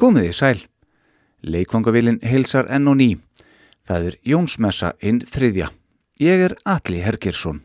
Komiði 0.00 0.30
sæl. 0.32 0.60
Leikvangavilin 1.44 2.22
heilsar 2.24 2.70
enn 2.72 2.88
og 2.88 2.94
ný. 2.96 3.08
Það 3.84 4.06
er 4.08 4.14
Jónsmessa 4.30 4.94
inn 5.04 5.18
þriðja. 5.28 5.66
Ég 6.24 6.44
er 6.46 6.54
Alli 6.64 7.02
Hergersson. 7.04 7.60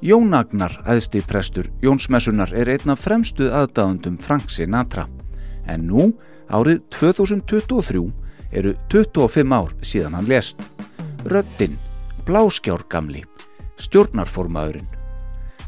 Jón 0.00 0.32
Agnar, 0.32 0.80
aðsti 0.88 1.20
prestur 1.20 1.68
Jónsmessunar, 1.84 2.56
er 2.56 2.72
einn 2.72 2.96
af 2.96 3.04
fremstu 3.04 3.52
aðdáðundum 3.52 4.16
Frank 4.16 4.48
Sinatra. 4.48 5.04
En 5.68 5.84
nú, 5.86 6.14
árið 6.52 6.82
2023, 6.92 8.02
eru 8.52 8.74
25 8.92 9.54
ár 9.56 9.72
síðan 9.82 10.16
hann 10.18 10.28
lest. 10.28 10.68
Röddinn, 11.24 11.78
bláskjár 12.26 12.84
gamli, 12.92 13.24
stjórnarformaðurinn. 13.80 14.88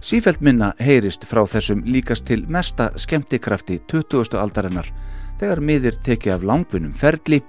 Sífælt 0.04 0.42
minna 0.44 0.74
heyrist 0.84 1.24
frá 1.24 1.46
þessum 1.48 1.80
líkast 1.88 2.26
til 2.28 2.44
mesta 2.46 2.90
skemmtikrafti 3.00 3.78
20. 3.88 4.36
aldarinnar 4.36 4.90
þegar 5.40 5.64
miðir 5.64 5.96
tekið 6.04 6.36
af 6.36 6.44
langvinnum 6.44 6.92
ferli 6.92 7.40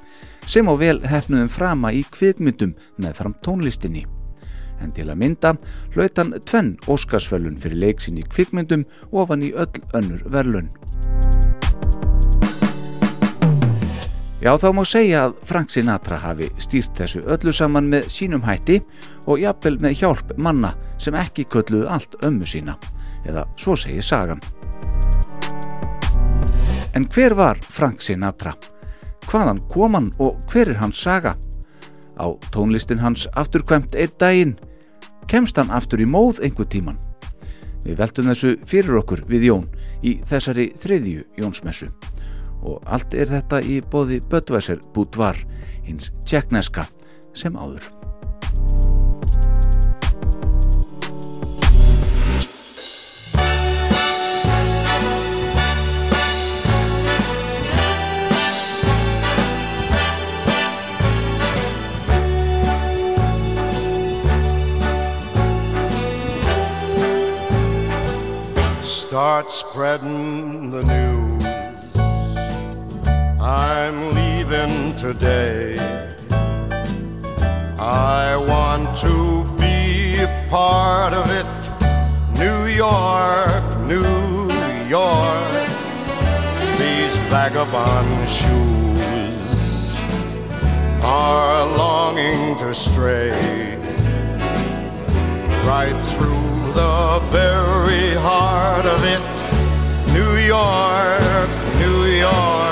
sem 0.48 0.70
á 0.72 0.74
vel 0.80 1.02
hefnuðum 1.04 1.52
frama 1.52 1.92
í 1.92 2.06
kvikmyndum 2.16 2.78
með 2.96 3.20
fram 3.20 3.36
tónlistinni 3.44 4.06
en 4.84 4.94
til 4.96 5.10
að 5.10 5.20
mynda 5.22 5.54
hlaut 5.96 6.20
hann 6.20 6.34
tvenn 6.48 6.74
Óskarsfölun 6.92 7.60
fyrir 7.62 7.82
leiksin 7.86 8.20
í 8.20 8.26
kvikmyndum 8.28 8.86
ofan 9.12 9.46
í 9.46 9.54
öll 9.56 9.84
önnur 9.98 10.26
verlun. 10.32 10.72
Já 14.46 14.52
þá 14.62 14.68
má 14.78 14.84
segja 14.86 15.22
að 15.26 15.40
Frank 15.50 15.72
Sinatra 15.74 16.20
hafi 16.22 16.52
stýrt 16.62 16.92
þessu 17.00 17.24
öllu 17.34 17.50
saman 17.50 17.88
með 17.90 18.12
sínum 18.14 18.44
hætti 18.46 18.76
og 19.26 19.40
jafnvel 19.42 19.80
með 19.82 19.96
hjálp 20.04 20.34
manna 20.38 20.76
sem 21.02 21.18
ekki 21.18 21.48
kölluðu 21.50 21.88
allt 21.90 22.14
ömmu 22.22 22.46
sína, 22.46 22.76
eða 23.26 23.48
svo 23.58 23.74
segir 23.74 24.06
sagan. 24.06 24.44
En 26.94 27.10
hver 27.10 27.34
var 27.34 27.58
Frank 27.74 28.06
Sinatra? 28.06 28.54
Hvaðan 29.26 29.64
kom 29.74 29.98
hann 29.98 30.14
og 30.22 30.38
hver 30.54 30.76
er 30.76 30.78
hans 30.78 31.02
saga? 31.02 31.34
Á 32.14 32.30
tónlistin 32.54 33.02
hans 33.02 33.26
afturkvæmt 33.34 33.98
einn 33.98 34.14
daginn 34.22 34.58
kemst 35.26 35.58
hann 35.58 35.74
aftur 35.74 36.06
í 36.06 36.06
móð 36.06 36.44
einhver 36.46 36.70
tíman. 36.70 37.02
Við 37.82 37.98
veltum 37.98 38.30
þessu 38.30 38.60
fyrir 38.62 39.02
okkur 39.02 39.26
við 39.26 39.50
Jón 39.50 39.72
í 40.06 40.20
þessari 40.22 40.70
þriðju 40.78 41.32
Jónsmessu 41.42 41.90
og 42.62 42.80
allt 42.86 43.14
er 43.14 43.30
þetta 43.32 43.62
í 43.62 43.82
bóði 43.92 44.22
Böttvæsir 44.30 44.82
Búdvar 44.94 45.40
hins 45.86 46.12
tjekkneska 46.26 46.88
sem 47.36 47.58
áður. 47.58 47.92
Start 69.16 69.50
spreading 69.50 70.72
the 70.72 70.84
news. 70.84 71.05
I'm 73.48 74.12
leaving 74.16 74.96
today. 74.96 75.78
I 77.78 78.36
want 78.38 78.98
to 78.98 79.46
be 79.60 80.18
a 80.20 80.48
part 80.50 81.14
of 81.14 81.30
it. 81.30 81.46
New 82.40 82.66
York, 82.66 83.64
New 83.86 84.50
York. 84.90 85.70
These 86.80 87.16
vagabond 87.30 88.28
shoes 88.28 89.96
are 91.04 91.68
longing 91.78 92.58
to 92.58 92.74
stray 92.74 93.78
right 95.68 96.04
through 96.04 96.74
the 96.74 97.20
very 97.30 98.16
heart 98.16 98.88
of 98.88 99.04
it. 99.04 99.22
New 100.16 100.36
York, 100.38 101.48
New 101.78 102.06
York. 102.06 102.65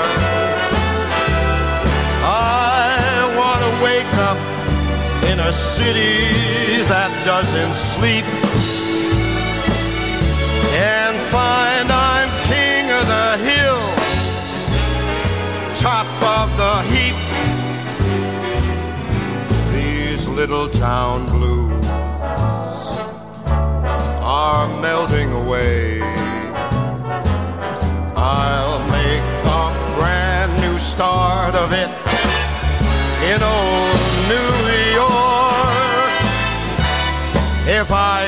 A 5.46 5.52
city 5.52 6.82
that 6.88 7.12
doesn't 7.26 7.74
sleep 7.74 8.24
and 10.72 11.14
find 11.28 11.92
I'm 11.92 12.30
king 12.48 12.88
of 12.88 13.04
the 13.14 13.30
hill, 13.44 13.84
top 15.76 16.08
of 16.40 16.48
the 16.56 16.74
heap. 16.92 17.16
These 19.74 20.26
little 20.28 20.70
town 20.70 21.26
blues 21.26 21.86
are 24.24 24.66
melting 24.80 25.30
away. 25.32 26.00
I'll 28.16 28.80
make 28.88 29.24
a 29.60 29.64
brand 29.98 30.52
new 30.62 30.78
start 30.78 31.54
of 31.54 31.70
it 31.74 31.90
in 33.30 33.42
old 33.42 33.63
Spotify. 37.84 38.23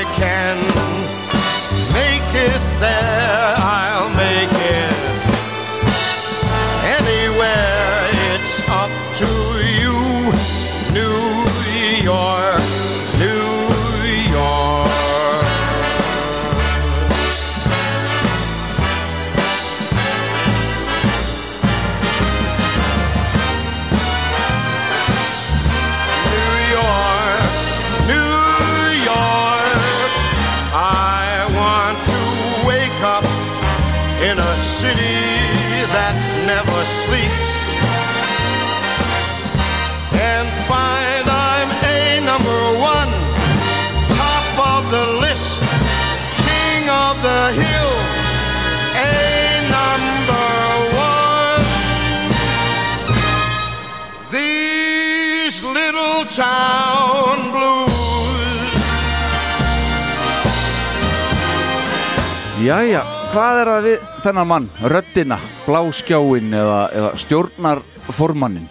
Jæja, 62.67 62.99
hvað 63.31 63.57
er 63.61 63.69
það 63.69 63.85
við 63.85 64.07
þennan 64.25 64.47
mann, 64.49 64.65
röddina, 64.91 65.35
bláskjáin 65.63 66.55
eða, 66.57 66.79
eða 66.99 67.11
stjórnarformannin? 67.21 68.65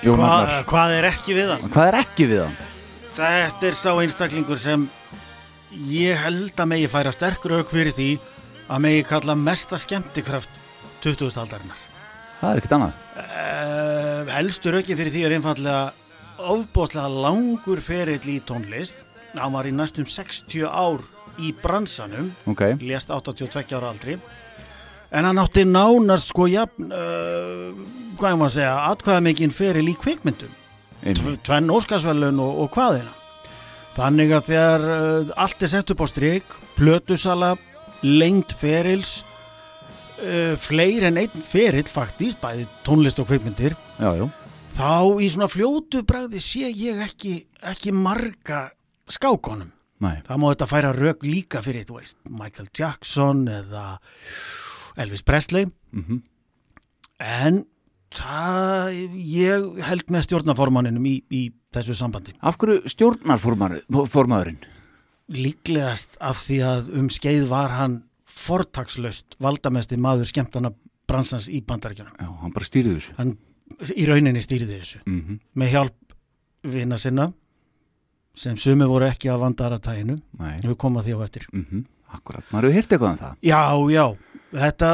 Jón 0.00 0.22
Hva, 0.22 0.30
Agnar. 0.38 0.62
hvað 0.70 0.94
er 0.96 1.08
ekki 1.10 1.34
við 1.36 1.50
hann? 1.52 1.66
Hvað 1.74 1.88
er 1.90 1.98
ekki 1.98 2.28
við 2.30 2.40
hann? 2.46 2.54
Þetta 3.18 3.68
er 3.68 3.76
sá 3.76 3.90
einstaklingur 3.90 4.62
sem 4.62 4.86
ég 5.90 6.16
held 6.22 6.54
að 6.64 6.70
megi 6.72 6.88
færa 6.94 7.12
sterkur 7.12 7.58
auk 7.58 7.74
fyrir 7.74 7.92
því 7.98 8.08
að 8.70 8.82
megi 8.86 9.04
kalla 9.10 9.36
mesta 9.36 9.76
skemmtikraft 9.84 10.56
20. 11.04 11.36
aldarinnar. 11.44 11.84
Það 12.40 12.54
er 12.54 12.62
ekkert 12.62 12.76
annað. 12.78 13.06
Uh, 13.20 14.32
helstu 14.38 14.72
raukin 14.72 14.96
fyrir 15.02 15.12
því 15.12 15.26
er 15.28 15.36
einfallega 15.36 15.84
ofbóðslega 16.56 17.12
langur 17.28 17.84
ferill 17.84 18.32
í 18.32 18.40
tónlist. 18.48 19.04
Hann 19.36 19.52
var 19.52 19.68
í 19.68 19.76
næstum 19.76 20.08
60 20.08 20.64
ár 20.64 21.04
í 21.46 21.52
bransanum, 21.62 22.30
Ok, 22.50 22.62
lést 22.84 23.10
82 23.10 23.74
ára 23.76 23.90
aldri. 23.92 24.18
En 25.10 25.26
hann 25.26 25.40
átti 25.42 25.64
nánast 25.66 26.30
sko 26.30 26.46
jafn, 26.46 26.92
uh, 26.92 27.70
hvað 28.18 28.34
ég 28.34 28.38
maður 28.38 28.50
að 28.50 28.56
segja, 28.58 28.74
atkvæða 28.92 29.24
mikinn 29.26 29.54
ferill 29.54 29.88
í 29.90 29.96
kvikmyndum. 29.98 30.52
tvenn 31.42 31.70
Óskarsvelun 31.72 32.38
og, 32.44 32.58
og 32.66 32.70
hvaðina 32.76 33.14
þannig 33.96 34.32
að 34.36 34.50
þegar 34.50 34.84
uh, 34.84 35.30
allt 35.40 35.64
er 35.64 35.70
sett 35.72 35.90
upp 35.94 36.02
á 36.04 36.06
strik 36.10 36.54
plötusala, 36.76 37.54
lengt 38.04 38.52
ferils 38.60 39.20
uh, 40.20 40.54
fleiri 40.60 41.08
en 41.10 41.20
einn 41.20 41.44
ferill 41.44 41.88
faktist, 41.90 42.38
bæði 42.42 42.68
tónlist 42.86 43.20
og 43.20 43.28
kveikmyndir 43.30 43.76
Já, 43.98 44.12
já. 44.16 44.28
þá 44.76 44.92
í 45.20 45.28
svona 45.32 45.50
fljótu 45.50 46.04
bragði 46.06 46.42
sé 46.44 46.70
ég 46.70 47.00
ekki, 47.08 47.34
ekki 47.72 47.92
marga 47.96 48.68
skákonum 49.10 49.72
Nei. 50.00 50.16
það 50.26 50.38
má 50.40 50.46
þetta 50.52 50.68
færa 50.70 50.92
rauk 50.96 51.24
líka 51.26 51.60
fyrir 51.64 51.84
þú 51.88 51.98
veist, 52.00 52.18
Michael 52.28 52.68
Jackson 52.76 53.44
eða 53.48 53.86
Elvis 55.00 55.22
Presley 55.26 55.68
Mm 55.92 56.22
en 57.20 57.66
það, 58.16 58.94
ég 59.12 59.64
held 59.84 60.06
með 60.08 60.22
stjórnaformaninum 60.24 61.04
í, 61.04 61.18
í 61.28 61.42
þessu 61.76 61.92
sambandi 61.98 62.32
Af 62.40 62.56
hverju 62.56 62.88
stjórnar 62.88 63.36
formaðurinn? 63.42 64.62
líklegast 65.30 66.16
af 66.24 66.40
því 66.46 66.56
að 66.66 66.88
um 66.98 67.10
skeið 67.12 67.44
var 67.50 67.74
hann 67.76 67.98
fortakslaust 68.30 69.36
valdamesti 69.42 69.98
maður 70.00 70.30
skemmtana 70.30 70.72
bransans 71.10 71.48
í 71.50 71.60
bandaríkjunum. 71.66 72.16
Já, 72.18 72.28
hann 72.40 72.54
bara 72.54 72.66
stýrði 72.66 72.96
þessu. 72.96 73.14
Hann 73.18 73.36
í 73.94 74.06
rauninni 74.08 74.42
stýrði 74.42 74.80
þessu 74.80 75.02
Mm 75.04 75.38
með 75.60 75.72
hjálp 75.74 76.16
vina 76.72 76.98
sinna 76.98 77.28
sem 78.40 78.56
sumi 78.60 78.86
voru 78.88 79.06
ekki 79.10 79.28
að 79.32 79.42
vanda 79.44 79.66
aðratæginu 79.68 80.16
Nei. 80.40 80.56
við 80.64 80.76
komum 80.80 81.00
að 81.02 81.10
því 81.10 81.16
á 81.16 81.20
eftir. 81.28 81.48
Mm 81.52 81.86
Akkurat, 82.10 82.42
maður 82.50 82.72
hefur 82.72 82.74
hýrt 82.80 82.92
eitthvað 82.96 83.12
um 83.12 83.18
það. 83.20 83.34
Já, 83.46 83.60
já, 83.94 84.04
þetta 84.64 84.88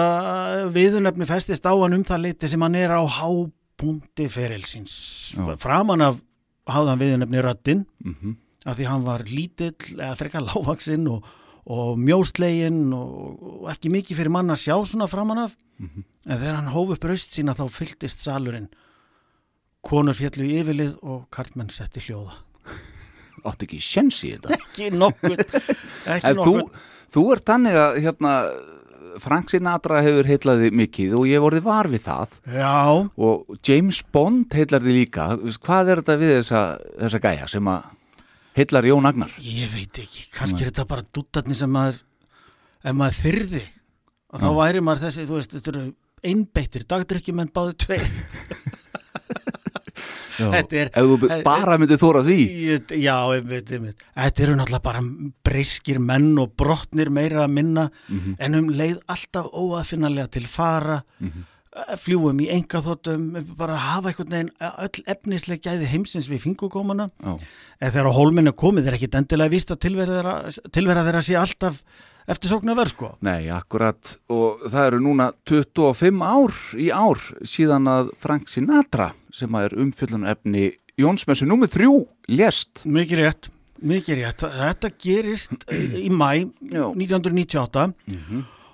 viðunöfni 0.75 1.26
festist 1.31 1.64
á 1.64 1.72
hann 1.72 1.94
um 1.96 2.02
það 2.04 2.20
leiti 2.26 2.50
sem 2.52 2.60
hann 2.66 2.75
er 2.76 2.93
á 2.93 3.00
hápunkti 3.08 4.26
ferilsins. 4.28 4.96
Framan 5.62 6.04
af 6.04 6.19
hafðan 6.69 7.00
viðunöfni 7.00 7.40
röddinn 7.46 7.87
Mm 8.04 8.37
af 8.66 8.75
því 8.81 8.87
hann 8.90 9.04
var 9.06 9.22
lítill 9.31 9.76
eða 9.94 10.16
frekar 10.19 10.43
lágvaksinn 10.43 11.04
og, 11.06 11.22
og 11.70 11.93
mjósleginn 12.02 12.88
og, 12.96 13.37
og 13.62 13.69
ekki 13.70 13.93
mikið 13.94 14.19
fyrir 14.19 14.32
mann 14.34 14.50
að 14.50 14.58
sjá 14.64 14.75
svona 14.90 15.06
framan 15.06 15.38
af 15.44 15.52
Mhm. 15.78 16.02
en 16.26 16.38
þegar 16.40 16.56
hann 16.56 16.72
hóf 16.75 16.90
upp 16.96 17.04
raust 17.04 17.31
sína 17.37 17.54
þá 17.54 17.69
fylltist 17.70 18.25
salurinn 18.25 18.66
konur 19.87 20.16
fjallu 20.19 20.48
í 20.48 20.56
yfirlið 20.64 20.96
og 21.04 21.28
karlmenn 21.31 21.70
setti 21.70 22.00
hljóða 22.08 22.32
Átti 23.46 23.66
ekki 23.69 23.81
sjens 23.84 24.20
í 24.26 24.32
þetta. 24.34 24.56
ekki 24.58 24.88
nokkuð. 24.94 25.43
Ekki 26.16 26.31
En 26.32 26.40
þú, 26.40 26.54
nokkuð. 26.60 26.87
þú 27.16 27.25
ert 27.37 27.50
þannig 27.52 27.78
að 27.82 27.98
hérna, 28.04 28.32
Frank 29.22 29.48
Sinatra 29.52 30.02
hefur 30.04 30.26
heitlaði 30.28 30.70
mikið 30.76 31.14
og 31.16 31.28
ég 31.31 31.40
vorði 31.40 31.62
var 31.64 31.88
við 31.88 32.02
það. 32.04 32.34
Já, 32.52 32.72
og 33.16 33.60
James 33.64 34.00
Bond 34.12 34.52
heitlar 34.58 34.82
því 34.84 34.96
líka. 34.98 35.28
Hvað 35.64 35.93
er 35.94 36.02
þetta 36.02 36.16
við 36.20 36.34
þessa, 36.40 36.64
þessa 37.04 37.22
gæja 37.25 37.46
sem 37.54 37.70
að 37.72 37.87
heitlar 38.56 38.88
Jón 38.90 39.08
Agnar? 39.08 39.32
ég 39.40 39.70
veit 39.72 40.02
ekki. 40.02 40.26
Kannski 40.37 40.64
er 40.66 40.70
þetta 40.72 40.84
bara 40.90 41.06
dúttarnir 41.16 41.56
sem 41.58 41.72
maður 41.72 42.02
ef 42.87 42.96
maður 42.96 43.22
þyrði. 43.25 43.62
Og 44.34 44.43
þá 44.43 44.48
væri 44.58 44.82
maður 44.84 45.04
þessi, 45.06 45.25
þú 45.31 45.38
veist, 45.38 45.54
þetta 45.56 45.72
eru 45.72 45.84
einbeittir 46.26 46.84
dagdrykkjumenn 46.90 47.50
báðu 47.54 47.75
tveir 47.87 48.04
er- 50.40 50.90
Ef 50.92 51.04
þú 51.04 51.42
bara 51.44 51.76
myndið 51.78 51.98
þóra 52.02 52.22
því. 52.26 52.38
Ég- 52.66 52.94
Já, 53.02 53.16
einmitt, 53.34 53.70
einmitt. 53.72 53.96
Þetta 54.16 54.40
eru 54.46 54.54
náttúrulega 54.56 54.82
bara 54.82 55.00
briskir 55.44 55.98
menn 55.98 56.38
og 56.38 56.56
brotnir 56.56 57.08
meira 57.10 57.46
að 57.46 57.52
minna 57.52 57.90
Mhm. 58.08 58.36
en 58.38 58.54
um 58.54 58.68
leið 58.70 59.00
alltaf 59.08 59.50
óaðfinnarlega 59.52 60.30
til 60.30 60.46
fara 60.46 61.02
Mhm. 61.20 61.44
eh, 61.76 61.96
fljúum 61.96 62.40
í 62.40 62.48
engaþóttum 62.50 63.56
bara 63.56 63.76
hafa 63.76 64.08
einhvern 64.08 64.30
veginn 64.30 64.50
öll 64.60 65.02
efnisleg 65.06 65.60
gæði 65.60 65.86
heimsins 65.86 66.28
við 66.28 66.40
fingugómana 66.40 67.10
Já. 67.22 67.38
en 67.80 67.90
þegar 67.92 68.08
á 68.08 68.16
hólminu 68.16 68.52
komið 68.52 68.86
er 68.88 68.92
ekkit 68.96 69.14
endilega 69.20 69.50
víst 69.52 69.70
að 69.70 69.80
tilvera 69.80 70.22
þeirra, 70.22 70.70
tilvera 70.72 71.04
þeirra 71.04 71.22
sé 71.22 71.34
alltaf 71.36 71.82
eftir 72.28 72.50
sóknu 72.50 72.73
að 72.75 72.81
verð 72.82 72.93
sko. 72.94 73.11
Nei, 73.26 73.49
akkurat. 73.55 74.17
Og 74.32 74.64
það 74.70 74.87
eru 74.90 75.00
núna 75.05 75.28
25 75.49 76.23
ár 76.26 76.56
í 76.81 76.88
ár 76.94 77.20
síðan 77.46 77.87
að 77.93 78.11
Frank 78.19 78.49
Sinatra 78.52 79.12
sem 79.34 79.52
að 79.55 79.69
er 79.70 79.76
umfjöllun 79.84 80.26
efni 80.31 80.70
Jónsmessu 80.96 81.44
númið 81.46 81.75
þrjú 81.76 81.94
lést. 82.32 82.82
Mikið 82.88 83.19
rétt, 83.20 83.49
mikið 83.84 84.20
rétt. 84.23 84.44
Þetta 84.56 84.90
gerist 85.05 85.67
í 86.00 86.08
mæ 86.08 86.46
Já. 86.73 86.87
1998 86.96 87.90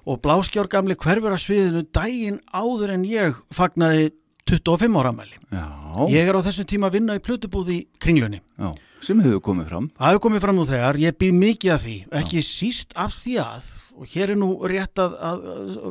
og 0.06 0.18
Bláskjár 0.22 0.66
gamli 0.70 0.94
hverfur 0.98 1.34
að 1.34 1.42
sviðinu 1.44 1.82
daginn 1.94 2.40
áður 2.54 2.94
en 2.96 3.04
ég 3.06 3.36
fagnaði 3.54 4.12
25 4.50 4.96
ára 4.98 5.12
mæli. 5.14 5.36
Já, 5.54 5.66
Ég 6.10 6.26
er 6.30 6.34
á 6.34 6.42
þessum 6.42 6.66
tíma 6.66 6.88
að 6.90 6.96
vinna 6.98 7.14
í 7.18 7.22
plötubúð 7.22 7.68
í 7.70 7.76
kringlunni. 8.02 8.40
já, 8.58 8.72
sem 9.02 9.20
hefur 9.24 9.42
komið 9.44 9.70
fram 9.70 9.88
Það 9.98 10.12
hefur 10.12 10.22
komið 10.26 10.44
fram 10.44 10.58
nú 10.58 10.66
þegar, 10.68 10.98
ég 11.02 11.18
býð 11.20 11.38
mikið 11.40 11.74
af 11.74 11.84
því, 11.84 11.96
ekki 12.22 12.42
síst 12.46 12.96
af 12.98 13.14
því 13.22 13.36
að, 13.42 13.68
og 13.98 14.14
hér 14.14 14.34
er 14.34 14.40
nú 14.40 14.50
rétt 14.70 15.02
að, 15.02 15.16
að, 15.30 15.44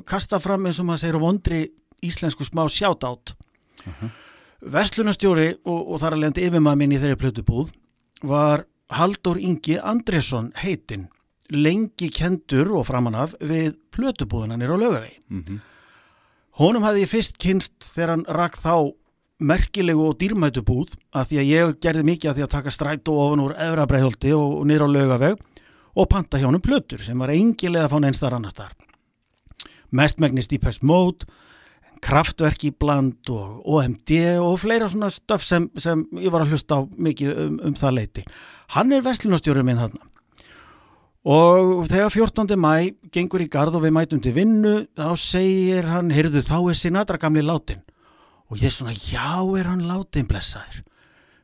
kasta 0.09 0.39
fram 0.41 0.67
eins 0.67 0.81
og 0.81 0.89
maður 0.89 1.03
segir 1.03 1.21
vondri 1.21 1.61
íslensku 2.01 2.47
smá 2.47 2.63
sjátátt. 2.71 3.35
Verslunastjóri 4.61 5.55
og, 5.65 5.79
og 5.79 6.01
þar 6.01 6.17
að 6.17 6.23
lendi 6.25 6.45
yfirmaður 6.45 6.81
minn 6.81 6.93
í 6.93 7.01
þeirri 7.01 7.19
plötubúð 7.21 7.73
var 8.29 8.65
Haldur 8.91 9.39
Ingi 9.41 9.77
Andresson 9.79 10.51
heitinn, 10.61 11.07
lengi 11.51 12.11
kendur 12.13 12.73
og 12.77 12.87
framan 12.89 13.17
af 13.17 13.35
við 13.39 13.75
plötubúðunanir 13.95 14.73
á 14.73 14.77
lögavegi. 14.77 15.19
mm 15.29 15.61
Honum 16.59 16.83
hafði 16.83 17.05
ég 17.05 17.09
fyrst 17.09 17.37
kynst 17.39 17.85
þegar 17.95 18.11
hann 18.11 18.25
rakk 18.27 18.57
þá 18.59 18.91
merkilegu 19.41 20.05
og 20.05 20.17
dýrmætu 20.21 20.63
búð 20.65 20.93
að 21.11 21.31
því 21.31 21.39
að 21.41 21.49
ég 21.49 21.77
gerði 21.83 22.07
mikið 22.07 22.31
að 22.31 22.37
því 22.37 22.45
að 22.45 22.53
taka 22.55 22.73
strætó 22.73 23.15
ofan 23.17 23.43
úr 23.43 23.55
efra 23.57 23.87
breiðholti 23.89 24.33
og, 24.37 24.57
og 24.61 24.67
niður 24.69 24.85
á 24.85 24.89
laugaveg 24.95 25.41
og 25.91 26.09
panta 26.11 26.39
hjá 26.39 26.47
honum 26.47 26.63
plötur 26.63 27.03
sem 27.03 27.19
var 27.19 27.33
engilega 27.33 27.87
að 27.87 27.95
fá 27.95 28.01
neins 28.03 28.21
þar 28.21 28.37
annars 28.37 28.57
þar. 28.57 28.75
Mestmegnist 29.91 30.53
í 30.55 30.59
Pest 30.61 30.85
Mode, 30.87 31.27
kraftverk 32.01 32.63
í 32.69 32.71
bland 32.71 33.29
og 33.33 33.65
OMD 33.67 34.13
og 34.41 34.55
fleira 34.61 34.87
svona 34.89 35.11
stöf 35.11 35.43
sem, 35.45 35.67
sem 35.77 36.05
ég 36.21 36.31
var 36.33 36.45
að 36.45 36.55
hlusta 36.55 36.79
á 36.79 36.87
mikið 36.87 37.43
um, 37.45 37.59
um 37.67 37.75
það 37.77 37.97
leiti. 37.97 38.25
Hann 38.77 38.95
er 38.95 39.03
verslunastjóri 39.05 39.65
minn 39.67 39.81
þarna. 39.81 40.07
Og 41.21 41.85
þegar 41.91 42.09
14. 42.09 42.55
mæ 42.57 42.95
gengur 43.13 43.43
í 43.43 43.49
garð 43.51 43.75
og 43.77 43.83
við 43.83 43.93
mætum 43.93 44.21
til 44.23 44.33
vinnu, 44.33 44.75
þá 44.97 45.11
segir 45.21 45.85
hann, 45.85 46.09
heyrðu 46.09 46.41
þá 46.41 46.55
er 46.63 46.79
Sinatra 46.79 47.19
gamli 47.21 47.43
látin. 47.45 47.83
Og 48.51 48.59
ég 48.59 48.73
svona, 48.73 48.93
já 48.93 49.39
er 49.57 49.69
hann 49.69 49.87
látin, 49.87 50.27
blessaður. 50.27 50.83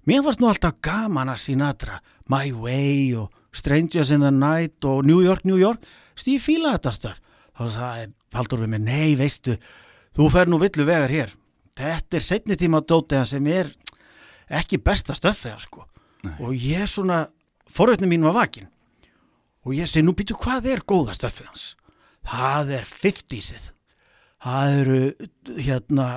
Mér 0.08 0.24
varst 0.26 0.42
nú 0.44 0.50
alltaf 0.50 0.78
gaman 0.84 1.32
að 1.32 1.42
Sinatra, 1.44 2.02
My 2.32 2.52
Way 2.52 3.16
og 3.20 3.32
Strangers 3.56 4.12
in 4.12 4.24
the 4.24 4.32
Night 4.32 4.86
og 4.86 5.06
New 5.08 5.24
York, 5.24 5.46
New 5.48 5.60
York. 5.60 5.84
Stíð 6.20 6.44
fíla 6.44 6.76
þetta 6.76 6.94
stöf. 6.96 7.22
Þá 7.58 7.64
sagði 7.74 8.08
Haldur 8.36 8.62
við 8.62 8.74
mér, 8.74 8.84
nei 8.84 9.16
veistu, 9.18 9.56
þú 10.14 10.28
fer 10.34 10.52
nú 10.52 10.60
villu 10.62 10.86
vegar 10.86 11.12
hér. 11.12 11.32
Þetta 11.78 12.20
er 12.20 12.26
setni 12.26 12.58
tíma 12.60 12.84
dótiða 12.84 13.24
sem 13.26 13.48
er 13.50 13.72
ekki 14.52 14.80
besta 14.84 15.16
stöfið, 15.16 15.62
sko. 15.64 15.88
Og 16.44 16.52
ég 16.54 16.90
svona, 16.92 17.26
forvöldin 17.72 18.10
mín 18.10 18.26
var 18.28 18.36
vakin 18.36 18.68
og 19.68 19.76
ég 19.76 19.90
segi 19.90 20.06
nú 20.06 20.16
býtu 20.16 20.38
hvað 20.40 20.70
er 20.72 20.84
góða 20.88 21.16
stöffið 21.18 21.50
hans 21.52 21.66
það 22.28 22.74
er 22.80 22.92
50-sið 23.04 23.70
það 24.44 24.76
eru 24.82 25.00
hérna 25.58 26.08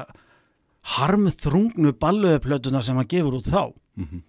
harmþrungnu 0.97 1.93
balluðuplötuna 2.01 2.83
sem 2.83 2.97
hann 2.99 3.09
gefur 3.11 3.39
út 3.41 3.49
þá. 3.51 3.73
Mhm. 3.97 4.23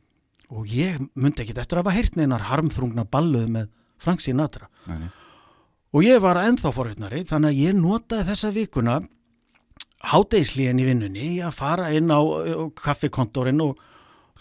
og 0.51 0.67
ég 0.67 0.97
myndi 1.15 1.45
ekkit 1.45 1.61
eftir 1.61 1.77
að 1.79 1.85
hafa 1.85 1.95
heyrt 1.95 2.15
neinar 2.19 2.41
harmþrungna 2.43 3.05
balluðu 3.07 3.47
með 3.47 3.69
Frank 3.97 4.19
Sinatra. 4.19 4.67
Nei, 4.85 5.07
og 5.93 6.03
ég 6.03 6.19
var 6.19 6.35
ennþá 6.41 6.73
forhutnari 6.75 7.23
þannig 7.23 7.53
að 7.53 7.61
ég 7.61 7.77
notaði 7.77 8.27
þessa 8.27 8.51
vikuna 8.51 8.97
hádegislíðin 10.11 10.81
í 10.81 10.87
vinnunni 10.89 11.29
að 11.45 11.55
fara 11.55 11.91
inn 11.95 12.11
á, 12.11 12.19
kaffikontorinn 12.75 13.61
og 13.63 13.79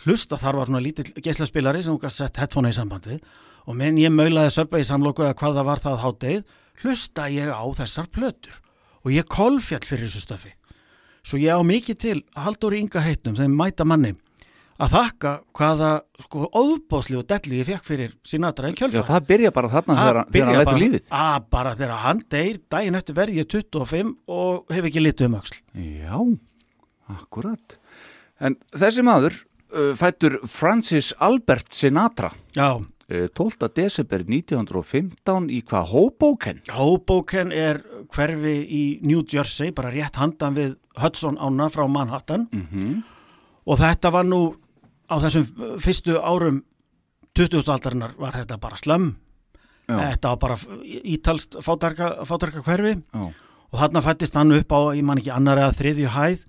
hlusta 0.04 0.38
þar 0.40 0.60
var 0.60 0.70
svona 0.70 0.82
lítill 0.82 1.12
geislaspilari 1.20 1.82
sem 1.84 1.94
hún 1.94 2.00
gæti 2.02 2.16
sett 2.24 2.40
headphone 2.40 2.72
í 2.72 2.76
samband 2.76 3.06
við. 3.06 3.20
Og 3.68 3.76
menn 3.76 3.98
ég 4.00 4.10
maulaði 4.10 4.54
söpba 4.54 4.80
í 4.80 4.86
samloku 4.88 5.22
eða 5.26 5.36
hvað 5.36 5.58
það 5.60 5.68
var 5.68 5.82
það 5.84 6.00
hádegið, 6.04 6.44
hlusta 6.82 7.26
ég 7.30 7.52
á 7.52 7.64
þessar 7.76 8.08
plötur. 8.10 8.56
Og 9.04 9.12
ég 9.14 9.28
kolfjall 9.30 9.84
fyrir 9.84 10.08
þessu 10.08 10.24
stöfi. 10.24 10.54
Svo 11.26 11.38
ég 11.40 11.52
á 11.52 11.60
mikið 11.66 11.98
til 12.00 12.18
Halldóri 12.38 12.80
Inga 12.80 13.00
heitnum 13.04 13.36
þeim 13.38 13.54
mæta 13.58 13.84
manni 13.84 14.14
að 14.80 14.94
þakka 14.94 15.30
hvaða 15.58 15.88
sko 16.24 16.46
óðbóðsli 16.56 17.18
og 17.20 17.26
delli 17.28 17.58
ég 17.60 17.66
fekk 17.68 17.84
fyrir 17.84 18.14
Sinatra 18.24 18.70
í 18.70 18.72
Já, 18.72 18.78
kjölfæð. 18.80 19.02
það 19.10 19.26
byrja 19.28 19.50
bara 19.52 19.68
þarna 19.74 19.96
þegar, 19.98 20.20
þegar 20.32 20.48
hann 20.48 20.60
lætur 20.62 20.80
lífið 20.80 21.10
Að 21.20 21.42
bara 21.52 21.74
þegar 21.76 22.00
hann 22.06 22.22
deyr, 22.32 22.60
daginn 22.72 22.96
eftir 22.96 23.18
verði 23.18 23.42
ég 23.42 23.50
25 23.52 24.14
og 24.32 24.72
hef 24.72 24.88
ekki 24.88 25.02
litið 25.04 25.28
um 25.28 25.36
öxl. 25.42 25.58
Já, 25.76 26.16
akkurat 27.12 27.76
En 28.40 28.56
þessi 28.72 29.04
maður 29.04 29.36
uh, 29.36 29.92
fættur 30.00 30.38
Francis 30.48 31.12
Albert 31.20 31.68
Sinatra 31.76 32.32
Já, 32.56 32.78
uh, 32.80 33.26
12. 33.36 33.68
desember 33.76 34.24
1915 34.24 35.50
í 35.52 35.60
hvað 35.68 35.90
Hoboken 35.92 36.62
Hoboken 36.72 37.52
er 37.52 37.82
hverfi 38.10 38.56
í 38.64 38.84
New 39.04 39.20
Jersey, 39.28 39.74
bara 39.76 39.92
rétt 39.92 40.16
handan 40.16 40.56
við 40.56 40.78
Hudson 40.98 41.38
ána 41.38 41.68
frá 41.70 41.86
Manhattan. 41.88 42.48
Mm 42.50 43.02
og 43.70 43.80
þetta 43.80 44.12
var 44.14 44.28
nú 44.28 44.40
á 45.10 45.14
þessum 45.22 45.76
fyrstu 45.82 46.16
árum 46.18 46.62
20. 47.38 47.66
aldarinnar 47.70 48.16
var 48.18 48.38
þetta 48.40 48.58
bara 48.62 48.78
slömm. 48.78 49.12
Já, 49.90 49.96
þetta 49.98 50.32
var 50.32 50.40
bara 50.44 50.56
ítalst 50.86 51.56
fátarka, 51.66 52.12
fátarka 52.26 52.62
hverfi 52.62 52.94
já, 53.00 53.22
og 53.70 53.76
þarna 53.78 54.02
fættist 54.04 54.36
hann 54.38 54.54
upp 54.54 54.70
á, 54.70 54.94
ég 54.94 55.02
man 55.06 55.18
ekki 55.18 55.32
annar 55.34 55.58
eða 55.58 55.76
þriðju 55.80 56.12
hæð 56.14 56.44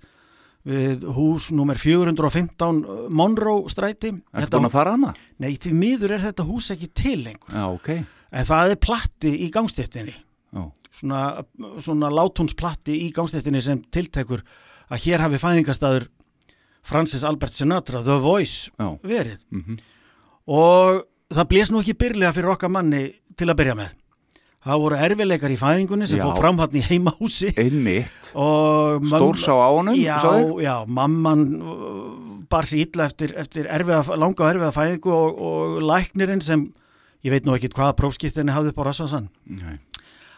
við 0.70 1.06
hús 1.16 1.48
nummer 1.50 1.78
415 1.78 2.84
uh, 2.86 3.00
Monroe 3.10 3.66
stræti 3.70 4.12
Ertu 4.30 4.60
búin 4.60 4.68
að 4.68 4.76
fara 4.76 4.92
hana? 4.94 5.10
Nei, 5.42 5.56
því 5.58 5.72
miður 5.74 6.14
er 6.14 6.22
þetta 6.28 6.46
hús 6.46 6.70
ekki 6.70 6.86
til 6.94 7.16
lengur. 7.24 7.50
Já, 7.50 7.64
ok. 7.66 7.90
en 8.30 8.46
það 8.46 8.76
er 8.76 8.80
platti 8.86 9.32
í 9.42 9.50
gangstéttinni. 9.54 10.14
Já, 10.54 10.62
svona, 10.92 11.22
svona 11.82 12.10
látúnsplatti 12.12 12.94
í 13.06 13.12
gangstéttinni 13.16 13.62
sem 13.64 13.80
tiltekur 13.94 14.42
að 14.92 15.06
hér 15.06 15.24
hafi 15.24 15.40
fæðingastæður 15.42 16.08
Francis 16.82 17.22
Albert 17.24 17.54
Sinatra, 17.54 18.02
The 18.02 18.18
Voice 18.20 18.70
já. 18.78 18.88
verið 19.06 19.38
Mm 19.54 19.80
og 20.42 21.04
það 21.30 21.46
blés 21.52 21.68
nú 21.70 21.78
ekki 21.78 21.94
byrlega 21.94 22.32
fyrir 22.34 22.50
okkar 22.50 22.70
manni 22.74 23.02
til 23.38 23.46
að 23.46 23.60
byrja 23.60 23.76
með 23.78 23.92
það 24.62 24.80
voru 24.84 24.98
erfileikar 25.06 25.52
í 25.54 25.58
fæðingunni 25.58 26.06
sem 26.10 26.18
Já. 26.20 26.24
fór 26.26 26.38
framhann 26.38 26.76
í 26.78 26.82
heimahúsi 26.86 27.52
Einmitt. 27.58 28.32
og 28.38 29.06
Stór 29.10 29.38
sá 29.40 29.54
á 29.54 29.70
honum, 29.74 29.96
já, 29.98 30.16
sagði? 30.22 30.62
já, 30.66 30.74
mamman 30.86 31.44
uh, 31.62 32.44
bar 32.50 32.68
sér 32.68 32.84
illa 32.86 33.08
eftir, 33.10 33.34
eftir 33.38 33.66
erfiða, 33.70 34.16
langa 34.18 34.44
og 34.44 34.50
erfiða 34.50 34.74
fæðingu 34.76 35.14
og, 35.14 35.40
og 35.48 35.80
læknirinn 35.88 36.42
sem 36.44 36.66
ég 37.22 37.34
veit 37.34 37.46
nú 37.46 37.56
ekki 37.56 37.72
hvaða 37.74 37.96
prófskiptinni 37.98 38.54
hafði 38.54 38.74
upp 38.74 38.82
á 38.82 38.88
rassansann 38.90 39.30
Nei. 39.46 39.78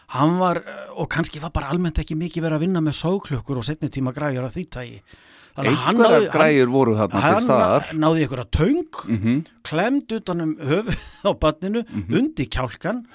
Hann 0.07 0.37
var, 0.39 0.57
uh, 0.57 1.01
og 1.01 1.09
kannski 1.09 1.39
var 1.41 1.49
bara 1.51 1.69
almennt 1.73 1.97
ekki 1.97 2.15
mikið 2.15 2.43
verið 2.45 2.57
að 2.59 2.59
vinna 2.65 2.81
með 2.81 2.99
sóklukkur 3.01 3.57
og 3.57 3.63
setni 3.65 3.89
tíma 3.89 4.13
græjar 4.13 4.45
af 4.45 4.53
því 4.53 4.65
tægi 4.69 4.99
að 5.55 5.69
Einhverja 5.71 6.19
náði- 6.19 6.31
græjur 6.33 6.67
voru 6.69 6.95
þarna 6.95 7.21
til 7.21 7.41
staðar. 7.45 7.81
hann 7.89 7.99
náði 8.03 8.27
að 8.27 8.51
töng 8.51 8.85
Mm 9.07 9.43
klemd 9.63 10.11
utanum 10.11 10.55
höfuð 10.59 10.99
á 11.29 11.31
banninu 11.39 11.83
Mhm. 11.89 12.13
undir 12.13 12.45
kjálkan 12.49 13.05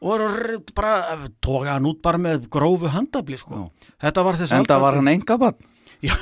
og 0.00 0.08
var 0.18 0.20
r- 0.30 0.58
bara 0.74 1.28
tóka 1.42 1.72
hann 1.74 1.84
út 1.90 2.00
bara 2.00 2.18
með 2.18 2.48
grófu 2.48 2.88
handabli 2.88 3.36
sko. 3.36 3.70
þetta 4.00 4.24
var 4.24 4.34
þess 4.34 4.52
Enda 4.52 4.78
var 4.78 4.94
hann 4.94 5.08
enga 5.08 5.36
bann. 5.38 5.54
Já. 6.00 6.14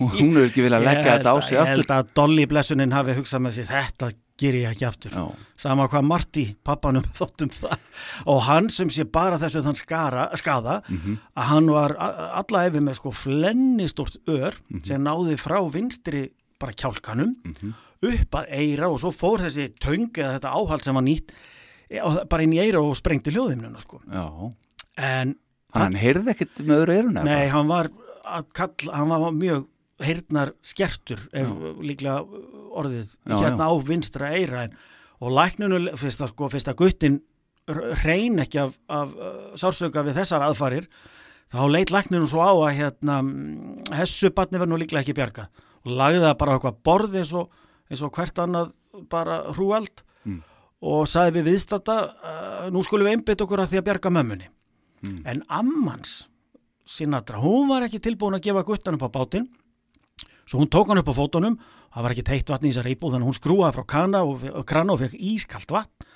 Og 0.00 0.10
hún 0.14 0.36
er 0.38 0.48
ekki 0.50 0.62
vilja 0.62 0.78
Ég 0.78 0.84
leggja 0.86 1.18
þetta 1.18 1.30
á 1.30 1.36
að- 1.38 1.42
sig 1.44 1.56
ég 1.56 1.62
aftur. 1.62 1.76
held 1.76 1.86
að 1.86 2.06
Dolly 2.14 2.44
blessunin 2.46 2.92
hafi 2.92 3.14
hugsað 3.14 3.40
með 3.42 3.52
sér 3.58 3.66
þetta 3.70 4.12
ger 4.40 4.56
ég 4.56 4.66
ekki 4.70 4.86
aftur 4.88 5.12
Já. 5.12 5.24
sama 5.60 5.86
hvað 5.92 6.06
Marti 6.08 6.44
pappanum 6.64 7.04
þóttum 7.18 7.50
það 7.52 7.76
og 8.32 8.40
hann 8.48 8.70
sem 8.72 8.88
sé 8.90 9.04
bara 9.04 9.38
þessu 9.42 9.62
þann 9.66 9.76
skara, 9.78 10.28
skada 10.40 10.80
Mhm. 10.88 11.18
að 11.36 11.48
hann 11.52 11.70
var 11.70 11.94
alla 12.00 12.64
efi 12.70 12.80
með 12.80 12.98
sko 13.00 13.12
flennistort 13.12 14.16
ör 14.26 14.54
Mhm. 14.70 14.84
sem 14.86 15.04
náði 15.04 15.36
frá 15.40 15.60
vinstri 15.72 16.30
bara 16.60 16.72
kjálkanum 16.72 17.36
Mhm. 17.44 17.74
upp 18.02 18.30
að 18.40 18.46
eira 18.50 18.88
og 18.90 18.98
svo 19.00 19.12
fór 19.12 19.38
þessi 19.44 19.68
töng 19.78 20.10
eða 20.16 20.38
þetta 20.38 20.54
áhald 20.56 20.84
sem 20.84 20.94
var 20.94 21.02
nýtt 21.04 21.28
e, 21.90 21.98
bara 22.30 22.42
inn 22.42 22.52
í 22.54 22.60
eira 22.62 22.80
og 22.80 22.94
sprengti 22.96 23.32
hljóðimnuna 23.34 23.80
sko. 23.82 24.00
Já. 24.10 24.54
en 24.96 25.36
Hann 25.74 25.94
heyrði 25.94 26.32
ekkert 26.32 26.60
með 26.66 26.80
öðru 26.86 26.94
eiruna. 26.98 27.22
nei, 27.24 27.46
hann 27.48 27.68
var 27.68 27.88
kalla, 28.54 28.92
hann 28.94 29.08
var 29.08 29.30
mjög 29.32 29.66
heyrnar 30.00 30.52
skertur 30.62 31.20
ef 31.32 31.46
líklega 31.78 32.24
orðið 32.70 33.06
Já, 33.28 33.36
hérna 33.40 33.68
á 33.68 33.74
vinstra 33.86 34.30
eira 34.36 34.64
en, 34.68 34.74
og 35.20 35.34
læknunu 35.36 35.96
fyrst 36.00 36.22
að, 36.24 36.32
sko, 36.34 36.48
fyrst 36.52 36.70
að 36.72 36.78
guttin 36.80 37.20
hrein 38.02 38.38
ekki 38.42 38.58
af, 38.62 38.72
af 38.90 39.10
uh, 39.14 39.32
sársöka 39.60 40.02
við 40.06 40.16
þessar 40.20 40.42
aðfarir 40.48 40.86
þá 41.50 41.60
leit 41.70 41.90
lækninu 41.94 42.26
svo 42.30 42.42
á 42.42 42.50
að 42.54 42.76
hérna 42.78 43.18
hessu 43.98 44.30
batni 44.34 44.58
verður 44.58 44.72
nú 44.74 44.78
líklega 44.82 45.04
ekki 45.04 45.14
bjarga 45.18 45.48
og 45.84 45.92
lagði 45.98 46.22
það 46.24 46.38
bara 46.40 46.56
eitthvað 46.56 46.80
borð 46.86 47.18
eins 47.20 47.34
og, 47.36 47.50
eins 47.90 48.02
og 48.06 48.14
hvert 48.16 48.38
annað 48.46 48.72
bara 49.10 49.42
hrúald 49.56 50.06
Mm. 50.20 50.42
og 50.84 51.06
sagði 51.08 51.38
við 51.38 51.46
viðstata 51.54 51.94
uh, 52.12 52.64
nú 52.68 52.82
skulum 52.84 53.06
við 53.08 53.14
einbytt 53.16 53.40
okkur 53.40 53.62
að 53.62 53.70
því 53.72 53.78
að 53.80 53.86
bjarga 53.86 54.10
mömmunni 54.12 54.48
Mm. 55.00 55.22
en 55.24 55.38
ammans 55.48 56.26
Sinatra, 56.84 57.38
hún 57.40 57.70
var 57.70 57.86
ekki 57.86 58.02
tilbúin 58.04 58.34
að 58.36 58.42
gefa 58.50 58.64
guttan 58.68 58.98
upp 58.98 59.06
á 59.08 59.14
bátinn 59.14 59.46
svo 60.44 60.58
hún 60.60 60.68
tók 60.68 60.90
hann 60.92 61.00
upp 61.00 61.08
á 61.08 61.16
fótunum 61.16 61.56
það 61.90 62.06
var 62.06 62.14
ekki 62.14 62.26
teitt 62.30 62.52
vatn 62.52 62.68
í 62.68 62.72
þessar 62.72 62.90
íbúð 62.92 63.14
þannig 63.16 63.26
að 63.26 63.30
hún 63.30 63.38
skrúaði 63.38 63.76
frá 63.76 63.86
kana 63.94 64.22
og, 64.26 64.46
og 64.50 64.66
krana 64.68 64.94
og 64.94 65.02
fekk 65.02 65.16
ískalt 65.32 65.74
vatn 65.74 66.08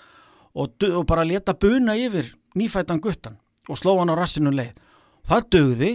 og, 0.54 0.74
og 0.90 1.04
bara 1.10 1.26
leta 1.26 1.54
buna 1.58 1.96
yfir 1.98 2.32
nýfættan 2.58 3.02
guttan 3.02 3.38
og 3.68 3.80
sló 3.80 3.96
hann 3.98 4.12
á 4.12 4.16
rassinu 4.18 4.52
um 4.52 4.58
leið 4.58 4.74
það 5.30 5.48
dögði 5.56 5.92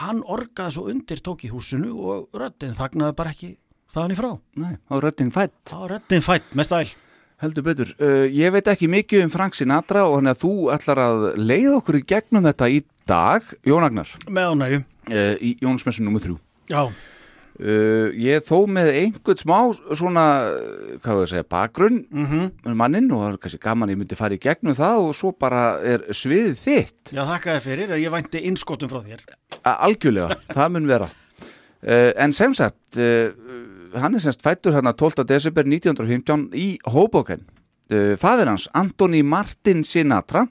hann 0.00 0.22
orgaði 0.26 0.76
svo 0.76 0.88
undir 0.90 1.22
tók 1.24 1.46
í 1.46 1.52
húsinu 1.52 1.94
og 1.94 2.28
röddin 2.34 2.74
þagnaði 2.78 3.16
bara 3.18 3.32
ekki 3.34 3.54
þaðan 3.94 4.14
í 4.14 4.18
frá 4.18 4.30
Nei, 4.58 4.74
þá 4.88 4.94
er 4.98 5.04
rödding 5.08 5.32
fætt. 5.34 5.56
þá 5.70 5.76
var 5.78 5.96
röddin 5.96 6.24
fætt 6.24 6.54
með 6.54 6.70
stæl 6.70 6.86
Heldur 7.42 7.64
betur. 7.66 7.88
Uh, 7.98 8.24
ég 8.30 8.52
veit 8.54 8.68
ekki 8.70 8.86
mikið 8.88 9.24
um 9.26 9.30
Frank 9.32 9.56
Sinatra 9.58 10.04
og 10.06 10.20
hann 10.20 10.30
að 10.30 10.38
þú 10.44 10.52
ætlar 10.72 11.00
að 11.02 11.24
leiða 11.42 11.72
okkur 11.80 11.98
í 11.98 12.04
gegnum 12.06 12.46
þetta 12.46 12.68
í 12.70 12.78
dag, 13.10 13.48
Jón 13.66 13.84
Agnar, 13.84 14.12
með 14.30 14.52
ánægju 14.54 14.78
uh, 14.78 15.34
í 15.42 15.50
Jónsmessu 15.60 16.06
nr. 16.06 16.22
3. 16.22 16.36
já, 16.70 16.80
Uh, 17.54 18.10
ég 18.18 18.40
er 18.40 18.42
þó 18.42 18.64
með 18.66 18.88
einhvern 18.98 19.38
smá 19.38 19.58
svona, 19.94 20.22
hvað 21.04 21.18
við 21.20 21.20
að 21.22 21.28
segja, 21.30 21.44
bakgrunn 21.54 22.00
mm 22.10 22.48
með 22.64 22.78
mannin 22.80 23.12
og 23.14 23.20
það 23.22 23.28
er 23.28 23.36
kannski 23.44 23.60
gaman 23.62 23.92
ég 23.92 23.98
myndi 24.00 24.16
fara 24.18 24.34
í 24.34 24.40
gegnum 24.42 24.74
það 24.74 25.02
og 25.04 25.12
svo 25.14 25.30
bara 25.38 25.60
er 25.86 26.02
sviðið 26.10 26.56
þitt. 26.58 27.12
já 27.14 27.22
þakkaði 27.28 27.60
fyrir 27.62 27.92
ég 28.02 28.10
vænti 28.10 28.42
innskotum 28.48 28.90
frá 28.90 29.04
þér 29.06 29.22
algjörlega, 29.62 30.40
það 30.50 30.72
mun 30.74 30.90
vera. 30.90 31.08
Uh, 31.78 32.10
en 32.24 32.34
sem 32.34 32.56
sagt, 32.58 32.98
uh, 32.98 33.30
hann 34.02 34.18
er 34.18 34.24
semst 34.24 34.42
fættur 34.42 34.74
hérna 34.74 34.90
12. 34.90 35.22
desember 35.22 35.62
1915 35.62 36.48
í 36.58 36.78
Hoboken. 36.90 37.46
Fadir 38.18 38.48
hans, 38.48 38.64
Antoni 38.72 39.20
Martin 39.22 39.82
Sinatra, 39.84 40.46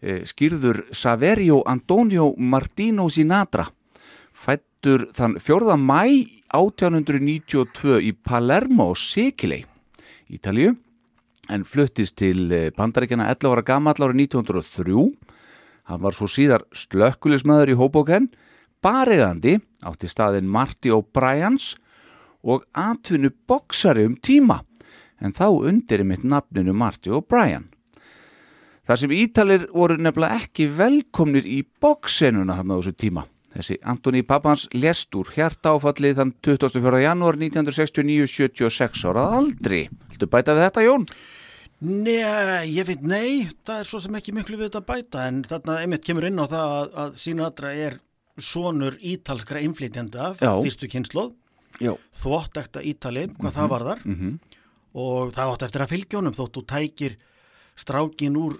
skýrður 0.00 0.84
Saverio 0.94 1.58
Antonio 1.66 2.30
Martino 2.38 3.08
Sinatra, 3.10 3.66
fættur 4.80 5.10
þann 5.12 5.34
4. 5.36 5.76
mæ 5.76 6.24
1892 6.56 7.98
í 8.00 8.12
Palermo, 8.16 8.94
Sikilei, 8.96 9.66
Ítalíu, 10.32 10.72
en 11.52 11.64
fluttist 11.64 12.16
til 12.16 12.50
eh, 12.50 12.70
Bandaríkjana 12.72 13.28
11 13.28 13.50
ára 13.52 13.62
gamall 13.62 14.00
árið 14.00 14.22
1903. 14.32 15.04
Hann 15.84 16.00
var 16.00 16.16
svo 16.16 16.28
síðar 16.30 16.64
slökkulismæður 16.72 17.74
í 17.74 17.76
Hoboken, 17.76 18.30
baregandi 18.80 19.58
átti 19.84 20.08
staðin 20.08 20.48
Marty 20.48 20.88
O'Briens 20.88 21.74
og 22.40 22.64
atvinnu 22.72 23.34
boksari 23.46 24.06
um 24.08 24.14
tíma, 24.16 24.62
en 25.20 25.36
þá 25.36 25.50
undir 25.68 26.06
mitt 26.08 26.24
nafninu 26.24 26.72
Marty 26.72 27.12
O'Brien. 27.12 27.68
Þar 28.88 29.02
sem 29.02 29.12
Ítalir 29.12 29.68
voru 29.74 29.98
nefnilega 30.00 30.40
ekki 30.40 30.70
velkomnir 30.72 31.44
í 31.44 31.60
boksenuna 31.68 32.56
hann 32.56 32.72
á 32.72 32.80
þessu 32.80 32.96
tíma. 32.96 33.26
Þessi 33.50 33.76
Antoni 33.90 34.22
Pappans 34.26 34.68
lest 34.76 35.14
úr 35.18 35.32
hjarta 35.34 35.72
áfallið 35.74 36.20
þann 36.20 36.32
24. 36.46 37.00
janúar 37.02 37.38
1969, 37.40 38.28
76 38.30 39.04
ára 39.10 39.26
aldri. 39.40 39.88
Viltu 40.12 40.28
bæta 40.30 40.54
við 40.54 40.66
þetta, 40.68 40.84
Jón? 40.86 41.08
Nei, 41.80 42.68
ég 42.68 42.86
veit 42.86 43.02
nei, 43.02 43.48
það 43.64 43.82
er 43.82 43.88
svo 43.88 44.02
sem 44.04 44.16
ekki 44.18 44.34
miklu 44.36 44.58
við 44.60 44.68
þetta 44.68 44.84
bæta 44.86 45.26
en 45.30 45.42
þarna 45.48 45.78
einmitt 45.80 46.04
kemur 46.04 46.28
inn 46.28 46.38
á 46.38 46.44
það 46.44 46.74
að, 46.76 46.94
að 47.02 47.18
Sinatra 47.24 47.72
er 47.72 47.96
sonur 48.40 48.98
ítalskra 49.00 49.62
innflytjenda 49.64 50.34
Já. 50.38 50.52
fyrstu 50.60 50.90
kynnslóð, 50.92 51.32
Já. 51.80 51.94
þvottekta 52.20 52.84
Ítali, 52.84 53.26
hvað 53.40 53.56
það 53.56 53.72
varðar 53.74 54.04
Mm 54.04 54.38
og 54.96 55.34
það 55.34 55.52
átt 55.54 55.64
eftir 55.68 55.84
að 55.84 55.92
fylgjónum 55.92 56.36
þótt 56.36 56.56
þú 56.58 56.62
tækir 56.72 57.16
strákin 57.78 58.38
úr 58.40 58.56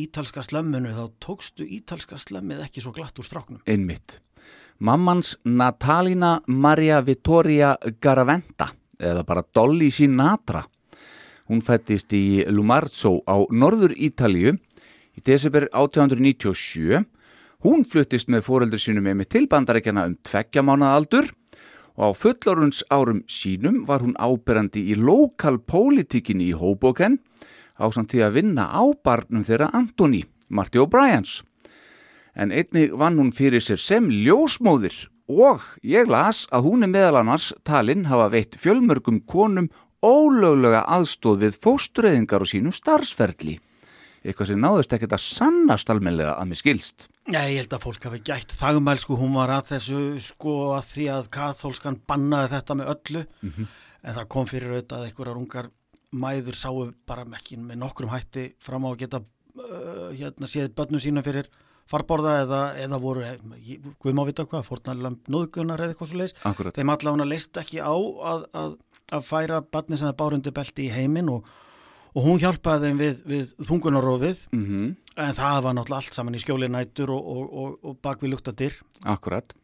ítalska 0.00 0.42
slömminu 0.42 0.94
þá 0.94 1.04
tókstu 1.22 1.66
ítalska 1.66 2.18
slömmið 2.18 2.64
ekki 2.66 2.82
svo 2.82 2.94
glatt 2.96 3.18
úr 3.20 3.26
stráknum. 3.28 3.60
Einmitt. 3.68 4.18
Mammans 4.78 5.36
Natalina 5.44 6.42
Maria 6.46 7.00
Vittoria 7.00 7.76
Garaventa 8.00 8.72
eða 8.98 9.22
bara 9.26 9.44
Dolly 9.54 9.90
Sinatra. 9.90 10.64
Hún 11.46 11.60
fættist 11.62 12.12
í 12.16 12.42
Lumarzo 12.50 13.20
á 13.28 13.38
norður 13.52 13.94
Ítalíu 13.94 14.56
í 15.14 15.22
desember 15.22 15.68
1897. 15.70 17.04
Hún 17.64 17.86
fluttist 17.86 18.28
með 18.28 18.46
fóreldur 18.48 18.82
sínum 18.82 19.06
með 19.06 19.30
til 19.36 19.46
bandarækjana 19.48 20.08
um 20.10 20.18
tveggja 20.26 20.64
mánuða 20.66 20.98
aldur 20.98 21.30
og 21.94 22.10
á 22.10 22.18
fullorunns 22.18 22.82
árum 22.90 23.22
sínum 23.30 23.84
var 23.86 24.02
hún 24.02 24.18
áberandi 24.18 24.82
í 24.90 24.98
lokalpolítikinni 24.98 26.50
í 26.50 26.58
Hoboken 26.58 27.20
á 27.78 27.86
samt 27.94 28.10
því 28.10 28.26
að 28.26 28.36
vinna 28.40 28.66
á 28.74 28.82
barnum 29.04 29.46
þeirra 29.46 29.70
Antoni, 29.70 30.24
Marty 30.50 30.82
O'Briens 30.82 31.44
en 32.34 32.52
einnig 32.52 32.94
vann 32.98 33.18
hún 33.20 33.32
fyrir 33.34 33.62
sér 33.62 33.80
sem 33.80 34.08
ljósmóðir 34.10 35.06
og 35.30 35.62
ég 35.86 36.10
las 36.10 36.44
að 36.52 36.68
hún 36.68 36.84
er 36.84 36.92
meðal 36.92 37.20
annars 37.22 37.52
talinn 37.64 38.08
hafa 38.10 38.30
veitt 38.34 38.58
fjölmörgum 38.60 39.22
konum 39.26 39.70
ólöglega 40.04 40.82
aðstóð 40.84 41.46
við 41.46 41.60
fóstureyðingar 41.64 42.44
og 42.44 42.50
sínum 42.50 42.74
starfsferli. 42.74 43.56
Eitthvað 44.24 44.50
sem 44.50 44.60
náðist 44.60 44.92
ekkert 44.96 45.14
að 45.16 45.22
sannast 45.24 45.90
almenlega 45.92 46.34
að 46.40 46.50
mér 46.50 46.60
skilst. 46.60 47.08
Nei, 47.28 47.54
ég 47.54 47.62
held 47.62 47.76
að 47.76 47.84
fólk 47.84 48.06
hafi 48.08 48.20
gætt 48.24 48.52
þagmæl 48.56 48.96
sko, 49.00 49.16
hún 49.20 49.36
var 49.36 49.52
að 49.52 49.74
þessu 49.74 50.02
sko 50.24 50.54
að 50.76 50.90
því 50.90 51.08
að 51.12 51.30
kathólskan 51.36 51.98
bannaði 52.08 52.52
þetta 52.54 52.76
með 52.80 52.92
öllu 52.94 53.24
en 54.04 54.16
það 54.16 54.30
kom 54.32 54.48
fyrir 54.48 54.74
auðvitað 54.74 54.98
að 54.98 55.08
einhverjar 55.08 55.40
ungar 55.40 55.70
mæður 56.14 56.58
sáu 56.58 56.88
bara 57.08 57.24
ekki 57.36 57.58
með 57.60 57.80
nokkrum 57.80 58.12
hætti 58.12 58.50
fram 58.62 58.84
á 58.86 58.88
að 58.92 58.98
geta 59.04 59.20
uh, 59.20 60.10
hérna 60.14 60.50
séð 60.50 60.72
börnum 60.76 61.02
sína 61.02 61.24
fyrir 61.26 61.48
farborða 61.90 62.38
eða, 62.44 62.62
eða 62.80 63.00
voru, 63.02 63.26
við 64.04 64.16
má 64.16 64.22
vita 64.28 64.46
hvað, 64.48 64.64
fórnarlamp 64.68 65.28
nóðgunar 65.30 65.82
eða 65.84 65.94
eitthvað 65.94 66.10
svo 66.10 66.20
leiðis. 66.22 66.38
Akkurat. 66.48 66.78
Þeim 66.78 66.94
allavega 66.94 67.28
leist 67.28 67.60
ekki 67.60 67.82
á 67.84 67.94
að, 67.94 68.48
að, 68.56 68.74
að 69.12 69.28
færa 69.28 69.60
barni 69.62 70.00
sem 70.00 70.08
það 70.08 70.18
bárundi 70.22 70.54
belti 70.56 70.88
í 70.88 70.92
heiminn 70.94 71.32
og, 71.32 71.48
og 72.14 72.28
hún 72.28 72.40
hjálpaði 72.42 72.90
þeim 72.90 73.02
við, 73.02 73.24
við 73.28 73.56
þungunarofið 73.68 74.46
Mm 74.54 74.94
en 75.14 75.36
það 75.36 75.60
var 75.62 75.76
náttúrulega 75.76 76.02
allt 76.02 76.16
saman 76.16 76.34
í 76.36 76.40
skjóli 76.42 76.68
nætur 76.72 77.12
og, 77.14 77.26
og, 77.34 77.44
og, 77.62 77.74
og 77.86 77.98
bak 78.02 78.22
við 78.24 78.34
luktadir. 78.34 78.78
Akkurat. 79.06 79.54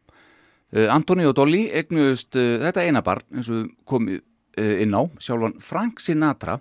Uh, 0.71 0.87
Antoni 0.93 1.25
og 1.27 1.35
Dolly 1.35 1.65
egnuðust 1.75 2.37
uh, 2.39 2.61
þetta 2.63 2.85
eina 2.87 3.03
barn 3.03 3.25
eins 3.35 3.49
og 3.51 3.71
komið 3.89 4.21
uh, 4.21 4.75
inn 4.83 4.95
á, 4.95 5.03
sjálfan 5.19 5.57
Frank 5.63 5.99
Sinatra 6.03 6.59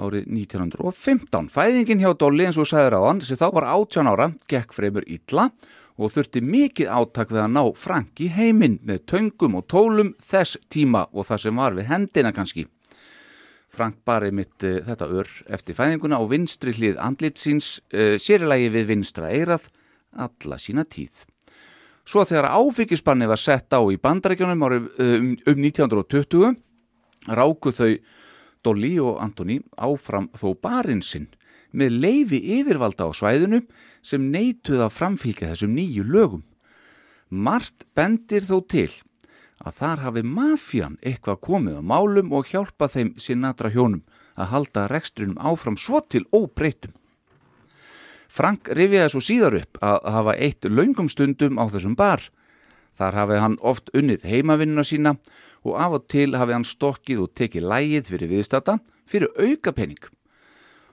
árið 0.00 0.28
1915. 0.30 1.50
Fæðingin 1.52 2.02
hjá 2.02 2.12
Dolly 2.18 2.46
eins 2.48 2.58
og 2.60 2.68
sagður 2.70 2.96
á 2.96 3.00
hann, 3.08 3.22
sem 3.24 3.38
þá 3.38 3.48
var 3.56 3.68
18 3.74 4.10
ára, 4.12 4.28
gekk 4.48 4.76
fremur 4.76 5.06
illa 5.06 5.50
og 6.00 6.14
þurfti 6.14 6.40
mikið 6.44 6.92
átak 6.92 7.32
við 7.32 7.42
að 7.44 7.50
ná 7.52 7.62
Frank 7.76 8.22
í 8.24 8.30
heiminn 8.32 8.78
með 8.86 9.02
töngum 9.12 9.58
og 9.60 9.66
tólum 9.68 10.14
þess 10.22 10.56
tíma 10.72 11.04
og 11.12 11.28
það 11.28 11.44
sem 11.44 11.60
var 11.60 11.76
við 11.76 11.90
hendina 11.92 12.32
kannski. 12.32 12.64
Frank 13.72 14.00
barið 14.04 14.34
mitt 14.36 14.64
uh, 14.68 14.80
þetta 14.84 15.08
ör 15.08 15.28
eftir 15.56 15.76
fæðinguna 15.76 16.20
og 16.20 16.32
vinstri 16.32 16.74
hlið 16.76 16.98
andlit 17.00 17.40
síns 17.40 17.78
uh, 17.92 18.18
sérilagi 18.20 18.68
við 18.72 18.90
vinstra 18.90 19.30
eirað 19.32 19.68
alla 20.12 20.58
sína 20.60 20.84
tíð. 20.84 21.22
Svo 22.04 22.24
þegar 22.26 22.50
áfengisbanni 22.58 23.28
var 23.30 23.40
sett 23.40 23.72
á 23.72 23.80
í 23.80 23.96
bandarækjunum 24.00 24.66
árið, 24.66 24.90
um, 25.00 25.30
um 25.48 25.62
1920 25.62 26.56
ráku 27.30 27.72
þau 27.72 27.92
Dolly 28.62 28.96
og 29.02 29.20
Antoni 29.22 29.60
áfram 29.76 30.28
þó 30.38 30.52
barinn 30.62 31.02
sinn 31.02 31.28
með 31.72 31.96
leifi 32.04 32.40
yfirvalda 32.58 33.08
á 33.08 33.10
svæðinu 33.16 33.62
sem 34.04 34.28
neituð 34.32 34.84
að 34.86 34.96
framfylgja 34.96 35.52
þessum 35.52 35.72
nýju 35.76 36.04
lögum. 36.04 36.44
Mart 37.32 37.86
bendir 37.96 38.44
þó 38.44 38.60
til 38.68 38.90
að 39.62 39.78
þar 39.78 40.02
hafi 40.06 40.22
mafjan 40.26 40.98
eitthvað 41.00 41.40
komið 41.46 41.78
á 41.80 41.82
málum 41.86 42.32
og 42.34 42.50
hjálpa 42.50 42.88
þeim 42.90 43.14
Sinatra 43.16 43.70
hjónum 43.72 44.02
að 44.34 44.50
halda 44.52 44.88
rekstrinum 44.90 45.38
áfram 45.38 45.78
svo 45.78 46.02
til 46.02 46.26
óbreytum. 46.34 46.92
Frank 48.32 48.70
rifjaði 48.72 49.12
svo 49.12 49.20
síðar 49.22 49.58
upp 49.60 49.80
að 49.84 50.06
hafa 50.14 50.36
eitt 50.40 50.68
laungum 50.68 51.08
stundum 51.12 51.60
á 51.60 51.68
þessum 51.68 51.96
bar. 51.96 52.24
Þar 52.98 53.18
hafi 53.20 53.38
hann 53.40 53.56
oft 53.60 53.90
unnið 53.96 54.26
heimavinnuna 54.28 54.84
sína 54.84 55.14
og 55.64 55.78
af 55.80 55.96
og 55.98 56.08
til 56.12 56.34
hafi 56.36 56.56
hann 56.56 56.66
stokkið 56.68 57.22
og 57.24 57.32
tekið 57.38 57.68
lægið 57.70 58.10
fyrir 58.12 58.32
viðstata 58.34 58.78
fyrir 59.08 59.32
auka 59.38 59.72
penning. 59.72 60.02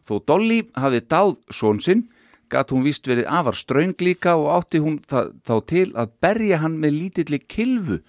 Þó 0.08 0.20
Dolly 0.26 0.64
hafi 0.80 1.04
dáð 1.06 1.36
són 1.54 1.82
sinn, 1.84 2.08
gatt 2.50 2.72
hún 2.74 2.86
vist 2.88 3.06
verið 3.08 3.30
afar 3.30 3.58
ströng 3.58 3.94
líka 4.02 4.34
og 4.40 4.50
átti 4.56 4.82
hún 4.82 4.98
þá 5.06 5.56
til 5.70 5.92
að 5.94 6.16
berja 6.24 6.64
hann 6.64 6.80
með 6.82 6.96
lítilli 6.96 7.40
kilfu 7.46 8.00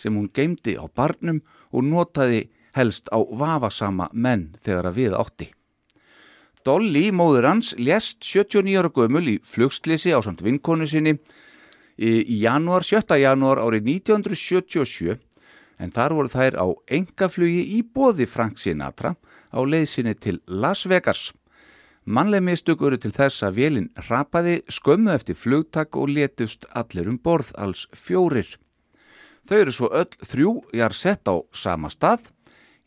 sem 0.00 0.16
hún 0.16 0.30
geymdi 0.32 0.78
á 0.80 0.88
barnum 0.88 1.42
og 1.70 1.84
notaði 1.84 2.46
helst 2.78 3.10
á 3.12 3.20
vafasama 3.20 4.08
menn 4.12 4.54
þegar 4.64 4.88
að 4.88 5.00
við 5.02 5.16
átti. 5.18 5.50
Dolly, 6.64 7.08
móður 7.12 7.48
hans, 7.48 7.74
lést 7.76 8.20
79 8.24 8.80
ára 8.80 8.90
gömul 8.92 9.26
í 9.32 9.36
flugslisi 9.44 10.12
á 10.12 10.20
samt 10.24 10.42
vinkonu 10.44 10.88
sinni 10.88 11.16
í, 11.98 12.40
janúar, 12.42 12.84
7. 12.84 13.16
janúar 13.20 13.60
árið 13.62 13.88
1977 13.96 15.18
en 15.80 15.92
þar 15.94 16.14
voru 16.16 16.30
þær 16.30 16.56
á 16.60 16.66
engaflugi 16.92 17.62
í 17.78 17.82
bóði 17.82 18.26
Frank 18.28 18.60
Sinatra 18.60 19.14
á 19.50 19.58
leiðsinni 19.64 20.14
til 20.14 20.40
Las 20.46 20.84
Vegas. 20.86 21.30
Mannleg 22.04 22.42
mistök 22.42 22.82
eru 22.86 22.98
til 23.00 23.12
þess 23.14 23.44
að 23.46 23.56
vélinn 23.60 23.90
rapaði 24.08 24.60
skömmu 24.72 25.12
eftir 25.14 25.36
flugtak 25.36 25.96
og 25.96 26.12
letust 26.12 26.66
allir 26.76 27.08
um 27.08 27.18
borð 27.20 27.52
alls 27.60 27.86
fjórir. 27.96 28.56
Þau 29.48 29.56
eru 29.58 29.74
svo 29.74 29.90
öll 29.92 30.10
þrjú 30.26 30.52
jar 30.76 30.94
sett 30.96 31.28
á 31.28 31.40
sama 31.52 31.90
stað 31.92 32.30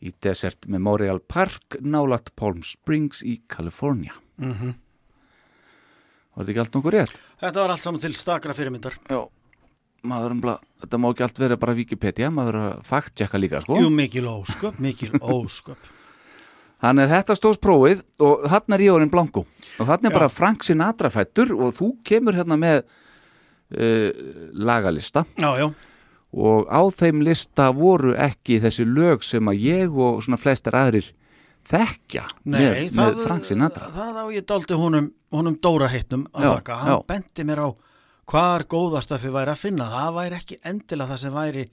í 0.04 0.12
Desert 0.22 0.66
Memorial 0.68 1.20
Park 1.20 1.78
nálagt 1.80 2.34
Palm 2.36 2.62
Springs 2.62 3.22
í 3.22 3.40
Kalifornia. 3.48 4.14
Mm 4.36 4.52
-hmm. 4.52 4.74
Var 6.34 6.42
þetta 6.42 6.52
ekki 6.54 6.62
allt 6.64 6.76
nokkuð 6.78 6.94
rétt? 6.96 7.18
Þetta 7.40 7.62
var 7.62 7.74
allt 7.74 7.84
saman 7.84 8.02
til 8.02 8.14
stakra 8.18 8.54
fyrirmyndar. 8.56 8.96
Já, 9.10 9.20
maður 10.10 10.34
umbla, 10.36 10.54
þetta 10.82 11.00
má 11.00 11.10
ekki 11.12 11.26
allt 11.28 11.42
vera 11.44 11.58
bara 11.60 11.76
Wikipedia, 11.78 12.30
maður 12.34 12.50
verður 12.52 12.70
að 12.72 12.88
fact-checka 12.90 13.40
líka, 13.40 13.62
sko. 13.64 13.78
Jú, 13.80 13.92
mikil 13.94 14.26
ósköp, 14.32 14.80
mikil 14.82 15.12
ósköp. 15.36 15.92
Þannig 16.84 17.06
að 17.06 17.14
þetta 17.14 17.36
stóðs 17.38 17.60
prófið 17.64 18.02
og 18.26 18.44
hann 18.52 18.74
er 18.76 18.82
Ríórin 18.82 19.10
Blanco 19.12 19.46
og 19.80 19.88
hann 19.88 20.04
er 20.04 20.12
Já. 20.12 20.16
bara 20.18 20.28
Frank 20.28 20.66
Sinatra 20.66 21.08
fættur 21.08 21.54
og 21.56 21.72
þú 21.78 21.94
kemur 22.04 22.36
hérna 22.36 22.58
með 22.60 22.82
uh, 22.82 24.10
lagalista 24.52 25.22
Já, 25.38 25.48
já, 25.62 25.68
og 26.34 26.68
á 26.68 26.82
þeim 26.92 27.22
lista 27.24 27.70
voru 27.72 28.12
ekki 28.20 28.58
þessi 28.60 28.84
lög 28.84 29.24
sem 29.24 29.48
að 29.48 29.62
ég 29.64 29.96
og 29.96 30.20
svona 30.26 30.40
flestar 30.40 30.76
aðrir 30.82 31.08
þekkja 31.70 32.26
nei, 32.44 32.58
með, 32.60 32.78
með 32.98 33.20
Frank 33.24 33.48
Sinatra. 33.48 33.88
Það 33.94 34.20
á 34.20 34.24
ég 34.34 34.44
daldi 34.50 34.76
honum, 34.76 35.06
honum 35.34 35.58
Dóra 35.62 35.88
heitnum 35.92 36.26
að 36.32 36.46
Já, 36.46 36.50
þakka. 36.54 36.78
Hann 36.82 36.92
já. 36.92 36.98
benti 37.10 37.44
mér 37.44 37.62
á 37.64 37.68
hvar 38.30 38.64
góðastöfi 38.70 39.32
væri 39.34 39.52
að 39.52 39.60
finna. 39.60 39.90
Það 39.92 40.14
væri 40.18 40.38
ekki 40.40 40.60
endilega 40.64 41.12
það 41.12 41.22
sem 41.24 41.34
væri 41.34 41.64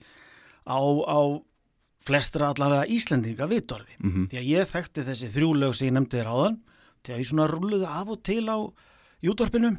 á, 0.68 0.78
á 0.82 1.20
flestra 2.02 2.50
allavega 2.50 2.88
Íslendinga 2.90 3.48
vitorði. 3.50 3.96
Mhm. 4.02 4.28
Því 4.30 4.38
að 4.42 4.50
ég 4.50 4.68
þekkti 4.74 5.06
þessi 5.06 5.32
þrjú 5.32 5.54
lög 5.62 5.74
sem 5.78 5.88
ég 5.88 5.96
nefndi 5.96 6.18
þér 6.20 6.32
áðan 6.34 6.60
því 7.02 7.14
að 7.14 7.18
ég 7.22 7.30
svona 7.30 7.48
rulluði 7.50 7.88
af 7.88 8.08
og 8.08 8.22
til 8.22 8.44
á 8.46 8.58
júdorpinu. 9.22 9.76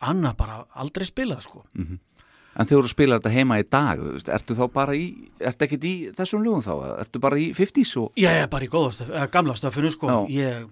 Anna 0.00 0.34
bara 0.34 0.64
aldrei 0.74 1.06
spilað 1.06 1.44
sko. 1.46 1.64
En 2.54 2.66
þegar 2.70 2.86
þú 2.86 2.90
spilar 2.92 3.18
þetta 3.18 3.34
heima 3.34 3.58
í 3.58 3.64
dag, 3.66 3.98
veist, 3.98 4.28
ertu 4.30 4.54
þá 4.54 4.64
bara 4.70 4.94
í, 4.94 5.06
ertu 5.42 5.66
ekkert 5.66 5.86
í 5.88 5.94
þessum 6.14 6.44
lögum 6.44 6.62
þá, 6.62 6.74
ertu 7.02 7.20
bara 7.22 7.38
í 7.42 7.48
50s 7.56 7.94
og... 7.98 8.12
Ég 8.20 8.30
er 8.44 8.50
bara 8.50 8.66
í 8.66 8.70
góðastöf, 8.70 9.10
gamla 9.34 9.56
stöfinu 9.58 9.90
sko. 9.90 10.06
Já. 10.06 10.18
Ég 10.30 10.68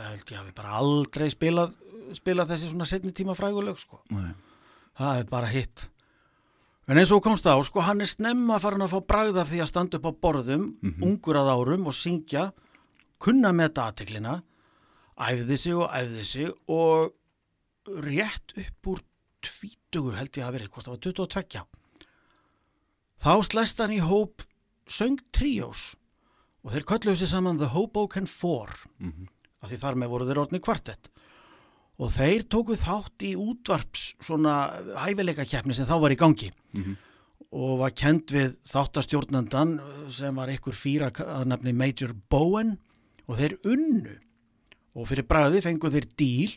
held 0.00 0.32
ég 0.32 0.40
hafi 0.40 0.54
bara 0.56 0.78
aldrei 0.80 1.28
spilað, 1.30 1.76
spilað 2.16 2.52
þessi 2.54 2.70
svona 2.72 2.86
setni 2.88 3.12
tíma 3.16 3.34
frægulög 3.38 3.78
sko. 3.80 4.02
Það 4.98 5.18
er 5.22 5.28
bara 5.30 5.50
hitt. 5.52 5.88
En 6.90 6.98
eins 6.98 7.12
og 7.14 7.22
komst 7.22 7.46
á, 7.46 7.54
sko, 7.62 7.80
hann 7.86 8.02
er 8.02 8.10
snemma 8.10 8.58
farin 8.60 8.82
að 8.82 8.96
fá 8.96 9.00
bragða 9.06 9.44
því 9.46 9.60
að 9.62 9.70
standa 9.70 10.00
upp 10.00 10.08
á 10.10 10.12
borðum, 10.24 10.64
ungur 11.00 11.38
að 11.38 11.52
árum 11.54 11.86
og 11.86 11.94
syngja, 11.94 12.48
kunna 13.22 13.52
með 13.54 13.76
datiklina, 13.78 14.40
æfði 15.14 15.58
sig 15.62 15.78
og 15.78 15.86
æfði 15.94 16.24
sig 16.26 16.50
og 16.66 17.12
rétt 18.02 18.56
upp 18.58 18.90
úr 18.90 19.02
tvítugu 19.46 20.16
held 20.18 20.36
ég 20.38 20.46
að 20.46 20.56
verið, 20.58 20.72
hvort 20.74 20.88
það 20.88 20.96
var 20.96 21.02
22. 21.06 21.64
Þá 23.22 23.32
slæst 23.46 23.82
hann 23.82 23.94
í 23.94 24.02
hóp 24.02 24.42
söng 24.90 25.22
tríós 25.30 25.92
og 26.66 26.74
þeir 26.74 26.86
kölluðu 26.90 27.20
sér 27.22 27.30
saman 27.30 27.62
The 27.62 27.70
Hoboken 27.70 28.26
Four, 28.26 28.74
af 29.62 29.70
því 29.70 29.78
þar 29.78 29.98
með 30.02 30.12
voru 30.16 30.26
þeir 30.26 30.42
orðni 30.42 30.62
kvartett 30.62 31.12
og 32.00 32.12
þeir 32.16 32.44
tóku 32.48 32.76
þátt 32.80 33.22
í 33.28 33.34
útvarps 33.36 34.14
svona 34.24 34.54
hæfileika 35.04 35.44
keppni 35.48 35.74
sem 35.76 35.86
þá 35.86 35.96
var 36.00 36.14
í 36.14 36.16
gangi 36.20 36.50
og 37.52 37.78
var 37.82 37.90
kend 37.92 38.30
við 38.32 38.54
þáttastjórnandan 38.72 39.74
sem 40.10 40.34
var 40.34 40.48
ykkur 40.48 40.72
fýra 40.72 41.10
að 41.12 41.44
nefni 41.52 41.72
Major 41.76 42.14
Bowen 42.32 42.78
og 43.28 43.36
þeir 43.38 43.58
unnu 43.68 44.14
og 44.96 45.06
fyrir 45.08 45.26
bræði 45.28 45.60
fengu 45.62 45.90
þeir 45.92 46.06
díl 46.16 46.54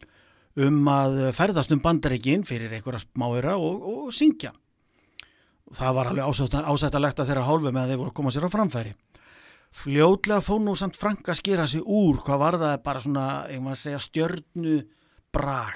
um 0.56 0.88
að 0.88 1.34
ferðast 1.36 1.72
um 1.76 1.82
bandaríkin 1.84 2.46
fyrir 2.48 2.72
einhverja 2.72 3.04
smáira 3.04 3.58
og, 3.60 3.82
og 4.08 4.14
syngja. 4.16 4.54
Það 5.76 5.94
var 5.98 6.08
alveg 6.14 6.24
ásætta- 6.30 6.64
ásættalegt 6.64 7.20
að 7.20 7.28
þeirra 7.28 7.44
hálfu 7.48 7.72
með 7.74 7.82
að 7.84 7.90
þeir 7.92 8.00
voru 8.00 8.12
að 8.12 8.16
koma 8.16 8.32
sér 8.32 8.46
á 8.48 8.56
framfæri. 8.56 8.94
Fljótlega 9.76 10.40
fór 10.46 10.62
nú 10.64 10.76
samt 10.80 10.96
Frank 10.96 11.28
að 11.28 11.40
skera 11.42 11.66
sig 11.68 11.82
úr, 11.84 12.22
hvað 12.24 12.40
var 12.40 12.58
það 12.62 12.76
bara 12.86 13.00
svona, 13.04 13.26
ég 13.52 13.60
maður 13.60 13.76
að 13.76 13.82
segja, 13.84 14.00
stjörnu 14.06 14.76
brag. 15.36 15.76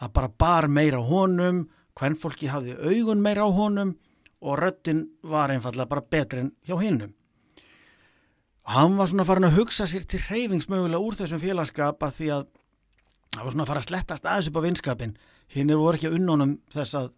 Það 0.00 0.12
bara 0.16 0.32
bar 0.44 0.68
meira 0.68 1.00
honum, 1.04 1.64
hvern 1.96 2.16
fólki 2.16 2.48
hafði 2.52 2.76
augun 2.78 3.24
meira 3.24 3.44
á 3.44 3.50
honum 3.52 3.96
og 4.40 4.60
röddin 4.60 5.06
var 5.22 5.52
einfallega 5.52 5.88
bara 5.88 6.04
betri 6.04 6.44
en 6.44 6.52
hjá 6.64 6.78
hinnum. 6.80 7.12
Hann 8.70 8.96
var 8.96 9.10
svona 9.10 9.26
farin 9.26 9.48
að 9.48 9.58
hugsa 9.58 9.86
sér 9.88 10.04
til 10.08 10.20
hreyfingsmögulega 10.28 11.02
úr 11.02 11.16
þessum 11.18 11.40
félagskap 11.42 12.04
að 12.06 12.16
því 12.18 12.28
að 12.36 12.44
það 13.34 13.44
var 13.44 13.54
svona 13.54 13.64
að 13.64 13.70
fara 13.72 13.82
að 13.82 13.88
slettast 13.88 14.28
aðeins 14.28 14.50
upp 14.50 14.60
á 14.60 14.66
vinskapin. 14.66 15.16
Hinn 15.50 15.74
voru 15.74 15.98
ekki 15.98 16.10
að 16.10 16.16
unnónum 16.20 16.54
þess 16.72 16.96
að, 17.00 17.10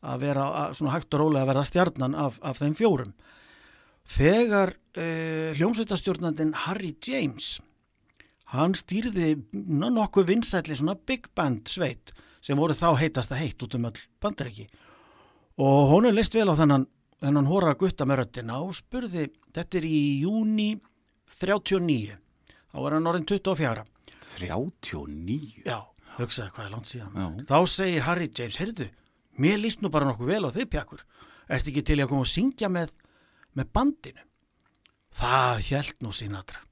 að 0.00 0.24
vera 0.24 0.46
að, 0.62 0.76
svona 0.78 0.94
hægt 0.94 1.14
og 1.16 1.22
rólega 1.22 1.44
að 1.44 1.50
verða 1.52 1.66
stjarnan 1.68 2.16
af, 2.24 2.38
af 2.40 2.62
þeim 2.62 2.76
fjórum. 2.78 3.12
Þegar 4.14 4.74
uh, 4.74 5.52
hljómsveitastjórnandin 5.58 6.54
Harry 6.64 6.94
James, 7.04 7.58
hann 8.52 8.74
stýrði 8.76 9.34
nokkuð 9.52 10.28
vinsætli 10.28 10.76
svona 10.76 10.96
big 10.96 11.30
band 11.34 11.70
sveit 11.70 12.12
sem 12.44 12.58
voru 12.58 12.76
þá 12.76 12.98
heitasta 13.00 13.38
heitt 13.38 13.62
út 13.64 13.76
um 13.78 13.88
öll 13.88 14.02
bandaríki. 14.20 14.66
Og 15.56 15.88
hún 15.94 16.08
er 16.08 16.16
list 16.16 16.34
vel 16.34 16.50
á 16.50 16.54
þennan, 16.58 16.84
þennan 17.22 17.48
hóra 17.48 17.76
gutta 17.78 18.04
með 18.04 18.24
röddina 18.24 18.60
og 18.60 18.74
spurði, 18.76 19.30
þetta 19.54 19.80
er 19.80 19.86
í 19.88 20.02
júni 20.24 20.74
39, 21.40 22.18
þá 22.68 22.78
var 22.84 22.96
hann 22.98 23.08
orðin 23.10 23.26
24. 23.30 23.86
39? 24.24 25.62
Já, 25.64 25.78
hugsaði 26.18 26.54
hvað 26.54 26.66
er 26.66 26.74
langt 26.74 26.90
síðan 26.90 27.16
Já. 27.18 27.26
þá 27.50 27.58
segir 27.70 28.06
Harry 28.06 28.28
James, 28.30 28.58
heyrðu 28.60 28.90
mér 29.40 29.60
líst 29.60 29.82
nú 29.82 29.90
bara 29.92 30.08
nokkuð 30.08 30.30
vel 30.30 30.44
á 30.48 30.50
þig 30.54 30.70
pjakkur 30.72 31.02
ertu 31.50 31.72
ekki 31.72 31.84
til 31.86 31.98
að 32.00 32.10
koma 32.12 32.26
og 32.26 32.30
syngja 32.30 32.70
með 32.72 32.94
með 33.58 33.70
bandinu 33.76 34.24
það 35.18 35.64
held 35.70 36.04
nú 36.04 36.14
Sinatra 36.14 36.62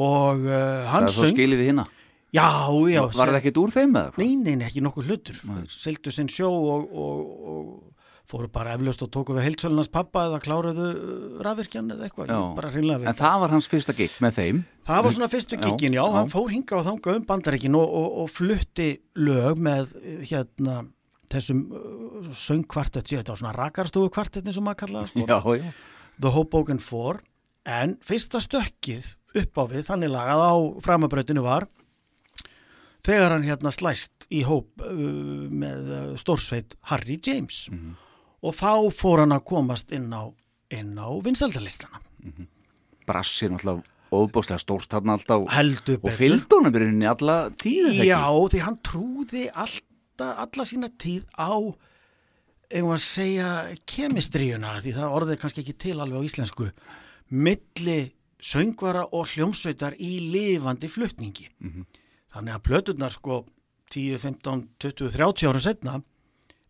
og 0.00 0.44
uh, 0.48 0.88
hann 0.90 1.06
Það 1.06 1.08
er 1.10 1.14
svo 1.16 1.28
söng 1.28 1.36
skilið 1.36 1.62
við 1.62 1.70
hérna 1.72 1.86
já, 2.30 2.48
já, 2.90 3.02
Var 3.04 3.32
það 3.32 3.38
ekkit 3.40 3.62
úr 3.62 3.72
þeim 3.74 3.96
eða? 4.00 4.12
Nei, 4.20 4.34
nei, 4.38 4.52
nei, 4.56 4.66
ekki 4.68 4.82
nokkuð 4.84 5.08
hlutur. 5.10 5.40
Nei. 5.50 5.64
Seldu 5.74 6.12
sinn 6.14 6.30
sjó 6.30 6.50
og, 6.50 6.84
og, 6.94 7.32
og 7.52 8.00
fóru 8.30 8.50
bara 8.52 8.76
eflaust 8.76 9.02
og 9.02 9.10
tóku 9.10 9.34
við 9.34 9.48
heilsölunars 9.48 9.90
pappa 9.90 10.28
eða 10.28 10.38
kláruðu 10.44 10.90
rafvirkjan 11.42 11.90
eða 11.96 12.06
eitthvað. 12.06 12.30
En 13.00 13.18
það 13.18 13.40
var 13.42 13.54
hans 13.56 13.68
fyrsta 13.70 13.96
gig 13.98 14.14
með 14.22 14.38
þeim 14.38 14.62
það 14.90 15.04
var 15.06 15.16
svona 15.16 15.30
fyrstu 15.30 15.58
kikkin, 15.60 15.96
já, 15.96 16.02
já. 16.02 16.14
hann 16.16 16.30
fór 16.32 16.48
hinga 16.50 16.78
og 16.78 16.86
þanga 16.86 17.16
um 17.18 17.26
bandaríkin 17.28 17.78
og, 17.78 17.94
og, 18.00 18.08
og 18.22 18.32
flutti 18.32 18.88
lög 19.18 19.60
með 19.62 19.92
eh, 20.00 20.22
hérna 20.30 20.80
þessum 21.30 21.64
söngkvartett, 22.34 23.06
þetta 23.06 23.34
var 23.34 23.42
svona 23.42 23.54
rakarstofu 23.54 24.10
kvartettin 24.14 24.54
sem 24.54 24.64
maður 24.66 24.80
kallaði, 24.84 25.12
sko. 25.12 25.58
The 26.20 26.32
Hoboken 26.34 26.82
4 26.82 27.20
en 27.70 27.94
fyrsta 28.04 28.40
stökkið 28.42 29.14
upp 29.36 29.60
á 29.60 29.64
við 29.70 29.86
þannig 29.86 30.12
lagað 30.12 30.42
á 30.42 30.54
framabrautinu 30.84 31.44
var 31.44 31.68
þegar 33.06 33.36
hann 33.36 33.46
hérna 33.46 33.72
slæst 33.74 34.26
í 34.30 34.42
hóp 34.46 34.82
uh, 34.84 34.90
með 35.50 35.90
uh, 35.90 36.02
stórsveit 36.20 36.76
Harry 36.90 37.18
James. 37.24 37.66
Og 38.40 38.56
þá 38.56 38.88
fór 38.96 39.24
hann 39.24 39.36
að 39.36 39.46
komast 39.50 39.92
inn 39.92 40.08
á, 40.16 40.32
á 40.32 41.08
vinsaldalistana 41.24 42.00
Brassir 43.08 43.50
náttúrulega 43.52 43.84
óbúslega 44.10 44.58
stórt 44.58 44.92
hann 44.94 45.12
alltaf 45.12 45.46
heldur 45.54 46.00
og 46.02 46.14
fylgdónum 46.16 46.74
er 46.74 46.86
inn 46.88 47.04
í 47.04 47.08
alla 47.08 47.36
tíð? 47.60 48.00
Já, 48.02 48.26
því 48.26 48.62
hann 48.64 48.78
trúði 48.86 49.46
alltaf, 49.50 50.32
alla 50.46 50.66
sína 50.66 50.90
tíð 51.00 51.26
á 51.38 51.52
eigum 52.70 52.94
að 52.94 53.02
segja 53.02 53.50
kemistríuna, 53.88 54.76
því 54.82 54.94
það 54.98 55.14
orðið 55.18 55.40
kannski 55.42 55.64
ekki 55.64 55.76
til 55.86 55.96
alveg 55.98 56.22
á 56.22 56.26
íslensku 56.26 56.70
milli 57.30 58.00
söngvara 58.42 59.04
og 59.12 59.28
hljómsveitar 59.34 59.96
í 60.00 60.18
lifandi 60.32 60.88
flutningi. 60.90 61.48
Þannig 62.30 62.54
að 62.56 62.64
plöturnar 62.68 63.12
sko 63.14 63.42
10, 63.90 64.18
15, 64.22 64.66
20, 64.80 65.10
30 65.16 65.48
ára 65.50 65.60
setna 65.64 65.96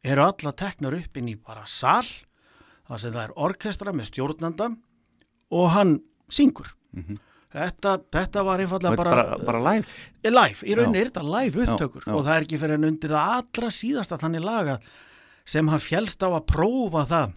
eru 0.02 0.22
alla 0.24 0.52
teknar 0.56 0.96
upp 0.96 1.16
inn 1.20 1.28
í 1.28 1.36
bara 1.36 1.66
sal 1.68 2.06
þar 2.88 2.98
sem 3.02 3.12
það 3.12 3.24
er 3.26 3.34
orkestra 3.36 3.92
með 3.92 4.08
stjórnanda 4.10 4.70
og 5.52 5.66
hann 5.74 5.98
syngur. 6.32 6.70
Þetta, 7.50 7.96
þetta 8.14 8.42
var 8.46 8.62
einfallega 8.62 8.94
bara, 8.98 9.12
bara, 9.14 9.38
bara 9.42 9.60
live? 9.72 9.90
Er 10.22 10.30
live, 10.30 10.62
í 10.62 10.74
rauninni 10.78 11.00
Já. 11.00 11.02
er 11.02 11.08
þetta 11.10 11.24
live 11.26 11.62
upptökur 11.64 12.04
Já, 12.04 12.06
já. 12.06 12.14
og 12.14 12.20
það 12.26 12.34
er 12.36 12.44
ekki 12.46 12.58
fyrir 12.62 12.78
en 12.78 12.86
undir 12.86 13.10
það 13.14 13.32
allra 13.36 13.70
síðasta 13.74 14.18
þannig 14.22 14.44
laga 14.46 14.76
sem 15.50 15.70
hann 15.72 15.82
fjælst 15.82 16.22
á 16.22 16.28
að 16.30 16.44
prófa 16.46 17.02
það 17.10 17.32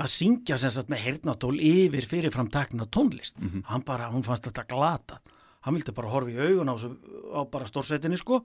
að 0.00 0.08
syngja 0.14 0.56
sem 0.58 0.70
sagt 0.72 0.88
með 0.88 1.02
heyrnatól 1.04 1.56
yfir 1.60 2.06
fyrirfram 2.08 2.48
tekna 2.50 2.86
tónlist. 2.88 3.36
Mhm. 3.38 3.64
hann 3.68 3.82
bara, 3.84 4.08
hún 4.10 4.22
fannst 4.24 4.44
þetta 4.48 4.66
glata. 4.68 5.20
Hann 5.62 5.74
vildi 5.76 5.92
bara 5.92 6.08
horfa 6.08 6.30
í 6.32 6.38
augun 6.40 6.70
á, 6.72 6.74
á 7.36 7.40
bara 7.50 7.66
stórsetinni 7.68 8.16
sko 8.16 8.40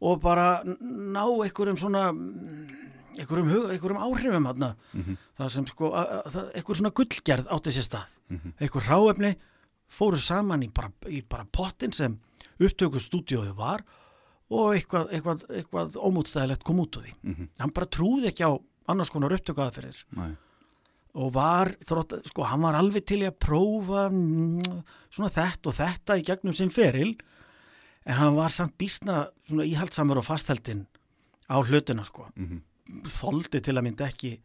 og 0.00 0.20
bara 0.22 0.62
ná 0.64 1.24
einhverjum 1.44 1.76
svona 1.76 2.06
mm, 2.12 3.18
einhverjum, 3.20 3.50
hug- 3.52 3.70
einhverjum 3.74 4.00
áhrifum 4.00 4.46
hann 4.46 4.74
Mhm. 4.94 5.16
það 5.38 5.50
sem 5.50 5.66
sko 5.66 5.90
einhver 5.92 6.76
svona 6.76 6.90
gullgerð 6.96 7.46
átti 7.52 7.70
sér 7.76 7.84
stað. 7.84 8.08
Einhver 8.60 8.82
ráefni 8.88 9.36
fóru 9.90 10.16
saman 10.16 10.62
í 10.62 10.72
bara, 10.72 10.90
í 11.10 11.20
bara 11.28 11.44
pottin 11.52 11.92
sem 11.92 12.18
upptökustúdíóið 12.60 13.54
var 13.56 13.82
og 14.50 14.74
eitthvað, 14.74 15.10
eitthvað, 15.14 15.44
eitthvað 15.50 15.96
ómútstæðilegt 16.00 16.64
kom 16.66 16.80
út 16.82 16.96
úr 16.98 17.04
því. 17.04 17.48
Hann 17.58 17.70
bara 17.74 17.86
trúði 17.86 18.30
ekki 18.32 18.46
á 18.48 18.52
annars 18.88 19.10
konar 19.10 19.30
upptökuaðferðir. 19.36 20.00
Nei. 20.16 20.36
Og 21.14 21.32
var, 21.34 21.72
þrótt, 21.86 22.20
sko, 22.30 22.44
hann 22.46 22.62
var 22.62 22.74
alveg 22.78 23.04
til 23.06 23.20
að 23.26 23.34
prófa 23.42 24.04
mm, 24.12 24.82
svona 25.10 25.30
þetta 25.34 25.70
og 25.72 25.74
þetta 25.80 26.16
í 26.20 26.24
gegnum 26.28 26.54
sinn 26.54 26.70
feril 26.70 27.16
en 28.06 28.14
hann 28.16 28.36
var 28.38 28.48
samt 28.54 28.76
býstna 28.78 29.24
svona 29.48 29.66
íhaldsamur 29.66 30.20
og 30.22 30.24
fastheldin 30.28 30.86
á 31.50 31.56
hlutina, 31.66 32.04
sko 32.06 32.28
Mhm. 32.36 32.62
þoldi 33.06 33.60
til 33.62 33.74
að 33.78 33.84
mynda 33.86 34.06
ekki 34.10 34.36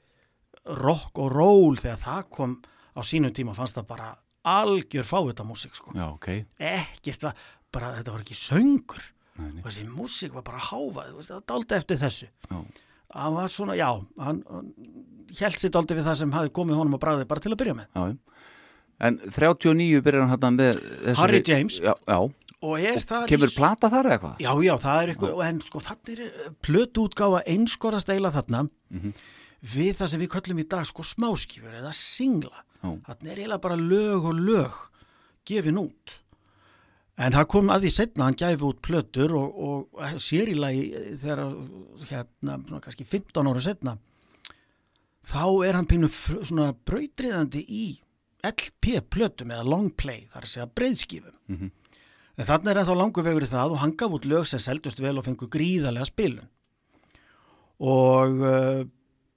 rock 0.66 1.18
og 1.22 1.32
roll 1.34 1.76
þegar 1.78 1.98
það 2.02 2.30
kom 2.30 2.56
á 2.98 3.02
sínum 3.06 3.34
tíma 3.34 3.54
fannst 3.56 3.76
það 3.78 3.88
bara 3.88 4.16
algjör 4.46 5.04
fávita 5.06 5.44
músík, 5.46 5.74
sko 5.76 5.94
Já, 5.96 6.10
ok 6.14 6.46
ekkert 6.60 7.24
var, 7.24 7.34
bara 7.72 7.94
þetta 8.00 8.12
var 8.14 8.22
ekki 8.26 8.38
söngur 8.38 9.02
Nei, 9.38 9.50
nei. 9.52 9.62
og 9.62 9.70
þessi 9.70 9.86
músík 9.90 10.34
var 10.34 10.42
bara 10.48 10.58
háfað, 10.60 11.14
það 11.28 11.46
daldi 11.50 11.76
eftir 11.76 11.98
þessu 11.98 12.28
Já. 12.50 12.60
hann 13.16 13.34
var 13.36 13.48
svona, 13.50 13.76
já 13.78 13.90
hann, 14.18 14.44
hann 14.50 14.74
held 15.40 15.60
sér 15.62 15.72
daldi 15.76 15.98
við 15.98 16.06
það 16.10 16.18
sem 16.22 16.32
hafi 16.36 16.50
komið 16.56 16.80
honum 16.80 16.98
á 16.98 17.04
bræði 17.06 17.28
bara 17.30 17.40
til 17.44 17.52
að 17.54 17.60
byrja 17.64 17.76
með 17.82 17.88
Já. 17.96 18.18
En 19.06 19.18
39 19.20 20.02
byrjar 20.06 20.22
hann 20.24 20.32
hann 20.32 20.56
með 20.56 20.78
þessari, 20.80 21.20
Harry 21.20 21.42
James. 21.46 21.80
Já, 21.84 21.94
já. 22.08 22.20
og 22.66 22.76
það 23.10 23.26
Kemur 23.28 23.52
plata 23.52 23.90
þar 23.92 24.08
eitthvað? 24.16 24.38
já, 24.40 24.52
já, 24.64 24.74
það 24.86 25.02
er 25.04 25.10
eitthvað, 25.14 25.42
en 25.50 25.60
sko 25.66 25.82
þannig 25.84 26.20
er 26.24 26.54
plötuútgáfa 26.64 27.42
einskorast 27.52 28.10
eila 28.16 28.32
þarna 28.32 28.62
Mhm. 28.96 29.12
við 29.76 29.96
það 30.00 30.08
sem 30.14 30.20
við 30.22 30.30
köllum 30.36 30.60
í 30.64 30.68
dag 30.70 30.86
sko 30.88 31.04
smáskifur 31.04 31.74
eða 31.82 31.92
singla 31.94 32.64
þannig 32.86 33.32
er 33.32 33.38
eiginlega 33.42 33.62
bara 33.62 33.76
lög 33.76 34.26
og 34.32 34.40
lög 34.40 34.72
gefin 35.46 35.78
út 35.82 36.16
en 37.18 37.32
það 37.34 37.48
kom 37.48 37.68
að 37.74 37.82
því 37.86 37.92
setna 37.96 38.24
hann 38.30 38.36
gæfi 38.40 38.62
út 38.68 38.80
plötur 38.82 39.34
og, 39.36 39.56
og 39.58 40.20
sér 40.22 40.50
í 40.52 40.56
lagi 40.56 40.84
þegar 41.22 41.44
hérna, 42.10 42.58
svona 42.68 42.82
kannski 42.84 43.06
15 43.08 43.48
ára 43.52 43.62
setna 43.64 43.98
þá 45.26 45.44
er 45.68 45.74
hann 45.80 45.88
pínu 45.90 46.10
svona 46.46 46.72
brautriðandi 46.86 47.64
í 47.68 47.86
LP 48.46 49.00
plötum 49.10 49.50
eða 49.56 49.66
long 49.66 49.90
play, 49.98 50.28
þar 50.34 50.46
að 50.46 50.52
segja 50.54 50.68
breyðskifum 50.78 51.34
Mhm. 51.50 51.72
en 52.38 52.46
þannig 52.46 52.70
er 52.72 52.80
ennþá 52.84 52.96
langur 53.00 53.24
vegur 53.26 53.46
í 53.46 53.50
það 53.50 53.72
og 53.74 53.80
hann 53.82 53.96
gaf 53.98 54.12
út 54.12 54.26
lög 54.30 54.46
sem 54.46 54.60
seldust 54.60 55.00
vel 55.02 55.18
og 55.18 55.26
fengu 55.26 55.48
gríðarlega 55.50 56.06
spilun 56.10 56.50
og 57.80 58.40
uh, 58.42 58.84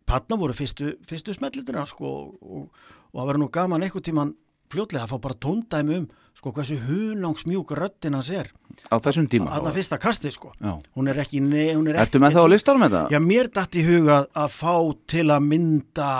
þarna 0.08 0.38
voru 0.40 0.54
fyrstu, 0.56 0.92
fyrstu 1.08 1.34
smellitina 1.34 1.84
sko 1.88 2.10
og, 2.42 2.68
og 3.12 3.18
það 3.18 3.26
verður 3.30 3.42
nú 3.42 3.48
gaman 3.54 3.82
einhvern 3.86 4.06
tíman 4.06 4.34
fljótlega 4.72 5.06
að 5.06 5.14
fá 5.14 5.20
bara 5.24 5.38
tóndæmi 5.42 5.96
um 6.02 6.08
sko 6.38 6.52
hversu 6.54 6.76
hunangsmjúk 6.86 7.72
röddin 7.74 8.14
hans 8.14 8.28
er 8.30 8.48
Á 8.88 8.96
þessum 9.02 9.26
tíma? 9.26 9.50
þarna 9.50 9.72
fyrsta 9.74 9.98
kasti 9.98 10.30
sko 10.30 10.52
Já. 10.62 10.76
hún 10.94 11.10
er 11.10 11.18
ekki, 11.24 11.40
ne, 11.42 11.64
hún 11.74 11.88
er 11.90 11.98
Ertu 12.04 12.20
með 12.22 12.36
það 12.38 12.46
á 12.46 12.52
listanum 12.52 12.84
það? 12.86 13.10
Já, 13.10 13.18
mér 13.24 13.50
datt 13.50 13.74
í 13.74 13.82
huga 13.82 14.18
að 14.38 14.54
fá 14.54 14.74
til 15.10 15.26
að 15.34 15.42
mynda, 15.50 16.10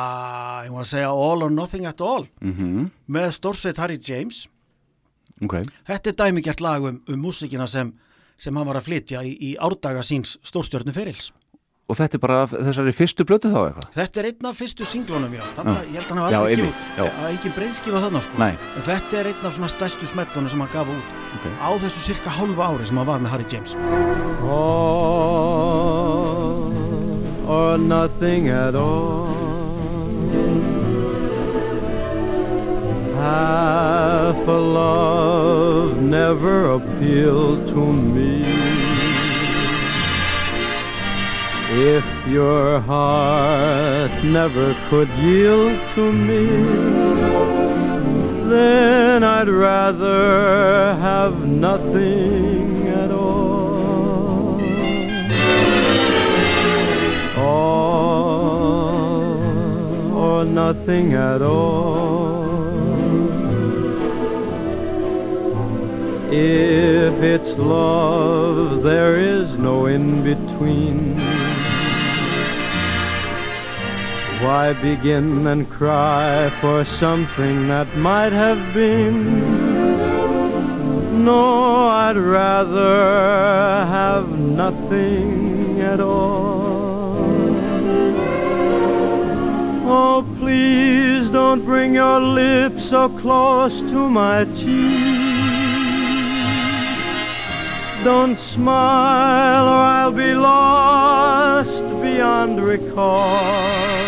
ég 0.67 0.75
má 0.75 0.83
segja 0.91 1.13
All 1.15 1.47
or 1.47 1.55
Nothing 1.55 1.87
at 1.87 2.03
All 2.03 2.27
Mm 2.43 2.89
með 3.09 3.31
stórsveit 3.39 3.79
Harry 3.81 3.97
James. 4.05 4.43
Ok. 5.41 5.55
Þetta 5.89 6.11
er 6.11 6.17
dæmigert 6.19 6.61
lag 6.61 6.83
um, 6.85 6.99
um 7.09 7.21
músikina 7.23 7.65
sem, 7.71 7.95
sem 8.37 8.57
hann 8.59 8.67
var 8.69 8.77
að 8.83 8.89
flytja 8.91 9.23
í, 9.25 9.31
í 9.39 9.55
árdaga 9.57 10.03
síns 10.05 10.35
stórstjörnu 10.45 10.93
ferils. 10.93 11.31
Og 11.89 11.97
þetta 11.97 12.19
er 12.19 12.21
bara 12.21 12.43
af 12.45 12.51
þessari 12.53 12.93
fyrstu 12.93 13.25
blötu 13.25 13.49
þá 13.49 13.61
eitthvað? 13.71 13.87
Þetta 13.97 14.21
er 14.21 14.27
einn 14.29 14.47
af 14.51 14.59
fyrstu 14.61 14.85
singlunum, 14.85 15.33
já. 15.33 15.41
Þannig, 15.57 15.73
að 15.79 15.87
ég 15.89 15.95
held 15.97 16.05
að 16.05 16.11
hann 16.11 16.19
hafa 16.35 16.51
einmitt, 16.53 16.83
gefið- 16.85 16.99
já. 16.99 17.05
Það 17.17 17.25
er 17.25 17.33
ekki 17.39 17.53
breyðskifa 17.57 18.03
þarna, 18.05 18.21
sko. 18.27 18.35
Nei. 18.43 18.51
En 18.77 18.83
þetta 18.89 19.15
er 19.23 19.27
einn 19.31 19.47
af 19.49 19.55
svona 19.57 19.71
stærstu 19.73 20.05
smellunum 20.11 20.49
sem 20.53 20.61
hann 20.61 20.73
gaf 20.75 20.87
út 20.93 21.07
Ok. 21.39 21.47
á 21.65 21.69
þessu 21.81 22.01
cirka 22.05 22.29
hálfa 22.37 22.63
ári 22.69 22.85
sem 22.87 22.97
hann 23.01 23.07
var 23.07 23.19
með 23.25 23.31
Harry 23.33 23.47
James. 23.49 23.73
all 25.79 26.73
or 27.49 27.79
nothing 27.79 28.49
at 28.51 28.75
all. 28.75 29.27
Half 33.17 34.47
a 34.47 34.61
love 34.61 36.03
never 36.03 36.73
appealed 36.73 37.67
to 37.69 37.81
me. 37.93 38.58
If 41.71 42.03
your 42.27 42.81
heart 42.81 44.25
never 44.25 44.75
could 44.89 45.11
yield 45.11 45.79
to 45.97 46.11
me, 46.11 46.47
then 48.49 49.23
I'd 49.23 49.51
rather 49.51 50.97
have 50.99 51.47
nothing 51.47 52.89
at 52.89 53.11
all. 53.11 54.59
All 57.37 57.77
or 60.17 60.47
nothing 60.47 61.13
at 61.13 61.43
all. 61.43 62.49
If 66.31 67.23
it's 67.23 67.59
love, 67.59 68.83
there 68.83 69.19
is 69.19 69.59
no 69.59 69.85
in 69.85 70.23
between. 70.23 71.48
Why 74.41 74.73
begin 74.73 75.49
and 75.49 75.69
cry 75.69 76.49
for 76.61 76.85
something 76.85 77.67
that 77.67 77.97
might 77.97 78.33
have 78.33 78.73
been? 78.73 79.25
No, 81.25 81.89
I'd 81.89 82.17
rather 82.17 83.85
have 83.87 84.39
nothing 84.39 85.81
at 85.81 85.99
all. 85.99 87.19
Oh, 89.91 90.25
please 90.39 91.29
don't 91.31 91.65
bring 91.65 91.95
your 91.95 92.21
lips 92.21 92.91
so 92.91 93.09
close 93.09 93.73
to 93.91 94.09
my 94.09 94.45
cheek. 94.45 95.19
Don't 98.05 98.39
smile 98.39 99.67
or 99.67 99.85
I'll 99.99 100.13
be 100.13 100.35
lost 100.35 101.83
beyond 102.01 102.63
recall. 102.63 104.08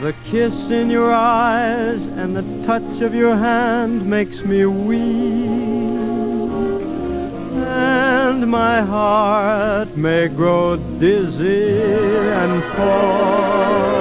The 0.00 0.14
kiss 0.24 0.70
in 0.70 0.88
your 0.88 1.12
eyes 1.12 2.00
and 2.00 2.34
the 2.34 2.66
touch 2.66 3.02
of 3.02 3.14
your 3.14 3.36
hand 3.36 4.06
makes 4.06 4.40
me 4.40 4.64
weak. 4.64 5.00
And 7.66 8.50
my 8.50 8.80
heart 8.80 9.94
may 9.98 10.28
grow 10.28 10.76
dizzy 10.98 11.82
and 11.82 12.64
fall. 12.76 14.00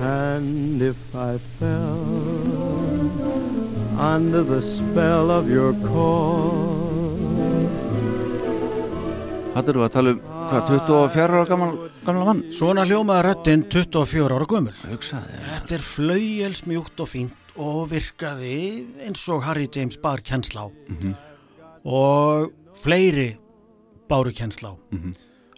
And 0.00 0.80
if 0.80 1.14
I 1.14 1.36
fell 1.58 2.00
under 4.00 4.42
the 4.42 4.62
spell 4.62 5.30
of 5.30 5.50
your 5.50 5.74
call, 5.74 6.48
Þetta 9.58 9.72
eru 9.74 9.82
um, 9.82 10.37
hvað, 10.48 10.70
24 10.72 11.24
ára 11.26 11.46
gammal, 11.48 11.74
mann? 12.06 12.40
Svona 12.54 12.84
hljómaði 12.88 13.24
röddinn 13.26 13.64
24 13.70 14.36
ára 14.36 14.46
þér. 14.48 14.78
Þetta 15.48 15.76
er 15.76 15.84
flauelsmjúkt 15.84 17.02
og 17.04 17.10
fínt 17.10 17.52
og 17.58 17.88
virkaði 17.90 18.54
eins 19.04 19.24
og 19.32 19.42
Harry 19.46 19.68
James 19.74 19.98
bar 20.00 20.22
kennsla 20.24 20.66
á. 20.66 20.68
Og 21.84 22.52
fleiri 22.78 23.32
báru 24.08 24.32
kennsla 24.34 24.72
á. 24.72 24.74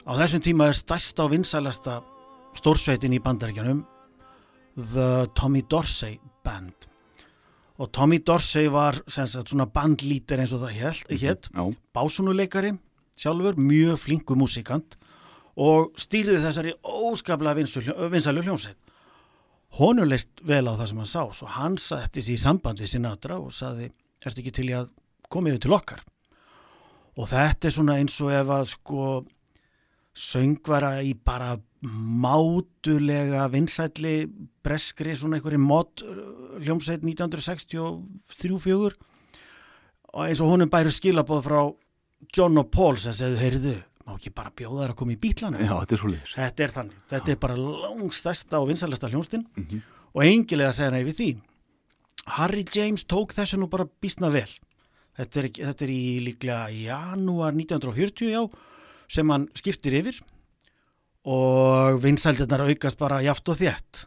Á 0.08 0.12
þessum 0.22 0.44
tíma 0.44 0.70
er 0.70 0.78
stærsta 0.78 1.26
og 1.26 1.34
vinsælasta 1.34 2.00
stórsveitin 2.58 3.14
í 3.14 3.22
bandaríkjanum 3.22 3.84
The 4.80 5.26
Tommy 5.36 5.62
Dorsey 5.70 6.18
Band. 6.44 6.88
Og 7.80 7.88
Tommy 7.92 8.18
Dorsey 8.26 8.68
var 8.72 8.98
sagt, 9.08 9.48
svona 9.48 9.68
bandlítir 9.70 10.40
eins 10.40 10.52
og 10.56 10.64
það 10.64 10.78
hélt, 10.80 11.12
hétt 11.20 11.48
Já, 11.48 11.62
básunuleikari 11.96 12.74
sjálfur, 13.20 13.58
mjög 13.60 13.98
flingu 14.00 14.36
músikant 14.38 14.96
og 15.60 15.92
stýrði 16.00 16.40
þessari 16.44 16.72
óskaplega 16.80 17.58
vinsælu 18.12 18.44
hljómsveit. 18.46 18.78
Honum 19.78 20.08
leist 20.08 20.40
vel 20.42 20.66
á 20.66 20.74
það 20.74 20.88
sem 20.90 21.02
hann 21.02 21.10
sá, 21.10 21.22
svo 21.36 21.46
hann 21.54 21.76
setti 21.78 22.24
sér 22.24 22.34
í 22.34 22.42
samband 22.42 22.80
við 22.82 22.94
Sinatra 22.94 23.36
og 23.38 23.52
saði, 23.54 23.90
ertu 24.24 24.42
ekki 24.42 24.54
til 24.56 24.70
í 24.70 24.78
að 24.78 24.88
koma 25.30 25.52
yfir 25.52 25.62
til 25.66 25.76
okkar? 25.76 26.00
Og 27.20 27.28
þetta 27.30 27.68
er 27.68 27.74
svona 27.74 27.98
eins 28.00 28.16
og 28.24 28.32
ef 28.34 28.50
að 28.56 28.64
sko 28.72 29.04
söngvara 30.16 31.02
í 31.06 31.12
bara 31.14 31.58
mátulega 31.80 33.46
vinsætli 33.52 34.26
breskri 34.64 35.14
svona 35.16 35.38
einhverju 35.38 35.60
mod 35.62 36.02
hljómsveit 36.60 37.04
1963-4 37.06 38.90
og 40.10 40.26
eins 40.26 40.42
og 40.42 40.50
honum 40.50 40.70
bæru 40.72 40.90
skilabóð 40.92 41.46
frá 41.46 41.60
John 42.36 42.58
og 42.60 42.70
Paul 42.74 42.98
sem 43.00 43.14
segðu, 43.16 43.38
heyrðu, 43.40 43.76
má 44.06 44.14
ekki 44.16 44.32
bara 44.34 44.52
bjóða 44.56 44.84
þær 44.84 44.92
að 44.94 44.98
koma 45.00 45.14
í 45.14 45.20
bílana? 45.20 45.60
já 45.62 45.72
þetta 45.72 45.96
er 45.96 46.02
svo 46.02 46.10
liðis. 46.10 46.34
Þetta 46.36 46.64
er 46.66 46.74
þannig. 46.76 47.04
Þetta 47.12 47.32
er 47.32 47.38
bara 47.44 47.60
langstæsta 47.60 48.60
og 48.60 48.68
vinsælasta 48.70 49.10
hljónstinn 49.12 49.46
og 50.14 50.24
engilega 50.26 50.74
segja 50.76 50.94
nei 50.94 51.04
við 51.06 51.20
því. 51.20 51.30
Harry 52.36 52.64
James 52.74 53.06
tók 53.08 53.32
þessu 53.34 53.58
nú 53.58 53.70
bara 53.72 53.88
býstna 54.02 54.30
vel. 54.32 54.48
Þetta 55.18 55.40
er, 55.40 55.48
þetta 55.56 55.84
er 55.86 55.92
í 55.92 56.02
líklega 56.24 56.68
janúar 56.74 57.56
1940 57.56 58.30
já, 58.30 58.44
sem 59.10 59.32
hann 59.32 59.48
skiptir 59.58 59.96
yfir 60.00 60.20
og 61.28 61.98
vinsældirnar 62.00 62.62
aukast 62.68 62.98
bara 63.00 63.20
jaft 63.24 63.48
og 63.52 63.58
þétt. 63.60 64.06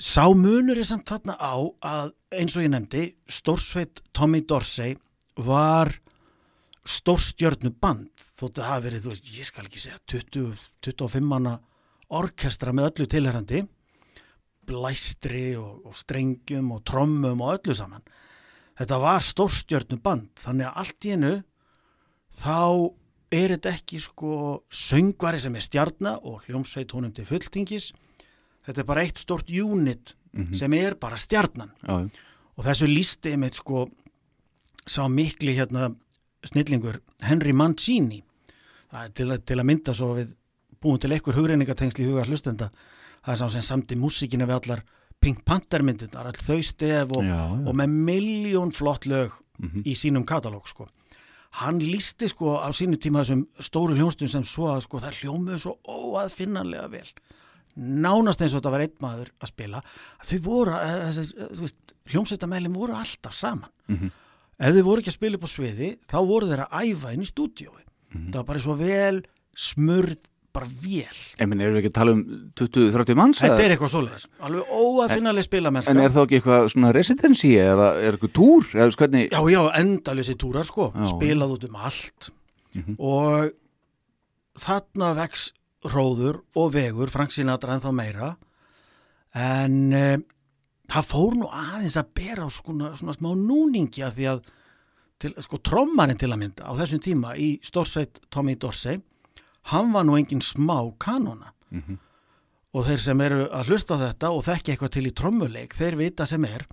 Sá 0.00 0.24
munur 0.32 0.78
er 0.78 0.86
samt 0.88 1.08
þarna 1.10 1.34
á 1.36 1.54
að 1.84 2.12
eins 2.32 2.54
og 2.56 2.64
ég 2.64 2.70
nefndi, 2.72 3.02
stórsveit 3.28 4.00
Tommy 4.16 4.40
Dorsey 4.46 4.94
var 5.36 5.92
stórstjörnu 6.90 7.72
band 7.80 8.24
þóttu 8.40 8.64
hafa 8.64 8.84
verið, 8.86 9.04
þú 9.04 9.12
veist, 9.12 9.28
ég 9.36 9.48
skal 9.48 9.66
ekki 9.66 9.82
segja 9.82 10.00
20, 10.10 10.70
25 10.86 11.28
manna 11.28 11.58
orkestra 12.10 12.74
með 12.74 12.90
öllu 12.90 13.10
tilherrandi 13.10 13.64
blæstri 14.70 15.54
og, 15.58 15.86
og 15.88 15.96
strengjum 15.98 16.70
og 16.74 16.82
trommum 16.86 17.42
og 17.42 17.58
öllu 17.58 17.76
saman. 17.76 18.04
Þetta 18.78 18.98
var 19.02 19.24
stórstjörnu 19.24 20.00
band 20.02 20.30
þannig 20.40 20.68
að 20.68 20.80
allt 20.82 21.06
í 21.06 21.12
hennu 21.14 21.34
þá 22.40 22.58
er 23.30 23.54
þetta 23.54 23.74
ekki 23.76 24.00
sko 24.02 24.34
söngvari 24.74 25.40
sem 25.42 25.56
er 25.56 25.64
stjarna 25.64 26.16
og 26.26 26.46
hljómsveit 26.46 26.94
honum 26.96 27.12
til 27.14 27.26
fulltingis. 27.28 27.90
Þetta 28.66 28.82
er 28.82 28.88
bara 28.88 29.04
eitt 29.06 29.20
stórt 29.20 29.50
unit 29.50 30.14
sem 30.56 30.72
er 30.78 30.94
bara 30.98 31.18
stjarnan. 31.18 31.72
Já, 31.82 32.26
og 32.56 32.66
þessu 32.66 32.86
lísti 32.90 33.34
einmitt 33.34 33.56
sko 33.58 33.88
sá 34.86 35.06
mikli 35.10 35.54
hérna 35.56 35.90
snillingur 36.46 37.00
Henry 37.26 37.52
Mancini. 37.52 38.22
Til, 39.14 39.36
til 39.46 39.58
að 39.60 39.66
mynda 39.68 39.92
svo 39.94 40.14
við 40.16 40.32
búum 40.82 40.96
til 40.98 41.12
einhver 41.14 41.36
hugreiningatengsli 41.36 42.06
í 42.06 42.08
huga 42.10 42.24
hlustenda. 42.26 42.70
Það 43.22 43.34
er 43.34 43.38
sá 43.42 43.50
sem 43.54 43.62
samti 43.66 43.98
músíkina 44.00 44.46
við 44.48 44.56
allar 44.60 44.82
Pink 45.20 45.42
Panther 45.44 45.82
myndirnar, 45.84 46.30
all 46.30 46.38
þau 46.40 46.62
stef 46.64 47.10
og, 47.12 47.20
Já, 47.22 47.36
já. 47.36 47.58
og 47.68 47.74
með 47.76 47.92
miljón 48.08 48.70
flott 48.72 49.04
lög 49.06 49.34
í 49.84 49.92
sínum 49.92 50.24
katalóg 50.24 50.64
sko. 50.70 50.86
hann 51.60 51.80
lísti 51.82 52.28
sko 52.30 52.54
á 52.62 52.70
sínu 52.72 52.94
tíma 52.96 53.20
þessum 53.20 53.40
stóru 53.58 53.96
hljónstum 53.98 54.28
sem 54.30 54.44
svo 54.46 54.68
að 54.70 54.84
sko 54.86 55.00
það 55.02 55.16
hljómuðu 55.20 55.58
svo 55.58 55.72
óaðfinnanlega 55.84 56.88
vel. 56.92 57.08
Nánast 57.76 58.40
eins 58.42 58.54
og 58.54 58.60
þetta 58.62 58.70
var 58.74 58.84
einn 58.86 58.96
maður 59.02 59.30
að 59.42 59.50
spila 59.52 59.80
að 60.22 60.30
þau 60.30 60.38
voru, 60.46 60.78
þessi, 61.10 61.74
hljómsveitamælin 62.14 62.74
voru 62.74 62.96
alltaf 62.98 63.34
saman 63.36 64.10
ef 64.60 64.74
þið 64.76 64.86
voru 64.86 65.02
ekki 65.02 65.12
að 65.12 65.18
spila 65.18 65.38
upp 65.40 65.46
á 65.46 65.50
sviði 65.50 65.92
þá 66.10 66.18
voru 66.30 66.50
þeir 66.50 66.64
að 66.66 66.74
æfa 66.84 67.14
inn 67.14 67.24
í 67.24 67.30
stúdíói 67.30 67.84
það 68.10 68.36
var 68.40 68.48
bara 68.50 68.62
svo 68.66 68.76
vel 68.80 69.22
smurð 69.56 70.18
bara 70.50 70.66
vel 70.82 71.18
En 71.38 71.46
minn, 71.50 71.60
erum 71.62 71.76
við 71.76 71.84
ekki 71.84 71.90
að 71.92 71.98
tala 72.00 72.14
um 72.16 72.22
20-30 72.58 73.18
manns? 73.18 73.40
þetta 73.44 73.62
er 73.62 73.74
eitthvað 73.76 73.92
svoleiðis, 73.92 74.24
alveg 74.42 74.72
óaðfinnanlega 74.74 75.46
spilamennska 75.46 75.94
En 75.94 76.02
er 76.02 76.10
það 76.14 76.26
ekki 76.26 76.38
eitthvað 76.40 76.66
svona 76.74 76.90
residency 76.96 77.52
eða 77.62 77.88
er 78.02 78.18
eitthvað 78.18 78.32
túr? 78.34 78.66
Eða 78.74 78.98
hvernig? 78.98 79.30
Já, 79.30 79.40
já, 79.54 79.60
endalösi 79.78 80.34
túrar 80.42 80.66
sko, 80.66 80.88
Já. 80.90 81.06
spilað 81.12 81.54
út 81.54 81.68
um 81.70 81.78
allt 81.78 82.30
og 82.98 83.50
þarna 84.60 85.12
vex 85.18 85.48
róður 85.86 86.42
og 86.58 86.74
vegur, 86.74 87.10
Frank 87.10 87.32
Sinatra 87.34 87.74
en 87.78 87.82
þá 87.82 87.90
meira 87.94 88.28
en 89.38 89.78
e, 89.94 90.04
það 90.90 91.06
fór 91.12 91.36
nú 91.38 91.50
aðeins 91.54 91.98
að 92.00 92.10
bera 92.18 92.46
á 92.46 92.50
svona, 92.50 92.90
svona 92.98 93.14
smá 93.16 93.30
núningi 93.38 94.02
að 94.06 94.18
því 94.18 94.28
að 94.32 94.42
til, 95.20 95.32
sko, 95.44 95.60
trommarinn 95.62 96.18
til 96.18 96.30
að 96.32 96.40
mynda 96.42 96.66
á 96.66 96.72
þessum 96.80 97.02
tíma 97.04 97.34
í 97.36 97.50
stórsveit 97.64 98.22
Tommy 98.32 98.56
Dorsey 98.56 99.00
hann 99.70 99.92
var 99.94 100.06
nú 100.08 100.16
engin 100.18 100.42
smá 100.42 100.78
kanona 100.98 101.52
og 102.72 102.86
þeir 102.86 103.02
sem 103.02 103.20
eru 103.20 103.46
að 103.52 103.70
hlusta 103.70 103.98
á 103.98 104.02
þetta 104.08 104.30
og 104.34 104.44
þekki 104.46 104.72
eitthvað 104.72 104.92
til 104.94 105.06
í 105.06 105.14
trommuleik, 105.14 105.74
þeir 105.74 105.96
vita 106.00 106.26
sem 106.26 106.44
er 106.48 106.66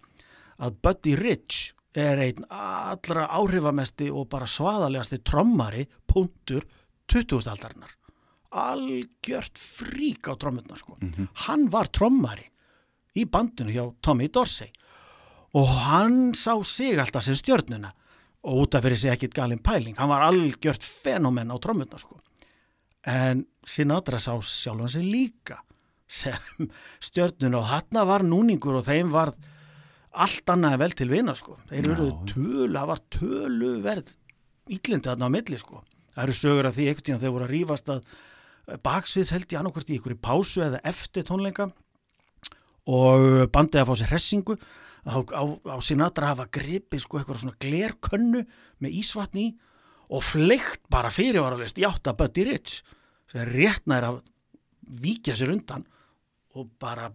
að 0.57 0.77
Buddy 0.81 1.15
Rich 1.19 1.73
er 1.97 2.21
einn 2.21 2.43
allra 2.53 3.27
áhrifamesti 3.33 4.09
og 4.13 4.29
bara 4.29 4.45
svaðalegasti 4.45 5.21
trommari 5.25 5.87
punktur 6.07 6.65
20. 7.09 7.49
aldarinnar 7.49 7.93
algjört 8.57 9.57
frík 9.59 10.29
á 10.31 10.33
trommurnar 10.39 10.79
sko. 10.79 10.97
hann 11.47 11.67
var 11.69 11.89
trommari 11.91 12.47
í 13.15 13.25
bandinu 13.25 13.71
hjá 13.71 13.85
Tommy 14.01 14.27
Dorsey 14.27 14.71
og 15.57 15.69
hann 15.87 16.33
sá 16.35 16.55
sig 16.65 16.99
alltaf 16.99 17.25
sem 17.25 17.37
stjörnuna 17.37 17.93
og 18.47 18.63
út 18.63 18.75
af 18.75 18.83
fyrir 18.85 18.99
sig 18.99 19.11
ekkit 19.13 19.35
galin 19.35 19.63
pæling 19.63 19.97
hann 19.97 20.09
var 20.09 20.27
algjört 20.27 20.83
fenomen 20.83 21.51
á 21.51 21.57
trommurnar 21.59 21.99
sko. 21.99 22.19
en 23.03 23.45
Sinatra 23.63 24.19
sá 24.19 24.35
sjálfan 24.41 24.89
sig 24.89 25.03
líka 25.03 25.61
sem 26.07 26.69
stjörnuna 26.99 27.61
og 27.61 27.69
þarna 27.71 28.05
var 28.05 28.23
núningur 28.23 28.79
og 28.79 28.85
þeim 28.85 29.11
var 29.11 29.33
allt 30.11 30.49
annað 30.49 30.79
vel 30.79 30.93
til 30.97 31.09
vina 31.09 31.35
sko. 31.35 31.57
þeir 31.69 31.91
eru 31.93 32.11
tölu, 32.27 32.73
það 32.73 32.87
var 32.87 33.03
töluverð 33.09 34.15
íllindi 34.67 35.09
þarna 35.09 35.27
á 35.27 35.35
milli 35.35 35.59
sko. 35.59 35.83
það 36.13 36.23
eru 36.23 36.33
sögur 36.33 36.67
af 36.67 36.75
því 36.75 36.87
einhvern 36.87 37.05
tíðan 37.07 37.21
þeir 37.23 37.35
voru 37.35 37.47
að 37.47 37.55
rífast 37.55 37.89
að 37.89 38.01
baksviðs 38.83 39.31
held 39.31 39.51
ég 39.51 39.59
annarkvort 39.59 39.89
í 39.89 39.97
ykkur 39.97 40.15
í 40.15 40.19
pásu 40.19 40.63
eða 40.65 40.81
eftir 40.83 41.23
tónleika 41.23 41.71
og 42.87 43.47
bandið 43.53 43.83
að 43.83 43.89
fá 43.89 43.95
sér 43.99 44.11
hressingu. 44.13 44.57
Á, 45.07 45.15
á, 45.23 45.43
á 45.71 45.77
Sinatra 45.83 46.33
hafa 46.33 46.49
gripið 46.51 47.03
sko 47.03 47.19
eitthvað 47.19 47.43
svona 47.43 47.59
glerkönnu 47.63 48.41
með 48.83 48.97
ísvatni 48.99 49.45
í 49.47 49.55
og 50.13 50.23
fleikt 50.23 50.85
bara 50.91 51.11
fyrirvaralist 51.11 51.79
í 51.81 51.85
átt 51.87 52.07
að 52.07 52.19
Buddy 52.21 52.45
Rich 52.47 52.79
sem 53.27 53.47
réttna 53.49 53.99
er 53.99 54.07
að 54.11 54.19
víkja 55.03 55.35
sér 55.35 55.51
undan 55.51 55.83
og 56.55 56.69
bara 56.79 57.09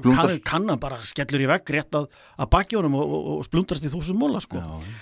kann, 0.00 0.38
kannan 0.46 0.80
bara 0.80 0.98
skellur 1.04 1.44
í 1.44 1.50
vegg 1.50 1.74
rétt 1.76 1.98
að, 1.98 2.08
að 2.40 2.50
baki 2.56 2.78
honum 2.78 2.96
og, 2.98 3.12
og, 3.12 3.28
og 3.36 3.44
splundrast 3.46 3.84
í 3.84 3.92
þúsund 3.92 4.18
móla 4.18 4.40
sko. 4.42 4.62
Já, 4.62 4.96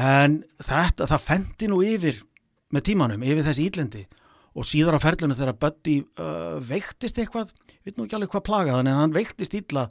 en 0.00 0.40
þetta, 0.62 1.08
það 1.10 1.26
fendi 1.26 1.70
nú 1.70 1.80
yfir 1.84 2.22
með 2.70 2.86
tímanum, 2.92 3.26
yfir 3.26 3.48
þessi 3.48 3.66
ílendi 3.66 4.06
og 4.54 4.66
síðar 4.66 4.98
á 4.98 5.04
ferlunum 5.04 5.38
þegar 5.38 5.58
Buddy 5.62 5.96
uh, 6.02 6.56
veiktist 6.64 7.18
eitthvað, 7.20 7.52
ég 7.70 7.90
veit 7.90 7.98
nú 7.98 8.06
ekki 8.06 8.18
alveg 8.18 8.32
hvað 8.32 8.46
plagaði 8.48 8.76
hann, 8.76 8.90
en 8.90 9.00
hann 9.02 9.14
veiktist 9.14 9.54
illa 9.58 9.88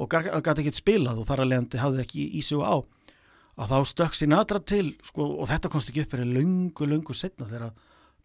og 0.00 0.10
gæti 0.12 0.62
ekkert 0.62 0.80
spilað 0.80 1.20
og 1.22 1.28
þar 1.28 1.44
að 1.44 1.52
leiðandi 1.52 1.80
hafði 1.80 2.04
ekki 2.04 2.26
í 2.38 2.42
sig 2.44 2.60
á. 2.60 2.80
Að 3.60 3.72
þá 3.74 3.90
stökk 3.90 4.16
Sinatra 4.16 4.60
til 4.64 4.94
sko, 5.04 5.26
og 5.42 5.48
þetta 5.50 5.70
komst 5.72 5.90
ekki 5.90 6.06
upp 6.06 6.14
er 6.16 6.24
löngu, 6.24 6.88
löngu 6.88 7.16
setna 7.16 7.48
þegar 7.50 7.74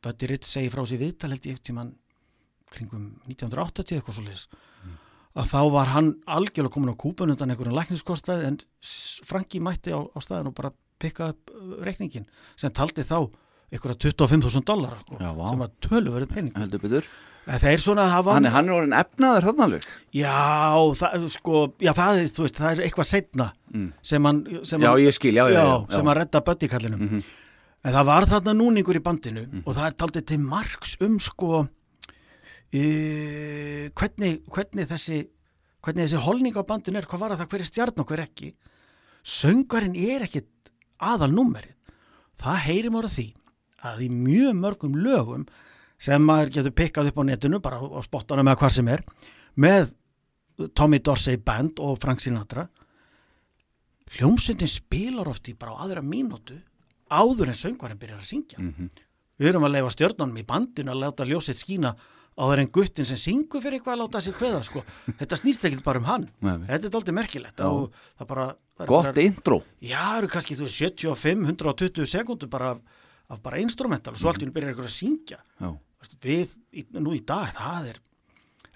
Buddy 0.04 0.30
Ritz 0.32 0.54
segi 0.54 0.71
frá 0.71 0.86
sér 0.88 1.02
viðtal 1.02 1.34
held 1.34 1.50
ég 1.50 1.60
eftir 1.60 1.76
mann 1.76 1.91
kringum 2.71 3.10
1980 3.28 3.97
eitthvað 3.97 4.17
svo 4.17 4.26
leis 4.28 4.47
að 5.38 5.52
þá 5.52 5.60
var 5.73 5.91
hann 5.93 6.13
algjörlega 6.26 6.73
komin 6.73 6.93
á 6.93 7.02
kúpun 7.02 7.32
undan 7.34 7.52
einhverjum 7.54 7.78
lækniskostæði 7.78 8.47
en 8.50 8.58
Franki 9.28 9.62
mætti 9.62 9.93
á, 9.93 10.02
á 10.02 10.19
staðin 10.23 10.50
og 10.50 10.56
bara 10.58 10.73
pikka 11.02 11.32
upp 11.34 11.52
uh, 11.54 11.78
reikningin 11.86 12.26
sem 12.58 12.73
taldi 12.73 13.06
þá 13.06 13.30
einhverja 13.72 13.98
25.000 14.00 14.64
dólar 14.68 14.98
sko, 15.04 15.18
sem 15.20 15.60
var 15.64 15.72
tölverið 15.84 16.30
pening. 16.34 16.54
Heldur 16.58 16.80
betur. 16.80 17.08
En 17.48 17.60
þeir 17.64 17.80
svona 17.80 18.10
hafa 18.12 18.34
Hann 18.36 18.46
er, 18.46 18.52
hann 18.52 18.68
er 18.68 18.74
orðin 18.76 18.96
efnaður 18.98 19.46
þannig 19.48 19.64
alveg. 19.66 19.84
Já, 20.12 20.34
það, 21.00 21.28
sko, 21.32 21.62
já, 21.80 21.92
það, 21.96 22.18
er, 22.20 22.32
veist, 22.44 22.58
það 22.60 22.72
er 22.74 22.82
eitthvað 22.88 23.08
setna 23.14 23.52
Mm. 23.74 23.90
sem 24.02 24.24
hann 24.24 24.38
sem 24.64 24.80
Já, 24.82 24.88
hann- 24.92 25.00
ég 25.04 25.14
skil, 25.14 25.34
já, 25.36 25.88
sem 25.92 26.06
að 26.08 26.16
redda 26.18 26.40
böttikallinum 26.42 27.00
Mhm. 27.02 27.24
en 27.84 27.94
það 27.94 28.06
var 28.06 28.26
þarna 28.26 28.54
núningur 28.56 28.96
í 28.96 29.04
bandinu 29.04 29.44
og 29.66 29.76
það 29.76 29.86
er 29.88 29.92
taldið 30.00 30.26
til 30.26 30.38
margs 30.40 30.98
um 31.02 31.20
sko 31.20 31.68
uh, 32.74 33.90
hvernig, 33.98 34.42
hvernig 34.52 34.88
þessi 34.90 35.20
hvernig 35.84 36.08
þessi 36.08 36.22
holning 36.26 36.56
á 36.58 36.64
bandinu 36.68 36.98
er 37.00 37.06
hvað 37.08 37.20
var 37.26 37.36
það 37.38 37.48
hver 37.54 37.64
er 37.64 37.70
stjarn 37.70 38.00
og 38.04 38.08
hver 38.12 38.24
ekki? 38.26 38.54
Söngarinn 39.24 39.96
er 39.96 40.26
ekkit 40.28 40.48
aðal 41.00 41.32
númerið 41.36 41.76
það 42.42 42.58
heyrim 42.68 42.98
ára 43.00 43.12
því 43.12 43.28
að 43.93 44.04
í 44.08 44.10
mjög 44.13 44.58
mörgum 44.60 44.97
lögum 45.02 45.45
sem 45.97 46.21
maður 46.21 46.54
getur 46.58 46.76
pikkað 46.78 47.12
upp 47.12 47.21
á 47.21 47.23
netinu 47.28 47.60
bara 47.63 47.80
á 47.82 48.00
spottanum 48.06 48.47
eða 48.47 48.60
hvað 48.62 48.76
sem 48.78 48.91
er 48.93 49.04
með 49.58 49.93
Tommy 50.78 51.00
Dorsey 51.00 51.38
Band 51.38 51.80
og 51.82 51.97
Frank 52.02 52.21
Sinatra 52.21 52.67
hljómsveitin 54.17 54.69
spilar 54.71 55.30
oft 55.30 55.50
í 55.52 55.56
bara 55.58 55.76
á 55.76 55.84
aðra 55.86 56.04
mínútu 56.06 56.58
áður 57.12 57.52
en 57.52 57.58
söngvarinn 57.58 58.00
byrjar 58.00 58.21
að 58.21 58.30
syngja. 58.32 58.60
Mhm. 58.60 58.89
við 59.38 59.47
erum 59.52 59.65
að 59.67 59.73
leifa 59.76 59.89
stjörnunum 59.93 60.38
í 60.41 60.45
bandinu 60.45 60.91
að 60.91 61.02
láta 61.04 61.26
ljósið 61.28 61.60
skína 61.62 61.91
áður 62.38 62.60
en 62.60 62.71
guttin 62.73 63.06
sem 63.06 63.17
syngur 63.17 63.62
fyrir 63.62 63.78
eitthvað 63.78 63.93
að 63.93 64.02
láta 64.02 64.21
sér 64.21 64.34
kveða 64.34 64.63
sko. 64.65 64.82
þetta 65.19 65.38
snýst 65.38 65.65
ekkert 65.65 65.84
bara 65.84 66.00
um 66.00 66.06
hann. 66.06 66.30
Nei, 66.41 66.58
þetta 66.65 66.86
er 66.86 66.93
dálítið 66.95 67.13
merkilegt 67.13 67.58
það 67.58 68.28
bara 68.28 68.56
það 68.78 68.88
Gott 68.88 69.06
bara, 69.06 69.21
intro. 69.21 69.63
Já, 69.82 69.97
það 70.02 70.17
eru 70.17 70.28
kannski 70.28 70.56
þú 70.58 70.65
veist, 70.65 70.82
75, 70.82 71.45
120 71.45 72.06
sekúndur 72.06 72.50
bara 72.50 72.80
af, 73.30 73.40
bara 73.44 73.62
instrumental 73.62 74.16
og 74.16 74.22
svo 74.22 74.32
allt 74.32 74.44
í 74.44 74.48
einu 74.48 74.56
byrjar 74.56 74.74
eitthvað 74.74 74.90
að 74.90 74.98
syngja. 74.98 75.40
Já, 75.62 75.72
Veistu, 75.98 76.20
við, 76.24 76.54
í, 76.72 76.86
nú 77.00 77.16
í 77.18 77.24
dag, 77.26 77.50
það 77.58 77.90
er 77.94 78.04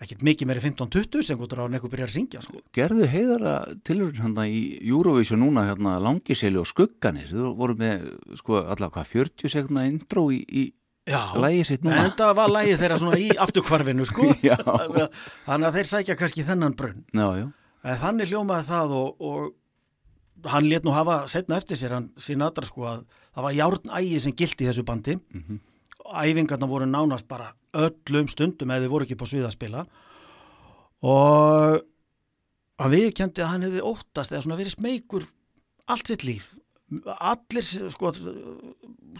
ekkert 0.01 0.23
mikið 0.25 0.49
meiri 0.49 0.61
15-20 0.63 1.25
sekúndur 1.27 1.61
á 1.61 1.63
en 1.67 1.77
eitthvað 1.77 1.93
byrjar 1.93 2.09
að 2.09 2.15
syngja 2.15 2.41
sko. 2.41 2.59
gerðu 2.73 3.07
heiðara 3.11 3.55
tilurinn 3.85 4.23
hérna 4.23 4.47
í 4.49 4.61
Eurovision 4.81 5.43
núna 5.43 5.67
hérna 5.67 5.99
langiseli 6.01 6.57
og 6.57 6.69
skugganir. 6.69 7.29
Þú 7.29 7.51
voru 7.59 7.77
með 7.77 8.07
sko 8.39 8.63
allavega 8.63 8.95
hvað 8.97 9.11
40 9.13 9.53
sekundna 9.53 9.85
intro 9.89 10.29
í, 10.33 10.41
í 10.41 10.63
Já, 11.09 11.33
lægi 11.33 11.63
sitt 11.65 11.85
núna? 11.85 12.03
En 12.05 12.13
það 12.13 12.35
var 12.37 12.51
lægið 12.53 12.81
þeirra 12.81 12.97
svona 13.01 13.17
í 13.21 13.29
afturkvarfinu 13.45 14.05
sko. 14.05 14.27
Þannig 15.47 15.69
að 15.69 15.77
þeir 15.77 15.89
sækja 15.89 16.17
kannski 16.17 16.45
þennan 16.45 16.75
brunn. 16.77 17.01
Já, 17.09 17.27
já, 17.39 17.47
þannig 18.03 18.29
hljómaði 18.29 18.67
það 18.69 18.93
og, 18.99 19.25
og 19.25 20.49
hann 20.53 20.69
let 20.69 20.85
nú 20.85 20.93
hafa 20.93 21.23
setna 21.31 21.57
eftir 21.61 21.79
sér 21.79 21.97
hann 21.97 22.11
sín 22.21 22.45
aðra 22.45 22.69
sko 22.69 22.85
að 22.89 23.01
það 23.35 23.45
var 23.47 23.57
járnægi 23.57 24.19
sem 24.19 24.35
gildi 24.35 24.67
þessu 24.69 24.85
bandi. 24.87 25.17
Mhm. 25.33 25.59
æfingarna 26.11 26.67
voru 26.67 26.85
nánast 26.85 27.27
bara 27.27 27.53
öllum 27.73 28.27
stundum 28.27 28.67
eða 28.67 28.83
þið 28.83 28.91
voru 28.91 29.05
ekki 29.05 29.15
på 29.15 29.27
svið 29.29 29.45
að 29.47 29.53
spila. 29.55 29.85
Og 31.01 31.81
hann 32.81 32.91
viðkendi 32.91 33.43
að 33.43 33.51
hann 33.53 33.65
hefði 33.67 33.83
óttast 33.85 34.33
eða 34.33 34.43
svona 34.43 34.59
verið 34.59 34.75
smeykur 34.75 35.27
allt 35.87 36.11
sitt 36.11 36.25
líf. 36.27 36.49
Allir 37.05 37.63
sko 37.63 38.11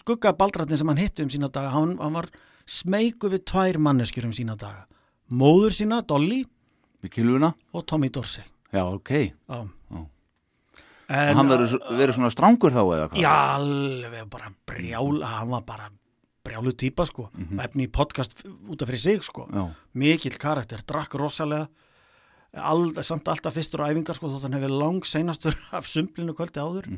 skuggabaldrarnir 0.02 0.82
sem 0.82 0.92
hann 0.92 1.00
hitti 1.00 1.24
um 1.24 1.32
sína 1.32 1.50
daga 1.52 1.72
hann, 1.72 1.96
hann 2.02 2.18
var 2.18 2.28
smeyku 2.68 3.32
við 3.32 3.46
tvær 3.48 3.80
manneskjur 3.80 4.28
um 4.28 4.36
sína 4.36 4.58
daga. 4.60 4.86
Móður 5.32 5.72
sína, 5.72 6.02
Dolly 6.04 6.44
við 7.02 7.14
kilvuna 7.16 7.54
og 7.74 7.86
Tommy 7.88 8.10
Dorsey. 8.12 8.44
Já, 8.72 8.84
ok, 8.84 9.12
Já. 9.48 9.68
En, 11.12 11.34
og 11.34 11.40
hann 11.42 11.50
verið 11.52 12.16
svona 12.16 12.32
strángur 12.32 12.72
þá 12.72 12.82
eða 12.86 13.08
hvað? 13.12 13.20
Já, 13.20 13.34
alveg 13.58 14.30
bara 14.32 14.52
brjál, 14.70 15.18
hann 15.28 15.52
var 15.52 15.66
bara 15.68 15.90
brjálu 16.46 16.72
típa 16.74 17.06
sko, 17.06 17.28
efni 17.62 17.86
í 17.86 17.92
podcast 17.92 18.38
út 18.46 18.82
af 18.82 18.90
fyrir 18.90 19.02
sig 19.04 19.26
sko, 19.28 19.46
Já, 19.52 19.66
mikill 19.94 20.38
karakter, 20.42 20.82
drakk 20.88 21.18
rosalega, 21.20 21.68
All, 22.52 22.90
samt 23.08 23.30
alltaf 23.32 23.56
fyrstur 23.56 23.80
á 23.80 23.88
æfingar 23.88 24.18
sko, 24.18 24.28
þótt 24.28 24.44
hann 24.50 24.58
hefur 24.58 24.74
lang 24.76 25.06
seinastur 25.08 25.56
af 25.78 25.86
sumplinu 25.88 26.34
kvöldi 26.36 26.60
áður. 26.60 26.90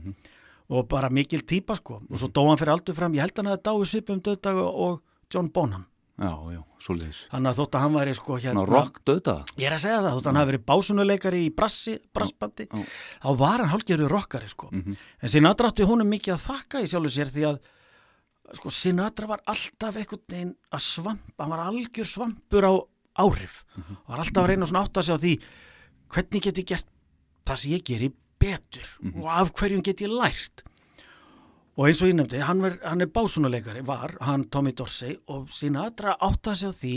Og 0.73 0.88
bara 0.89 1.12
mikil 1.13 1.43
típa 1.45 1.76
sko, 1.78 1.99
og 2.10 2.17
svo 2.17 2.30
dó 2.34 2.47
hann 2.47 2.58
fyrir 2.58 2.73
aldur 2.73 2.95
fram, 2.97 3.13
ég 3.13 3.21
held 3.21 3.38
hann 3.38 3.52
að 3.52 3.60
það 3.60 3.67
dái 3.84 3.89
svipum 3.91 4.21
döðdag 4.26 4.58
og 4.63 5.04
John 5.30 5.52
Bonham, 5.54 5.84
já, 6.21 6.32
já, 6.54 6.62
svoleiðis. 6.86 7.19
Þannig 7.32 7.49
að 7.52 7.60
þótt 7.60 7.78
að 7.78 7.84
hann 7.84 7.95
væri 7.97 8.15
sko 8.17 8.38
hérna, 8.43 8.63
rock 8.69 8.99
döða 9.08 9.36
Ég 9.58 9.67
er 9.69 9.76
að 9.78 9.84
segja 9.84 9.99
það, 10.02 10.10
þótt 10.13 10.26
að 10.26 10.30
hann 10.30 10.39
hafi 10.41 10.52
verið 10.52 10.65
básunuleikari 10.69 11.41
í 11.43 11.52
brassi, 11.58 11.95
brassbandi, 12.13 12.67
þá 13.23 13.30
var 13.39 13.63
hann 13.63 13.71
hálfgerður 13.73 14.13
rockari 14.13 14.52
sko. 14.52 14.69
En 14.73 15.32
Sinatra 15.34 15.71
átti 15.73 15.88
húnum 15.89 16.12
mikið 16.13 16.36
að 16.36 16.45
þakka 16.47 16.84
í 16.84 16.89
sjálfu 16.91 17.13
sér 17.15 17.34
því 17.34 17.47
að 17.49 17.60
sko, 18.60 18.73
Sinatra 18.78 19.30
var 19.34 19.43
alltaf 19.49 19.97
einhvern 19.97 20.26
veginn 20.30 20.56
að 20.69 20.86
svampa, 20.86 21.39
hann 21.43 21.56
var 21.56 21.65
algjör 21.67 22.10
svampur 22.10 22.69
á 22.69 22.73
áhrif. 23.23 23.63
Og 23.80 24.12
var 24.13 24.23
alltaf 24.23 24.43
að 24.43 24.52
reyna 24.54 24.69
svona 24.69 24.84
átt 24.86 24.99
að 25.02 25.08
segja 25.10 25.17
á 25.17 25.23
því 25.23 25.34
hvernig 26.13 26.45
get 26.45 26.62
ég 26.62 26.69
gert 26.73 26.88
það 27.47 27.60
sem 27.63 27.73
ég 27.73 27.84
geri 27.89 28.12
betur? 28.43 28.88
Og 29.15 29.28
af 29.32 29.54
hverjum 29.58 29.84
get 29.86 30.04
ég 30.04 30.13
lært 30.13 30.63
og 31.74 31.88
eins 31.88 32.02
og 32.04 32.10
ég 32.12 32.18
nefndi, 32.18 32.42
hann, 32.46 32.62
var, 32.62 32.78
hann 32.86 33.02
er 33.02 33.12
básunuleikari, 33.14 33.84
var 33.86 34.16
hann 34.22 34.48
Tommy 34.54 34.74
Dorsey 34.78 35.18
og 35.34 35.50
Sinatra 35.54 36.18
átt 36.22 36.52
að 36.52 36.60
segja 36.60 36.74
á 36.74 36.80
því 36.82 36.96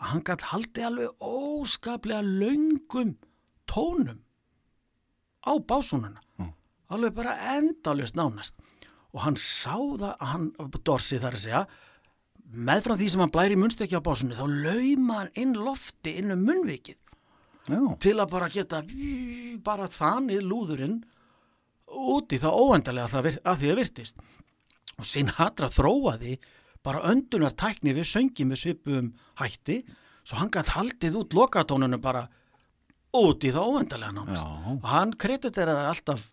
að 0.00 0.08
hann 0.10 0.24
gætt 0.28 0.48
haldið 0.50 0.88
alveg 0.90 1.28
óskaplega 1.30 2.24
löngum 2.24 3.14
tónum 3.70 4.20
á 5.44 5.52
básununa 5.56 6.20
alveg 6.90 7.14
bara 7.14 7.36
endalust 7.56 8.18
nánast. 8.18 8.56
Og 9.14 9.22
hann 9.24 9.38
sá 9.38 9.74
það 9.74 10.10
að 10.12 10.26
hann, 10.32 10.50
Dorsey 10.86 11.22
þar 11.22 11.36
að 11.36 11.44
segja 11.44 11.62
meðfram 12.50 12.98
því 12.98 13.08
sem 13.12 13.22
hann 13.22 13.32
blæri 13.34 13.58
munnstekki 13.58 13.98
á 13.98 14.06
básunni 14.06 14.38
þá 14.38 14.46
lauma 14.46 15.20
hann 15.20 15.32
inn 15.38 15.54
lofti 15.58 16.16
inn 16.20 16.34
um 16.34 16.44
munnvikið. 16.46 16.98
Já, 17.70 17.80
til 18.02 18.16
að 18.18 18.30
bara 18.32 18.50
geta 18.50 18.80
bara 19.64 19.88
þanið 19.92 20.46
lúðurinn 20.48 21.00
úti 21.90 22.38
þá 22.40 22.48
óendalega 22.50 23.20
að, 23.20 23.38
það 23.42 23.60
því 23.62 23.70
að 23.72 23.80
virtist. 23.80 24.20
Og 25.00 25.08
Sinatra 25.08 25.70
þróaði 25.72 26.36
bara 26.84 27.02
öndunartækni 27.10 27.94
við 27.96 28.08
söngi 28.08 28.46
með 28.48 28.62
svipum 28.62 29.10
hætti 29.40 29.80
svo 30.24 30.38
hann 30.40 30.52
gætt 30.52 30.74
haldið 30.76 31.18
út 31.20 31.34
lokatónunum 31.36 32.00
bara 32.02 32.26
úti 33.16 33.50
þá 33.52 33.60
óendalega 33.64 34.14
nánast. 34.14 34.46
Já. 34.46 34.76
og 34.76 34.86
hann 34.92 35.12
krediteraði 35.18 35.88
alltaf 35.90 36.30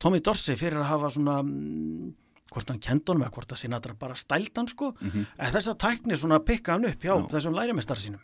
Tommy 0.00 0.22
Dorsey 0.24 0.56
fyrir 0.56 0.80
að 0.80 0.88
hafa 0.94 1.10
svona 1.12 1.36
mm, 1.44 2.12
hvort 2.50 2.70
hann 2.72 2.80
kendunum 2.80 3.26
eða 3.26 3.34
hvort 3.36 3.52
að 3.52 3.60
Sinatra 3.60 3.94
bara 4.00 4.16
stælt 4.16 4.56
hann 4.56 4.70
sko. 4.70 4.94
En 5.36 5.52
þessa 5.52 5.76
tækni 5.76 6.16
svona 6.16 6.40
pikka 6.40 6.72
hann 6.78 6.88
upp 6.88 7.04
hjá 7.04 7.12
þessum 7.30 7.54
lærimestar 7.58 8.00
sínum 8.00 8.22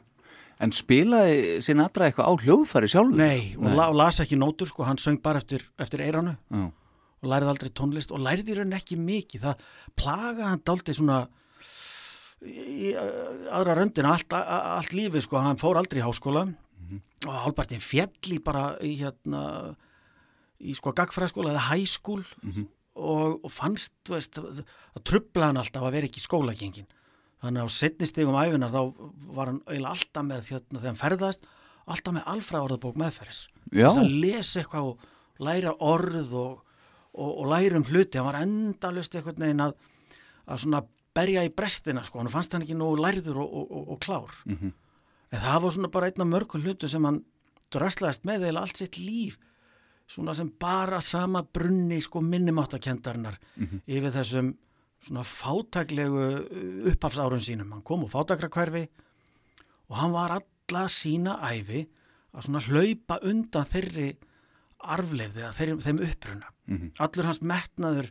en 0.63 0.73
spilaði 0.73 1.61
Sinatra 1.65 2.09
eitthvað 2.09 2.29
á 2.29 2.33
hljóðfæri 2.45 2.91
sjálfur? 2.93 3.19
Nei, 3.21 3.55
og, 3.59 3.71
la, 3.77 3.89
og 3.91 3.99
las 4.01 4.21
ekki 4.25 4.39
nótur 4.41 4.71
sko, 4.71 4.87
hann 4.89 5.01
söng 5.01 5.21
bara 5.25 5.43
eftir, 5.43 5.67
eftir 5.81 6.05
eiranu 6.05 6.37
Já, 6.51 6.69
og 7.23 7.31
lærið 7.33 7.51
aldrei 7.53 7.73
tónlist 7.77 8.13
og 8.15 8.23
lærið 8.25 8.53
í 8.53 8.59
raun 8.61 8.77
ekki 8.77 8.99
mikið, 9.01 9.47
það 9.49 9.67
plaga 9.99 10.51
hann 10.53 10.63
daldið 10.65 10.99
svona 11.01 11.19
í 12.47 12.93
aðra 12.97 13.77
röndin 13.79 14.09
allt, 14.09 14.33
allt 14.37 14.93
lífið 14.95 15.25
sko, 15.25 15.41
hann 15.41 15.61
fór 15.61 15.81
aldrei 15.81 16.03
í 16.03 16.05
háskóla. 16.05 16.47
Og 17.27 17.33
hálpartin 17.33 17.81
fjall 17.83 18.35
í 18.37 18.39
bara 18.45 18.77
í 18.85 18.93
hérna 19.01 19.41
í 20.61 20.75
sko 20.77 20.93
gagfræðskóla 20.97 21.55
eða 21.55 21.65
hæskúl 21.73 22.21
og, 22.95 23.41
og 23.45 23.51
fannst, 23.53 23.93
þú 24.07 24.15
veist, 24.15 24.39
að, 24.39 24.61
að 24.95 25.03
trubla 25.09 25.49
hann 25.51 25.61
alltaf 25.61 25.83
að 25.83 25.97
vera 25.97 26.09
ekki 26.09 26.21
í 26.21 26.27
skólagengin 26.27 26.87
þannig 27.45 27.67
á 27.67 27.69
setni 27.73 28.09
stigum 28.09 28.39
æfinar 28.41 28.73
þá 28.73 28.81
var 29.37 29.51
hann 29.53 29.61
eiginlega 29.67 29.93
alltaf 29.93 30.27
með 30.27 30.51
hérna 30.51 30.81
þegar 30.81 30.91
hann 30.91 31.03
ferðast 31.03 31.49
alltaf 31.87 32.17
með 32.17 32.31
alfræðorðabók 32.33 32.97
meðferðis. 33.03 33.43
Þess 33.71 34.01
að 34.03 34.15
lesa 34.25 34.63
eitthvað 34.63 34.91
og 34.91 35.45
læra 35.47 35.75
orð 35.85 36.33
og, 36.35 36.57
og, 37.13 37.31
og 37.31 37.47
læra 37.53 37.79
um 37.79 37.87
hluti. 37.87 38.19
Hann 38.19 38.27
var 38.31 38.41
endalust 38.43 39.15
einhvern 39.15 39.45
veginn 39.47 39.65
að, 39.69 39.77
að 40.47 40.63
svona 40.65 40.83
berja 41.17 41.45
í 41.47 41.53
brestina 41.55 42.03
sko, 42.05 42.21
hann 42.21 42.33
fannst 42.33 42.53
hann 42.53 42.65
ekki 42.67 42.77
nógu 42.77 42.99
lærður 43.01 43.41
og, 43.45 43.55
og, 43.61 43.71
og, 43.71 43.89
og 43.95 44.03
klár. 44.05 44.35
Mhm. 44.49 44.75
en 45.35 45.41
það 45.43 45.63
var 45.63 45.73
svona 45.75 45.89
bara 45.91 46.07
einn 46.07 46.23
af 46.23 46.29
mörgum 46.31 46.63
hlutu 46.63 46.89
sem 46.89 47.05
hann 47.05 47.17
dröslaðist 47.75 48.23
með 48.29 48.45
eða 48.47 48.61
allt 48.63 48.79
sitt 48.79 48.95
líf 49.01 49.35
svona 50.07 50.35
sem 50.39 50.53
bara 50.61 51.01
sama 51.03 51.43
brunni 51.43 51.99
sko 52.01 52.21
minnimáttakendarinnar 52.23 53.41
yfir 53.91 54.13
þessum 54.15 54.53
svona 55.05 55.25
fátæklegu 55.27 56.23
uh, 56.23 56.91
upphafsárun 56.91 57.45
sínum. 57.45 57.73
Hann 57.73 57.85
kom 57.87 58.07
úr 58.07 58.13
fátækrakverfi 58.13 58.87
og 59.89 59.97
hann 59.97 60.13
var 60.13 60.39
alla 60.41 60.87
sína 60.91 61.39
æfi 61.51 61.87
að 62.35 62.49
svona 62.49 62.65
hlaupa 62.67 63.21
undan 63.23 63.69
þeirri 63.71 64.11
arfleifði 64.87 65.45
að 65.47 65.59
þeim, 65.59 65.83
þeim 65.85 66.01
uppruna. 66.11 66.53
Allur 67.01 67.29
hans 67.29 67.43
metnaður 67.43 68.11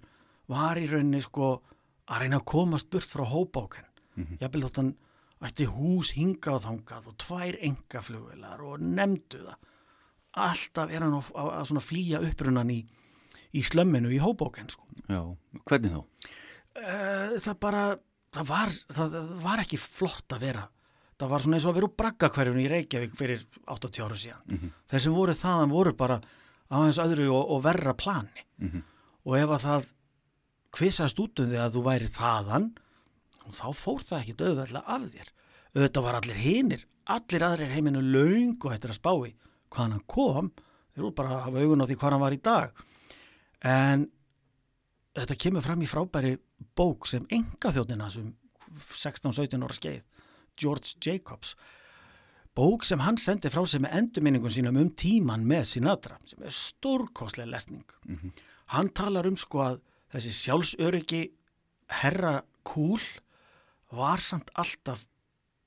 var 0.51 0.79
í 0.79 0.87
rauninni 0.89 1.21
sko 1.23 1.59
að 2.05 2.21
reyna 2.21 2.39
að 2.39 2.47
komast 2.51 2.89
burt 2.93 3.09
frá 3.09 3.25
hóbáken. 3.25 3.85
Mm 4.15 4.25
-hmm. 4.25 4.37
Ég 4.41 4.63
þótt 4.63 4.77
hann 4.77 4.95
ætti 5.41 5.65
hús 5.65 6.13
hingað 6.15 6.55
og 6.55 6.63
þangað 6.65 7.07
og 7.07 7.17
tvær 7.17 7.57
engaflugvelar 7.61 8.61
og 8.61 8.79
nefndu 8.79 9.41
það. 9.43 9.57
Alltaf 10.35 10.91
er 10.91 11.01
hann 11.01 11.13
að, 11.13 11.81
flýja 11.81 12.19
upprunan 12.19 12.69
í, 12.69 12.85
í 13.53 13.61
slömminu 13.63 14.11
í 14.11 14.19
hóbóken 14.19 14.69
sko. 14.69 14.83
Já, 15.07 15.35
hvernig 15.65 15.91
þá? 15.91 16.01
Uh, 16.75 17.35
það 17.39 17.59
bara, 17.63 17.83
það 18.35 18.47
var, 18.49 18.73
það, 18.91 19.13
það 19.15 19.43
var 19.45 19.61
ekki 19.63 19.79
flott 19.79 20.35
að 20.35 20.47
vera. 20.49 20.63
Það 21.15 21.29
var 21.31 21.43
svona 21.45 21.55
eins 21.57 21.65
og 21.65 21.71
að 21.71 21.77
vera 21.79 21.87
úr 21.87 21.97
braggakverjunni 22.01 22.65
í 22.65 22.71
Reykjavík 22.71 23.13
fyrir 23.15 23.45
80 23.71 24.01
ára 24.03 24.17
síðan. 24.19 24.41
Mhm. 24.51 24.71
Þeir 24.91 25.03
sem 25.05 25.15
voru 25.15 25.35
þaðan 25.39 25.71
voru 25.71 25.93
bara 25.95 26.17
hans 26.75 26.99
öðru 26.99 27.29
og, 27.31 27.53
og 27.55 27.61
verra 27.63 27.93
plani. 27.95 28.43
Mhm. 28.59 28.81
Og 29.25 29.37
ef 29.39 29.53
að 29.55 29.63
það 29.65 29.85
kvissast 30.75 31.21
út 31.23 31.39
um 31.39 31.47
því 31.49 31.61
að 31.63 31.77
þú 31.77 31.83
væri 31.85 32.09
þaðan, 32.11 32.67
þá 33.55 33.67
fór 33.77 34.03
það 34.03 34.19
ekki 34.19 34.35
döðveld 34.41 34.81
af 34.81 35.07
þér. 35.13 35.31
Auðvitað 35.75 36.05
var 36.05 36.17
allir 36.19 36.39
hinir, 36.41 36.83
allir 37.05 37.45
aðrir 37.47 37.71
heiminu 37.71 38.01
laung 38.03 38.57
og 38.59 38.73
hættir 38.73 38.91
að 38.91 38.99
spái 38.99 39.33
hvaðan 39.71 39.95
hann 39.95 40.03
kom, 40.07 40.51
þeir 40.93 41.05
voru 41.05 41.15
bara 41.15 41.29
að 41.35 41.43
hafa 41.47 41.63
augun 41.63 41.83
á 41.83 41.87
því 41.87 41.97
hvað 41.99 42.11
hann 42.15 42.23
var 42.25 42.35
í 42.35 42.41
dag. 42.43 42.83
En 43.65 44.05
þetta 45.15 45.39
kemur 45.39 45.65
fram 45.65 45.81
í 45.83 45.89
frábæri 45.89 46.35
bók 46.75 47.07
sem 47.09 47.25
enga 47.33 47.71
þjóðnina 47.75 48.09
sem 48.13 48.33
16-17 48.91 49.63
ára 49.63 49.75
skeið, 49.75 50.03
George 50.59 50.95
Jacobs, 51.03 51.55
bók 52.55 52.85
sem 52.87 53.01
hann 53.03 53.17
sendi 53.19 53.51
frá 53.51 53.65
sig 53.67 53.83
með 53.83 53.97
endurminningun 53.99 54.53
sínum 54.53 54.79
um 54.79 54.91
tíman 54.95 55.45
með 55.47 55.65
Sinatra, 55.73 56.19
sem 56.27 56.43
er 56.43 56.55
stórkostlega 56.55 57.51
lesning. 57.51 57.85
Hann 58.71 58.89
talar 58.95 59.27
um 59.27 59.35
sko 59.37 59.61
að 59.63 59.81
þessi 60.15 60.31
sjálfsöryggi 60.39 61.23
herra 62.01 62.41
kúl 62.63 63.01
var 63.91 64.19
samt 64.23 64.49
alltaf 64.55 65.05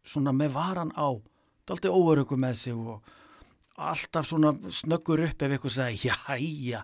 svona 0.04 0.32
með 0.32 0.52
varan 0.56 0.92
á, 0.96 1.20
daldi 1.68 1.88
óöryggu 1.88 2.36
með 2.40 2.54
sig 2.56 2.74
og 2.74 3.02
alltaf 3.78 4.26
svona 4.26 4.54
snöggur 4.72 5.22
upp 5.28 5.42
ef 5.42 5.52
eitthvað 5.54 5.74
sagði, 5.76 6.08
já, 6.08 6.16
já, 6.40 6.82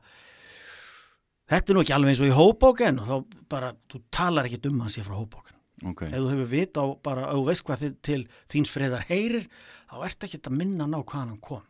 þetta 1.51 1.73
er 1.73 1.77
nú 1.77 1.85
ekki 1.85 1.95
alveg 1.97 2.15
eins 2.15 2.23
og 2.25 2.31
í 2.31 2.37
hóbóken 2.39 3.03
og 3.03 3.11
þá 3.11 3.39
bara, 3.55 3.75
þú 3.91 4.01
talar 4.15 4.49
ekki 4.49 4.63
um 4.71 4.81
hans 4.85 4.99
ég 4.99 5.07
frá 5.07 5.17
hóbóken. 5.19 5.53
Ok, 5.85 6.07
Ef 6.07 6.17
þú 6.17 6.29
hefur 6.31 6.51
vit 6.53 6.79
á 6.81 6.85
bara, 7.05 7.29
ef 7.29 7.39
þú 7.39 7.47
veist 7.51 7.65
hvað 7.67 7.83
þið 7.83 7.95
til 8.09 8.21
þíns 8.55 8.73
friðar 8.73 9.07
heyrir, 9.11 9.49
þá 9.91 9.97
ert 10.07 10.27
ekki 10.27 10.41
að 10.41 10.59
minna 10.61 10.87
ná 10.89 10.99
hvaðan 11.03 11.35
hann 11.35 11.43
kom. 11.45 11.65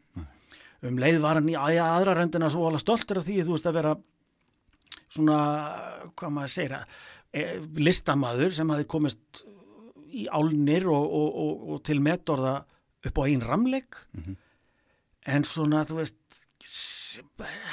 Um 0.85 0.99
leið 1.01 1.23
var 1.25 1.41
hann 1.41 1.49
í 1.49 1.57
að 1.57 1.81
aðra 1.81 2.19
röndina 2.19 2.51
svo 2.53 2.67
alveg 2.69 2.83
stoltur 2.85 3.23
af 3.23 3.25
því, 3.27 3.41
þú 3.47 3.57
veist 3.57 3.69
að 3.71 3.79
vera 3.79 3.95
svona, 5.15 5.39
hvað 6.19 6.35
maður 6.37 6.53
segir 6.53 6.77
að, 6.77 6.97
e, 7.33 7.45
listamaður 7.81 8.55
sem 8.57 8.73
hafi 8.75 8.87
komist 8.91 9.45
í 10.15 10.27
álnir 10.31 10.87
og, 10.93 11.05
og, 11.09 11.39
og, 11.45 11.65
og 11.75 11.83
til 11.89 11.99
metorða 12.05 12.59
upp 13.05 13.19
á 13.19 13.23
einn 13.25 13.43
ramleik 13.45 13.99
en 15.27 15.47
svona, 15.49 15.83
þú 15.89 16.03
veist 16.03 16.21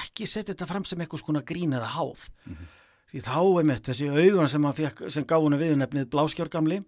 ekki 0.03 0.27
setja 0.29 0.53
þetta 0.53 0.69
fram 0.69 0.85
sem 0.87 1.01
eitthvað 1.01 1.23
skona 1.23 1.43
grín 1.47 1.75
eða 1.77 1.89
háð 1.95 2.27
því 3.11 3.23
þá 3.25 3.39
er 3.43 3.67
mitt 3.67 3.89
þessi 3.89 4.07
augan 4.09 4.51
sem, 4.51 4.67
sem 5.11 5.27
gaf 5.27 5.43
hún 5.43 5.59
viðnefnið 5.59 6.09
bláskjörgamli 6.13 6.81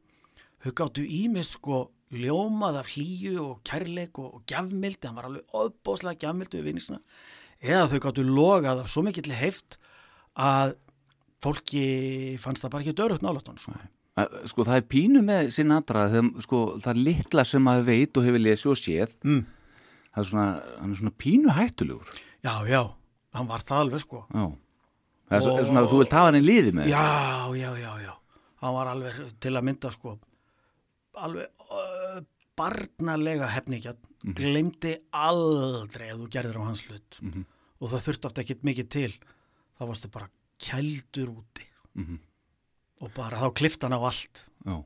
þau 0.64 0.72
gáttu 0.80 1.04
ímist 1.04 1.58
sko 1.58 1.86
ljómað 2.14 2.80
af 2.84 2.92
hlýju 2.94 3.40
og 3.42 3.64
kærleik 3.68 4.20
og, 4.22 4.38
og 4.38 4.44
gjafmildi, 4.50 5.08
hann 5.08 5.18
var 5.18 5.30
alveg 5.30 5.58
ofbóðslega 5.58 6.22
gjafmildi 6.22 6.60
við 6.60 6.70
vinnisina, 6.70 7.00
eða 7.64 7.90
þau 7.92 8.00
gáttu 8.06 8.26
logað 8.28 8.84
af 8.84 8.92
svo 8.92 9.04
mikill 9.06 9.34
heift 9.34 9.80
að 10.40 10.76
fólki 11.44 11.84
fannst 12.42 12.64
það 12.64 12.74
bara 12.76 12.86
ekki 12.86 12.98
dörugt 12.98 13.26
nálætt 13.26 13.50
hann 13.50 13.60
sko. 13.60 13.74
Sko 14.48 14.66
það 14.68 14.78
er 14.78 14.88
pínu 14.94 15.24
með 15.26 15.50
Sinatra 15.56 16.06
þegar 16.12 16.46
sko 16.46 16.62
það 16.84 17.02
litla 17.08 17.46
sem 17.50 17.64
maður 17.66 17.88
veit 17.90 18.20
og 18.20 18.28
hefur 18.28 18.44
lesið 18.44 18.72
og 18.72 18.80
séð 18.80 19.16
mm. 19.26 19.40
það 20.14 20.22
er 20.22 20.30
svona, 20.30 20.48
er 20.78 21.00
svona 21.00 21.16
pínu 21.24 21.56
hættulegur 21.58 22.22
já, 22.44 22.54
já, 22.68 22.82
hann 23.34 23.48
var 23.50 23.64
það 23.66 23.80
alveg 23.86 24.00
sko. 24.04 24.26
Já. 24.34 24.46
Það 25.30 25.38
er 25.40 25.50
Og- 25.50 25.60
er 25.60 25.66
svona 25.66 25.82
að 25.84 25.90
þú 25.94 26.00
vilt 26.04 26.12
hafa 26.18 26.26
hann 26.30 26.36
í 26.42 26.44
liði 26.46 26.72
með. 26.78 26.88
Já, 26.92 27.04
já, 27.58 27.70
já, 27.80 27.92
já. 28.04 28.14
Hann 28.62 28.74
var 28.76 28.88
alveg 28.94 29.40
til 29.40 29.52
að 29.58 29.64
mynda 29.68 29.92
sko 29.92 30.18
alveg 31.24 31.48
uh, 31.72 32.22
barnalega 32.58 33.48
hefningjarn, 33.54 33.98
mm 34.24 34.34
glemdi 34.38 34.94
aldrei 35.12 36.10
ef 36.14 36.18
þú 36.22 36.28
gerðir 36.32 36.58
á 36.60 36.64
hans 36.64 36.82
hlut. 36.88 37.18
Og 37.82 37.90
það 37.92 38.04
þurfti 38.06 38.26
oft 38.30 38.38
ekkit 38.40 38.62
mikið 38.64 38.88
til. 38.90 39.12
Þá 39.80 39.84
varstu 39.90 40.10
bara 40.14 40.30
kældur 40.64 41.34
úti. 41.34 41.66
Mhm. 41.96 42.20
og 43.04 43.12
bara 43.14 43.36
þá 43.38 43.50
klift 43.54 43.82
hann 43.84 43.92
á 43.94 44.00
allt. 44.00 44.46
Já. 44.66 44.78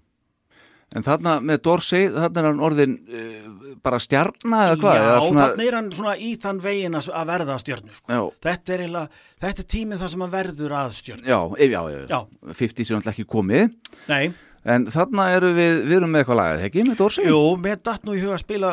En 0.95 1.03
þarna 1.03 1.33
með 1.43 1.57
Dorsey, 1.67 2.05
þarna 2.15 2.39
er 2.39 2.45
hann 2.47 2.61
orðin 2.63 2.93
uh, 3.11 3.47
bara 3.83 3.97
stjarna 3.99 4.61
eða 4.69 4.77
hvað? 4.79 4.99
Já, 5.03 5.15
svona, 5.25 5.47
þannig 5.51 5.67
er 5.67 5.75
hann 5.75 5.89
svona 5.97 6.13
í 6.23 6.29
þann 6.39 6.61
vegin 6.63 6.95
að 6.95 7.09
verða 7.27 7.57
að 7.57 7.63
stjörnu 7.65 7.95
sko. 7.97 8.07
Já, 8.15 8.21
þetta 8.47 8.77
er, 8.77 8.85
er 9.49 9.59
tíminn 9.75 9.99
þar 9.99 10.13
sem 10.13 10.23
hann 10.23 10.31
verður 10.37 10.75
að 10.79 10.95
stjörnu 11.01 11.27
já, 11.27 11.39
ef- 11.59 11.73
já, 11.75 11.81
já, 11.91 11.99
Já. 12.07 12.19
50 12.63 12.87
sem 12.87 12.99
alltaf 13.01 13.13
ekki 13.17 13.27
komið 13.35 13.75
Nei, 14.07 14.31
En 14.67 14.87
þarna 14.91 15.27
eru 15.35 15.51
við, 15.55 15.77
við 15.87 15.93
erum 15.99 16.11
með 16.11 16.23
eitthvað 16.23 16.39
lagað, 16.41 16.63
ekki, 16.67 16.87
með 16.87 16.97
Dorsey? 17.03 17.27
Jú, 17.29 17.37
mér 17.67 17.77
datt 17.87 18.07
nú 18.07 18.15
í 18.17 18.23
huga 18.23 18.35
að 18.39 18.41
spila 18.43 18.71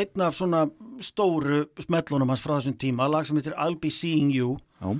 einn 0.00 0.24
af 0.26 0.36
svona 0.36 0.64
stóru 1.04 1.62
smellunum 1.80 2.28
hans 2.32 2.42
frá 2.44 2.56
þessum 2.58 2.76
tíma, 2.80 3.08
lag 3.08 3.28
sem 3.28 3.36
heitir 3.40 3.56
I'll 3.56 3.76
Be 3.80 3.92
Seeing 3.92 4.32
You 4.34 4.56
Já. 4.80 4.92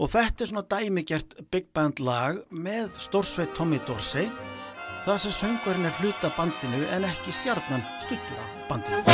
og 0.00 0.12
þetta 0.12 0.44
er 0.44 0.52
svona 0.52 0.66
dæmigjert 0.72 1.38
big 1.52 1.68
band 1.76 2.00
lag 2.04 2.40
með 2.52 2.92
stórsveit 3.04 3.52
Tommy 3.56 3.80
Dorsey 3.88 4.28
það 5.06 5.18
sem 5.22 5.34
söngvarinn 5.36 5.86
er 5.86 5.98
hluta 6.00 6.32
bandinu 6.34 6.80
en 6.96 7.06
ekki 7.06 7.34
stjarnan 7.34 7.84
stuttur 8.02 8.42
af 8.42 8.50
bandinu 8.72 9.04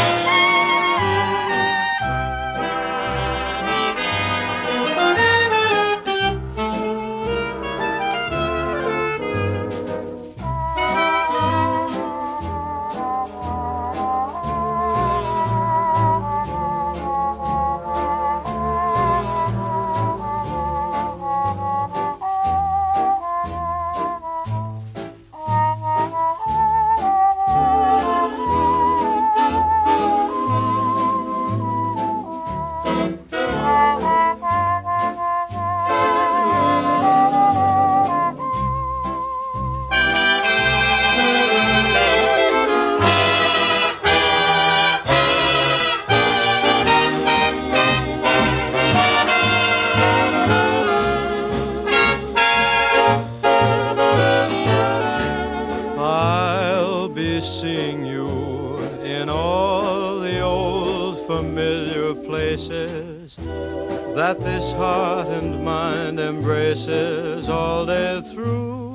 that 64.23 64.39
this 64.41 64.71
heart 64.71 65.27
and 65.27 65.65
mind 65.65 66.21
embraces 66.21 67.49
all 67.49 67.85
day 67.85 68.21
through. 68.21 68.95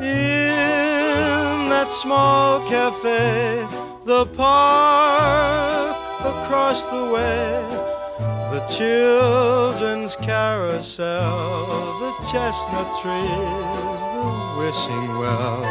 In 0.00 1.68
that 1.74 1.92
small 1.92 2.68
cafe, 2.68 3.64
the 4.04 4.26
park 4.36 5.96
across 6.24 6.82
the 6.86 7.04
way, 7.14 7.52
the 8.50 8.66
children's 8.66 10.16
carousel, 10.16 11.76
the 12.00 12.12
chestnut 12.32 12.90
trees, 13.00 14.00
the 14.16 14.26
wishing 14.58 15.06
well. 15.22 15.62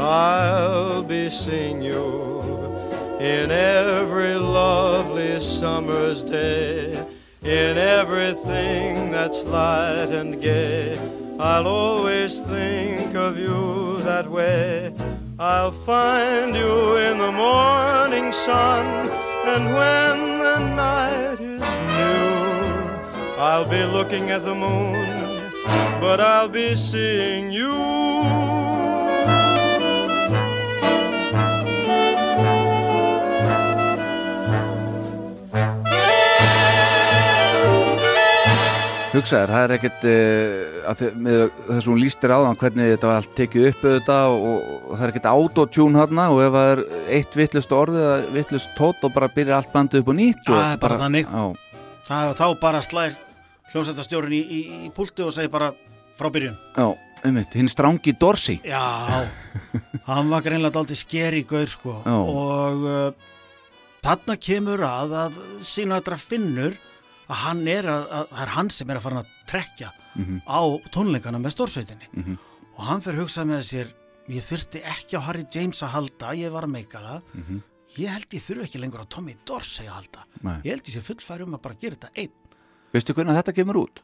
I'll 0.00 1.04
be 1.04 1.30
seeing 1.30 1.80
you 1.82 2.73
in 3.24 3.50
every 3.50 4.34
lovely 4.34 5.40
summer's 5.40 6.22
day, 6.22 6.92
in 7.40 7.78
everything 7.78 9.10
that's 9.10 9.44
light 9.44 10.10
and 10.10 10.42
gay. 10.42 10.98
I'll 11.40 11.66
always 11.66 12.38
think 12.40 13.14
of 13.14 13.38
you 13.38 14.02
that 14.02 14.30
way. 14.30 14.94
I'll 15.38 15.72
find 15.86 16.54
you 16.54 16.96
in 16.96 17.16
the 17.16 17.32
morning 17.32 18.30
sun, 18.30 19.08
and 19.46 19.64
when 19.72 20.38
the 20.40 20.58
night 20.76 21.40
is 21.40 21.62
new, 21.96 23.40
I'll 23.42 23.64
be 23.64 23.84
looking 23.84 24.28
at 24.28 24.44
the 24.44 24.54
moon, 24.54 25.50
but 25.98 26.20
I'll 26.20 26.50
be 26.50 26.76
seeing 26.76 27.50
you. 27.50 28.63
Hugsaður, 39.24 39.50
það 39.54 39.62
er 39.64 39.72
ekkert 39.78 40.02
uh, 40.04 40.88
að 40.90 40.98
þess 41.00 41.78
að 41.78 41.86
hún 41.88 42.00
lístir 42.02 42.32
á 42.34 42.38
þann 42.44 42.58
hvernig 42.60 42.90
þetta 42.92 43.08
var 43.08 43.20
allt 43.22 43.30
tekið 43.38 43.68
upp 43.70 43.84
auðvitað 43.88 44.32
og, 44.34 44.66
og 44.74 44.90
það 44.98 45.04
er 45.06 45.12
ekkert 45.14 45.28
autotune 45.30 46.00
hana 46.02 46.26
og 46.34 46.40
ef 46.44 46.52
það 46.58 46.72
er 46.74 46.82
eitt 47.16 47.38
vittlust 47.40 47.72
orðið 47.72 48.04
eða 48.04 48.18
vittlust 48.34 48.74
tótt 48.76 49.06
og 49.08 49.14
bara 49.16 49.30
byrja 49.32 49.56
allt 49.62 49.72
bandið 49.72 50.02
upp 50.04 50.10
og 50.12 50.18
nýtt 50.18 50.44
og 50.50 50.58
Það 50.58 50.68
er 50.74 50.82
bara 50.84 50.98
þannig. 51.00 51.32
Það, 52.04 52.34
þá 52.42 52.44
bara 52.66 52.82
slær 52.84 53.16
hljómsættastjórun 53.72 54.36
í, 54.36 54.42
í, 54.44 54.60
í 54.84 54.92
púlti 54.94 55.24
og 55.24 55.32
segir 55.34 55.52
bara 55.56 55.72
frá 56.20 56.28
byrjun. 56.30 56.58
já, 56.76 56.86
einmitt, 57.24 57.56
hinn 57.56 57.70
strangi 57.72 58.12
Dorsi 58.20 58.58
Já, 58.62 58.84
hann 60.06 60.28
var 60.30 60.44
greinlega 60.44 60.76
daldið 60.76 61.00
skeri 61.00 61.40
gaur 61.48 61.66
sko 61.72 61.96
Já. 62.04 62.14
og 62.20 62.84
uh, 62.84 63.30
þarna 64.04 64.36
kemur 64.36 64.84
að 64.84 65.16
að 65.24 65.40
sínatra 65.64 66.20
finnur 66.20 66.76
að 67.28 67.36
hann 67.44 67.66
er 67.68 67.84
að, 67.88 68.02
að 68.10 68.28
það 68.30 68.42
er 68.44 68.52
hann 68.54 68.70
sem 68.70 68.90
er 68.90 68.96
að 69.00 69.02
fara 69.06 69.22
að 69.22 69.34
trekja 69.50 69.90
Mhm. 70.14 70.40
á 70.46 70.60
tónleikana 70.94 71.38
með 71.42 71.54
stórsveitinni 71.56 72.08
Mhm. 72.14 72.38
og 72.78 72.84
hann 72.84 73.00
fyrir 73.00 73.18
að 73.18 73.22
hugsa 73.24 73.44
með 73.44 73.62
sér 73.66 73.88
ég 74.28 74.42
þurfti 74.42 74.82
ekki 74.82 75.16
á 75.18 75.26
Harry 75.26 75.44
James 75.52 75.82
að 75.82 75.88
halda 75.94 76.34
ég 76.36 76.50
var 76.52 76.62
að 76.64 76.70
meika 76.70 76.98
það 77.00 77.22
Mhm. 77.34 77.62
ég 77.98 78.08
held 78.08 78.28
ég 78.30 78.42
þurfi 78.42 78.62
ekki 78.68 78.80
lengur 78.80 79.00
á 79.02 79.06
Tommy 79.08 79.36
Dorsey 79.44 79.86
að 79.86 79.92
halda 79.98 80.24
Nei. 80.42 80.60
ég 80.64 80.70
held 80.70 80.84
ég 80.84 80.94
sé 80.94 81.00
fullfæri 81.02 81.42
um 81.42 81.54
að 81.54 81.62
bara 81.62 81.74
gera 81.80 81.96
þetta 81.96 82.10
einn 82.16 82.30
Veistu 82.92 83.12
hvernig 83.14 83.34
þetta 83.42 83.54
kemur 83.54 83.74
út? 83.86 84.02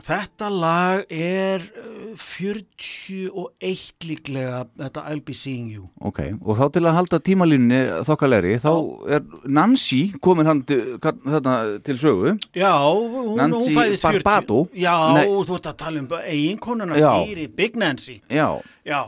Þetta 0.00 0.48
lag 0.48 1.10
er 1.12 1.64
uh, 1.76 2.14
41 2.16 4.06
líklega, 4.06 4.62
þetta 4.78 5.02
I'll 5.10 5.22
be 5.24 5.34
seeing 5.36 5.68
you. 5.72 5.88
Ok, 6.00 6.22
og 6.40 6.56
þá 6.56 6.64
til 6.76 6.82
að 6.86 6.96
halda 6.96 7.20
tímalínni 7.26 7.80
þokkalegri, 8.08 8.54
þá 8.62 8.70
er 9.16 9.26
Nancy 9.50 10.00
komin 10.24 10.48
hann 10.48 10.62
til, 10.68 10.80
þarna, 11.02 11.56
til 11.84 11.98
sögu 12.00 12.34
Já, 12.56 12.72
hún, 12.80 13.34
Nancy 13.36 13.74
hún 13.74 13.78
fæðist 13.80 14.06
40. 14.06 14.24
Barbado? 14.24 14.60
Já, 14.72 14.94
Nei. 15.18 15.24
þú 15.28 15.58
ert 15.58 15.70
að 15.72 15.78
tala 15.84 16.04
um 16.04 16.10
eiginkonuna 16.20 17.00
fyrir 17.04 17.54
Big 17.60 17.76
Nancy. 17.80 18.20
Já, 18.30 18.48
Já, 18.88 19.00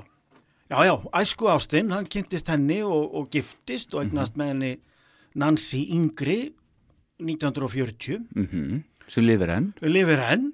já, 0.68 0.78
já, 0.88 0.94
æsku 1.22 1.48
ástinn, 1.52 1.92
hann 1.94 2.08
kynntist 2.10 2.52
henni 2.52 2.82
og, 2.84 3.08
og 3.16 3.30
giftist 3.32 3.94
og 3.96 4.04
eignast 4.04 4.36
með 4.36 4.54
henni 4.54 4.72
Nancy 5.40 5.86
yngri 5.96 6.40
1940, 7.22 8.26
mm 8.36 8.80
sem 9.12 9.24
lifir 9.26 9.50
enn 9.50 9.72
lifir 9.82 10.20
henn 10.22 10.52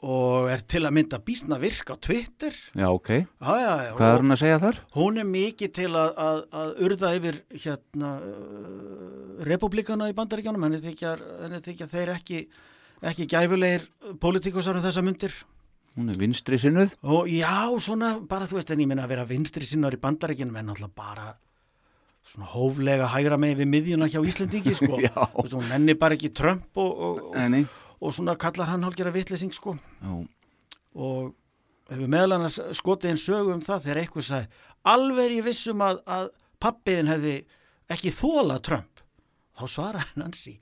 og 0.00 0.48
er 0.48 0.62
til 0.64 0.82
að 0.88 0.94
mynda 0.96 1.18
býstna 1.24 1.58
virk 1.60 1.92
á 1.92 1.96
Twitter. 2.00 2.54
Já, 2.72 2.88
ok, 2.88 3.10
Já, 3.20 3.52
já, 3.60 3.74
já. 3.84 3.92
hvað 3.98 4.14
er 4.14 4.24
hún 4.24 4.34
að 4.34 4.40
segja 4.40 4.60
þar? 4.62 4.80
Hún 4.96 5.20
er 5.20 5.28
mikið 5.28 5.72
til 5.76 5.90
að, 5.92 6.10
að, 6.24 6.40
að 6.62 6.72
urða 6.86 7.12
yfir 7.18 7.40
hérna 7.52 8.10
uh, 8.24 9.44
republikana 9.50 10.08
í 10.10 10.16
bandaríkjanum 10.16 10.66
henni 10.68 10.82
þykja, 10.84 11.14
henni 11.44 11.62
þykja 11.68 11.90
þeir 11.92 12.14
ekki 12.16 12.42
ekki 13.10 13.26
gæfulegir 13.32 13.86
pólitíkusar 14.20 14.76
um 14.76 14.84
þessa 14.84 15.04
myndir 15.04 15.32
Hún 15.96 16.12
er 16.12 16.18
vinstri 16.20 16.58
sinnuð 16.60 16.92
og 17.02 17.28
já, 17.32 17.66
svona 17.82 18.14
bara 18.28 18.46
þú 18.46 18.60
veist 18.60 18.70
en 18.70 18.82
ég 18.84 18.88
minna 18.90 19.06
að 19.08 19.14
vera 19.16 19.24
vinstri 19.26 19.66
sinnar 19.66 19.96
í 19.96 20.00
bandaríkjanum 20.00 20.58
en 20.60 20.74
alltaf 20.74 20.92
bara 20.94 21.32
svona 22.30 22.46
hóflega 22.52 23.08
hægra 23.10 23.38
með 23.40 23.62
við 23.62 23.70
miðjuna 23.72 24.08
hjá 24.12 24.20
Íslendingi 24.22 24.76
sko. 24.78 25.00
Þú 25.00 25.42
veist, 25.42 25.56
hún 25.56 25.66
nenni 25.72 25.96
bara 25.98 26.14
ekki 26.14 26.30
Trump 26.36 26.78
og, 26.78 26.92
og, 26.92 27.22
og, 27.32 27.38
og 28.00 28.14
svona 28.16 28.36
kallar 28.40 28.70
hann 28.72 28.84
hálfgerða 28.86 29.14
vitleysing 29.14 29.52
sko. 29.54 29.76
Já, 30.00 30.14
og 30.96 31.34
hefur 31.90 32.10
meðal 32.10 32.38
annars 32.38 32.58
skotið 32.78 33.12
einn 33.12 33.20
sögu 33.20 33.54
um 33.54 33.62
það 33.64 33.86
þegar 33.86 34.02
eitthvað 34.02 34.28
sagði 34.28 34.66
alveg 34.90 35.24
er 35.26 35.36
ég 35.36 35.46
vissum 35.46 35.84
að, 35.84 36.02
að 36.06 36.30
pappiðin 36.62 37.12
hefði 37.12 37.36
ekki 37.90 38.14
þólað 38.16 38.64
Trump. 38.70 39.04
Þá 39.58 39.64
svaraði 39.68 40.20
Nancy 40.22 40.56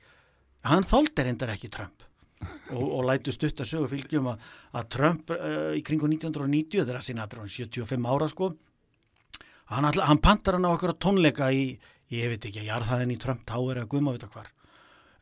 hann 0.68 0.86
þóldi 0.86 1.24
reyndar 1.24 1.54
ekki 1.54 1.70
Trump. 1.72 2.04
Og, 2.70 2.82
og 2.84 3.00
lætu 3.08 3.32
stutt 3.34 3.58
að 3.64 3.66
sögu 3.66 3.88
fylgjum 3.90 4.28
að, 4.30 4.42
að 4.78 4.90
Trump 4.94 5.30
uh, 5.34 5.72
í 5.74 5.80
kringu 5.82 6.06
1990 6.06 6.84
þegar 6.84 7.02
Sinatra 7.02 7.42
var 7.42 7.50
75 7.50 8.06
ára 8.06 8.28
sko 8.30 8.52
hann, 9.72 9.88
all, 9.88 10.02
hann 10.06 10.20
pantar 10.22 10.54
hann 10.54 10.68
á 10.68 10.70
okkur 10.70 10.94
tónleika 11.02 11.50
í, 11.50 11.72
ég 12.14 12.32
veit 12.32 12.46
ekki, 12.48 12.66
jarðhæðin 12.68 13.14
í 13.14 13.18
Trump 13.20 13.44
Tower 13.48 13.80
eða 13.80 13.90
guðma 13.90 14.14
vita 14.16 14.30
hvar. 14.32 14.52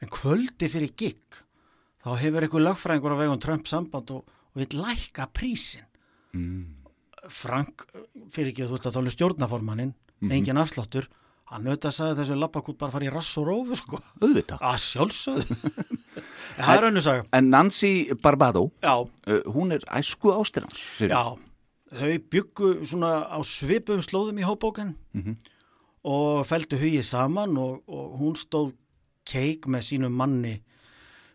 En 0.05 0.13
kvöldi 0.13 0.69
fyrir 0.71 0.93
gig 0.99 1.41
þá 2.07 2.11
hefur 2.23 2.47
einhver 2.47 2.67
lögfræðingur 2.69 3.19
á 3.19 3.23
vegum 3.25 3.43
Trump 3.43 3.67
samband 3.67 4.15
og, 4.15 4.25
og 4.55 4.63
vil 4.63 4.79
lækka 4.79 5.27
prísin 5.35 5.87
Frank 7.27 7.87
fyrir 8.31 8.53
ekki 8.53 8.67
að 8.67 8.73
þú 8.73 8.79
ert 8.79 8.91
að 8.91 8.99
tala 8.99 9.11
um 9.11 9.17
stjórnaformannin 9.17 9.95
engin 10.31 10.63
afsláttur 10.63 11.11
hann 11.51 11.67
auðvitað 11.67 11.95
sagði 11.95 12.19
þessu 12.21 12.37
lappakút 12.41 12.79
bara 12.81 12.95
fara 12.95 13.07
í 13.07 13.11
rass 13.13 13.37
og 13.39 13.47
rófu 13.47 13.77
sko. 13.79 14.01
Auðvitað. 14.19 14.63
Að 14.67 14.79
sjálfsögðu. 14.83 15.59
Það 16.57 16.73
er 16.73 16.87
önnu 16.89 17.03
saga. 17.05 17.27
En 17.39 17.51
Nancy 17.53 17.91
Barbado, 18.23 18.65
já, 18.83 18.95
uh, 19.05 19.43
hún 19.55 19.75
er 19.77 19.85
æsku 19.95 20.33
ástirans 20.35 20.81
já, 20.99 21.37
þau 21.93 22.15
byggu 22.33 22.73
svona 22.89 23.13
á 23.31 23.39
svipum 23.47 24.03
slóðum 24.03 24.41
í 24.41 24.47
hópbóken 24.47 24.97
og 26.07 26.47
feldu 26.49 26.81
hugið 26.81 27.05
saman 27.07 27.55
og, 27.61 27.83
og 27.87 28.17
hún 28.19 28.35
stóð 28.41 28.73
keik 29.29 29.69
með 29.71 29.87
sínum 29.91 30.17
manni 30.17 30.57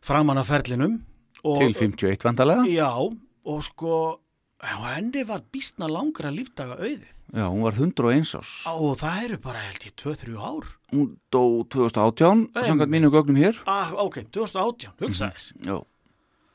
framan 0.02 0.41
af 0.41 0.49
ferlinum 0.49 0.99
og, 1.43 1.62
Til 1.62 1.74
51 1.74 2.26
vandalega 2.26 2.66
Já, 2.70 2.89
og 3.45 3.64
sko 3.66 3.95
henni 4.62 5.24
var 5.26 5.41
býstna 5.49 5.88
langra 5.89 6.30
lífdaga 6.30 6.78
auði. 6.78 7.08
Já, 7.34 7.47
hún 7.47 7.64
var 7.64 7.78
101 7.80 8.36
ás 8.38 8.52
og 8.70 8.99
það 8.99 9.24
eru 9.26 9.38
bara 9.41 9.62
held 9.64 9.86
ég 9.88 9.95
2-3 9.97 10.36
ár. 10.36 10.68
Hún 10.91 11.16
dó 11.32 11.64
2018, 11.64 12.49
samkvæmt 12.54 12.91
mínu 12.91 13.10
gögnum 13.14 13.39
hér. 13.39 13.58
Ah, 13.66 13.93
ok, 13.95 14.26
2018, 14.30 14.91
hugsaðir 14.99 15.47
Já, 15.66 15.78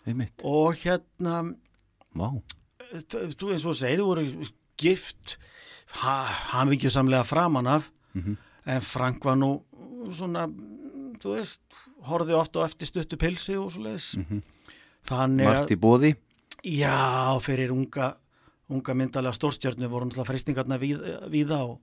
einmitt. 0.06 0.44
Og 0.44 0.76
hérna 0.84 1.56
Vá, 2.16 2.30
þú 3.10 3.52
eins 3.52 3.66
og 3.66 3.76
segir, 3.76 4.00
þú 4.00 4.06
voru 4.12 4.50
gift 4.78 5.36
ha, 6.02 6.24
hafingjusamlega 6.52 7.24
framan 7.24 7.66
af. 7.66 7.90
En 8.66 8.80
Frank 8.82 9.24
var 9.24 9.36
nú 9.36 9.50
svona, 10.12 10.46
þú 11.22 11.34
veist 11.36 11.62
horfði 12.08 12.36
ofta 12.38 12.62
á 12.62 12.66
eftir 12.68 12.88
stuttu 12.90 13.18
pilsi 13.20 13.56
og 13.58 13.70
svo 13.74 13.82
leiðis 13.86 14.08
að 15.10 15.36
margt 15.40 15.74
í 15.74 15.78
bóði 15.80 16.14
Já, 16.66 17.36
fyrir 17.44 17.70
unga, 17.70 18.14
unga 18.72 18.94
myndalega 18.98 19.36
stórstjörnu 19.36 19.86
voru 19.92 20.08
náttúrulega 20.08 20.30
freystingarna 20.32 20.78
víð, 20.82 21.02
víða 21.30 21.60
og, 21.62 21.76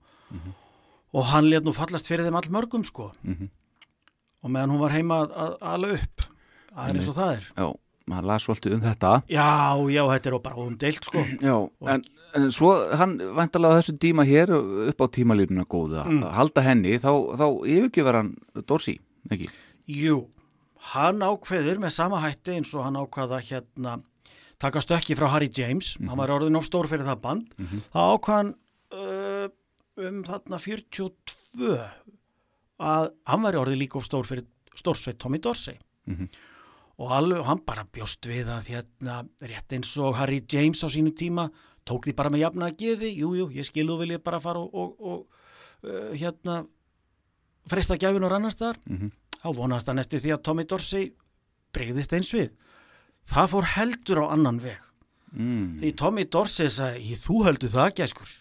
og 1.13 1.29
hann 1.31 1.47
let 1.51 1.63
nú 1.63 1.71
fallast 1.77 2.09
fyrir 2.09 2.25
þeim 2.27 2.35
all 2.41 2.49
mörgum 2.51 2.83
sko 2.87 3.11
og 3.23 4.51
meðan 4.51 4.73
hún 4.73 4.81
var 4.81 4.91
heima 4.97 5.21
að, 5.23 5.37
að 5.45 5.53
ala 5.71 5.91
upp 5.99 6.25
er 6.73 6.97
eins 6.97 7.07
og 7.07 7.15
það 7.15 7.31
er. 7.37 7.45
Já, 7.55 7.67
maður 8.11 8.27
las 8.33 8.43
svolítið 8.47 8.73
um 8.75 8.81
þetta. 8.83 9.11
Já, 9.31 9.45
já, 9.93 10.01
þetta 10.09 10.29
er 10.31 10.37
bara 10.43 10.63
umdeilt 10.65 11.05
sko. 11.07 11.21
Já, 11.39 11.53
en, 11.93 12.03
en 12.35 12.47
svo 12.51 12.71
hann 12.99 13.13
væntalega 13.37 13.77
á 13.77 13.79
þessum 13.79 13.99
tíma 14.03 14.25
hér 14.27 14.51
upp 14.57 14.99
á 14.99 15.07
tímalínuna 15.15 15.63
góða 15.69 16.03
Mm. 16.09 16.23
að 16.27 16.33
halda 16.41 16.65
henni, 16.65 16.97
þá, 16.99 17.11
þá 17.39 17.45
yfirgjöfar 17.77 18.17
hann 18.19 18.33
Dorsi, 18.67 18.97
ekki? 19.31 19.47
Jú, 19.89 20.29
hann 20.93 21.19
ákveður 21.23 21.81
með 21.83 21.91
sama 21.97 22.21
hætti 22.23 22.57
eins 22.57 22.71
og 22.75 22.85
hann 22.85 22.95
ákvaða 22.99 23.41
hérna 23.43 23.97
taka 24.63 24.79
stökki 24.79 25.15
frá 25.19 25.27
Harry 25.33 25.49
James. 25.51 25.97
Hann 25.99 26.17
var 26.17 26.31
orðin 26.31 26.55
of 26.55 26.65
stór 26.69 26.87
fyrir 26.87 27.03
það 27.07 27.21
band. 27.25 27.49
Þá 27.91 27.99
ákvað 28.13 28.37
hann 28.37 28.53
uh, 28.95 29.49
um 30.07 30.23
þarna 30.23 30.59
42 30.63 31.73
að 32.83 33.11
hann 33.27 33.43
var 33.43 33.59
orðin 33.59 33.79
líka 33.81 33.99
of 33.99 34.07
stór 34.07 34.25
fyrir 34.29 34.45
stórsveit 34.79 35.19
Tommy 35.19 35.37
Dorsey. 35.43 35.77
Og 36.97 37.11
alveg, 37.11 37.43
hann 37.47 37.59
bara 37.65 37.83
bjóst 37.89 38.25
við 38.29 38.47
að 38.53 38.67
hérna, 38.69 39.23
rétt 39.41 39.73
eins 39.73 39.91
og 39.97 40.15
Harry 40.15 40.43
James 40.49 40.83
á 40.83 40.87
sínu 40.93 41.11
tíma 41.17 41.49
tók 41.83 42.05
því 42.05 42.13
bara 42.15 42.29
með 42.29 42.43
jafna 42.45 42.69
að 42.69 42.77
geði, 42.79 43.09
jú, 43.19 43.33
jú, 43.35 43.49
ég 43.51 43.65
skilu 43.67 43.97
vil 43.99 44.11
ég 44.15 44.23
bara 44.23 44.39
fara 44.39 44.59
og, 44.61 44.71
og, 44.71 44.95
og 44.99 45.89
uh, 45.89 46.13
hérna 46.15 46.61
freista 47.67 47.97
gæfin 47.99 48.23
og 48.23 48.31
annars 48.31 48.55
þar 48.55 48.77
þá 49.43 49.47
vonast 49.57 49.89
hann 49.91 49.99
eftir 49.99 50.23
því 50.23 50.33
að 50.35 50.43
Tommy 50.47 50.65
Dorsey 50.69 51.09
breyðist 51.73 52.13
eins 52.15 52.31
við. 52.33 52.51
Það 53.29 53.51
fór 53.53 53.69
heldur 53.75 54.23
á 54.23 54.25
annan 54.35 54.59
veg. 54.63 54.79
Mm. 55.33 55.79
því 55.81 55.91
Tommy 55.97 56.25
Dorsey 56.25 56.69
sagði, 56.69 57.03
"Í, 57.11 57.17
þú 57.17 57.43
heldur 57.45 57.69
það 57.69 57.95
gæskur. 57.99 58.31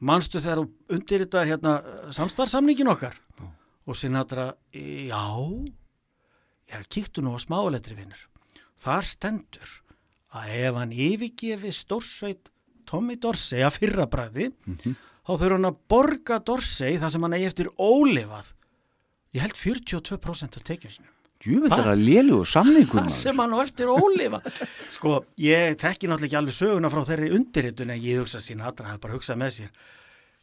Manstu 0.00 0.40
þegar 0.40 0.62
þú 0.62 0.68
undir 0.96 1.24
þetta 1.26 1.46
hérna 1.46 1.72
samstarfsamningin 2.12 2.88
okkar? 2.88 3.16
Og 3.86 3.96
Sinatra, 3.96 4.54
já. 4.72 5.26
Já, 6.70 6.78
kíktu 6.88 7.20
nú 7.22 7.34
á 7.34 7.38
smáletri 7.42 7.96
vinnur 7.98 8.30
þar 8.80 9.02
stendur 9.04 9.72
að 10.32 10.52
ef 10.54 10.78
hann 10.78 10.92
yfirgefi 10.94 11.72
stórsveit 11.74 12.48
Tommy 12.88 13.16
Dorsey 13.20 13.64
að 13.66 13.76
fyrra 13.80 14.06
bræði 14.10 14.50
þá 15.26 15.32
þurfa 15.34 15.56
hann 15.58 15.68
að 15.68 15.80
borga 15.90 16.38
Dorsey 16.38 16.96
það 17.02 17.12
sem 17.14 17.26
hann 17.26 17.36
eigi 17.36 17.48
eftir 17.50 17.70
ólifað 17.76 18.52
ég 19.36 19.44
held 19.44 19.56
42% 19.58 20.60
af 20.60 20.66
tekjum 20.66 20.94
sinum 20.98 21.16
Jú, 21.40 21.62
þetta 21.64 21.78
er 21.80 21.90
að 21.94 22.02
lélugu 22.04 22.44
samningur 22.44 22.98
það 23.06 23.14
sem 23.16 23.38
hann 23.40 23.54
á 23.56 23.58
eftir 23.62 23.88
ólifa 23.88 24.42
sko, 24.96 25.14
ég 25.40 25.78
þekki 25.80 26.10
náttúrulega 26.10 26.28
ekki 26.28 26.38
alveg 26.42 26.56
söguna 26.58 26.90
frá 26.92 27.00
þeirri 27.08 27.30
undirritun 27.38 27.94
en 27.94 28.02
ég 28.04 28.20
hugsa 28.20 28.42
sín 28.44 28.60
aðra, 28.60 28.90
hafði 28.90 29.02
bara 29.06 29.16
hugsað 29.16 29.40
með 29.40 29.54
sér. 29.56 29.70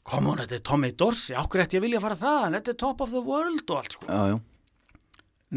Kom 0.08 0.30
hún, 0.30 0.40
þetta 0.40 0.56
er 0.56 0.64
Tommy 0.64 0.90
Dorsey. 0.96 1.36
Ákveð 1.36 1.64
eftir 1.66 1.78
ég 1.78 1.84
vilja 1.84 2.00
fara 2.02 2.16
það, 2.18 2.46
þetta 2.56 2.74
er 2.74 2.80
top 2.82 3.04
of 3.04 3.12
the 3.14 3.22
world 3.28 3.62
og 3.68 3.82
allt 3.82 3.98
sko, 3.98 4.08
Já, 4.08 4.32
já, 4.32 4.38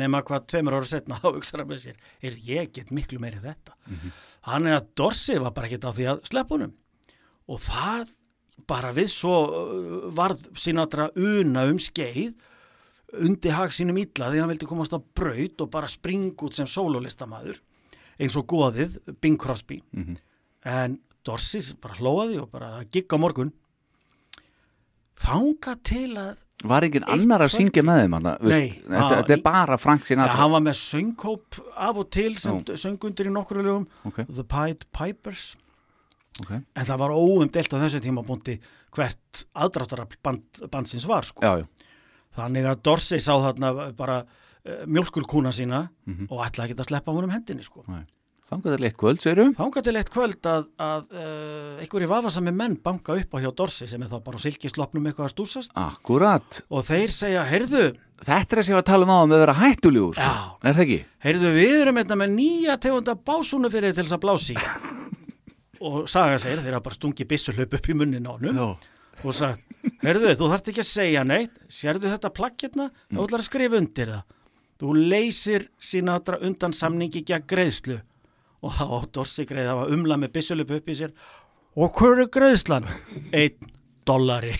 nema 0.02 0.20
hvað 0.26 0.44
tveimur 0.52 0.76
ára 0.76 0.90
setna 0.90 1.18
þá 1.22 1.28
hugsaði 1.30 1.62
hann 1.62 1.70
með 1.72 1.82
sér, 1.86 2.04
er 2.28 2.38
ég 2.50 2.72
get 2.76 2.92
miklu 2.94 3.22
meiri 3.22 3.40
þetta, 3.40 3.78
hann 4.50 4.68
er 4.68 4.76
að 4.82 4.92
Dorsey 5.00 5.40
var 5.40 5.54
bara 5.56 5.70
ekkert 5.70 5.88
á 5.88 5.96
því 5.96 6.10
að 6.12 6.22
sleppa 6.34 6.58
honum. 6.58 6.76
Og 7.48 7.64
það 7.64 8.12
bara 8.68 8.92
við 8.92 9.08
svo 9.14 9.34
uh, 9.48 10.08
varð 10.14 10.44
sín 10.60 10.82
aðra 10.82 11.08
una 11.16 11.64
um 11.70 11.80
skeið 11.80 12.34
undi 13.18 13.52
hag 13.54 13.72
sínum 13.74 13.98
illa 14.00 14.30
því 14.30 14.42
hann 14.42 14.52
vildi 14.52 14.68
komast 14.70 14.94
á 14.94 15.00
braut 15.00 15.64
og 15.64 15.70
bara 15.72 15.90
springa 15.90 16.36
út 16.46 16.56
sem 16.56 16.68
sólulistamæður 16.70 17.58
eins 18.20 18.36
og 18.36 18.46
goðið 18.50 18.98
Bing 19.20 19.40
Crosby. 19.40 19.80
En 20.64 21.00
Dorsey 21.26 21.74
bara 21.80 21.96
hlóaði 21.98 22.38
og 22.42 22.50
bara 22.52 22.84
gigga 22.92 23.18
morgun. 23.20 23.52
Þanga 25.20 25.76
til 25.84 26.12
að 26.16 26.38
var 26.68 26.84
Eitt 26.84 26.98
annar 27.08 27.40
að 27.46 27.54
syngja 27.54 27.82
með 27.86 28.02
þeim 28.02 28.14
hana, 28.18 28.32
veist, 28.42 28.58
Nei, 28.60 28.82
þetta, 28.84 29.08
þetta 29.14 29.32
er 29.32 29.42
bara 29.44 29.78
Frank 29.80 30.02
ja, 30.04 30.10
Sinatra. 30.10 30.36
hann 30.36 30.50
var 30.52 30.64
með 30.66 30.76
söngkóp 30.76 31.60
af 31.72 32.00
og 32.02 32.10
til 32.12 32.34
sem 32.40 32.58
söngundur 32.82 33.30
í 33.30 33.32
nokkru 33.32 33.64
lögum 33.64 33.86
Ok. 34.04 34.26
The 34.28 34.44
Pied 34.44 34.84
Pipers. 34.92 35.54
Ok. 36.40 36.52
en 36.52 36.86
það 36.88 37.00
var 37.02 37.12
óumdelt 37.12 37.74
á 37.74 37.82
þessu 37.82 38.00
tímabúndi 38.00 38.58
hvert 38.96 39.42
aðdráttara 39.52 40.06
band, 40.24 40.60
bandsins 40.72 41.04
var 41.08 41.26
sko. 41.28 41.42
Já, 41.44 41.60
já, 41.60 41.66
þannig 42.38 42.68
að 42.70 42.82
Dorsey 42.86 43.18
sá 43.22 43.32
þarna 43.42 43.92
bara 43.98 44.20
uh, 44.22 44.86
mjölkurkúna 44.86 45.52
sína 45.56 45.88
Mhm. 46.06 46.26
og 46.30 46.44
ætlaði 46.46 46.70
ekki 46.74 46.80
að 46.84 46.90
sleppa 46.92 47.12
honum 47.16 47.30
hendinni 47.34 47.64
sko. 47.64 47.84
leitt 48.80 48.96
kvöld, 48.98 49.20
segirum 49.22 49.52
Þángar 49.54 49.82
til 49.84 49.96
eitt 49.96 50.08
kvöld 50.10 50.42
að, 50.48 50.64
að 50.80 51.04
uh, 51.12 51.80
einhverju 51.84 52.08
vafasami 52.10 52.50
menn 52.56 52.76
banka 52.82 53.14
upp 53.14 53.34
á 53.34 53.38
hjá 53.38 53.50
Dorsey 53.54 53.86
sem 53.86 54.02
er 54.02 54.08
þá 54.10 54.18
bara 54.24 54.38
silkislopnum 54.42 55.06
eitthvað 55.06 55.28
að 55.28 55.34
stúsast 55.36 55.70
Akkurat, 55.78 56.62
og 56.70 56.82
þeir 56.88 57.12
segja, 57.14 57.44
heyrðu, 57.46 57.84
þetta 58.24 58.56
er 58.56 58.62
að 58.62 58.66
sé 58.66 58.74
að 58.74 58.86
tala 58.90 59.06
um 59.06 59.12
á 59.14 59.18
með 59.28 59.36
að 59.36 59.44
vera 59.44 59.54
hættulegur 59.60 60.14
sko. 60.18 60.24
Já. 60.24 60.56
Er 60.66 60.74
það 60.74 60.82
ekki? 60.86 60.98
heyrðu 61.28 61.52
við 61.54 61.76
erum 61.84 62.00
þetta 62.02 62.16
með 62.24 62.34
nýja 62.40 62.78
tegunda 62.80 63.14
básúnu 63.14 63.70
fyrir 63.70 63.94
til 63.94 64.04
þess 64.08 64.16
að 64.18 64.24
blási 64.24 64.56
og 65.86 66.08
Saga 66.10 66.38
segir, 66.42 66.60
þeir 66.64 66.74
hafa 66.76 66.86
bara 66.90 66.98
stungið 66.98 67.28
byssulöp 67.30 67.76
upp 67.78 67.86
í 67.88 67.94
munnin 67.96 68.26
á 68.26 68.32
honum 68.34 68.56
Já. 68.58 68.66
Og 69.24 69.36
sagt, 69.36 69.64
heyrðu, 70.04 70.34
þú 70.38 70.50
þarft 70.52 70.70
ekki 70.72 70.84
að 70.84 70.90
segja 70.90 71.24
neitt. 71.26 71.56
Sérðu 71.72 72.12
þetta 72.12 72.32
plagg 72.36 72.62
hérna? 72.64 72.90
Mm. 73.10 73.24
ætlar 73.24 73.42
að 73.42 73.48
skrifa 73.48 73.80
undir 73.80 74.14
það. 74.14 74.36
Þú 74.80 74.94
leysir 75.12 75.66
sína 75.76 76.16
allra 76.16 76.40
undan 76.46 76.76
samningi 76.76 77.24
gegn 77.28 77.48
greiðslu. 77.50 77.98
Og 78.64 78.76
þá 78.76 78.86
Dorsi 79.16 79.44
greið 79.48 79.70
það 79.70 79.80
var 79.80 79.92
umlað 79.96 80.22
með 80.22 80.32
byssulöp 80.36 80.72
upp 80.78 80.88
í 80.88 80.96
sér. 80.96 81.12
Og 81.80 82.00
hver 82.00 82.24
er 82.24 82.32
greiðslan? 82.32 82.88
Einn 83.32 83.76
dollari 84.08 84.56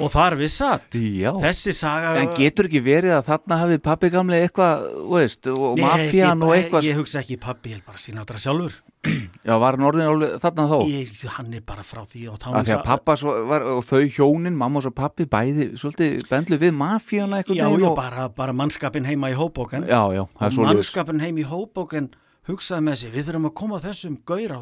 og 0.00 0.10
þar 0.12 0.36
við 0.40 0.50
satt 0.54 0.94
Já. 0.96 1.30
þessi 1.42 1.72
saga 1.76 2.12
En 2.20 2.30
getur 2.36 2.68
ekki 2.68 2.80
verið 2.84 3.14
að 3.18 3.26
þarna 3.30 3.58
hafi 3.62 3.78
pappi 3.84 4.10
gamli 4.12 4.38
eitthvað, 4.44 4.86
veist, 5.12 5.46
og 5.52 5.76
Nei, 5.78 5.84
mafían 5.84 6.40
ekki- 6.40 6.46
og 6.48 6.54
eitthvað 6.56 6.88
Ég 6.88 6.96
hugsa 7.00 7.20
ekki 7.22 7.36
pappi, 7.42 7.70
ég 7.72 7.78
held 7.78 7.86
bara 7.90 7.98
sína 8.02 8.24
allra 8.24 8.40
sjálfur 8.42 8.78
Já, 9.48 9.54
var 9.56 9.76
hann 9.78 9.86
orðin 9.88 10.08
alveg 10.10 10.34
þarna 10.42 10.66
þá? 10.68 10.78
ég, 10.92 11.12
Hann 11.36 11.54
er 11.56 11.62
bara 11.64 11.84
frá 11.86 12.02
því 12.04 12.24
á 12.28 12.34
tánum 12.42 12.64
því 12.68 12.74
að 12.76 12.82
pappa 12.84 13.16
var, 13.52 13.66
og 13.76 13.84
þau 13.88 14.02
hjónin, 14.16 14.56
mamma 14.60 14.82
og 14.84 14.94
pappi, 14.98 15.24
bæði 15.30 15.70
svolítið 15.80 16.26
bendlu 16.28 16.58
við 16.60 16.74
mafíana 16.76 17.40
eitthvað 17.40 17.60
Já, 17.62 17.68
já, 17.80 17.90
bara, 17.96 18.28
bara 18.28 18.52
mannskapin 18.52 19.08
heima 19.08 19.30
í 19.32 19.38
Hóbóken 19.38 19.88
Já, 19.88 20.02
já, 20.12 20.24
það 20.36 20.44
er 20.44 20.50
og 20.50 20.56
svolítið 20.58 20.68
mannskapin 20.74 21.24
heim 21.24 21.40
í 21.40 21.46
Hóbóken 21.48 22.10
hugsaði 22.50 22.84
með 22.86 22.96
sér, 23.00 23.12
við 23.14 23.26
þurfum 23.30 23.48
að 23.50 23.54
koma 23.60 23.80
þessum 23.84 24.16
gaur 24.28 24.52
á 24.52 24.60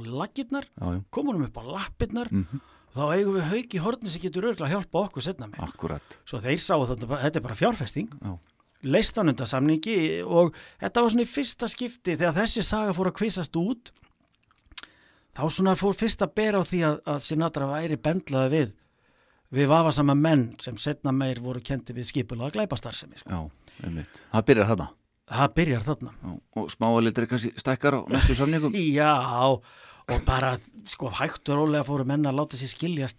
koma 1.10 1.32
honum 1.32 1.46
upp 1.48 1.58
á 1.58 1.62
lappirnar 1.74 2.28
Mhm. 2.30 2.60
Þá 2.96 3.02
eigum 3.14 3.36
við 3.36 3.48
hauki 3.52 3.82
horni 3.82 4.12
sem 4.12 4.22
getur 4.22 4.48
örgulega 4.50 4.68
að 4.68 4.74
hjálpa 4.76 5.04
okkur 5.06 5.26
setna 5.26 5.50
með. 5.50 5.60
akkurat 5.68 6.18
Svo 6.28 6.40
þeir 6.44 6.62
sáu 6.62 6.86
þetta, 6.88 7.10
þetta 7.24 7.40
er 7.40 7.46
bara 7.46 7.58
fjárfesting. 7.58 8.10
Já. 8.22 8.38
leist 8.82 9.16
hann 9.18 9.32
undan 9.32 9.50
samningi 9.50 9.96
og 10.22 10.54
þetta 10.80 11.02
var 11.02 11.10
svona 11.10 11.26
í 11.26 11.30
fyrsta 11.30 11.68
skipti 11.68 12.16
þegar 12.16 12.36
þessi 12.42 12.62
saga 12.62 12.94
fór 12.94 13.10
að 13.10 13.18
kvisast 13.20 13.56
út. 13.58 13.92
Þá 15.38 15.42
svona 15.54 15.74
fór 15.78 15.94
fyrst 15.94 16.22
að 16.22 16.34
bera 16.34 16.60
á 16.62 16.64
því 16.66 16.84
að, 16.86 17.00
að 17.06 17.24
Sinatra 17.26 17.66
væri 17.70 17.98
bendlaði 18.02 18.52
við 18.54 18.76
við 19.54 19.68
vafasama 19.70 20.14
menn 20.18 20.48
sem 20.60 20.76
setna 20.80 21.12
meir 21.14 21.40
voru 21.40 21.62
kendi 21.64 21.94
við 21.96 22.10
skipulega 22.10 22.52
glæpastarsemi 22.58 23.20
sko. 23.20 23.30
Já, 23.32 23.84
einmitt. 23.86 24.22
Það 24.32 24.46
byrjar 24.50 24.70
þarna. 24.72 24.88
Það 25.28 25.54
byrjar 25.58 25.84
þarna. 25.84 26.14
Já, 26.22 26.32
og 26.60 26.70
smáalitur 26.72 27.28
kannski 27.28 27.52
stækkar 27.60 27.96
á 27.96 28.00
næstu 28.12 28.36
samningum? 28.36 28.76
Já 28.98 29.12
og 30.08 30.22
bara 30.26 30.54
sko 30.88 31.10
hægt 31.18 31.48
og 31.52 31.58
rólega 31.62 31.84
fóru 31.86 32.06
menn 32.08 32.26
að 32.28 32.38
láta 32.40 32.56
sér 32.60 32.70
skiljast 32.72 33.18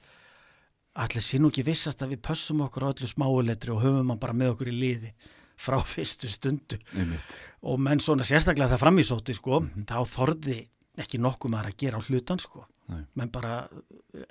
allir 1.00 1.24
sé 1.24 1.40
nú 1.40 1.52
ekki 1.52 1.64
vissast 1.68 2.02
að 2.04 2.16
við 2.16 2.24
pössum 2.30 2.64
okkur 2.66 2.88
á 2.90 2.92
öllu 2.94 3.08
smáuletri 3.10 3.72
og 3.76 3.84
höfum 3.84 4.10
hann 4.14 4.20
bara 4.22 4.34
með 4.36 4.56
okkur 4.56 4.72
í 4.72 4.76
liði 4.80 5.12
frá 5.60 5.78
fyrstu 5.94 6.30
stundu 6.32 6.80
Einmitt 6.96 7.38
og 7.62 7.80
menn 7.84 8.00
svona 8.00 8.24
sérstaklega 8.24 8.72
það 8.74 8.84
framísóti 8.86 9.34
sko, 9.36 9.62
þá 9.90 9.98
þorði 10.08 10.62
ekki 11.00 11.20
nokkuð 11.22 11.52
maður 11.54 11.70
að 11.74 11.78
gera 11.84 12.00
á 12.00 12.06
hlutan 12.08 12.40
sko 12.42 12.66
Nei. 12.90 13.04
menn 13.20 13.30
bara, 13.32 13.58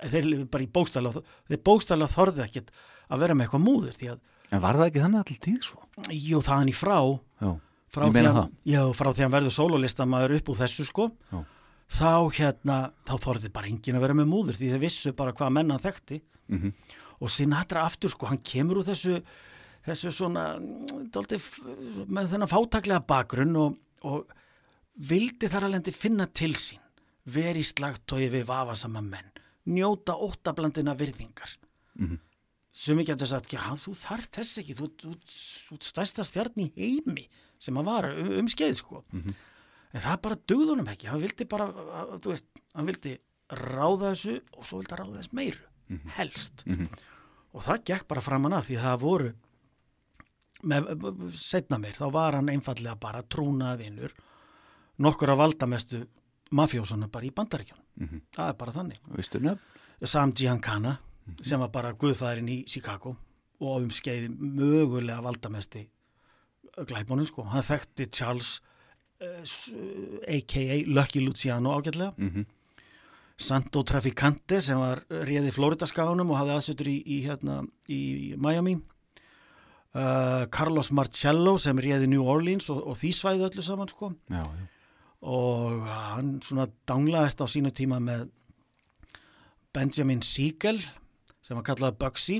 þeir 0.09 0.25
bara 0.51 0.65
í 0.65 0.67
bókstæla 0.73 1.13
þeir 1.15 1.61
bókstæla 1.65 2.07
þorði 2.11 2.43
ekkit 2.43 2.71
að 3.09 3.21
vera 3.23 3.37
með 3.37 3.45
eitthvað 3.47 3.63
múður 3.63 3.95
því 3.95 4.09
að, 4.15 4.19
En 4.49 4.63
var 4.63 4.75
það 4.79 4.87
ekki 4.89 5.01
þannig 5.03 5.19
alltaf 5.21 5.39
tíð 5.45 5.59
svo? 5.69 5.79
jú, 6.09 6.39
þaðan 6.41 6.71
í 6.71 6.75
frá 6.75 6.97
Já, 7.39 7.49
frá 7.93 8.03
Ég 8.09 8.13
meina 8.17 8.31
að, 8.33 8.39
það. 8.41 8.51
já, 8.73 8.81
frá 8.97 9.07
því 9.13 9.21
að 9.21 9.25
hann 9.27 9.35
verður 9.37 9.55
sólulistamæður 9.59 10.35
upp 10.39 10.49
úr 10.53 10.59
þessu 10.63 10.85
sko 10.89 11.05
Já. 11.29 11.39
Þá 11.89 12.29
hérna, 12.37 12.77
þá 13.07 13.13
þorði 13.23 13.51
bara 13.53 13.67
enginn 13.71 13.97
að 13.97 14.03
vera 14.05 14.17
með 14.19 14.27
múður 14.29 14.57
því 14.59 14.71
þeir 14.73 14.83
vissu 14.83 15.13
bara 15.17 15.33
hvað 15.33 15.53
menn 15.57 15.71
hann 15.73 15.83
þekkti 15.85 16.21
Mhm. 16.49 16.73
og 17.21 17.29
Sinatra 17.29 17.83
aftur 17.85 18.09
sko, 18.09 18.25
hann 18.29 18.39
kemur 18.41 18.79
úr 18.81 18.87
þessu 18.87 19.21
þessu 19.85 20.11
svona 20.13 20.59
mm, 20.59 21.35
f- 21.37 21.59
með 22.09 22.29
þennan 22.33 22.49
fátaklega 22.51 23.05
bakgrunn 23.05 23.55
og, 23.57 23.77
og 24.03 24.25
vildi 24.97 25.47
þar 25.49 25.67
alveg 25.69 25.93
finna 25.93 26.25
til 26.27 26.53
sín 26.57 26.79
veri 27.25 27.61
slagtói 27.63 28.29
við 28.33 28.45
vafasama 28.49 29.01
menn 29.01 29.29
njóta 29.69 30.13
óttablandina 30.17 30.95
virðingar 30.97 31.57
Mhm. 31.99 32.19
sem 32.71 32.97
ekki 32.99 33.13
að 33.15 33.25
sagt, 33.27 33.51
já, 33.51 33.59
þú 33.75 33.93
þarf 33.97 34.29
þess 34.31 34.57
ekki 34.61 34.75
þú, 34.77 34.89
þú, 34.97 35.15
þú 35.67 35.73
ert 35.75 35.83
stærsta 35.83 36.23
stjarn 36.23 36.55
í 36.63 36.71
heimi 36.77 37.27
sem 37.59 37.75
hann 37.75 37.85
var 37.85 38.05
um, 38.13 38.39
um 38.39 38.47
skeið 38.47 38.75
sko. 38.77 39.03
En 39.93 40.01
það 40.03 40.21
bara 40.21 40.37
dugðunum 40.51 40.87
ekki. 40.93 41.07
Hann 41.09 41.21
vildi 41.23 41.45
bara, 41.49 41.67
þú 42.21 42.33
veist 42.33 42.45
hann 42.75 42.89
vildi 42.89 43.17
ráða 43.49 44.13
þessu 44.13 44.35
og 44.57 44.65
svo 44.69 44.79
vildi 44.81 44.93
hann 44.95 45.03
ráða 45.03 45.19
þess 45.21 45.33
meiru, 45.33 45.63
helst. 46.17 46.65
Og 47.53 47.63
það 47.65 47.83
gekk 47.89 48.07
bara 48.07 48.21
framan 48.21 48.53
að 48.53 48.67
því 48.69 48.75
að 48.77 48.83
það 48.89 48.99
voru 49.01 49.29
með 50.69 50.89
setna 51.39 51.77
meir, 51.79 51.95
þá 51.95 52.11
var 52.11 52.35
hann 52.35 52.49
einfallega 52.51 52.95
bara 52.99 53.23
trúnaða 53.23 53.77
vinur 53.79 54.11
nokkur 54.99 55.31
að 55.31 55.37
valdamestu 55.39 56.01
mafjósana 56.51 57.07
bara 57.07 57.25
í 57.25 57.31
bandaríkján 57.31 57.79
það 58.35 58.49
er 58.49 58.57
bara 58.59 58.71
þannig? 58.75 58.99
Sam 60.03 60.33
Giancana 60.33 60.97
sem 61.41 61.59
var 61.59 61.69
bara 61.71 61.93
guðfæðurinn 61.93 62.49
í 62.49 62.65
Chicago 62.67 63.15
og 63.61 63.83
um 63.85 63.89
skeiði 63.91 64.29
mögulega 64.35 65.21
valdamesti 65.21 65.85
glæbónum 66.87 67.25
sko. 67.27 67.43
Hann 67.43 67.63
þekkti 67.63 68.09
Charles 68.11 68.61
a.k.a. 69.19 70.83
Lucky 70.87 71.19
Luciano 71.25 71.75
ágætlega. 71.77 72.13
Mhm. 72.17 72.45
Santo 73.39 73.83
Traficante 73.87 74.59
sem 74.61 74.75
var 74.77 74.99
réði 75.09 75.53
Floridaskaganum 75.55 76.31
og 76.33 76.41
hafði 76.41 76.55
aðsötur 76.57 76.89
í, 76.91 76.97
í, 77.07 77.19
hérna, 77.23 77.61
í 77.87 78.35
Miami. 78.35 78.73
Uh, 79.95 80.43
Carlos 80.51 80.91
Marcello 80.91 81.55
sem 81.57 81.77
réði 81.81 82.09
New 82.11 82.21
Orleans 82.27 82.67
og, 82.69 82.83
og 82.91 82.97
því 82.99 83.09
svæði 83.17 83.47
öllu 83.47 83.63
saman 83.65 83.89
sko 83.89 84.11
Já, 84.29 84.43
já 84.45 84.67
og 85.25 85.81
hann 85.89 86.37
svona 86.45 86.67
danglaðist 86.87 87.41
á 87.43 87.45
sínu 87.49 87.71
tíma 87.75 87.97
með 87.99 88.29
Benjamin 89.75 90.21
Siegel 90.23 90.79
sem 91.43 91.57
var 91.57 91.65
kallað 91.67 91.97
Bugsy 91.99 92.37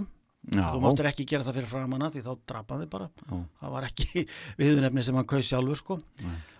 Já, 0.53 0.69
þú 0.71 0.79
máttur 0.85 1.09
ekki 1.09 1.25
gera 1.27 1.43
það 1.43 1.57
fyrir 1.59 1.71
framanna 1.73 2.07
því 2.13 2.21
þá 2.23 2.29
drapa 2.47 2.75
hann 2.77 2.85
þig 2.85 2.91
bara 2.93 3.09
Já. 3.09 3.41
það 3.59 3.73
var 3.73 3.87
ekki 3.89 4.23
viðunefni 4.61 5.03
sem 5.03 5.19
hann 5.19 5.27
kaus 5.33 5.49
sjálfur 5.49 5.81
sko. 5.81 5.97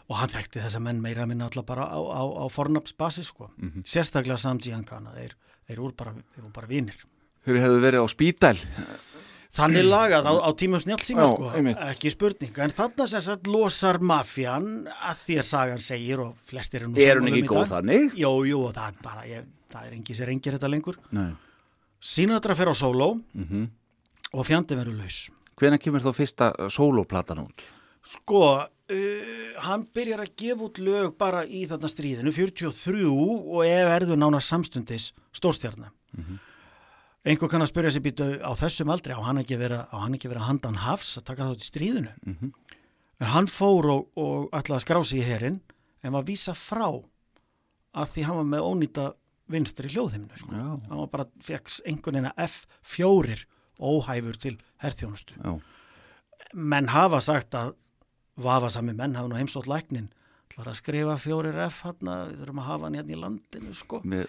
Og 0.10 0.18
hann 0.18 0.32
þekkti 0.34 0.62
þessa 0.64 0.80
menn 0.82 1.02
meira 1.04 1.24
að 1.24 1.30
minna 1.34 1.46
alltaf 1.50 1.66
bara 1.70 1.86
á, 1.86 2.00
á, 2.00 2.22
á 2.26 2.46
fornafnsbasis 2.50 3.30
sko. 3.30 3.52
Mhm. 3.58 3.84
sérstaklega 3.86 4.38
Sam 4.42 4.58
Giancana 4.60 5.14
þeir, 5.14 5.36
þeir 5.68 5.78
voru 5.84 5.96
bara, 5.96 6.14
bara 6.54 6.68
vinir 6.68 6.98
Þeir 7.46 7.62
hefðu 7.64 7.80
verið 7.86 8.04
á 8.04 8.08
spítal 8.12 8.58
Þannig 9.50 9.86
lagað 9.90 10.28
á, 10.30 10.34
á 10.46 10.50
tímum 10.54 10.82
snjálfsíma 10.84 11.24
Já, 11.26 11.30
sko, 11.34 11.48
einmitt. 11.58 11.80
ekki 11.82 12.12
spurning 12.14 12.58
en 12.62 12.70
þarna 12.78 13.08
sem 13.10 13.24
sagt 13.26 13.48
losar 13.50 13.98
mafjan 14.00 14.68
að 14.94 15.24
því 15.26 15.38
að 15.42 15.48
sagan 15.50 15.82
segir 15.82 16.22
og 16.22 16.36
flestir 16.46 16.84
eru 16.84 16.92
nú 16.92 17.02
Er 17.02 17.18
hún 17.18 17.28
um 17.32 17.34
ekki 17.34 17.48
góð 17.50 17.72
þannig? 17.72 18.14
Jú, 18.20 18.34
jú, 18.46 18.60
það 18.76 18.92
er 18.92 19.00
bara 19.02 19.24
ég, 19.26 19.48
það 19.74 19.88
er 19.88 19.96
engi 19.98 20.14
sér 20.20 20.30
engir 20.36 20.54
þetta 20.58 20.70
lengur 20.70 21.00
Nei. 21.18 21.32
Sinatra 22.00 22.56
fer 22.56 22.70
á 22.70 22.76
sóló 22.78 23.14
Mm 23.34 23.68
og 24.30 24.46
fjandi 24.46 24.76
verður 24.78 25.00
laus 25.02 25.24
Hvenær 25.58 25.82
kemur 25.82 26.04
þá 26.06 26.12
fyrsta 26.14 26.48
sóloplatan 26.70 27.40
út? 27.42 27.64
Sko, 28.06 28.42
uh, 28.90 29.62
hann 29.66 29.86
byrjar 29.96 30.24
að 30.26 30.34
gefa 30.42 30.66
út 30.68 30.80
lög 30.84 31.16
bara 31.20 31.44
í 31.46 31.66
þarna 31.70 31.90
stríðinu 31.92 32.34
43 32.36 33.06
og 33.10 33.64
ef 33.66 33.92
erðu 33.98 34.18
nána 34.20 34.40
samstundis 34.44 35.12
stórstjarnar 35.36 35.92
einhver 37.30 37.50
kann 37.52 37.62
að 37.62 37.70
spyrja 37.74 37.92
sér 37.94 38.04
býtu 38.06 38.28
á 38.42 38.52
þessum 38.58 38.90
aldrei 38.94 39.14
á 39.14 39.22
hann 39.22 39.42
ekki 39.42 39.58
vera, 39.60 39.84
hann 39.92 40.16
ekki 40.16 40.30
vera 40.32 40.46
handan 40.48 40.80
hafs 40.86 41.18
að 41.20 41.26
taka 41.30 41.50
þátt 41.52 41.66
í 41.66 41.70
stríðinu 41.70 42.14
Mhm. 42.26 42.54
en 43.20 43.28
hann 43.28 43.48
fór 43.52 43.86
og, 43.92 44.08
og 44.18 44.50
ætlaði 44.56 44.80
að 44.80 44.86
skrá 44.86 45.04
sig 45.06 45.20
í 45.22 45.28
herin 45.28 45.60
en 46.04 46.14
var 46.16 46.24
vísa 46.24 46.54
frá 46.56 46.88
að 47.94 48.08
því 48.14 48.24
hann 48.26 48.36
var 48.40 48.48
með 48.54 48.66
ónýta 48.70 49.14
vinstri 49.50 49.90
hljóðhimnu 49.90 50.38
sko. 50.38 50.52
Hann 50.54 50.98
var 51.02 51.08
bara 51.10 51.26
fekk 51.42 51.72
einhvern 51.90 52.20
veginn 52.22 52.38
F4 52.38 53.46
óhæfur 53.82 54.38
til 54.40 54.58
herþjónustu 54.84 55.34
Já. 55.44 55.60
menn 56.54 56.88
hafa 56.94 57.20
sagt 57.22 57.52
að 57.58 57.74
vafasami 58.44 58.94
menn 58.96 59.16
hafa 59.20 59.28
nú 59.32 59.38
heimsótt 59.40 59.68
læknin 59.70 60.10
ætlar 60.50 60.72
að 60.72 60.80
skrifa 60.80 61.18
fjórir 61.22 61.58
F 61.68 61.82
hann 61.86 62.00
við 62.10 62.40
þurfum 62.42 62.62
að 62.64 62.70
hafa 62.72 62.88
hann 62.90 62.98
hérna 63.00 63.14
í 63.16 63.20
landinu 63.20 63.74
sko 63.78 64.00
Með 64.04 64.26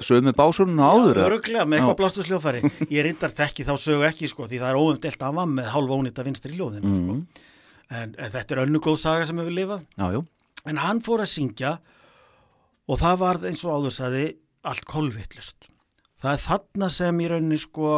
sömu 0.00 0.32
básunum 0.32 0.80
áður? 0.80 1.16
eða? 1.20 1.26
Öruglega 1.28 1.64
með 1.68 1.76
Já. 1.78 1.82
eitthvað 1.84 1.98
blástu 2.00 2.24
sljófæri 2.26 2.60
Ég 2.96 3.04
reyndar 3.06 3.34
þekki 3.36 3.66
þá 3.68 3.72
sögu 3.78 4.06
ekki 4.08 4.28
sko 4.32 4.48
því 4.50 4.60
það 4.62 4.70
er 4.72 4.80
óumdelt 4.80 5.20
að 5.20 5.26
hann 5.28 5.38
var 5.40 5.50
með 5.60 5.70
hálfa 5.74 5.98
ónýta 6.00 6.24
vinstri 6.26 6.56
ljóðinu 6.56 6.90
Mhm. 6.90 7.00
sko. 7.00 7.46
en, 7.90 8.14
en 8.18 8.30
þetta 8.30 8.54
er 8.56 8.62
önnu 8.66 8.80
góð 8.80 8.98
saga 9.02 9.26
sem 9.26 9.36
hefur 9.42 9.54
lifað 9.56 9.82
Já, 9.98 10.06
já. 10.16 10.20
En 10.66 10.76
hann 10.76 11.00
fór 11.00 11.20
að 11.24 11.30
syngja 11.32 11.78
og 12.90 12.98
það 13.00 13.18
var 13.22 13.38
eins 13.48 13.64
og 13.64 13.76
áður 13.76 13.94
sagði 13.96 14.24
allt 14.64 14.84
kolvittlust 14.88 15.68
Það 16.20 16.32
er 16.36 16.42
þarna 16.44 16.88
sem 16.92 17.20
í 17.24 17.28
rauninni 17.32 17.58
sko 17.62 17.92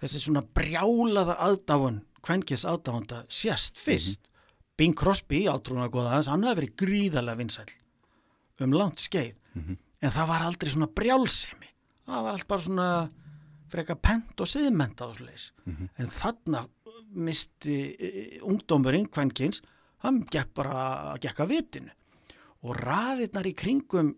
þessi 0.00 0.20
svona 0.20 0.42
brjálaða 0.56 1.36
aðdáun 1.44 2.00
kvenkis 2.24 2.64
aðdáunda 2.68 3.22
sést 3.32 3.78
fyrst 3.80 4.20
Bing 4.80 4.94
Crosby, 4.96 5.42
átrúna 5.52 5.90
góða 5.92 6.14
þess, 6.18 6.30
hann 6.32 6.46
hefði 6.48 6.60
verið 6.62 6.74
gríðarlega 6.80 7.40
vinsæll 7.42 7.72
um 8.64 8.74
langt 8.76 9.00
skeið. 9.04 9.34
En 10.00 10.12
það 10.14 10.28
var 10.30 10.42
aldrei 10.46 10.70
svona 10.72 10.88
brjálsemi. 10.96 11.68
Það 12.08 12.22
var 12.26 12.36
allt 12.38 12.48
bara 12.48 12.64
svona 12.64 12.88
freka 13.70 13.94
pent 14.00 14.40
og 14.40 14.48
siðmenta 14.50 15.06
og 15.10 15.16
svoleiðis. 15.18 15.50
En 16.00 16.08
þarna 16.12 16.64
misti 17.10 17.76
e, 17.98 18.10
ungdómurinn 18.46 19.08
kvenkins 19.12 19.60
hann 20.04 20.22
gekk 20.30 20.52
bara 20.56 21.14
að 21.18 21.50
vitinu. 21.50 21.90
Og 22.64 22.76
raðirnar 22.76 23.48
í 23.48 23.54
kringum 23.56 24.14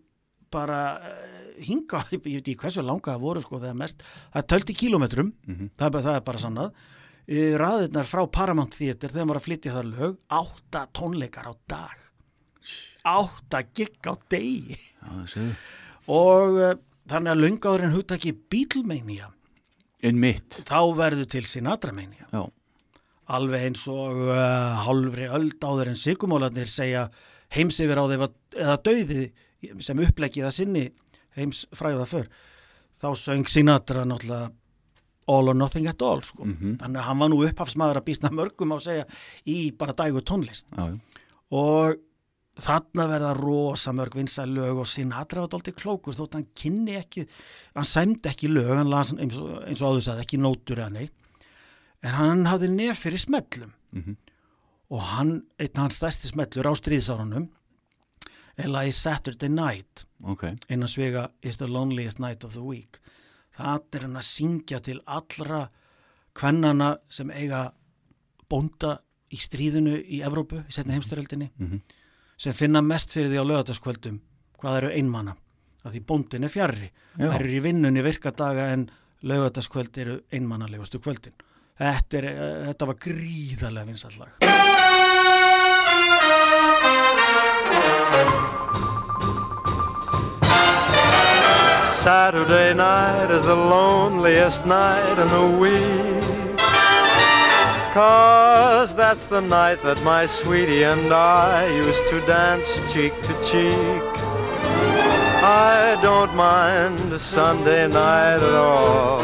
bara 0.53 0.79
uh, 1.01 1.53
hinga, 1.65 2.03
ég 2.13 2.21
veit 2.21 2.43
ekki 2.43 2.55
hversu 2.61 2.83
langa 2.85 3.15
það 3.15 3.23
voru 3.23 3.41
sko 3.41 3.57
þegar 3.57 3.77
mest, 3.79 4.03
það 4.33 4.41
er 4.43 4.47
tölti 4.53 4.75
kílómetrum. 4.77 5.31
Það, 5.77 5.87
er 5.87 5.93
bara- 5.95 6.03
það 6.05 6.15
er 6.19 6.25
bara 6.27 6.41
sannað 6.43 6.75
raðirnar 7.27 8.07
frá 8.09 8.23
Paramount 8.27 8.75
Theater 8.75 9.13
þegar 9.13 9.29
var 9.29 9.39
að 9.39 9.45
flytja 9.45 9.75
það 9.77 9.91
lög 9.93 10.17
átta 10.39 10.87
tónleikar 10.95 11.47
á 11.47 11.53
dag. 11.71 12.01
Átta 13.03 13.61
gigg 13.75 14.07
á 14.07 14.13
degi. 14.31 14.79
Já, 15.03 15.45
og 16.11 16.59
uh, 16.59 16.73
þannig 17.11 17.31
að 17.33 17.43
löngáður 17.43 17.85
en 17.87 17.95
hugtaki 17.95 18.33
Beatlemania 18.33 19.29
Inn 20.03 20.19
mitt. 20.19 20.59
þá 20.67 20.79
verður 20.97 21.29
til 21.31 21.45
Sinatramania. 21.47 22.27
Já. 22.31 22.43
alveg 23.33 23.69
eins 23.69 23.85
og 23.87 24.25
uh, 24.27 24.83
hálfri 24.83 25.29
öld 25.31 25.63
áður 25.63 25.93
en 25.93 25.99
sigumólarnir 25.99 26.67
segja 26.67 27.05
heims 27.55 27.79
yfir 27.79 27.99
á 27.99 28.05
þeim 28.11 28.25
eða 28.27 28.75
dauði 28.83 29.21
sem 29.79 30.01
upplegið 30.03 30.49
að 30.49 30.57
sinni 30.57 30.83
heims 31.37 31.63
fræða 31.71 32.07
fyrr 32.09 32.27
þá 32.99 33.07
söng 33.19 33.47
Sinatra 33.51 34.03
náttúrulega 34.07 34.51
all 35.27 35.47
or 35.49 35.53
nothing 35.55 35.87
at 35.87 36.01
all 36.01 36.21
sko. 36.21 36.43
Mhm. 36.45 36.77
þannig 36.79 36.97
að 36.99 37.07
hann 37.07 37.19
var 37.19 37.29
nú 37.29 37.43
upphafsmaður 37.47 37.97
að 38.01 38.05
býstna 38.09 38.29
mörgum 38.31 38.73
á 38.73 38.77
að 38.77 38.87
segja 38.87 39.05
í 39.47 39.71
bara 39.77 39.93
dægu 39.93 40.21
tónlist 40.21 40.65
Já, 40.77 40.87
já. 40.89 40.99
og 41.51 41.95
þarna 42.59 43.07
verða 43.09 43.31
rosa 43.39 43.91
mörg 43.91 44.13
vinsæl 44.13 44.51
lög 44.53 44.77
og 44.83 44.87
Sinatra 44.87 45.41
var 45.41 45.49
dálítið 45.49 45.75
klókur 45.79 46.13
þótt 46.13 46.33
hann 46.33 46.47
kynni 46.55 46.97
ekki, 46.99 47.27
hann 47.75 47.83
sæmdi 47.83 48.29
ekki 48.29 48.47
lög 48.51 48.75
hann 48.77 48.89
las 48.89 49.11
eins 49.13 49.37
og, 49.39 49.63
eins 49.67 49.81
og 49.81 49.95
áður 49.95 50.05
sagði 50.05 50.25
ekki 50.27 50.37
nótur 50.43 50.77
eða 50.83 50.91
neitt 50.91 51.13
en 52.03 52.13
hann 52.13 52.45
hafði 52.45 52.69
nef 52.69 52.99
fyrir 53.05 53.17
smellum 53.19 53.73
Mhm. 53.93 54.17
og 54.91 54.99
hann, 55.01 55.43
einn 55.59 55.75
hans 55.75 55.97
stærsti 55.99 56.27
smellur 56.29 56.65
á 56.69 56.73
stríðsárunum 56.77 57.49
er 58.57 58.67
lagi 58.69 58.91
Saturday 58.93 59.49
Night 59.49 60.03
Ok. 60.23 60.43
innan 60.69 60.87
svega 60.87 61.29
is 61.41 61.57
the 61.57 61.67
loneliest 61.67 62.19
night 62.19 62.43
of 62.43 62.53
the 62.53 62.61
week 62.61 62.99
það 63.57 63.83
er 63.95 64.01
hann 64.07 64.15
að 64.19 64.27
syngja 64.29 64.79
til 64.81 64.99
allra 65.05 65.69
kvennana 66.33 66.97
sem 67.09 67.29
eiga 67.31 67.71
bónda 68.49 68.97
í 69.33 69.37
stríðinu 69.41 69.97
í 70.03 70.21
Evrópu, 70.25 70.63
í 70.65 70.73
heimstyrjöldinni 70.91 71.51
Mhm. 71.59 71.81
sem 72.37 72.53
finna 72.53 72.81
mest 72.81 73.11
fyrir 73.13 73.29
því 73.29 73.39
á 73.41 73.45
lögataskvöldum 73.45 74.19
hvað 74.59 74.77
eru 74.77 74.89
einmanna 74.89 75.35
að 75.85 75.91
því 75.93 76.05
bóndin 76.05 76.43
er 76.43 76.49
fjarrri 76.49 76.91
það 77.17 77.39
eru 77.39 77.49
í 77.49 77.61
vinnunni 77.61 78.01
virkadaga 78.03 78.71
en 78.73 78.89
lögataskvöld 79.23 79.97
eru 79.97 80.21
einmannalegustu 80.31 80.99
kvöldin. 80.99 81.33
Þetta, 81.79 82.17
er, 82.17 82.25
eh, 82.25 82.73
þetta 82.73 82.85
var 82.87 82.95
gríðarlega 82.95 83.85
vinsallag 83.85 84.29
Saturday 92.03 92.73
night 92.73 93.31
is 93.31 93.43
the 93.43 93.55
loneliest 93.55 94.65
night 94.65 95.17
in 95.17 95.27
the 95.29 95.57
week. 95.57 96.57
Cause 97.93 98.93
that's 98.93 99.23
the 99.23 99.39
night 99.39 99.81
that 99.83 100.03
my 100.03 100.25
sweetie 100.25 100.83
and 100.83 101.13
I 101.13 101.65
used 101.73 102.05
to 102.09 102.19
dance 102.27 102.67
cheek 102.91 103.13
to 103.21 103.33
cheek. 103.47 104.03
I 105.41 105.97
don't 106.01 106.35
mind 106.35 107.21
Sunday 107.21 107.87
night 107.87 108.41
at 108.41 108.53
all. 108.53 109.23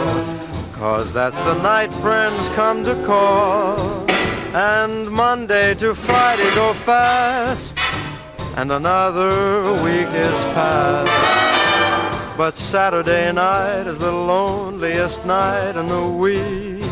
Cause 0.71 1.11
that's 1.11 1.41
the 1.41 1.61
night 1.61 1.91
friends 1.91 2.47
come 2.51 2.85
to 2.85 2.95
call. 3.05 3.77
And 4.55 5.11
Monday 5.11 5.73
to 5.75 5.93
Friday 5.93 6.49
go 6.55 6.71
fast. 6.71 7.77
And 8.55 8.71
another 8.71 9.73
week 9.83 10.07
is 10.15 10.43
past. 10.55 11.48
But 12.39 12.55
Saturday 12.55 13.33
night 13.33 13.85
is 13.85 13.99
the 13.99 14.13
loneliest 14.13 15.25
night 15.25 15.75
in 15.75 15.87
the 15.87 16.07
week. 16.07 16.85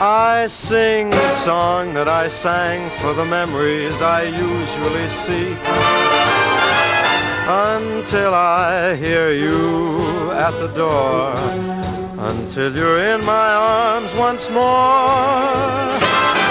I 0.00 0.46
sing 0.48 1.10
the 1.10 1.30
song 1.44 1.92
that 1.92 2.08
I 2.08 2.28
sang 2.28 2.88
for 2.98 3.12
the 3.12 3.26
memories 3.26 4.00
I 4.00 4.22
usually 4.22 5.08
seek. 5.10 5.58
Until 7.46 8.32
I 8.32 8.96
hear 8.96 9.32
you 9.32 10.30
at 10.32 10.52
the 10.52 10.68
door. 10.68 11.34
Until 12.32 12.74
you're 12.74 13.00
in 13.12 13.22
my 13.26 13.50
arms 13.52 14.14
once 14.14 14.48
more. 14.48 15.44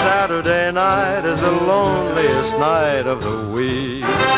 Saturday 0.06 0.70
night 0.70 1.24
is 1.24 1.40
the 1.40 1.50
loneliest 1.50 2.56
night 2.60 3.08
of 3.08 3.24
the 3.24 3.50
week. 3.50 4.33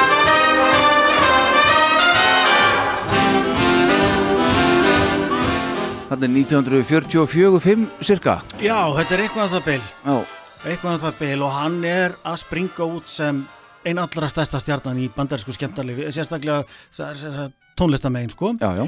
Þetta 6.06 6.22
er 6.22 6.30
1944-5 6.30 7.86
cirka. 8.06 8.36
Já, 8.62 8.78
þetta 8.94 9.14
er 9.16 9.22
eitthvað 9.24 9.44
að 9.48 9.54
það 9.56 9.64
beil 9.66 9.86
Já. 10.06 10.16
eitthvað 10.70 10.92
að 10.92 11.00
það 11.06 11.16
beil 11.22 11.40
og 11.46 11.54
hann 11.56 11.78
er 11.90 12.14
að 12.30 12.36
springa 12.44 12.86
út 12.96 13.08
sem 13.10 13.40
einn 13.86 14.00
allra 14.02 14.28
stærsta 14.30 14.60
stjarnan 14.62 15.00
í 15.02 15.08
bandarísku 15.14 15.54
skemmtarlifi 15.56 16.06
sérstaklega 16.14 17.48
tónlistamegin 17.78 18.30
sko 18.34 18.52
Já, 18.60 18.70
já. 18.78 18.86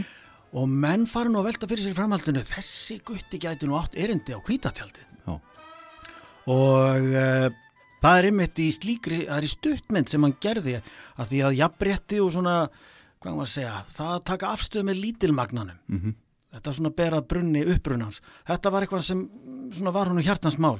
og 0.58 0.68
menn 0.70 1.06
fara 1.10 1.30
nú 1.30 1.40
að 1.42 1.50
velta 1.50 1.68
fyrir 1.70 1.84
sér 1.88 1.96
framhaldinu 1.98 2.42
þessi 2.46 3.00
gutti 3.06 3.38
gæti 3.42 3.66
nú 3.68 3.76
átt 3.78 3.98
erindi 3.98 4.34
á 4.34 4.40
kvítatjaldi 4.42 5.02
Já. 5.26 5.34
og 6.54 7.10
uh, 7.10 7.48
það 8.02 8.20
er 8.22 8.30
einmitt 8.30 8.62
í 8.62 8.68
slíkri 8.74 9.24
það 9.26 9.36
er 9.40 9.48
í 9.48 9.52
stuttmynd 9.56 10.10
sem 10.14 10.22
hann 10.26 10.36
gerði 10.42 10.78
að 11.18 11.34
því 11.34 11.42
að 11.50 11.58
jafnrétti 11.64 12.22
og 12.22 12.32
svona 12.38 12.56
hvað 13.18 13.34
maður 13.34 13.46
að 13.50 13.54
segja, 13.56 13.76
það 13.98 14.14
að 14.16 14.24
taka 14.32 14.54
afstöð 14.54 14.86
með 14.90 15.00
lítilmagnanum 15.04 15.78
Mhm. 15.90 16.16
Þetta 16.54 16.72
svona 16.76 16.90
berað 16.96 17.26
brunni 17.28 17.62
uppbrunans 17.74 18.20
þetta 18.48 18.70
var 18.72 18.82
eitthvað 18.86 19.04
sem 19.04 19.20
mm, 19.26 19.72
svona 19.78 19.92
var 19.92 20.08
hún 20.12 20.22
hjartans 20.24 20.58
mál. 20.58 20.78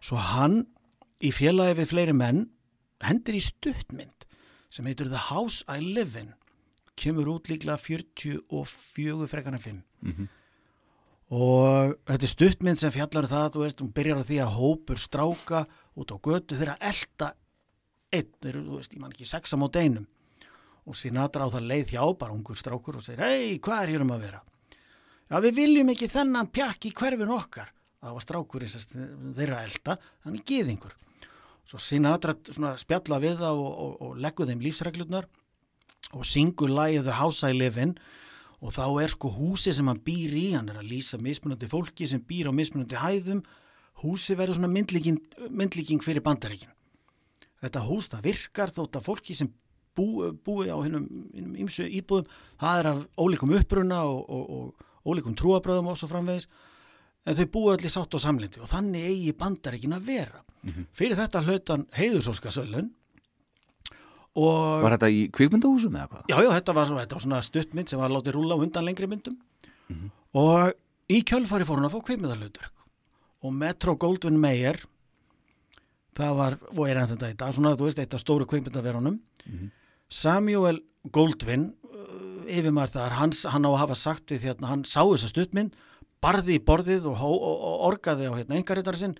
Svo 0.00 0.16
hann 0.16 0.60
í 1.24 1.32
félagi 1.34 1.80
við 1.80 1.90
fleiri 1.92 2.14
menn 2.14 2.44
hendir 3.02 3.34
í 3.38 3.42
stuttmynd 3.42 4.26
sem 4.70 4.86
heitur 4.86 5.08
The 5.10 5.24
House 5.32 5.64
I 5.68 5.80
Live 5.80 6.18
In. 6.20 6.34
Kemur 6.98 7.28
út 7.36 7.48
líklega 7.50 7.78
44 7.78 9.28
frekana 9.30 9.58
5 9.62 9.82
Mhm. 10.02 10.28
og 11.30 11.96
þetta 12.06 12.22
er 12.24 12.30
stuttmynd 12.32 12.78
sem 12.80 12.90
fjallar 12.94 13.26
um 13.26 13.30
það, 13.30 13.50
þú 13.52 13.62
veist, 13.64 13.80
hún 13.82 13.92
byrjar 13.92 14.20
á 14.22 14.28
því 14.28 14.38
að 14.44 14.54
hópur 14.56 14.98
stráka 15.02 15.66
út 15.98 16.12
á 16.14 16.16
götu 16.18 16.56
þeirra 16.56 16.76
elda 16.80 17.32
einn, 18.12 18.30
þú 18.40 18.76
veist, 18.78 18.94
ég 18.94 19.00
man 19.02 19.12
ekki 19.12 19.26
sexa 19.28 19.56
mót 19.60 19.76
einum. 19.76 20.06
Og 20.88 20.96
Sinatra 20.96 21.44
á 21.44 21.52
það 21.52 21.66
leið 21.68 21.90
hjá 21.92 22.18
bara 22.18 22.32
ungur 22.32 22.56
strákur 22.56 22.96
og 22.96 23.02
segir, 23.04 23.20
hei, 23.20 23.58
hvað 23.58 23.82
er 23.82 23.88
hér 23.92 24.00
um 24.06 24.14
að 24.14 24.20
vera? 24.24 24.40
Já, 25.28 25.36
við 25.44 25.58
viljum 25.58 25.92
ekki 25.92 26.08
þennan 26.08 26.48
pjakk 26.52 26.88
í 26.88 26.94
hverfin 26.96 27.34
okkar. 27.34 27.72
Það 27.98 28.14
var 28.14 28.24
strákurinn 28.24 28.70
sem 28.72 29.02
þeirra 29.36 29.64
elda, 29.66 29.98
þannig 30.24 30.44
geðingur. 30.48 30.94
Svo 31.68 31.80
Sinatra 31.82 32.32
svona 32.46 32.76
spjalla 32.80 33.18
við 33.20 33.42
það 33.42 33.60
og, 33.60 33.72
og, 33.84 33.92
og 34.06 34.22
leggur 34.24 34.48
þeim 34.48 34.62
lífsreglurnar 34.64 35.26
og 36.16 36.24
syngur 36.24 36.72
lagið 36.72 37.10
The 37.10 37.18
House 37.18 37.44
I 37.44 37.56
Live 37.56 37.82
In 37.82 37.92
og 38.64 38.72
þá 38.74 38.84
er 39.02 39.12
sko 39.12 39.30
húsi 39.34 39.74
sem 39.76 39.86
hann 39.90 40.00
býr 40.02 40.32
í, 40.32 40.46
hann 40.56 40.70
er 40.72 40.80
að 40.80 40.88
lýsa 40.94 41.20
mismunandi 41.20 41.68
fólki 41.70 42.08
sem 42.08 42.22
býr 42.24 42.48
á 42.48 42.52
mismunandi 42.56 42.98
hæðum, 42.98 43.44
húsi 44.00 44.34
verður 44.38 44.58
svona 44.58 44.72
myndlíking, 44.72 45.20
myndlíking 45.50 46.02
fyrir 46.02 46.24
bandaríkin. 46.24 46.72
Þetta 47.60 47.84
hús 47.86 48.08
það 48.10 48.26
virkar 48.30 48.72
þótt 48.74 48.98
að 48.98 49.06
fólki 49.10 49.36
sem 49.36 49.52
bú, 49.98 50.32
búi 50.46 50.70
á 50.70 50.78
hinnum 50.80 51.06
ímsu 51.58 51.86
íbúðum, 52.00 52.26
það 52.58 52.80
er 52.80 52.90
af 52.94 53.06
ólíkum 53.18 53.54
uppruna 53.58 54.04
og, 54.08 54.24
og 54.30 54.86
ólíkum 55.08 55.36
trúabröðum 55.38 55.90
og 55.92 55.98
svo 56.00 56.08
framvegis, 56.10 56.48
en 57.26 57.36
þau 57.38 57.48
búi 57.54 57.72
allir 57.74 57.92
sátt 57.92 58.14
á 58.14 58.18
samlindi 58.22 58.62
og 58.62 58.70
þannig 58.70 59.08
eigi 59.10 59.34
bandaríkin 59.40 59.96
að 59.96 60.06
vera. 60.08 60.42
Fyrir 60.96 61.18
þetta 61.18 61.42
hlautan 61.46 61.86
heiðursóskasölun 61.96 62.90
og 64.38 64.82
Var 64.84 64.94
þetta 64.94 65.08
í 65.10 65.22
kvikmyndahúsum 65.34 65.96
eða 65.98 66.10
hvað? 66.12 66.26
Já, 66.30 66.36
já, 66.44 66.50
þetta 66.58 66.74
var, 66.76 66.92
þetta 67.00 67.16
var 67.16 67.24
svona 67.24 67.40
stuttmynd 67.42 67.90
sem 67.90 67.98
var 68.00 68.12
látið 68.12 68.36
rúla 68.36 68.58
undan 68.60 68.86
lengri 68.86 69.08
myndum. 69.10 69.38
Og 70.36 70.74
í 71.10 71.22
kjölfari 71.26 71.66
fór 71.66 71.80
hún 71.80 71.88
að 71.88 71.96
fá 71.96 72.04
kveimidalauturk 72.10 72.74
og 73.42 73.54
Metro 73.54 73.94
Goldwyn 73.96 74.38
Mayer 74.38 74.82
það 76.18 76.32
var, 76.38 76.56
og 76.74 76.84
er 76.88 76.98
enn 76.98 77.10
þetta 77.12 77.30
í 77.32 77.36
dag 77.38 77.54
svona, 77.54 77.76
þú 77.78 77.86
veist, 77.88 77.98
eitt 78.02 78.14
af 78.14 78.22
stóru 78.22 78.46
kveimidalverunum 78.50 79.18
Samuel 80.10 80.80
Goldwyn 81.14 81.68
yfirmaður 82.48 82.94
þar, 82.96 83.16
hans, 83.18 83.42
hann 83.52 83.66
á 83.66 83.70
að 83.70 83.80
hafa 83.82 83.96
sagt 83.98 84.32
við 84.34 84.48
hérna, 84.48 84.70
hann 84.72 84.84
sá 84.88 85.02
þessa 85.04 85.28
stuttmynd 85.32 85.76
barði 86.24 86.56
í 86.58 86.62
borðið 86.66 87.06
og, 87.10 87.20
og, 87.22 87.58
og 87.68 87.84
orgaði 87.92 88.30
á 88.30 88.32
hérna 88.38 88.58
engarittar 88.58 88.98
sinn 88.98 89.18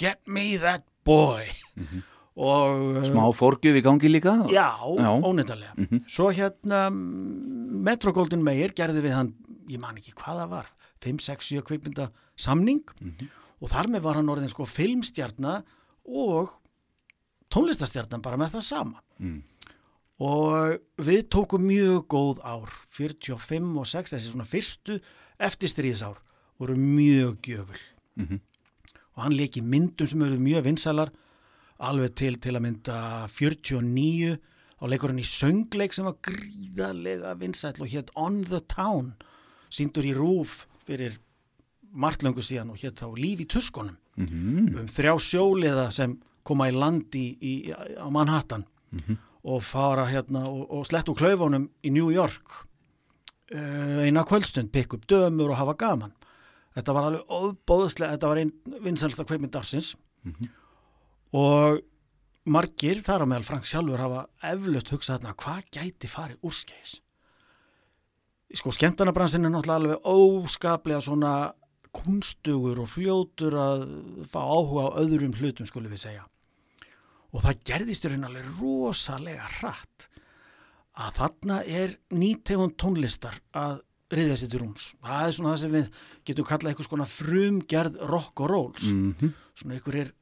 Get 0.00 0.20
me 0.26 0.56
that 0.58 0.82
boy 1.06 1.46
og 2.34 2.96
uh, 2.98 3.04
Smá 3.06 3.22
forgjöf 3.36 3.76
í 3.78 3.82
gangi 3.86 4.10
líka? 4.10 4.32
Já, 4.50 4.74
Já. 4.98 5.10
ónefndarlega. 5.22 6.00
Svo 6.10 6.32
hérna 6.34 6.88
Metro 6.90 8.10
Golden 8.16 8.42
Mayer 8.42 8.74
gerði 8.74 9.04
við 9.06 9.14
hann, 9.14 9.30
ég 9.70 9.78
man 9.78 10.00
ekki 10.00 10.16
hvað 10.18 10.40
það 10.42 10.50
var, 10.56 10.72
5, 11.06 11.22
6, 11.28 11.52
7 11.60 11.62
kveipmynda 11.68 12.08
samning 12.34 12.82
og 13.62 13.70
þar 13.70 13.86
með 13.94 14.02
var 14.08 14.18
hann 14.18 14.32
orðin 14.34 14.50
sko 14.50 14.66
filmstjarnar 14.66 15.62
og 16.10 16.56
tónlistastjarnar 17.54 18.22
bara 18.24 18.36
með 18.40 18.56
það 18.58 18.66
sama. 18.66 18.98
Mm. 20.20 20.26
Og 20.26 20.78
við 21.04 21.24
tókum 21.28 21.64
mjög 21.66 22.06
góð 22.08 22.38
ár, 22.46 22.70
45 22.94 23.78
og 23.80 23.86
6, 23.86 24.12
þessi 24.14 24.30
svona 24.30 24.46
fyrstu 24.46 25.00
eftirstríðsár 25.42 26.16
voru 26.58 26.76
mjög 26.78 27.40
gjöful. 27.42 27.80
Mhm. 28.16 28.40
Og 29.16 29.22
hann 29.22 29.32
leiki 29.36 29.60
myndum 29.62 30.06
sem 30.06 30.22
eru 30.22 30.38
mjög 30.38 30.64
vinsælar 30.64 31.10
alveg 31.80 32.14
til 32.14 32.36
til 32.38 32.52
að 32.54 32.62
mynda 32.62 33.28
49 33.28 34.38
á 34.80 34.84
leikur 34.86 35.08
hann 35.10 35.18
í 35.18 35.26
söngleik 35.26 35.92
sem 35.94 36.04
var 36.04 36.14
gríðarlega 36.22 37.34
vinsæll 37.38 37.80
og 37.80 37.88
hétt 37.88 38.10
On 38.16 38.42
the 38.44 38.60
Town 38.60 39.14
síndur 39.70 40.04
í 40.06 40.14
rúf 40.14 40.66
fyrir 40.86 41.18
martlöngu 41.94 42.42
síðan 42.42 42.70
og 42.70 42.76
hétt 42.78 42.98
þá 43.02 43.14
Líf 43.18 43.40
í 43.40 43.46
tuskunum 43.46 43.96
Mhm. 44.16 44.78
um 44.78 44.86
þrjá 44.86 45.14
sjóliða 45.18 45.92
sem 45.92 46.18
koma 46.44 46.68
í 46.70 46.72
land 46.72 47.10
í, 47.14 47.36
í, 47.42 47.72
á 47.74 48.06
Manhattan 48.10 48.64
og 49.44 49.62
fara 49.64 50.06
hérna 50.08 50.46
og, 50.48 50.64
og 50.72 50.86
slett 50.88 51.08
úr 51.12 51.18
klaufunum 51.18 51.68
í 51.84 51.92
New 51.92 52.10
York 52.14 52.64
uh, 53.52 54.04
eina 54.04 54.24
kvöldstund, 54.26 54.72
pikk 54.72 54.96
upp 54.96 55.08
dömur 55.10 55.52
og 55.52 55.60
hafa 55.60 55.76
gaman. 55.78 56.14
Þetta 56.74 56.94
var 56.96 57.08
alveg 57.08 57.30
óbóðslega, 57.30 58.16
þetta 58.16 58.30
var 58.30 58.40
einn 58.40 58.54
vinsælsta 58.82 59.26
kveiminn 59.28 59.52
dagsins 59.54 59.94
og 61.34 61.82
margir, 62.44 63.00
þar 63.04 63.24
á 63.24 63.26
meðal 63.28 63.46
Frank 63.46 63.68
sjálfur 63.68 64.02
hafa 64.02 64.26
eflaust 64.50 64.92
hugsað 64.92 65.20
þarna 65.20 65.36
hvað 65.40 65.68
gæti 65.76 66.10
farið 66.10 66.46
úrskeis 66.48 66.98
sko 68.54 68.72
skemmtarnabransin 68.74 69.46
er 69.46 69.52
náttúrulega 69.52 69.80
alveg 69.80 70.08
óskaplega 70.08 71.00
svona 71.02 71.34
kunstugur 71.94 72.82
og 72.82 72.90
fljótur 72.90 73.56
að 73.58 73.84
fá 74.30 74.40
áhuga 74.42 74.90
á 74.90 74.96
öðrum 75.02 75.34
hlutum 75.38 75.68
skulum 75.68 75.94
við 75.94 76.04
segja 76.06 76.26
og 77.34 77.42
það 77.42 77.62
gerðist 77.70 78.04
í 78.06 78.12
raun 78.12 78.28
alveg 78.28 78.50
rosalega 78.60 79.48
hratt 79.58 80.08
að 80.94 81.16
þarna 81.18 81.56
er 81.66 81.96
nýtegund 82.14 82.76
tónlistar 82.78 83.40
að 83.58 83.80
riðja 84.14 84.36
sér 84.38 84.50
til 84.52 84.60
rúms. 84.62 84.84
Það 85.02 85.24
er 85.26 85.32
svona 85.34 85.54
það 85.54 85.62
sem 85.64 85.72
við 85.74 85.88
getum 86.28 86.46
kallað 86.46 86.70
eitthvað 86.70 86.86
svona 86.86 87.08
frumgerð 87.10 87.96
rock 88.12 88.42
og 88.44 88.50
rolls. 88.52 88.84
Mhm. 88.92 89.32
Svona 89.58 89.74
einhver 89.74 89.98
er 90.04 90.12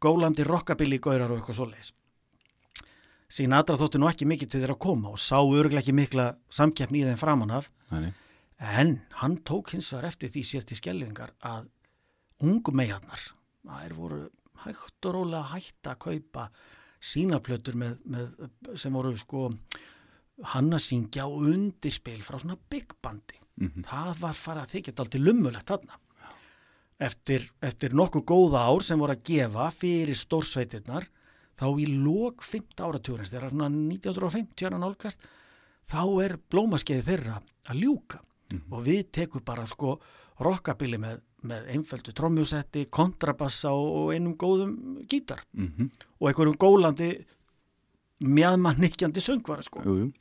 gólandi 0.00 0.46
rockabilly 0.48 0.98
gaurar 0.98 1.30
og 1.30 1.40
eitthvað 1.40 1.58
svoleiðis. 1.60 1.92
Sinatra 3.28 3.76
þótti 3.76 3.98
nú 4.00 4.08
ekki 4.08 4.28
mikið 4.28 4.50
til 4.50 4.60
þeirra 4.62 4.76
að 4.76 4.84
koma 4.84 5.10
og 5.10 5.18
sá 5.18 5.36
örglega 5.42 5.82
ekki 5.82 5.94
mikla 5.96 6.36
samkeppni 6.54 7.02
í 7.02 7.08
þeim 7.08 7.18
framan 7.18 7.50
af 7.50 7.70
Nei, 7.90 8.00
nei. 8.00 8.12
En 8.58 9.02
hann 9.20 9.36
tók 9.44 9.74
hins 9.74 9.90
vegar 9.92 10.08
eftir 10.12 10.30
því 10.30 10.42
sér 10.46 10.64
til 10.64 10.78
skellingar 10.78 11.32
að 11.42 11.66
ungu 12.44 12.72
meiarnar, 12.72 13.20
það 13.66 13.84
er 13.84 13.94
voru 13.98 14.20
hægt 14.64 15.08
og 15.08 15.16
rólega 15.16 15.50
hægt 15.54 15.90
að 15.90 16.00
kaupa 16.06 16.48
sínaplötur 17.04 17.76
með, 17.78 17.98
með, 18.08 18.30
sem 18.80 18.94
voru 18.94 19.12
sko 19.20 19.48
hann 20.54 20.72
að 20.74 20.84
syngja 20.86 21.26
og 21.30 21.44
undirspil 21.52 22.20
frá 22.26 22.40
svona 22.40 22.56
big 22.70 22.96
bandi. 23.04 23.38
Það 23.86 24.22
var 24.22 24.38
farið 24.38 24.62
að 24.64 24.72
þykja 24.72 24.94
daldi 24.98 25.20
lummulegt 25.20 25.70
þarna. 25.70 26.00
Eftir, 27.04 27.46
eftir 27.62 27.94
nokkuð 27.94 28.24
góða 28.26 28.64
ár 28.70 28.82
sem 28.86 28.98
voru 28.98 29.14
að 29.14 29.24
gefa 29.28 29.68
fyrir 29.74 30.18
stórsveitirnar, 30.18 31.06
þá 31.58 31.66
í 31.78 31.86
lók 31.90 32.42
5. 32.46 32.74
áratúrins, 32.82 33.30
þegar 33.30 33.52
svona 33.52 33.68
1950 33.70 34.68
ára 34.68 34.80
nálgast, 34.82 35.26
þá 35.90 36.02
er 36.24 36.36
blómaskeiði 36.50 37.06
þeirra 37.08 37.40
að 37.70 37.82
ljúka 37.82 38.22
og 38.70 38.84
við 38.86 39.06
tekum 39.14 39.42
bara 39.44 39.66
sko 39.66 39.96
rockabili 40.42 40.98
með, 41.00 41.20
með 41.44 41.66
einföldu 41.74 42.12
trommusetti, 42.16 42.86
kontrabassa 42.90 43.70
og 43.72 44.12
einum 44.14 44.36
góðum 44.36 45.04
gítar 45.06 45.40
Mhm. 45.52 45.90
og 46.20 46.28
einhverjum 46.30 46.56
gólandi 46.56 47.24
mjadmannikjandi 48.20 49.20
söngvara 49.20 49.62
sko. 49.62 49.82
Jú, 49.84 49.96
jú. 49.98 50.12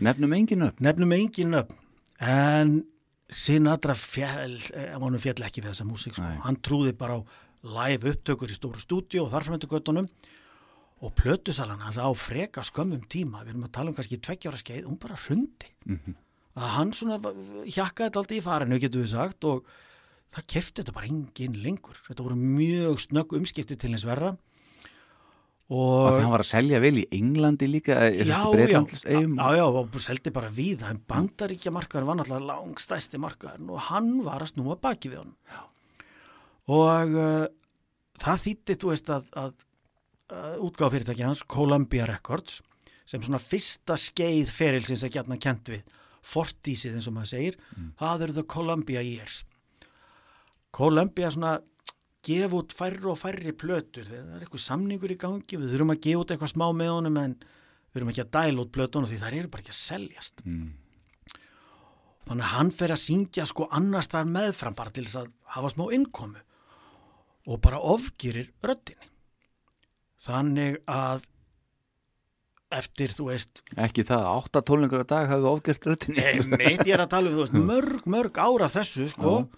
Nefnum 0.00 0.32
engin 0.32 0.62
upp. 0.62 0.80
Nefnum 0.80 1.12
engin 1.12 1.50
nöfn 1.54 1.76
en 2.20 2.84
Sinatra 3.30 3.94
fjall, 3.94 4.58
eh, 4.74 4.94
honum 4.98 5.20
fjall 5.20 5.44
ekki 5.46 5.62
við 5.62 5.70
þessa 5.70 5.86
músík 5.86 6.14
sko. 6.14 6.22
Hann 6.42 6.56
trúði 6.56 6.96
bara 6.98 7.20
á 7.20 7.24
live 7.62 8.10
upptökur 8.14 8.50
í 8.50 8.56
stóru 8.58 8.80
stúdíu 8.80 9.22
og 9.22 9.30
göttunum 9.68 10.08
og 11.02 11.14
plötusalan 11.14 11.78
hans 11.80 11.96
á 11.96 12.10
freka 12.16 12.62
skömmum 12.62 13.06
tíma, 13.06 13.44
við 13.44 13.50
erum 13.50 13.64
að 13.64 13.72
tala 13.72 13.88
um 13.90 13.94
kannski 13.94 14.18
tveggjára 14.18 14.58
skeið, 14.58 14.84
hún 14.84 14.98
bara 14.98 15.14
hrundi 15.14 15.68
Mhm. 15.86 16.14
að 16.56 16.68
hann 16.68 16.90
svona 16.92 17.18
hjakkaði 17.66 18.10
þetta 18.10 18.16
aldrei 18.16 18.38
í 18.38 18.42
farinu, 18.42 18.80
getur 18.80 19.02
við 19.04 19.08
sagt 19.08 19.44
og 19.44 19.64
það 20.34 20.46
kefti 20.54 20.82
þetta 20.82 20.94
bara 20.96 21.10
engin 21.10 21.58
lengur. 21.64 21.98
Þetta 22.06 22.26
voru 22.26 22.38
mjög 22.38 23.02
snögg 23.06 23.34
umskipti 23.40 23.78
til 23.78 23.92
hins 23.94 24.06
verra. 24.08 24.36
Og 25.70 26.08
og 26.10 26.16
það 26.16 26.32
var 26.32 26.42
að 26.42 26.48
selja 26.48 26.78
vel 26.82 26.96
í 26.98 27.04
Englandi 27.14 27.68
líka, 27.70 27.94
er 28.02 28.26
já, 28.26 28.40
já, 28.42 28.66
já, 28.66 29.50
já, 29.54 29.66
og 29.70 29.98
seldi 30.02 30.32
bara 30.34 30.48
við 30.50 30.82
en 30.88 30.98
bandaríkja 31.06 31.70
markaður 31.70 32.08
var 32.08 32.18
náttúrulega 32.18 32.48
langstæsti 32.48 33.20
markaður 33.22 33.76
og 33.76 33.84
hann 33.86 34.08
var 34.26 34.42
að 34.42 34.50
snúa 34.50 34.74
baki 34.82 35.12
við 35.12 35.20
hann 35.20 35.36
og 36.70 37.14
uh, 37.14 37.46
það 38.18 38.42
þýtti, 38.48 38.76
þú 38.82 38.90
veist 38.90 39.12
að, 39.14 39.30
að, 39.38 39.62
að 40.34 40.58
útgáfa 40.66 40.96
fyrirtæki 40.96 41.26
hans 41.28 41.44
Columbia 41.54 42.10
Records 42.10 42.58
sem 43.06 43.22
svona 43.22 43.38
fyrsta 43.42 43.94
skeið 43.98 44.50
ferilsins 44.50 45.06
að 45.06 45.20
gætna 45.20 45.38
kent 45.38 45.70
við 45.70 45.86
fortísið 46.34 46.98
eins 46.98 47.06
og 47.06 47.14
maður 47.14 47.32
segir 47.36 47.62
það 48.00 48.26
eru 48.26 48.38
the 48.40 48.46
Columbia 48.58 49.06
Years 49.06 49.44
Columbia 50.76 51.30
svona 51.34 51.56
gefa 52.26 52.58
út 52.60 52.74
færri 52.76 53.06
og 53.08 53.16
færri 53.18 53.52
plötur 53.56 54.04
þegar 54.04 54.26
það 54.28 54.36
er 54.36 54.44
eitthvað 54.44 54.64
samningur 54.66 55.14
í 55.14 55.16
gangi 55.22 55.56
við 55.60 55.72
þurfum 55.72 55.94
að 55.94 56.02
gefa 56.04 56.20
út 56.24 56.34
eitthvað 56.34 56.52
smá 56.52 56.66
með 56.76 56.90
honum 56.98 57.16
en 57.22 57.34
við 57.40 58.00
erum 58.00 58.10
ekki 58.12 58.24
að 58.26 58.32
dæla 58.36 58.62
út 58.66 58.72
plötunum 58.76 59.08
því 59.10 59.18
þær 59.22 59.36
eru 59.40 59.50
bara 59.54 59.64
ekki 59.64 59.74
að 59.74 59.80
seljast 59.80 60.42
Mm. 60.44 60.68
þannig 62.28 62.44
að 62.44 62.52
hann 62.54 62.70
fer 62.70 62.92
að 62.94 63.00
syngja 63.02 63.46
sko 63.50 63.66
annars 63.74 64.06
þar 64.12 64.28
meðfram 64.30 64.76
bara 64.78 64.92
til 64.94 65.04
þess 65.08 65.16
að 65.24 65.32
hafa 65.56 65.70
smá 65.72 65.86
innkomu 65.96 66.42
og 67.50 67.60
bara 67.64 67.80
ofgýrir 67.80 68.52
röddinni 68.62 69.08
þannig 70.26 70.76
að 70.86 71.24
eftir 72.70 73.10
þú 73.16 73.26
veist 73.32 73.62
Ekki 73.74 74.04
það, 74.06 74.28
átta 74.36 74.62
tónlingur 74.62 75.02
á 75.02 75.06
dag 75.10 75.30
hafðu 75.32 75.48
ofgert 75.50 75.88
röttinni. 75.90 76.20
Nei, 76.22 76.44
mitt 76.52 76.84
ég 76.86 76.94
er 76.94 77.02
að 77.02 77.10
tala 77.16 77.30
um 77.32 77.34
þú 77.40 77.46
veist, 77.46 77.56
mörg, 77.72 78.04
mörg 78.06 78.38
ára 78.38 78.68
þessu 78.70 79.08
sko, 79.10 79.32
Já. 79.40 79.48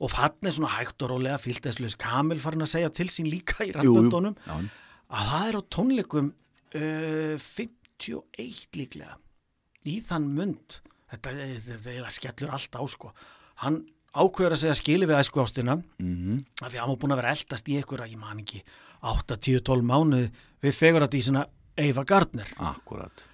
Og 0.00 0.12
þannig 0.12 0.50
er 0.50 0.56
svona 0.58 0.72
hægt 0.74 1.04
og 1.04 1.12
rólega 1.12 1.40
fylgdæsluðis 1.42 1.98
Kamil 2.00 2.40
farin 2.42 2.66
að 2.66 2.72
segja 2.74 2.92
til 2.94 3.08
sín 3.12 3.30
líka 3.30 3.66
í 3.66 3.72
Já, 4.46 4.56
að 5.14 5.30
það 5.30 5.48
er 5.48 5.58
á 5.58 5.62
tónleikum 5.76 6.30
uh, 6.74 7.36
51 7.38 8.78
líklega 8.78 9.18
í 9.84 9.98
þann 10.04 10.30
mund. 10.34 10.78
Þetta, 11.12 11.34
þetta, 11.36 11.80
þetta 11.84 12.14
skellur 12.14 12.54
allt 12.56 12.78
á 12.80 12.82
sko. 12.90 13.12
Hann 13.62 13.82
ákveður 14.14 14.54
að 14.54 14.62
segja 14.62 14.78
skili 14.78 15.08
við 15.10 15.20
æsku 15.20 15.42
ástina 15.42 15.76
mhm, 15.98 16.40
af 16.62 16.70
því 16.70 16.78
að 16.78 16.82
hann 16.82 16.92
var 16.92 16.98
búin 17.02 17.14
að 17.14 17.20
vera 17.20 17.34
eldast 17.34 17.70
í 17.70 17.78
að 17.82 18.10
ég 18.12 18.18
man 18.20 18.42
ekki 18.42 18.60
8, 19.04 19.36
10, 19.36 19.62
12 19.66 19.86
mánuði 19.90 20.28
við 20.64 20.76
fegur 20.78 21.04
að 21.04 21.14
dísina 21.16 21.44
Eva 21.76 22.04
Gardner. 22.06 22.50
Akkurat. 22.62 23.24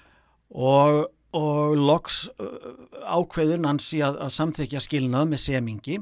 og, 0.50 1.04
og 1.37 1.76
loks 1.78 2.24
uh, 2.43 2.74
ákveður 3.07 3.62
Nancy 3.62 4.01
að, 4.03 4.18
að 4.24 4.33
samþykja 4.35 4.83
skilnað 4.83 5.31
með 5.31 5.43
semingi. 5.45 5.99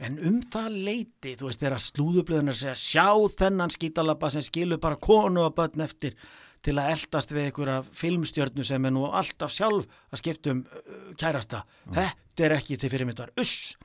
En 0.00 0.18
um 0.26 0.38
það 0.52 0.76
leiti, 0.88 1.34
þú 1.36 1.48
veist, 1.48 1.62
þegar 1.62 1.82
slúðublöðunar 1.84 2.58
segja 2.58 2.76
sjá 2.76 3.08
þennan 3.40 3.72
skítalabba 3.72 4.30
sem 4.32 4.44
skilur 4.44 4.80
bara 4.80 5.00
konu 5.00 5.44
og 5.46 5.54
börn 5.56 5.84
eftir 5.84 6.16
til 6.60 6.76
að 6.76 6.90
eldast 6.92 7.32
við 7.32 7.46
einhverja 7.48 7.78
filmstjörnu 7.96 8.64
sem 8.68 8.84
er 8.84 8.92
nú 8.92 9.06
alltaf 9.08 9.52
sjálf 9.54 9.86
að 10.12 10.22
skipta 10.22 10.52
um 10.52 10.64
uh, 10.64 11.12
kærasta. 11.20 11.64
Þetta 11.88 12.46
er 12.46 12.56
ekki 12.58 12.80
til 12.80 12.92
fyrirmyndar, 12.92 13.32
uss! 13.40 13.76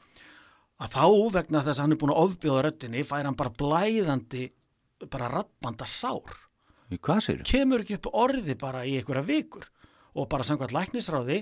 Að 0.76 0.98
þá 0.98 1.06
vegna 1.38 1.62
þess 1.64 1.80
að 1.80 1.86
hann 1.86 1.96
er 1.96 2.00
búin 2.02 2.12
að 2.12 2.24
ofbjóða 2.26 2.64
röddinni 2.66 3.04
fær 3.08 3.24
hann 3.24 3.38
bara 3.40 3.54
blæðandi 3.56 4.50
bara 5.12 5.30
rappanda 5.32 5.88
sár. 5.88 6.36
Í 6.92 7.00
Hvað 7.02 7.22
segir 7.24 7.46
kemur 7.48 7.82
ekki 7.82 7.96
upp 7.98 8.10
orði 8.12 8.56
bara 8.60 8.84
í 8.86 8.98
einhverja 9.00 9.24
vikur 9.26 9.70
og 10.16 10.30
bara 10.32 10.46
samkvæmt 10.48 10.74
læknisráði 10.76 11.42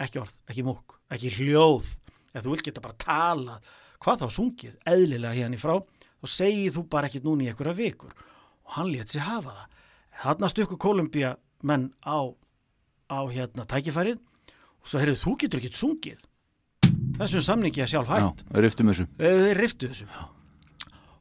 ekki 0.00 0.20
orð, 0.22 0.34
ekki 0.50 0.64
múk, 0.66 0.96
ekki 1.12 1.30
hljóð. 1.36 1.94
Ef 2.34 2.44
þú 2.44 2.54
vil 2.54 2.64
geta 2.66 2.82
bara 2.84 2.98
tala 3.00 3.58
hvað 4.00 4.24
þá 4.24 4.34
sungið, 4.36 4.76
eðlilega 4.88 5.36
hérna 5.36 5.58
í 5.58 5.60
frá 5.60 5.76
þá 6.20 6.32
segið 6.34 6.76
þú 6.78 6.84
bara 6.92 7.10
ekki 7.10 7.22
núna 7.24 7.46
í 7.46 7.50
einhverja 7.50 7.76
vikur. 7.76 8.14
Og 8.66 8.76
hann 8.78 8.90
létt 8.92 9.12
sér 9.12 9.26
hafa 9.26 9.54
það. 9.56 9.78
Þarna 10.20 10.50
stökku 10.52 10.78
Kolumbía 10.80 11.34
menn 11.66 11.90
á, 12.04 12.18
á 13.12 13.20
hérna 13.28 13.66
tækifærið. 13.68 14.20
Og 14.80 14.88
svo 14.88 15.00
heyrðu 15.00 15.20
þú 15.20 15.34
getur 15.42 15.60
ekki 15.60 15.72
sungið. 15.76 16.20
Þessum 17.20 17.44
samningi 17.44 17.82
er 17.84 17.90
sjálf 17.90 18.08
hægt 18.08 18.22
Já, 18.40 18.46
þeir 19.20 19.58
riftu 19.60 19.90
þessu. 19.90 20.06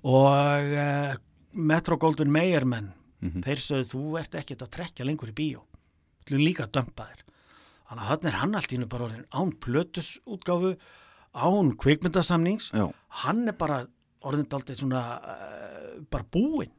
Og 0.07 0.69
uh, 0.79 1.17
Metro 1.51 1.97
Golden 1.99 2.31
Mayer 2.31 2.63
menn 2.63 2.93
þeir 3.43 3.59
sögðu 3.59 3.89
þú 3.91 4.03
ert 4.21 4.37
ekkert 4.39 4.63
að 4.63 4.71
trekja 4.77 5.07
lengur 5.07 5.33
í 5.33 5.35
bíó 5.35 5.65
erum 6.35 6.45
líka 6.45 6.65
að 6.67 6.73
dömpa 6.79 7.05
þér 7.09 7.23
þannig 7.89 8.03
að 8.03 8.09
þannig 8.09 8.27
er 8.31 8.39
hann 8.39 8.55
allt 8.59 8.71
í 8.71 8.75
hennu 8.77 8.87
bara 8.89 9.05
orðin 9.09 9.25
án 9.33 9.53
plötusútgáfu 9.65 10.73
án 11.33 11.71
kvikmyndasamnings. 11.77 12.71
Já, 12.73 12.85
hann 13.23 13.47
er 13.47 13.53
bara 13.57 13.79
orðin 14.25 14.47
daldið 14.49 14.79
svona 14.81 15.01
uh, 15.21 16.03
bara 16.09 16.25
búinn. 16.33 16.71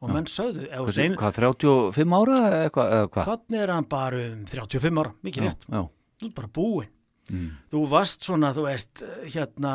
Og 0.00 0.12
menn 0.14 0.28
sögðu 0.30 0.68
þú 0.68 0.84
hvað, 0.84 0.94
segir- 0.94 1.16
hvað 1.18 1.38
35 1.40 2.12
ára 2.20 2.36
eða 2.38 2.58
eitthvað? 2.68 2.92
hvað? 3.16 3.30
þannig 3.32 3.62
er 3.64 3.72
hann 3.74 3.88
bara 3.90 4.20
um 4.32 4.44
35 4.46 5.00
ára 5.02 5.12
mikið 5.26 5.42
Já, 5.42 5.48
rétt, 5.50 5.64
já, 5.74 5.80
þú 6.20 6.28
ert 6.28 6.36
bara 6.38 6.50
búinn. 6.58 6.92
Mm, 7.28 7.48
þú 7.72 7.80
varst 7.90 8.22
svona, 8.24 8.52
þú 8.56 8.62
veist, 8.68 9.02
hérna, 9.34 9.72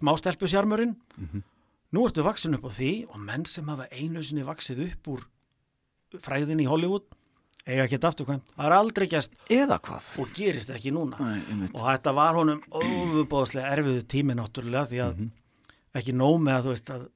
smástelpusjarmurinn, 0.00 0.94
Mhm. 1.18 1.42
nú 1.92 2.04
ertu 2.06 2.22
vaksin 2.24 2.54
upp 2.54 2.64
á 2.64 2.70
því 2.70 2.92
og 3.10 3.18
menn 3.18 3.44
sem 3.44 3.66
hafa 3.66 3.88
einu 3.90 4.22
sinni 4.22 4.42
vaksið 4.46 4.84
upp 4.92 5.08
úr 5.08 5.20
fræðinni 6.22 6.64
í 6.64 6.68
Hollywood, 6.70 7.02
eiga 7.70 7.86
ekki 7.86 8.00
afturkvæmt, 8.08 8.54
það 8.56 8.66
er 8.66 8.74
aldrei 8.76 9.06
gæst 9.10 9.36
eða 9.50 9.78
hvað? 9.86 10.08
og 10.22 10.34
gerist 10.36 10.72
ekki 10.74 10.92
núna. 10.94 11.20
Einmitt. 11.20 11.74
Og 11.76 11.86
þetta 11.86 12.14
var 12.16 12.38
honum 12.38 12.60
ofubóðslega 12.80 13.72
erfiðu 13.76 14.04
tími 14.10 14.36
náttúrulega 14.38 14.90
því 14.90 15.02
að 15.06 15.24
ekki 16.00 16.14
nóg 16.16 16.38
með 16.44 16.58
að 16.58 16.66
þú 16.66 16.74
veist 16.74 16.92
að 16.96 17.08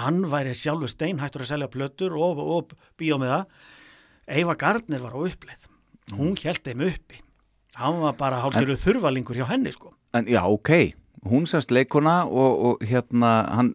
hann 0.00 0.24
væri 0.30 0.54
sjálfur 0.58 0.90
steinhættur 0.90 1.44
að 1.44 1.52
selja 1.52 1.70
plötur 1.70 2.16
og, 2.18 2.40
og 2.42 2.74
bíó 2.98 3.18
með 3.22 3.32
það. 3.34 3.62
Eva 4.42 4.56
Gardner 4.58 5.04
var 5.04 5.14
á 5.14 5.20
uppleið. 5.22 5.68
Hún 6.16 6.36
held 6.42 6.62
þeim 6.66 6.84
uppi. 6.88 7.20
Hann 7.76 8.00
var 8.02 8.16
bara 8.18 8.40
hálfgerðu 8.42 8.78
þurfalingur 8.82 9.38
hjá 9.38 9.46
henni 9.50 9.72
sko. 9.74 9.92
En 10.16 10.28
já, 10.30 10.40
ok, 10.48 10.72
hún 11.30 11.46
sérst 11.50 11.70
leikona 11.74 12.24
og, 12.26 12.64
og 12.68 12.84
hérna, 12.86 13.30
hann 13.54 13.72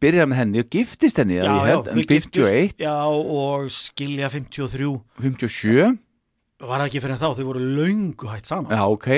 byrjar 0.00 0.26
með 0.30 0.40
henni 0.40 0.62
og 0.64 0.68
giftist 0.72 1.18
henni, 1.20 1.36
já, 1.40 1.50
held, 1.66 1.88
en 1.92 1.98
51, 2.00 2.30
giftust- 2.32 2.80
Já, 2.84 2.96
og 3.06 3.68
skilja 3.70 4.30
53. 4.30 5.00
57, 5.20 5.98
Var 6.64 6.78
það 6.80 6.86
ekki 6.88 7.00
fyrir 7.04 7.18
þá? 7.20 7.26
Þau 7.36 7.44
voru 7.50 7.60
löngu 7.76 8.28
hætt 8.30 8.46
saman. 8.46 8.70
já, 8.72 8.84
ok, 8.88 9.08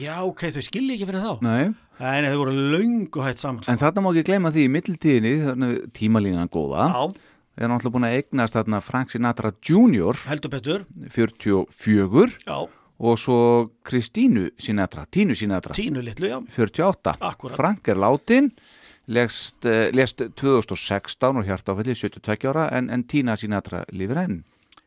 Já, 0.00 0.16
ok, 0.26 0.40
þau 0.56 0.62
skilja 0.66 0.96
ekki 0.96 1.06
fyrir 1.08 1.22
þá. 1.22 1.34
nei, 1.44 1.68
nei, 2.00 2.28
þau 2.32 2.38
voru 2.42 2.52
löngu 2.74 3.22
hætt 3.22 3.38
saman. 3.38 3.62
Sko. 3.62 3.72
en 3.72 3.78
þarna 3.78 4.02
má 4.02 4.10
ekki 4.14 4.24
gleyma 4.32 4.50
því 4.52 4.64
í 4.66 4.72
mittiltíðinni, 4.74 5.34
tímalínan 5.92 6.48
góða, 6.50 6.88
Já, 6.90 7.14
er 7.58 7.68
náttúrulega 7.68 7.94
búin 7.94 8.06
að 8.08 8.16
eignast 8.18 8.54
þarna 8.54 8.80
Frank 8.82 9.10
Sinatra 9.10 9.52
Jr. 9.62 10.14
heldur 10.28 10.50
betur. 10.50 10.84
44 11.10 12.38
Já, 12.46 12.68
og 12.98 13.18
svo 13.18 13.38
Kristínu 13.86 14.48
Sinatra, 14.58 15.04
Tínu 15.06 15.34
Sinatra, 15.38 15.74
tínu 15.74 16.02
litlu, 16.02 16.26
já. 16.28 16.38
48. 16.56 17.14
Akkúrat. 17.20 17.56
Frank 17.56 17.88
er 17.88 17.96
látin, 18.00 18.50
lest, 19.06 19.64
uh, 19.64 19.88
lest 19.94 20.22
2016 20.34 21.38
og 21.38 21.46
hjartáfelli 21.46 21.94
72 21.94 22.48
ára 22.50 22.68
en, 22.76 22.90
en 22.90 23.04
Tína 23.04 23.36
Sinatra 23.38 23.84
lifir 23.94 24.18
enn. 24.24 24.40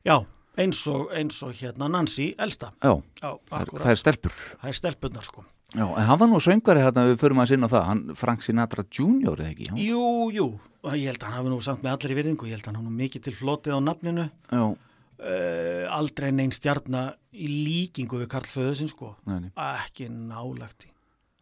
Já, 0.05 0.19
eins 0.59 0.81
og, 0.91 1.07
eins 1.15 1.39
og 1.45 1.55
hérna 1.55 1.87
Nancy 1.89 2.33
elsta. 2.37 2.73
Já, 2.83 2.97
Já, 3.21 3.31
það, 3.49 3.61
akkurat. 3.63 3.85
það 3.85 3.91
er 3.95 4.01
stelpur. 4.03 4.37
Það 4.61 4.69
er 4.73 4.79
stelpunnar 4.81 5.23
sko. 5.29 5.45
Já, 5.71 5.85
en 5.87 6.03
hann 6.03 6.19
var 6.19 6.27
nú 6.27 6.39
söngari 6.43 6.81
hérna, 6.83 7.05
við 7.07 7.21
förum 7.21 7.39
að 7.39 7.53
sinna 7.53 7.69
á 7.71 7.71
það, 7.71 7.83
hann 7.87 7.99
Frank 8.19 8.41
Sinatra 8.43 8.83
Jr. 8.91 9.37
eða 9.39 9.51
ekki? 9.53 9.69
Já, 9.71 9.75
Jú, 9.87 10.01
jú, 10.35 10.47
ég 10.91 11.05
held 11.07 11.21
að 11.23 11.29
hann 11.29 11.37
hafi 11.37 11.53
nú 11.53 11.59
samt 11.63 11.85
með 11.85 11.93
allir 11.95 12.11
í 12.11 12.17
virðingu, 12.19 12.49
ég 12.49 12.57
held 12.57 12.65
að 12.65 12.67
hann 12.73 12.79
hafi 12.81 12.89
nú 12.89 12.97
mikið 12.99 13.23
til 13.23 13.33
flotið 13.39 13.77
á 13.77 13.79
nafninu, 13.85 14.25
já, 14.51 14.65
uh, 15.21 15.85
aldrei 15.95 16.31
neinn 16.35 16.51
stjarnar 16.55 17.15
í 17.31 17.47
líkingu 17.49 18.19
við 18.23 18.31
Karl 18.33 18.49
Föðusinn 18.49 18.89
sko, 18.91 19.13
nei, 19.29 19.37
nei. 19.47 19.51
ekki 19.55 20.09
nálagt 20.11 20.87
í. 20.87 20.89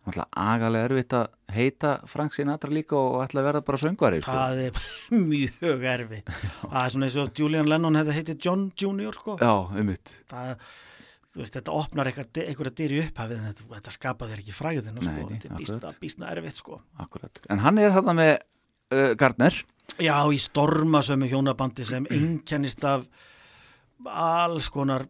Alltaf 0.10 0.30
agalega 0.42 0.88
erfitt 0.88 1.14
að 1.14 1.26
heita 1.54 1.90
Frank 2.10 2.34
Sinatra 2.34 2.72
líka 2.74 2.96
og 2.98 3.20
ætla 3.26 3.42
að 3.44 3.48
verða 3.50 3.62
bara 3.68 3.80
söngari, 3.82 4.22
sko. 4.24 4.32
Það 4.34 4.62
er 4.64 4.84
mjög 5.34 5.84
erfi. 5.92 6.22
Það 6.30 6.78
er 6.82 6.94
svona 6.96 7.10
eins 7.10 7.18
og 7.22 7.42
Julian 7.44 7.70
Lennon 7.70 8.00
hefði 8.00 8.16
heitið 8.18 8.40
John 8.48 8.64
Jr. 8.80 9.18
sko. 9.20 9.36
Já, 9.44 9.52
um. 9.84 9.92
Það, 10.32 10.64
veist, 11.36 11.58
þetta 11.60 11.76
opnar 11.78 12.10
eitthvað, 12.10 12.42
einhverja 12.46 12.76
dyr 12.80 12.96
í 12.96 13.02
upphafið, 13.04 13.42
en 13.44 13.52
þetta, 13.52 13.68
þetta 13.76 13.96
skapa 14.00 14.30
þér 14.32 14.42
ekki 14.46 14.56
fræðinu 14.58 15.04
sko, 15.04 15.12
Nei, 15.12 15.20
nei, 15.20 15.36
þetta 15.36 15.52
er 15.52 15.60
akkurat. 15.60 16.00
býsna 16.02 16.32
erfitt 16.34 16.64
sko. 16.64 16.80
Akkurat. 17.06 17.44
En 17.54 17.62
hann 17.68 17.84
er 17.84 17.94
þarna 18.00 18.18
með 18.24 18.34
uh, 18.40 19.12
Gardner. 19.20 19.62
Já, 20.00 20.16
í 20.32 20.40
stormasömu 20.42 21.30
hjónabandi 21.30 21.86
sem 21.86 22.08
einkennist 22.14 22.84
af 22.88 23.06
alls 24.08 24.70
konar 24.72 25.08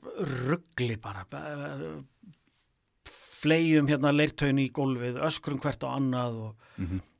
ruggli 0.48 0.98
bara. 1.02 1.26
Flegjum 3.40 3.88
hérna 3.88 4.12
leirtaun 4.12 4.60
í 4.60 4.70
gólfið, 4.76 5.20
öskrum 5.24 5.62
hvert 5.64 5.84
á 5.88 5.96
annað 5.96 6.40
og, 6.44 6.72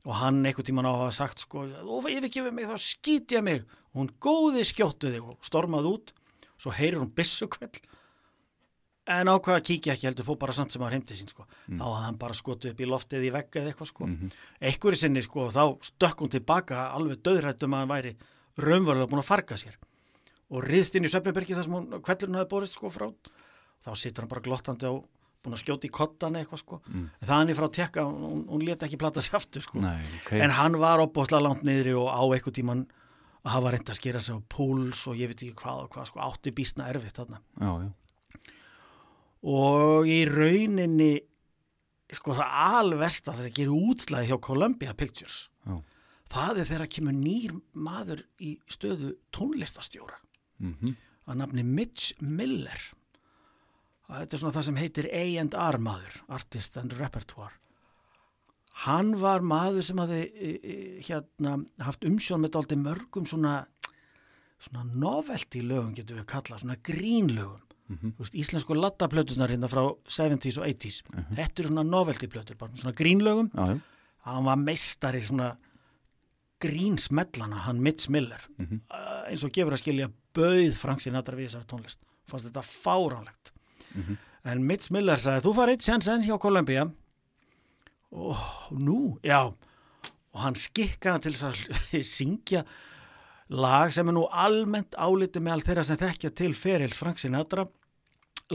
og 0.04 0.16
hann 0.20 0.42
einhvern 0.44 0.66
tímann 0.68 0.88
á 0.88 0.92
að 0.92 1.02
hafa 1.06 1.16
sagt 1.16 1.44
sko, 1.46 1.64
og 1.64 2.08
yfirgefið 2.10 2.52
mig 2.56 2.68
þá 2.68 2.76
skýt 2.76 3.36
ég 3.38 3.46
mig. 3.46 3.62
Og 3.90 4.02
hún 4.02 4.10
góði 4.20 4.66
skjóttu 4.68 5.14
þig 5.14 5.30
og 5.32 5.38
stormað 5.46 5.88
út 5.94 6.12
svo 6.60 6.72
heyrir 6.76 7.00
hún 7.00 7.12
byssukveld 7.16 7.80
en 9.10 9.30
ákvað 9.32 9.58
að 9.58 9.66
kíkja 9.66 9.94
ekki 9.96 10.08
heldur 10.08 10.26
fór 10.28 10.38
bara 10.38 10.54
samt 10.54 10.74
sem 10.74 10.82
var 10.82 10.94
heim 10.94 11.02
til 11.06 11.16
sín 11.18 11.30
sko. 11.30 11.46
þá 11.66 11.82
hafði 11.82 12.04
hann 12.04 12.18
bara 12.20 12.36
skotið 12.36 12.74
upp 12.74 12.80
í 12.80 12.88
loftið 12.88 13.26
í 13.26 13.30
vegg 13.34 13.56
eða 13.58 13.72
eitthvað 13.72 13.90
sko. 13.90 14.08
einhverju 14.60 15.00
sinni 15.00 15.22
sko, 15.24 15.48
þá 15.50 15.64
stökk 15.88 16.20
hún 16.22 16.34
tilbaka 16.36 16.90
alveg 16.94 17.22
döðrættum 17.24 17.74
að 17.74 17.82
hann 17.82 17.94
væri 17.94 18.12
raunverulega 18.60 19.10
búin 19.10 19.22
að 19.24 19.30
farga 19.30 19.56
sér 19.56 19.78
og 20.50 20.66
riðst 20.66 20.96
inn 20.98 21.06
í 21.06 21.12
Svefnbergi 21.12 21.56
þar 21.56 21.66
sem 21.66 21.76
hún 21.78 22.02
kvellurinn 22.02 22.38
hafi 22.40 22.50
borist 22.50 22.76
sko 22.76 22.90
frá 22.92 23.08
þá 23.84 23.90
situr 23.96 24.24
hann 24.24 24.32
bara 24.32 24.44
glottandi 24.44 24.90
á 24.90 24.94
búin 25.40 25.56
að 25.56 25.62
skjóta 25.62 25.88
í 25.88 25.92
kottan 25.94 26.36
eitthvað 26.36 26.62
sko 26.62 26.78
mm. 26.84 27.04
það 27.24 27.52
er 27.52 27.56
frá 27.56 27.66
að 27.66 27.76
tekka, 27.78 28.04
hún, 28.04 28.42
hún 28.50 28.64
leta 28.66 28.86
ekki 28.86 28.98
plata 29.00 29.22
sér 29.24 29.38
aftur 29.38 29.64
sko 29.64 29.80
Nei, 29.80 30.02
ok. 30.20 30.34
en 30.36 30.52
hann 30.58 30.76
var 30.82 31.00
opbóðslega 31.06 31.46
langt 31.46 31.64
niðri 31.64 31.94
og 31.96 32.10
á 32.12 32.20
eitthvað 32.28 32.58
tíman 32.58 32.84
að 33.40 33.54
hafa 33.54 33.72
reynd 33.72 33.92
að 33.92 34.00
skera 34.00 34.20
sig 34.20 34.36
á 34.36 34.40
púls 34.52 35.00
og 35.08 35.16
ég 35.16 35.30
veit 35.30 35.40
ekki 35.40 35.56
hvað 35.62 35.86
og 35.86 35.94
hvað 35.94 36.10
sko 36.10 36.22
átti 36.26 36.52
býstna 36.52 36.90
erfitt 36.92 37.16
þarna 37.22 37.40
Já, 37.56 37.70
já. 37.86 38.52
og 39.56 40.10
í 40.12 40.20
rauninni 40.28 41.12
sko 42.12 42.36
það 42.36 42.58
alversta 42.66 43.36
þegar 43.38 43.56
gerir 43.56 43.88
útslæði 43.90 44.32
hjá 44.32 44.40
Columbia 44.44 44.96
Pictures 44.98 45.46
Já. 45.64 45.78
það 46.36 46.60
er 46.60 46.72
þegar 46.74 46.92
kemur 46.98 47.16
nýr 47.16 47.56
maður 47.72 48.26
í 48.44 48.58
stöðu 48.68 49.14
tónlistastjóra 49.32 50.20
Mm 50.60 50.96
að 51.30 51.38
nafni 51.38 51.62
Mitch 51.62 52.14
Miller. 52.20 52.80
Og 54.08 54.16
þetta 54.16 54.36
er 54.36 54.42
svona 54.42 54.54
það 54.56 54.66
sem 54.66 54.78
heitir 54.80 55.08
A&R 55.14 55.78
maður 55.78 56.16
Artist 56.34 56.78
and 56.80 56.96
Repertoire. 56.98 57.54
Hann 58.86 59.12
var 59.20 59.44
maður 59.44 59.84
sem 59.86 60.00
hafði 60.00 60.20
e, 60.26 60.50
e, 60.56 60.74
hérna 61.06 61.58
haft 61.84 62.06
umsjón 62.08 62.42
með 62.42 62.56
dálítið 62.56 62.82
mörgum 62.82 63.28
svona 63.28 63.60
svona 64.60 64.84
novelty 64.92 65.62
lögum 65.64 65.94
getur 65.96 66.18
við 66.18 66.26
kallað, 66.28 66.62
svona 66.64 66.78
grínlögum 66.84 67.62
þú 67.90 68.22
veist, 68.22 68.36
íslensku 68.38 68.76
lattaplötunar 68.76 69.50
hérna 69.50 69.70
frá 69.72 69.82
70s 70.04 70.58
og 70.60 70.66
80s 70.68 70.98
þetta 71.32 71.62
eru 71.62 71.70
svona 71.70 71.84
novelty 71.88 72.28
plötur, 72.30 72.58
bara 72.60 72.76
svona 72.76 72.92
grínlögum 72.96 73.48
já, 73.54 73.80
hann 74.26 74.46
var 74.46 74.60
meistari 74.60 75.22
svona 75.24 75.54
grínsmellana, 76.60 77.64
hann 77.66 77.80
Mitch 77.80 78.08
Miller. 78.12 78.42
Mhm. 78.58 78.80
uh, 78.90 79.09
eins 79.30 79.44
og 79.46 79.52
gefur 79.54 79.76
að 79.76 79.82
skilja 79.84 80.10
bauð 80.36 80.74
Frank 80.78 81.02
Sinatra 81.04 81.38
við 81.38 81.48
þessari 81.50 81.68
tónlist. 81.70 82.00
Fannst 82.30 82.48
þetta 82.50 82.66
fáránlegt. 82.66 83.54
Mhm. 83.94 84.18
en 84.44 84.62
Mitch 84.64 84.90
Miller 84.90 85.18
sagði, 85.20 85.42
þú 85.44 85.52
farið 85.56 85.82
séns 85.84 86.06
enn 86.08 86.22
hjá 86.24 86.38
Columbia. 86.40 86.86
Og 88.12 88.38
nú, 88.72 89.18
já. 89.22 89.52
Og 90.32 90.40
hann 90.40 90.54
skikkaði 90.54 91.20
til 91.26 91.34
að 91.44 92.04
syngja 92.16 92.64
lag 93.50 93.92
sem 93.92 94.08
er 94.08 94.14
nú 94.14 94.28
almennt 94.30 94.94
álitið 94.94 95.42
meðal 95.42 95.64
þeirra 95.66 95.84
sem 95.84 95.98
þekkja 96.00 96.30
til 96.38 96.54
ferils 96.54 96.96
Frank 96.96 97.18
Sinatra 97.18 97.66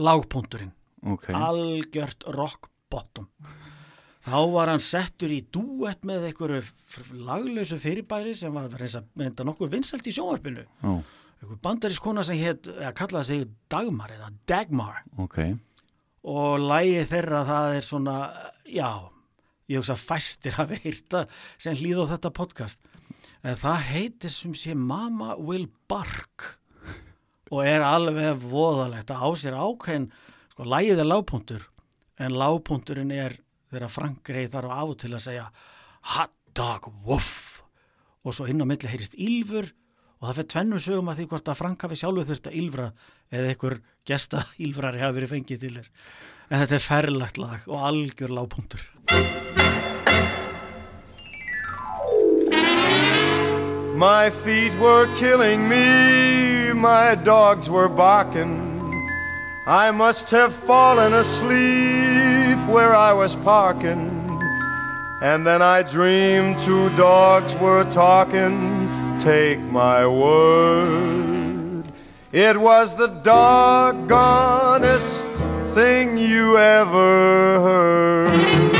lagpunturinn 0.00 0.72
ok. 1.04 1.28
Algjört 1.36 2.24
rock 2.34 2.70
bottom 2.90 3.28
þá 4.26 4.38
var 4.52 4.72
hann 4.72 4.82
settur 4.82 5.32
í 5.32 5.42
duett 5.54 6.02
með 6.06 6.28
einhverju 6.30 7.14
laglausu 7.26 7.78
fyrirbæri 7.82 8.34
sem 8.38 8.54
var 8.54 8.72
reynda, 8.74 9.46
nokkuð 9.46 9.76
vinsælt 9.76 10.08
í 10.10 10.14
sjónvarpinu. 10.16 10.66
Ó, 10.82 10.98
einhver 11.40 11.60
bandarískona 11.62 12.24
sem 12.26 12.40
eða 12.42 12.92
kallaði 12.96 13.28
sig 13.30 13.46
Dagmar 13.72 14.14
eða 14.16 14.32
Dagmar. 14.48 15.04
Ok, 15.22 15.38
og 16.26 16.58
lægi 16.58 17.06
þeirra 17.12 17.44
það 17.46 17.76
er 17.76 17.86
svona, 17.86 18.16
já 18.66 18.90
ég 19.70 19.80
hugsa 19.80 19.96
fæstir 19.98 20.58
að 20.60 20.76
veirta 20.76 21.24
sem 21.58 21.76
hlýða 21.78 22.06
á 22.06 22.10
þetta 22.14 22.34
podcast. 22.34 22.82
En 23.46 23.58
það 23.58 23.82
heitir 23.92 24.32
sem 24.32 24.54
sé 24.58 24.74
Mama 24.74 25.36
Will 25.38 25.68
Bark. 25.90 26.56
Og 27.54 27.62
er 27.62 27.84
alveg 27.86 28.40
voðalegt 28.42 29.10
að 29.14 29.22
á 29.22 29.28
sér 29.38 29.54
ákveðin 29.58 30.08
sko 30.50 30.66
lægið 30.66 31.02
er 31.02 31.06
lágpuntur 31.06 31.66
en 32.18 32.34
lágpunturinn 32.34 33.12
er 33.14 33.36
þegar 33.76 33.92
Frank 33.92 34.22
Grey 34.26 34.50
þarf 34.52 34.76
og 34.82 34.96
til 35.00 35.12
að 35.14 35.24
segja 35.28 35.48
hot 36.16 36.32
dog 36.56 36.88
woof 37.04 37.34
og 38.26 38.34
svo 38.34 38.48
inn 38.50 38.62
á 38.64 38.66
milli 38.66 38.90
heyrist 38.90 39.14
ylfur 39.14 39.68
og 40.16 40.28
það 40.28 40.38
fyrir 40.38 40.50
tvennu 40.54 40.78
sögum 40.80 41.10
að 41.12 41.20
því 41.20 41.26
hvort 41.30 41.50
að 41.52 41.58
Frank 41.60 41.84
hafi 41.84 41.98
sjálfu 42.00 42.24
þurft 42.30 42.48
að 42.48 42.58
ylfra 42.62 42.86
eða 43.30 43.50
einhver 43.52 43.78
gesta 44.08 44.44
ylfrari 44.64 45.02
hafi 45.02 45.18
verið 45.20 45.34
fengið 45.34 45.64
til 45.64 45.74
þess. 45.76 45.92
En 46.48 46.62
þetta 46.62 46.78
er 46.78 46.86
ferlagt 46.86 47.40
lag 47.42 47.66
og 47.68 47.84
algjör 47.90 48.32
lágpunktur. 48.38 48.86
My 53.96 54.28
feet 54.28 54.74
were 54.78 55.08
killing 55.16 55.68
me, 55.68 56.72
my 56.74 57.14
dogs 57.24 57.70
were 57.70 57.88
barking. 57.88 58.65
I 59.68 59.90
must 59.90 60.30
have 60.30 60.54
fallen 60.54 61.12
asleep 61.12 62.56
where 62.68 62.94
I 62.94 63.12
was 63.12 63.34
parking. 63.34 64.12
And 65.20 65.44
then 65.44 65.60
I 65.60 65.82
dreamed 65.82 66.60
two 66.60 66.88
dogs 66.90 67.52
were 67.56 67.82
talking. 67.92 69.18
Take 69.18 69.58
my 69.58 70.06
word, 70.06 71.82
it 72.30 72.56
was 72.56 72.94
the 72.94 73.08
doggonest 73.08 74.14
thing 75.74 76.16
you 76.16 76.58
ever 76.58 77.60
heard. 77.60 78.75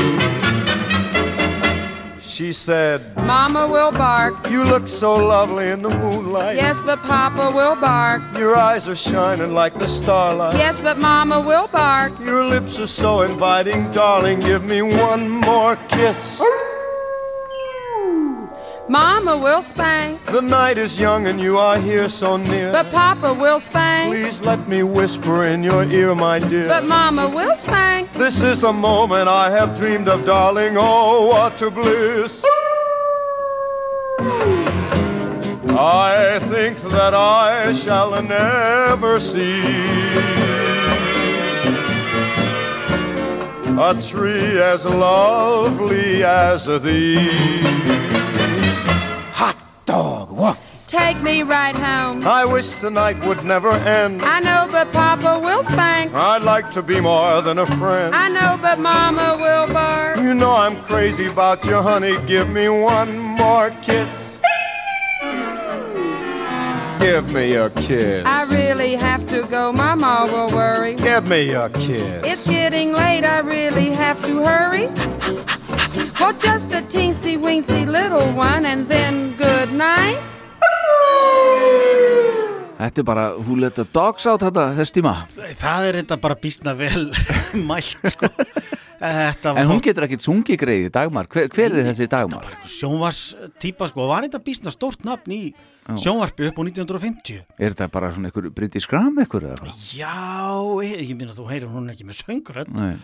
She 2.37 2.53
said, 2.53 3.15
Mama 3.25 3.67
will 3.67 3.91
bark. 3.91 4.47
You 4.47 4.63
look 4.63 4.87
so 4.87 5.15
lovely 5.15 5.69
in 5.69 5.81
the 5.81 5.89
moonlight. 5.89 6.55
Yes, 6.55 6.79
but 6.85 7.01
Papa 7.01 7.49
will 7.49 7.75
bark. 7.75 8.21
Your 8.37 8.55
eyes 8.55 8.87
are 8.87 8.95
shining 8.95 9.55
like 9.55 9.73
the 9.73 9.87
starlight. 9.87 10.55
Yes, 10.55 10.77
but 10.77 10.99
Mama 10.99 11.39
will 11.39 11.67
bark. 11.67 12.13
Your 12.19 12.45
lips 12.45 12.77
are 12.77 12.85
so 12.85 13.21
inviting, 13.23 13.89
darling. 13.89 14.39
Give 14.39 14.63
me 14.63 14.83
one 14.83 15.27
more 15.27 15.77
kiss. 15.87 16.39
Mama 18.89 19.35
will 19.35 19.61
spank. 19.61 20.25
The 20.27 20.41
night 20.41 20.77
is 20.77 20.97
young 20.97 21.27
and 21.27 21.41
you 21.41 21.57
are 21.57 21.77
here 21.77 22.07
so 22.07 22.37
near. 22.37 22.71
But 22.71 22.89
Papa 22.91 23.33
will 23.33 23.59
spank. 23.59 24.13
Please 24.13 24.39
let 24.39 24.65
me 24.69 24.81
whisper 24.81 25.43
in 25.43 25.61
your 25.61 25.83
ear, 25.83 26.15
my 26.15 26.39
dear. 26.39 26.69
But 26.69 26.85
Mama 26.85 27.27
will 27.27 27.55
spank. 27.57 28.13
This 28.13 28.41
is 28.41 28.61
the 28.61 28.71
moment 28.71 29.27
I 29.27 29.51
have 29.51 29.77
dreamed 29.77 30.07
of, 30.07 30.23
darling. 30.25 30.75
Oh, 30.77 31.27
what 31.27 31.61
a 31.61 31.69
bliss. 31.69 32.41
I 35.69 36.39
think 36.43 36.79
that 36.79 37.13
I 37.13 37.73
shall 37.73 38.21
never 38.21 39.19
see 39.19 39.63
a 43.79 43.93
tree 44.01 44.59
as 44.59 44.85
lovely 44.85 46.23
as 46.23 46.65
thee. 46.65 48.16
Hot 49.87 50.27
dog, 50.27 50.31
woof. 50.31 50.59
Take 50.87 51.21
me 51.21 51.43
right 51.43 51.75
home. 51.75 52.25
I 52.25 52.45
wish 52.45 52.71
the 52.81 52.89
night 52.89 53.25
would 53.25 53.43
never 53.43 53.71
end. 53.71 54.21
I 54.21 54.39
know, 54.39 54.67
but 54.71 54.91
Papa 54.93 55.39
will 55.39 55.63
spank. 55.63 56.13
I'd 56.13 56.43
like 56.43 56.71
to 56.71 56.81
be 56.81 57.01
more 57.01 57.41
than 57.41 57.59
a 57.59 57.65
friend. 57.65 58.15
I 58.15 58.29
know, 58.29 58.57
but 58.61 58.79
Mama 58.79 59.37
will 59.39 59.67
bark. 59.73 60.17
You 60.17 60.33
know 60.33 60.55
I'm 60.55 60.81
crazy 60.83 61.27
about 61.27 61.65
you, 61.65 61.81
honey. 61.81 62.15
Give 62.25 62.49
me 62.49 62.69
one 62.69 63.17
more 63.17 63.69
kiss. 63.81 64.09
Give 66.99 67.31
me 67.31 67.55
a 67.55 67.69
kiss. 67.69 68.25
I 68.25 68.43
really 68.43 68.95
have 68.95 69.27
to 69.29 69.43
go. 69.43 69.71
My 69.73 69.93
Mama 69.93 70.31
will 70.31 70.55
worry. 70.55 70.95
Give 70.95 71.27
me 71.27 71.51
a 71.51 71.69
kiss. 71.69 72.23
It's 72.25 72.47
getting 72.47 72.93
late. 72.93 73.25
I 73.25 73.39
really 73.39 73.89
have 73.91 74.23
to 74.25 74.43
hurry. 74.43 74.89
Well, 76.19 76.33
just 76.39 76.71
a 76.73 76.81
teensy 76.91 77.37
weensy 77.39 77.85
little 77.87 78.27
one, 78.35 78.65
and 78.65 78.87
then 78.89 79.35
good 79.37 79.71
night. 79.73 80.17
Þetta 82.77 83.01
er 83.01 83.05
bara 83.07 83.23
Who 83.41 83.55
Let 83.57 83.73
the 83.79 83.85
Dogs 83.89 84.27
Out 84.29 84.43
þetta, 84.45 84.67
þess 84.77 84.93
tíma? 84.93 85.13
Það 85.57 85.87
er 85.89 85.97
þetta 86.03 86.17
bara 86.21 86.35
býstna 86.37 86.73
vel 86.77 87.07
mælt 87.69 87.95
sko. 88.13 88.29
Þetta 88.97 89.53
En 89.61 89.69
hún 89.69 89.81
getur 89.85 90.05
ekkit 90.07 90.23
sungið 90.25 90.59
greiði, 90.61 90.91
Dagmar. 90.93 91.27
Hver, 91.33 91.49
hver 91.53 91.73
er 91.79 91.89
þessi 91.91 92.07
Dagmar? 92.11 92.45
sjónvars 92.69 93.23
típa 93.61 93.89
sko 93.91 94.07
var 94.09 94.25
þetta 94.27 94.41
býstna 94.45 94.73
stórt 94.73 95.05
nafn 95.07 95.33
í 95.35 95.41
sjónvarpi 96.01 96.49
upp 96.51 96.57
á 96.59 96.61
1950 96.65 97.43
Er 97.63 97.71
þetta 97.73 97.87
bara 97.93 98.09
svona 98.13 98.29
einhver 98.31 98.49
British 98.57 98.89
Gram 98.91 99.13
einhver 99.21 99.45
eða 99.51 99.59
hvað? 99.63 99.83
já, 99.97 100.15
ég, 100.85 101.05
ég 101.11 101.13
minna 101.17 101.33
þú 101.37 101.45
heyrir 101.49 101.69
hún 101.71 101.87
er 101.89 101.95
ekki 101.97 102.09
með 102.09 102.19
söngrödd. 102.25 102.73
Nei, 102.77 102.95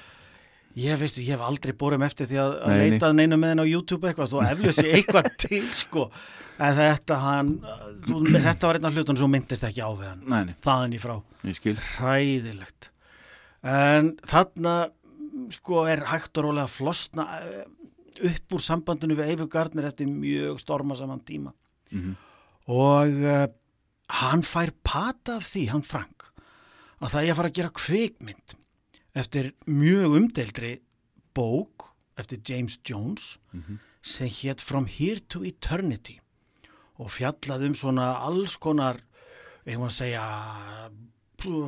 ég 0.80 1.02
veistu, 1.02 1.22
ég 1.22 1.36
hef 1.36 1.44
aldrei 1.46 1.74
borðum 1.78 2.06
eftir 2.08 2.30
því 2.30 2.40
að, 2.42 2.56
að 2.64 2.74
Nei, 2.74 2.84
leitað 2.94 3.18
neina 3.20 3.38
með 3.40 3.54
henn 3.54 3.64
á 3.64 3.68
YouTube 3.70 4.10
eitthvað 4.10 4.32
þú 4.34 4.42
eflust 4.48 4.82
sér 4.82 4.98
eitthvað 4.98 5.30
til 5.44 5.62
sko. 5.78 6.08
En 6.64 6.76
þetta 6.78 7.20
hann 7.22 7.54
þú, 8.06 8.20
þetta 8.32 8.70
var 8.70 8.80
einn 8.80 8.90
af 8.90 8.98
hlutunum 8.98 9.22
sem 9.22 9.34
myndist 9.36 9.68
ekki 9.70 9.86
á 9.86 9.90
við 9.92 10.10
hann. 10.10 10.26
Nei, 10.30 10.58
þaðan 10.66 10.98
í 10.98 11.02
frá. 11.02 11.16
Hræðilegt. 11.98 12.90
En 13.64 14.14
þarna 14.30 14.76
sko 15.56 15.86
er 15.90 16.06
hægt 16.12 16.38
og 16.38 16.48
rólega 16.48 16.68
að 16.68 16.76
flosna 16.76 17.26
eh, 17.40 17.64
upp 18.30 18.56
úr 18.56 18.62
sambandinu 18.64 19.18
við 19.18 19.34
Eifu 19.34 19.48
Gardner 19.52 19.90
eftir 19.90 20.10
mjög 20.10 20.62
storma 20.62 20.98
saman 21.00 21.24
tíma. 21.26 21.54
Mhm. 21.94 22.14
og 22.74 23.20
uh, 23.22 23.48
hann 24.24 24.42
fær 24.42 24.72
pata 24.82 25.36
af 25.38 25.46
því, 25.52 25.66
hann 25.70 25.84
Frank 25.86 26.30
að 27.04 27.12
það 27.12 27.20
er 27.20 27.32
að 27.34 27.38
fara 27.40 27.50
að 27.52 27.58
gera 27.58 27.74
kvikmynd 27.78 28.56
eftir 29.16 29.52
mjög 29.68 30.16
umdeildri 30.20 30.82
bók 31.36 31.90
eftir 32.18 32.40
James 32.46 32.80
Jones 32.86 33.38
sem 34.02 34.28
hétt 34.28 34.62
From 34.62 34.86
Here 34.86 35.20
to 35.30 35.44
Eternity 35.46 36.20
og 37.00 37.10
fjallað 37.10 37.68
um 37.68 37.76
svona 37.76 38.12
alls 38.22 38.56
konar 38.58 39.00
eigum 39.66 39.86
að 39.88 39.96
segja 39.96 40.24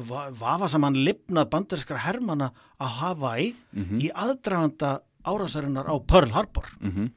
va- 0.10 0.30
vafa 0.32 0.68
saman 0.72 0.94
lifnað 0.96 1.50
banderskar 1.52 1.98
hermana 2.06 2.52
að 2.80 2.94
Hawaii 3.00 3.56
í 4.02 4.10
aðdraganda 4.14 5.02
árásarinnar 5.26 5.88
á 5.90 5.96
Pearl 6.06 6.32
Harbor. 6.32 6.66
Mhm. 6.82 7.12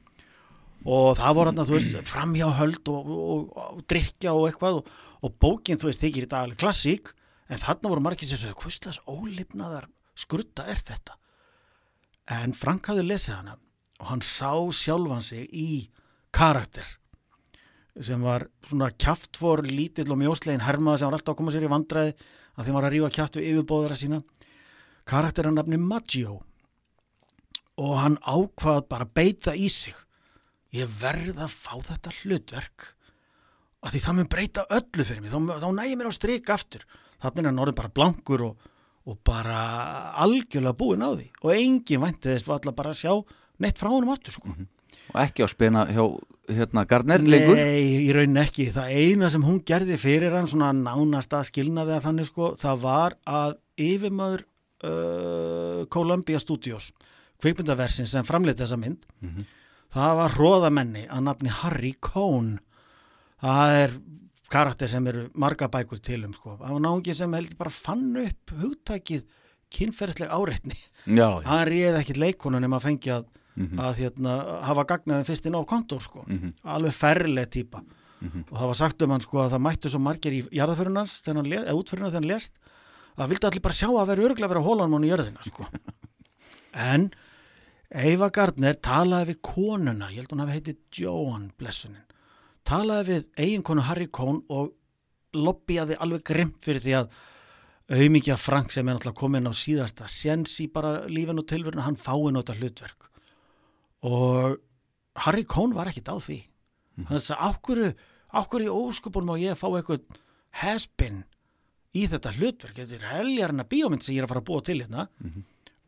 og 0.85 1.17
það 1.19 1.35
voru 1.35 1.51
þarna, 1.51 1.65
þú 1.67 1.73
veist, 1.75 2.07
framhjáhöld 2.07 2.87
og, 2.87 3.07
og, 3.09 3.57
og, 3.57 3.73
og 3.75 3.81
drikja 3.87 4.31
og 4.33 4.45
eitthvað 4.47 4.77
og, 4.79 4.85
og 5.23 5.33
bókin, 5.39 5.77
þú 5.77 5.89
veist, 5.89 5.99
þykir 6.01 6.23
í 6.23 6.29
dag 6.31 6.43
alveg 6.47 6.57
klassík 6.57 7.11
en 7.49 7.57
þarna 7.59 7.89
voru 7.91 8.01
margir 8.01 8.25
sem 8.29 8.37
svo, 8.39 8.53
hvistlas 8.55 8.99
ólifnaðar 9.05 9.89
skrutta 10.19 10.67
er 10.69 10.81
þetta? 10.83 11.17
En 12.29 12.53
Frank 12.57 12.91
hafði 12.91 13.07
lesið 13.07 13.37
hana 13.39 13.57
og 13.99 14.11
hann 14.11 14.23
sá 14.23 14.53
sjálfan 14.75 15.23
sig 15.25 15.47
í 15.51 15.69
karakter 16.35 16.85
sem 17.99 18.21
var 18.23 18.45
svona 18.67 18.91
kjaftfor 18.93 19.65
lítill 19.67 20.11
og 20.13 20.19
mjóslegin 20.21 20.63
hermaða 20.63 21.01
sem 21.01 21.09
var 21.09 21.17
alltaf 21.17 21.33
að 21.33 21.39
koma 21.41 21.53
sér 21.53 21.65
í 21.67 21.71
vandræði 21.71 22.13
að 22.55 22.67
þeim 22.67 22.77
var 22.77 22.87
að 22.87 22.93
rífa 22.95 23.09
kjaft 23.15 23.39
við 23.39 23.49
yfirbóðara 23.49 23.97
sína. 23.99 24.19
Karakter 25.09 25.49
hann 25.49 25.57
nafni 25.57 25.79
Maggio 25.81 26.37
og 27.79 27.97
hann 27.99 28.17
ákvað 28.23 28.85
bara 28.91 29.07
að 29.07 29.13
beita 29.19 29.55
í 29.55 29.67
sig. 29.71 29.95
Ég 30.75 30.89
verð 30.99 31.39
að 31.41 31.55
fá 31.55 31.73
þetta 31.89 32.15
hlutverk 32.21 32.89
að 33.79 33.95
því 33.95 34.01
það 34.05 34.17
mun 34.17 34.31
breyta 34.31 34.65
öllu 34.75 35.05
fyrir 35.07 35.23
mig. 35.23 35.31
Þá, 35.33 35.63
þá 35.63 35.69
nægir 35.75 35.99
mér 35.99 36.11
á 36.11 36.13
strik 36.13 36.51
aftur. 36.53 36.83
Þannig 37.19 37.41
er 37.41 37.49
hann 37.49 37.63
orðin 37.63 37.79
bara 37.79 37.95
blankur 37.95 38.45
og, 38.51 38.67
og 39.09 39.17
bara 39.25 39.59
algjörlega 40.21 40.77
búin 40.77 41.01
á 41.01 41.09
því 41.15 41.29
og 41.41 41.53
engin 41.55 42.03
vænti 42.03 42.29
þess 42.29 42.49
allar 42.49 42.75
bara 42.77 42.93
að 42.93 43.01
sjá 43.01 43.13
neitt 43.59 43.79
frá 43.81 43.89
honum 43.89 44.13
aftur 44.13 44.35
sko. 44.35 44.53
og 44.53 45.17
ekki 45.23 45.45
á 45.45 45.47
spena 45.49 45.87
hjá 45.89 46.03
hérna 46.49 46.85
Gardner 46.89 47.21
lengur 47.21 47.57
Nei, 47.57 48.07
í 48.07 48.13
raunin 48.15 48.41
ekki. 48.41 48.69
Það 48.73 48.93
eina 48.97 49.29
sem 49.29 49.43
hún 49.45 49.61
gerði 49.65 49.99
fyrir 50.01 50.33
hann 50.33 50.49
svona 50.49 50.71
nánast 50.73 51.33
að 51.35 51.49
skilnaði 51.51 51.95
að 51.97 52.05
þannig 52.07 52.29
sko, 52.29 52.51
það 52.59 52.81
var 52.85 53.15
að 53.29 53.55
yfirmaður 53.79 54.45
uh, 54.83 55.83
Columbia 55.93 56.41
Studios, 56.41 56.89
kveikmyndaversin 57.43 58.09
sem 58.09 58.25
framleiti 58.27 58.63
þessa 58.63 58.79
mynd, 58.81 59.05
það 59.93 60.17
var 60.23 60.37
hróðamenni 60.37 61.05
að 61.07 61.25
nafni 61.27 61.53
Harry 61.61 61.93
Cohn. 62.01 62.57
Það 63.39 63.77
er 63.83 63.93
karakter 64.51 64.89
sem 64.91 65.07
eru 65.07 65.27
marga 65.39 65.69
bækur 65.71 66.01
til 66.03 66.23
um 66.25 66.33
sko. 66.33 66.57
Það 66.59 66.75
var 66.75 66.83
náungi 66.85 67.15
sem 67.15 67.33
heldur 67.37 67.57
bara 67.59 67.73
fann 67.73 68.17
upp 68.23 68.55
hugtækið 68.61 69.23
kynferðsleg 69.69 70.31
áreitni. 70.33 70.77
Hann 71.45 71.67
réði 71.69 71.99
ekkit 72.01 72.17
leikonun 72.17 72.61
nema 72.65 72.79
að 72.79 72.87
fengi 72.87 73.13
að, 73.13 73.27
að 73.77 74.03
hérna, 74.03 74.35
hafa 74.65 74.85
gagnaði 74.89 75.27
fyrst 75.29 75.45
inn 75.45 75.57
á 75.57 75.61
kontor 75.69 76.01
sko. 76.01 76.25
alveg 76.63 76.93
ferleg 76.97 77.49
típa 77.53 77.83
og 78.19 78.55
það 78.57 78.67
var 78.67 78.75
sagt 78.75 79.01
um 79.05 79.11
hann 79.13 79.21
sko 79.23 79.39
að 79.39 79.53
það 79.53 79.61
mættu 79.63 79.89
svo 79.93 79.99
margir 80.03 80.33
í 80.35 80.41
jarðaförunans 80.51 81.13
eða 81.23 81.75
útförunans 81.77 82.11
þegar 82.11 82.19
hann 82.19 82.27
lest 82.27 82.53
að 83.15 83.21
það 83.21 83.29
vildi 83.31 83.47
allir 83.47 83.63
bara 83.63 83.77
sjá 83.77 83.87
að 83.89 84.09
vera 84.09 84.25
örglega 84.27 84.51
vera 84.51 84.63
hólan 84.65 84.91
mann 84.91 85.05
í 85.07 85.11
jörðina 85.11 85.45
sko. 85.47 85.67
en 86.91 87.09
Eva 87.89 88.29
Gardner 88.29 88.75
talaði 88.75 89.31
við 89.31 89.39
konuna, 89.41 90.11
ég 90.11 90.21
held 90.21 90.33
hún 90.35 90.43
hafi 90.43 90.57
heitið 90.57 90.77
Joan 90.99 91.47
Blessunin, 91.57 92.03
talaði 92.69 93.07
við 93.09 93.25
eiginkonu 93.39 93.85
Harry 93.87 94.07
Cohn 94.13 94.43
og 94.53 94.73
lobbyjaði 95.37 95.97
alveg 96.01 96.23
grimt 96.29 96.61
fyrir 96.65 96.83
því 96.83 96.95
að 96.99 97.19
auðmikið 97.89 98.41
Frank 98.41 98.73
sem 98.73 98.85
er 98.85 98.97
náttúrulega 98.97 99.17
komin 99.17 99.49
á 99.49 99.53
síðasta 99.57 100.09
séns 100.09 100.53
í 100.61 100.67
bara 100.69 101.07
lífin 101.09 101.41
og 101.41 101.47
tilverinu, 101.49 101.85
hann 101.85 101.97
fái 101.97 102.29
nota 102.33 102.53
hlutverk. 102.57 103.09
Og 104.05 104.59
Harry 105.25 105.45
Cohn 105.49 105.73
var 105.73 105.89
ekkit 105.89 106.11
á 106.13 106.17
því. 106.21 106.39
Hann 107.09 107.23
sagði, 107.23 107.49
ákvöru 107.49 107.91
ákvöru 108.29 108.67
í 108.67 108.73
óskupunum 108.73 109.33
og 109.33 109.41
ég 109.41 109.55
að 109.55 109.61
fá 109.63 109.67
eitthvað 109.71 110.19
has-been 110.61 111.23
í 111.97 112.05
þetta 112.11 112.35
hlutverk? 112.37 112.77
Þetta 112.77 112.99
er 112.99 113.07
heljarna 113.15 113.65
bíómynd 113.65 114.05
sem 114.05 114.13
ég 114.13 114.21
er 114.21 114.29
að 114.29 114.35
fara 114.35 114.43
að 114.43 114.49
búa 114.51 114.65
til 114.67 114.79
hérna. 114.83 115.07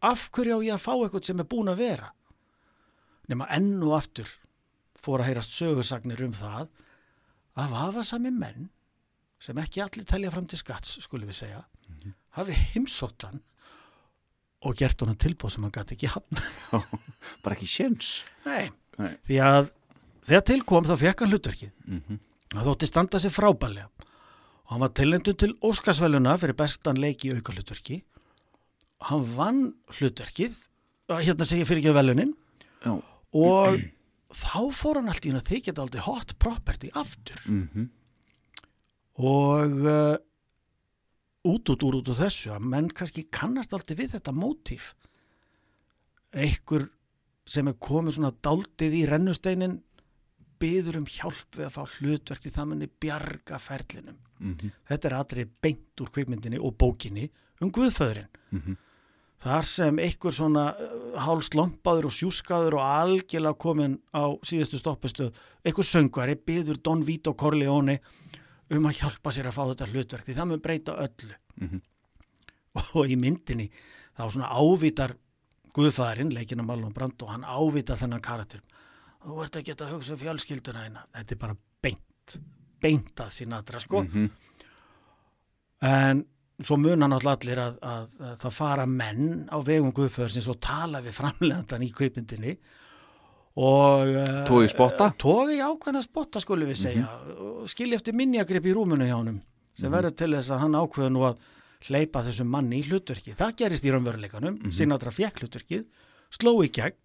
Af 0.01 0.29
hverju 0.33 0.57
á 0.57 0.65
ég 0.65 0.77
að 0.79 0.85
fá 0.87 0.93
eitthvað 0.95 1.27
sem 1.29 1.43
er 1.43 1.49
búin 1.51 1.69
að 1.69 1.83
vera? 1.83 2.13
Nema 3.29 3.45
enn 3.53 3.75
og 3.85 3.99
aftur 3.99 4.31
fór 5.01 5.23
að 5.23 5.31
heyrast 5.31 5.55
sögursagnir 5.57 6.23
um 6.25 6.33
það 6.35 6.69
að 7.59 7.73
vafasami 7.75 8.31
menn 8.33 8.69
sem 9.41 9.57
ekki 9.57 9.81
allir 9.83 10.07
telja 10.07 10.31
fram 10.33 10.47
til 10.49 10.59
skatts 10.61 10.99
skulum 11.03 11.31
við 11.31 11.41
segja 11.41 11.63
hafi 12.37 12.55
heimsóttan 12.73 13.41
og 14.61 14.77
gert 14.77 15.01
honum 15.01 15.17
tilbúð 15.19 15.55
sem 15.55 15.65
hann 15.65 15.73
gæti 15.73 15.97
ekki 15.97 16.11
hafna 16.13 16.81
bara 17.43 17.57
ekki 17.57 17.69
séns. 17.69 18.21
Nei. 18.45 18.69
Nei. 19.01 19.15
því 19.25 19.39
að 19.41 19.71
þegar 20.27 20.45
tilkom 20.51 20.85
þá 20.85 20.95
fekk 21.01 21.23
hann 21.23 21.31
hlutverkið. 21.31 21.71
Það 22.51 22.67
þótti 22.67 22.89
standa 22.89 23.21
sér 23.23 23.33
frábælega 23.33 23.87
og 24.71 24.75
hann 24.75 24.83
var 24.83 24.93
tilendur 24.95 25.35
til 25.39 25.55
Óskarsvæluna 25.65 26.37
fyrir 26.39 26.57
bestan 26.59 26.99
leik 27.01 27.25
í 27.25 27.33
auka 27.33 27.55
hlutverki 27.55 28.01
hann 29.09 29.25
vann 29.35 29.63
hlutverkið 29.97 30.53
hérna 31.11 31.47
segja 31.47 31.67
fyrir 31.67 31.81
ekki 31.81 31.95
velunin 31.95 32.35
já, 32.85 32.93
og 32.95 33.81
þá 34.35 34.71
fór 34.75 34.99
hann 34.99 35.11
allt 35.11 35.25
í 35.25 35.31
hún 35.31 35.41
að 35.41 35.51
þykja 35.51 35.71
þetta 35.71 35.85
aldrei 35.85 36.03
hot 36.05 36.35
property 36.39 36.91
aftur. 36.97 37.41
Mhm. 37.47 37.89
Og 39.21 39.77
uh, 39.85 40.17
út 41.51 41.69
út 41.73 41.85
úr 41.85 41.99
út 41.99 42.09
úr 42.09 42.19
þessu 42.21 42.53
að 42.55 42.65
menn 42.73 42.89
kannski 42.95 43.27
kannast 43.33 43.73
aldrei 43.75 43.97
við 43.99 44.15
þetta 44.15 44.33
mótíf 44.33 44.93
einhver 46.31 46.87
sem 47.49 47.67
er 47.67 47.79
komið 47.81 48.17
svona 48.17 48.31
daldið 48.45 48.99
í 49.01 49.05
rennusteinin 49.09 49.79
byður 50.61 51.01
um 51.01 51.07
hjálp 51.09 51.57
við 51.57 51.65
að 51.65 51.73
fá 51.75 51.95
hlutverk 51.97 52.45
í 52.45 52.53
það 52.53 52.69
manni 52.69 52.87
bjarga 53.01 53.59
ferlinum. 53.59 54.19
Mhm. 54.41 54.71
þetta 54.89 55.07
er 55.07 55.15
aðri 55.17 55.45
beint 55.61 56.01
úr 56.01 56.09
kvikmyndinni 56.09 56.59
og 56.59 56.77
bókinni 56.77 57.29
um 57.61 57.71
Guðföðurinn. 57.71 58.29
Mhm. 58.51 58.77
Þar 59.41 59.65
sem 59.65 59.97
einhver 59.99 60.33
svona 60.37 60.65
uh, 60.77 61.19
hálslompaður 61.25 62.05
og 62.09 62.13
sjúskaður 62.15 62.75
og 62.77 62.83
algjörlega 62.85 63.57
komin 63.57 63.95
á 64.13 64.23
síðustu 64.45 64.77
stoppustu 64.81 65.31
einhver 65.65 65.87
söngvari 65.87 66.35
byður 66.37 66.77
Don 66.85 67.01
Vito 67.07 67.33
Corleone 67.33 67.99
um 68.71 68.85
að 68.87 69.01
hjálpa 69.01 69.33
sér 69.35 69.49
að 69.49 69.57
fá 69.57 69.63
þetta 69.71 69.87
hlutverk 69.91 70.27
því 70.29 70.35
það 70.37 70.47
mun 70.51 70.61
breyta 70.67 70.97
öllu 71.07 71.35
Mhm. 71.61 71.81
og 72.95 73.09
í 73.11 73.17
myndinni 73.19 73.69
þá 74.17 74.29
svona 74.31 74.47
ávítar 74.55 75.17
Guðfæðarinn, 75.75 76.31
leikina 76.35 76.63
Marlon 76.63 76.91
Brando 76.93 77.25
hann 77.27 77.43
ávítar 77.47 77.95
þennan 77.99 78.21
karakter 78.23 78.61
þú 79.23 79.43
ert 79.43 79.55
ekki 79.59 79.75
að 79.75 79.91
hugsa 79.93 80.13
um 80.13 80.19
fjölskylduna 80.19 80.85
hérna 80.85 81.03
þetta 81.15 81.31
er 81.35 81.37
bara 81.43 81.55
beint 81.83 82.37
beint 82.81 83.15
að 83.21 83.29
Sinatra 83.35 83.79
sko 83.79 84.03
Mhm. 84.03 84.29
en 85.81 86.25
svo 86.61 86.77
muna 86.77 87.07
náttúrulega 87.09 87.37
allir 87.39 87.61
að, 87.63 87.79
að, 87.81 88.07
að 88.27 88.35
það 88.43 88.55
fara 88.57 88.85
menn 88.89 89.31
á 89.49 89.57
vegum 89.65 89.93
Guðfæðarsins 89.95 90.49
og 90.51 90.59
tala 90.63 91.01
við 91.03 91.17
framlegandan 91.17 91.85
í 91.85 91.91
kaupindinni 91.95 92.57
og 93.61 94.11
Toga 94.47 94.65
í 94.65 94.71
spotta? 94.71 95.09
í 95.51 95.59
ákveðna 95.59 96.03
spotta 96.05 96.39
skulum 96.39 96.69
við 96.71 96.77
segja. 96.79 97.07
Og 97.35 97.65
skilja 97.71 97.97
eftir 97.99 98.15
minjagrip 98.15 98.69
í 98.69 98.75
rúmunu 98.75 99.07
hjá 99.07 99.17
honum 99.17 99.41
sem 99.75 99.91
verður 99.91 100.15
til 100.19 100.31
þess 100.35 100.53
að 100.53 100.63
hann 100.65 100.77
ákveða 100.77 101.11
nú 101.15 101.25
að 101.27 101.41
hleypa 101.87 102.23
þessum 102.27 102.49
manni 102.51 102.81
í 102.81 102.87
hlutverki 102.87 103.33
það 103.37 103.55
gerist 103.63 103.85
í 103.87 103.93
raunveruleikanum, 103.93 104.59
Sinatra 104.75 105.13
fekk 105.15 105.41
hlutverkið 105.41 105.85
sló 106.31 106.53
í 106.61 106.69
gegn 106.73 106.97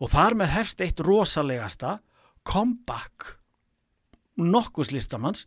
og 0.00 0.12
þar 0.12 0.36
með 0.40 0.52
hefst 0.54 0.80
eitt 0.84 1.02
rosalegasta 1.04 1.98
comeback 2.46 3.36
nokkus 4.36 4.92
listamanns 4.92 5.44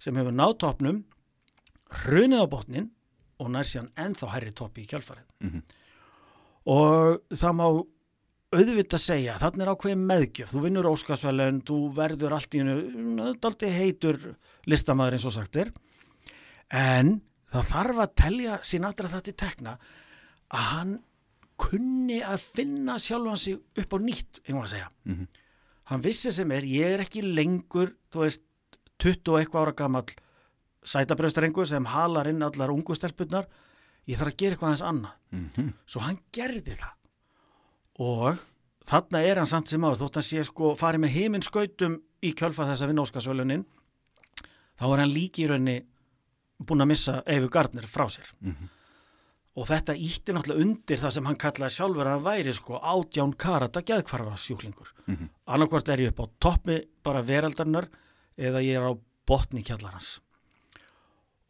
sem 0.00 0.16
hefur 0.16 0.34
náð 0.34 0.56
topnum 0.64 1.02
hrunið 1.90 2.44
á 2.44 2.46
botnin 2.52 2.90
og 3.40 3.50
nær 3.50 3.64
síðan 3.68 3.90
ennþá 3.96 4.32
hærri 4.34 4.52
toppi 4.52 4.84
í 4.84 4.90
kjálfarið 4.90 5.62
og 6.70 7.22
það 7.32 7.56
má 7.56 7.66
auðvitað 8.50 9.00
segja, 9.00 9.36
þannig 9.38 9.62
er 9.62 9.70
ákveðin 9.70 10.06
meðgjöf. 10.08 10.50
Þú 10.50 10.60
vinnur 10.64 10.88
óskarsvæleun, 10.90 11.60
þú 11.62 11.76
verður 11.94 12.32
allt 12.34 12.54
í 12.54 12.62
hennu, 12.64 13.28
daldi 13.38 13.68
heitur 13.70 14.18
listamæður 14.66 15.16
eins 15.16 15.26
og 15.30 15.34
sagt 15.36 15.56
er. 15.62 15.70
En 16.70 17.20
það 17.52 17.68
þarf 17.70 18.00
að 18.02 18.14
telja 18.18 18.58
Sinatra 18.66 19.10
þetta 19.12 19.30
í 19.30 19.36
tekna 19.38 19.76
að 20.50 20.66
hann 20.72 20.96
kunni 21.60 22.18
að 22.26 22.42
finna 22.56 22.98
sjálfan 22.98 23.38
sig 23.38 23.54
upp 23.78 23.94
á 23.94 23.98
nýtt, 24.02 24.42
einhvað 24.46 24.66
að 24.66 24.74
segja. 24.74 24.90
Mhm. 25.04 25.28
hann 25.90 26.02
vissi 26.02 26.30
sem 26.32 26.50
er, 26.52 26.62
ég 26.62 26.94
er 26.94 27.00
ekki 27.00 27.22
lengur 27.22 27.94
þú 28.12 28.20
veist, 28.22 28.42
20 29.02 29.32
og 29.32 29.40
eitthvað 29.40 29.62
ára 29.64 29.72
gamall 29.74 30.04
sætabröðstarengur 30.84 31.66
sem 31.68 31.84
halar 31.84 32.28
inn 32.30 32.42
allar 32.42 32.70
ungu 32.72 32.94
stelpunnar 32.96 33.46
ég 34.08 34.16
þarf 34.18 34.32
að 34.32 34.36
gera 34.36 34.54
eitthvað 34.56 34.68
aðeins 34.70 34.86
annað. 34.88 35.12
Mhm. 35.32 35.72
svo 35.86 36.00
hann 36.00 36.18
gerði 36.32 36.76
það. 36.76 36.94
Og 38.00 38.38
þarna 38.88 39.22
er 39.28 39.36
hann 39.36 39.46
samt 39.50 39.68
sem 39.68 39.80
áður 39.84 40.00
þótt 40.06 40.14
hann 40.20 40.22
sé 40.30 40.44
sko 40.44 40.74
farið 40.74 41.00
með 41.04 41.14
heiminn 41.18 41.42
skautum 41.44 42.00
í 42.22 42.32
kjölfað 42.34 42.72
þessa 42.72 42.88
vinnóskasvölunin 42.90 43.64
þá 44.80 44.84
er 44.92 44.98
hann 45.04 45.12
líki 45.14 45.44
í 45.44 45.48
raunni 45.50 45.78
búin 46.64 46.80
að 46.84 46.88
missa 46.92 47.22
Eifu 47.26 47.48
Gardner 47.52 47.86
frá 47.88 48.06
sér. 48.08 48.28
Og 49.56 49.66
þetta 49.66 49.94
ítti 49.98 50.32
náttúrulega 50.32 50.62
undir 50.62 51.00
það 51.02 51.10
sem 51.16 51.26
hann 51.26 51.36
kallaði 51.36 51.74
sjálfur 51.74 52.06
að 52.08 52.22
væri 52.24 52.52
sko 52.54 52.78
átján 52.80 53.32
karata 53.36 53.82
geðkvarfa 53.82 54.36
sjúklingur 54.38 54.88
Mhm. 55.06 55.28
annarkvort 55.46 55.88
er 55.88 55.98
ég 55.98 56.08
upp 56.12 56.20
á 56.20 56.26
toppi 56.40 56.86
bara 57.02 57.22
veraldarinnar 57.22 57.88
eða 58.38 58.62
ég 58.62 58.76
er 58.76 58.86
á 58.88 58.92
botni 59.26 59.62
kjallarans 59.64 60.20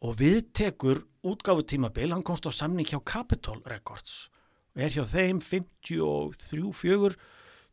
og 0.01 0.17
við 0.17 0.41
tekur 0.57 1.03
útgáfu 1.23 1.63
tímabil, 1.67 2.11
hann 2.13 2.23
komst 2.25 2.47
á 2.49 2.51
samning 2.51 2.87
hjá 2.89 2.99
Capitol 3.05 3.61
Records. 3.65 4.29
Og 4.75 4.81
er 4.87 4.95
hjá 4.95 5.05
þeim 5.05 5.39
53-4 5.43 7.15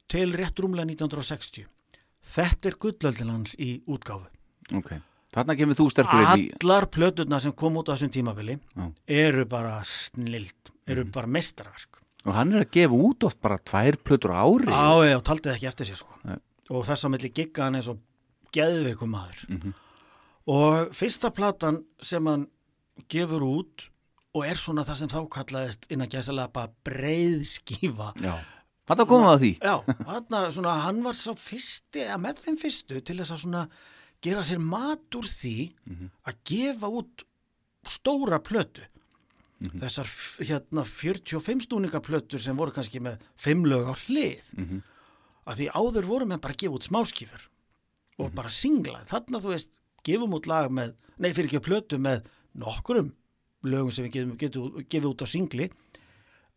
til 0.08 0.32
rétt 0.36 0.60
rúmlega 0.60 0.88
1960 0.88 1.68
þetta 2.28 2.70
er 2.70 2.76
gullöldin 2.82 3.30
hans 3.32 3.54
í 3.60 3.78
útgáfu. 3.88 4.28
Ok. 4.76 4.98
Þarna 5.32 5.56
kemur 5.58 5.76
þú 5.76 5.86
sterkur 5.92 6.24
inn 6.24 6.42
í 6.42 6.50
allar 6.56 6.86
plöturnar 6.92 7.42
sem 7.44 7.52
kom 7.56 7.76
út 7.80 7.88
á 7.88 7.94
þessum 7.94 8.12
tímabili 8.12 8.56
Já. 8.56 8.84
eru 9.28 9.44
bara 9.48 9.78
snild 9.84 10.70
eru 10.88 11.04
bara 11.12 11.28
mestarverk 11.28 12.00
og 12.24 12.32
hann 12.36 12.54
er 12.56 12.64
að 12.64 12.72
gefa 12.72 12.96
út 12.96 13.26
oft 13.28 13.40
bara 13.44 13.58
tvær 13.60 13.96
plötur 14.04 14.32
ári. 14.32 14.72
Á 14.72 15.00
ég 15.06 15.16
og 15.16 15.24
taldið 15.24 15.54
ekki 15.54 15.68
eftir 15.70 15.88
sér 15.88 16.00
sko. 16.00 16.16
Og 16.68 16.84
þess 16.84 17.06
að 17.06 17.12
milli 17.14 17.30
gigga 17.32 17.68
hann 17.68 17.78
eins 17.78 17.88
og 17.88 18.00
geðveikum 18.52 19.12
maður. 19.14 19.44
Mhm. 19.48 19.74
Og 20.48 20.92
fyrsta 20.96 21.30
platan 21.34 21.82
sem 22.00 22.24
hann 22.30 22.46
gefur 23.12 23.44
út 23.46 23.88
og 24.36 24.44
er 24.48 24.58
svona 24.60 24.84
það 24.86 25.00
sem 25.02 25.10
þá 25.12 25.20
kallaðist 25.34 25.86
innan 25.92 26.08
gæsalega 26.12 26.52
bara 26.52 26.72
breið 26.86 27.42
skífa 27.48 28.12
já. 28.22 28.34
Þarna 28.88 29.04
komum 29.04 29.26
við 29.28 29.34
að 29.34 29.42
því. 29.42 29.48
Já, 29.60 29.74
þarna, 30.08 30.38
svona, 30.56 30.74
hann 30.86 31.00
var 31.04 31.12
svo 31.18 31.34
fyrsti, 31.36 32.06
að 32.08 32.20
með 32.24 32.38
þeim 32.46 32.56
fyrstu 32.62 33.00
til 33.04 33.16
þess 33.18 33.34
að 33.34 33.42
svona 33.42 33.64
gera 34.24 34.40
sér 34.48 34.62
mat 34.64 35.16
úr 35.18 35.26
því 35.28 35.56
Mhm. 35.84 36.06
að 36.24 36.38
gefa 36.48 36.88
út 36.88 37.24
stóra 37.84 38.38
plötu. 38.40 38.86
Þessar 39.60 40.06
f- 40.08 40.38
hérna 40.40 40.84
45 40.86 41.66
stúninga 41.66 42.00
plötur 42.00 42.40
sem 42.40 42.56
voru 42.56 42.70
kannski 42.72 43.00
með 43.02 43.18
fimm 43.36 43.64
lög 43.66 43.90
á 43.90 43.94
hlið. 44.06 44.40
Mhm. 44.56 44.82
að 45.48 45.56
því 45.56 45.66
áður 45.72 46.04
voru 46.04 46.26
með 46.28 46.40
bara 46.40 46.52
að 46.54 46.58
gefa 46.60 46.74
út 46.76 46.88
smáskifur 46.88 47.42
og 48.18 48.34
bara 48.34 48.48
singla. 48.48 49.00
Þarna 49.08 49.40
þú 49.40 49.48
veist, 49.54 49.68
gefum 50.08 50.34
út 50.38 50.48
lag 50.50 50.70
með 50.72 50.94
nei 51.18 51.30
fyrir 51.36 51.50
ekki 51.52 51.62
plötu 51.68 51.98
með 52.02 52.26
nokkurum 52.58 53.12
lögum 53.68 53.90
sem 53.94 54.06
við 54.08 54.34
getum, 54.38 54.76
gefið 54.88 55.08
út 55.12 55.24
á 55.24 55.26
singli 55.28 55.68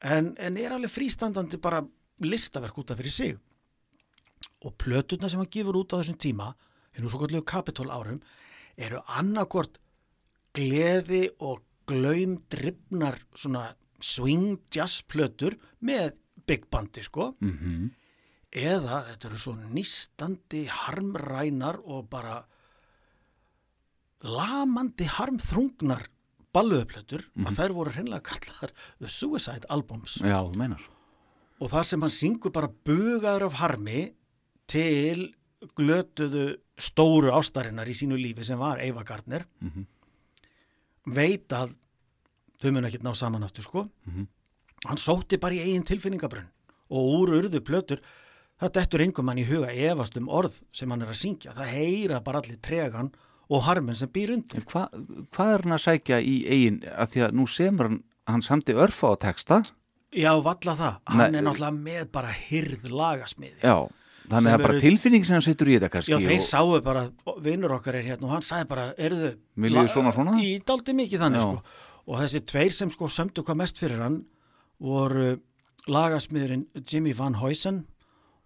en, 0.02 0.34
en 0.38 0.57
er 0.57 0.73
alveg 0.76 0.91
frístandandi 0.94 1.57
bara 1.61 1.82
listaverk 2.22 2.78
út 2.82 2.91
af 2.94 2.99
fyrir 3.02 3.11
sig 3.15 3.38
og 4.61 4.76
plöturna 4.78 5.30
sem 5.30 5.41
hann 5.41 5.49
gefur 5.53 5.80
út 5.82 5.94
á 5.94 6.02
þessum 6.02 6.19
tíma 6.22 6.52
hinn 6.94 7.06
og 7.07 7.11
svo 7.14 7.22
kvöldlegu 7.23 7.45
kapitól 7.49 7.90
árum 7.94 8.19
eru 8.78 9.02
annarkvort 9.18 9.80
gleði 10.56 11.28
og 11.40 11.64
glaum 11.90 12.38
drifnar 12.52 13.18
svona 13.34 13.72
swing 14.02 14.60
jazz 14.73 15.02
plötur 15.10 15.57
með 15.86 16.14
big 16.48 16.68
bandi 16.73 17.03
sko 17.06 17.32
Mhm. 17.41 17.90
eða 18.52 19.02
þetta 19.10 19.28
eru 19.30 19.38
svo 19.38 19.53
nýstandi 19.56 20.65
harmrænar 20.68 21.80
og 21.86 22.10
bara 22.10 22.44
lamandi 24.23 25.07
harmþrungnar 25.10 26.07
balluðuplötur 26.53 27.23
að 27.48 27.56
þær 27.57 27.73
voru 27.77 27.93
hreinlega 27.95 28.22
kallar 28.27 28.73
The 28.99 29.07
Suicide 29.10 29.65
Albums. 29.72 30.18
Já, 30.22 30.41
þú 30.43 30.57
meinar. 30.60 30.81
og 31.61 31.69
það 31.72 31.84
sem 31.85 32.02
hann 32.02 32.10
syngur 32.14 32.52
bara 32.52 32.68
bugaður 32.85 33.45
af 33.48 33.53
harmi 33.61 34.11
til 34.68 35.34
glötuðu 35.77 36.57
stóru 36.81 37.30
ástarinnar 37.38 37.85
í 37.88 37.93
sínu 37.93 38.18
lífi 38.18 38.43
sem 38.43 38.57
var 38.60 38.81
Eva 38.81 39.03
Gardner. 39.06 39.45
Veit 41.06 41.49
að 41.53 41.73
þau 42.61 42.72
mun 42.76 42.85
ekki 42.89 43.02
ná 43.06 43.14
saman 43.18 43.43
aftur 43.45 43.65
sko. 43.65 43.84
Hann 44.85 44.98
sótti 44.98 45.38
bara 45.41 45.53
í 45.57 45.61
eigin 45.65 45.85
tilfinningabrunn 45.85 46.49
og 46.91 47.11
úr 47.22 47.35
urðu 47.39 47.61
plötur 47.64 48.02
það 48.60 48.73
dettur 48.77 49.03
engum 49.06 49.30
hann 49.31 49.39
í 49.41 49.45
huga 49.48 49.69
efast 49.72 50.18
um 50.19 50.27
orð 50.30 50.57
sem 50.73 50.89
hann 50.91 51.02
er 51.06 51.14
að 51.14 51.22
syngja. 51.22 51.53
Það 51.57 51.73
heyra 51.77 52.19
bara 52.26 52.41
allir 52.41 52.57
tregan 52.61 53.11
og 53.52 53.64
harminn 53.68 53.98
sem 53.99 54.10
býr 54.15 54.32
undir 54.38 54.64
Hva, 54.72 54.86
hvað 55.36 55.53
er 55.57 55.64
hann 55.65 55.76
að 55.76 55.82
sækja 55.86 56.19
í 56.23 56.36
eigin, 56.48 56.78
að 56.88 57.10
því 57.15 57.23
að 57.28 57.34
nú 57.40 57.48
semur 57.52 57.90
hann, 57.90 57.98
hann 58.32 58.45
samti 58.45 58.76
örfa 58.80 59.11
á 59.11 59.15
texta, 59.28 59.57
já, 60.15 60.32
valla 60.44 60.76
það, 60.80 60.95
hann 61.11 61.32
Nei, 61.34 61.40
er 61.41 61.45
náttúrulega 61.49 61.82
með 61.90 62.06
bara 62.15 62.32
hyrð 62.48 62.86
lagasmiði 62.95 63.60
já, 63.65 63.76
þannig 64.32 64.38
að 64.40 64.52
það 64.52 64.57
er 64.60 64.65
bara 64.68 64.80
tilfinning 64.86 65.26
sem 65.28 65.36
hann 65.36 65.44
setur 65.44 65.68
í 65.68 65.76
þetta 65.78 65.90
kannski. 65.98 66.14
Já, 66.15 66.18
þeir 66.30 66.40
og- 66.40 66.48
sáu 66.48 66.82
bara, 66.86 67.03
vinnur 67.44 67.76
okkar 67.76 67.95
er 67.99 68.03
hérna 68.07 68.30
og 68.30 68.36
hann 68.38 68.45
sagði 68.48 68.68
bara, 68.72 68.86
erðu 68.98 69.32
líður 69.57 69.90
svona, 69.91 70.11
svona? 70.15 70.38
Í 70.40 70.60
daldi 70.64 70.94
mikið 70.95 71.19
þannig 71.26 71.41
Já. 71.41 71.48
sko 71.52 71.64
og 72.11 72.19
þessi 72.23 72.40
tveir 72.49 72.72
sem 72.72 72.90
sko 72.91 73.07
sömdu 73.11 73.44
hvað 73.44 73.60
mest 73.60 73.78
fyrir 73.82 73.99
hann 74.02 74.22
voru 74.82 75.40
lagasmiðurinn 75.91 76.65
Jimmy 76.88 77.14
Van 77.18 77.36
Huysen 77.41 77.84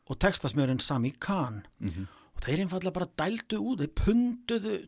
og 0.10 0.18
textasmiðurinn 0.22 0.82
Sami 0.82 1.12
Khan 1.20 1.64
Mhm. 1.80 2.08
og 2.36 2.42
þeir 2.44 2.60
einfallega 2.66 2.94
bara 2.94 3.08
dældu 3.18 3.58
út 3.60 3.80
þeir 3.80 3.94
punduðu 3.96 4.88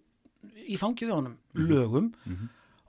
í 0.68 0.78
fangið 0.80 1.12
á 1.14 1.18
Mhm. 1.22 1.38
lögum 1.56 2.14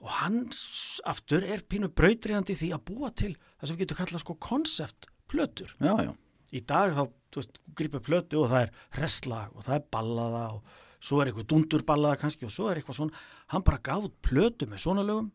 og 0.01 0.09
hann 0.09 0.47
s- 0.51 1.01
aftur 1.05 1.43
er 1.43 1.59
pínu 1.67 1.89
brautriðandi 1.89 2.55
því 2.55 2.69
að 2.73 2.83
búa 2.87 3.09
til 3.15 3.35
það 3.59 3.67
sem 3.67 3.75
við 3.77 3.85
getum 3.87 3.97
kallað 4.05 4.19
sko 4.23 4.35
konsept 4.39 5.07
plötur 5.27 5.73
Já, 5.79 5.95
já, 6.05 6.13
í 6.53 6.65
dag 6.65 6.93
þá, 6.95 7.09
þú 7.31 7.35
veist, 7.41 7.59
gripið 7.75 8.01
plötu 8.07 8.43
og 8.43 8.49
það 8.49 8.61
er 8.63 8.71
restlag 9.01 9.49
og 9.55 9.63
það 9.65 9.75
er 9.75 9.83
ballaða 9.91 10.53
og 10.53 10.63
svo 11.01 11.21
er 11.21 11.27
eitthvað 11.31 11.47
dundurballaða 11.47 12.17
kannski 12.19 12.43
og 12.45 12.51
svo 12.51 12.69
er 12.71 12.77
eitthvað 12.81 12.95
svona, 12.95 13.13
hann 13.47 13.61
bara 13.61 13.77
gaf 13.77 14.09
plötu 14.23 14.65
með 14.67 14.79
svona 14.83 15.03
lögum 15.05 15.31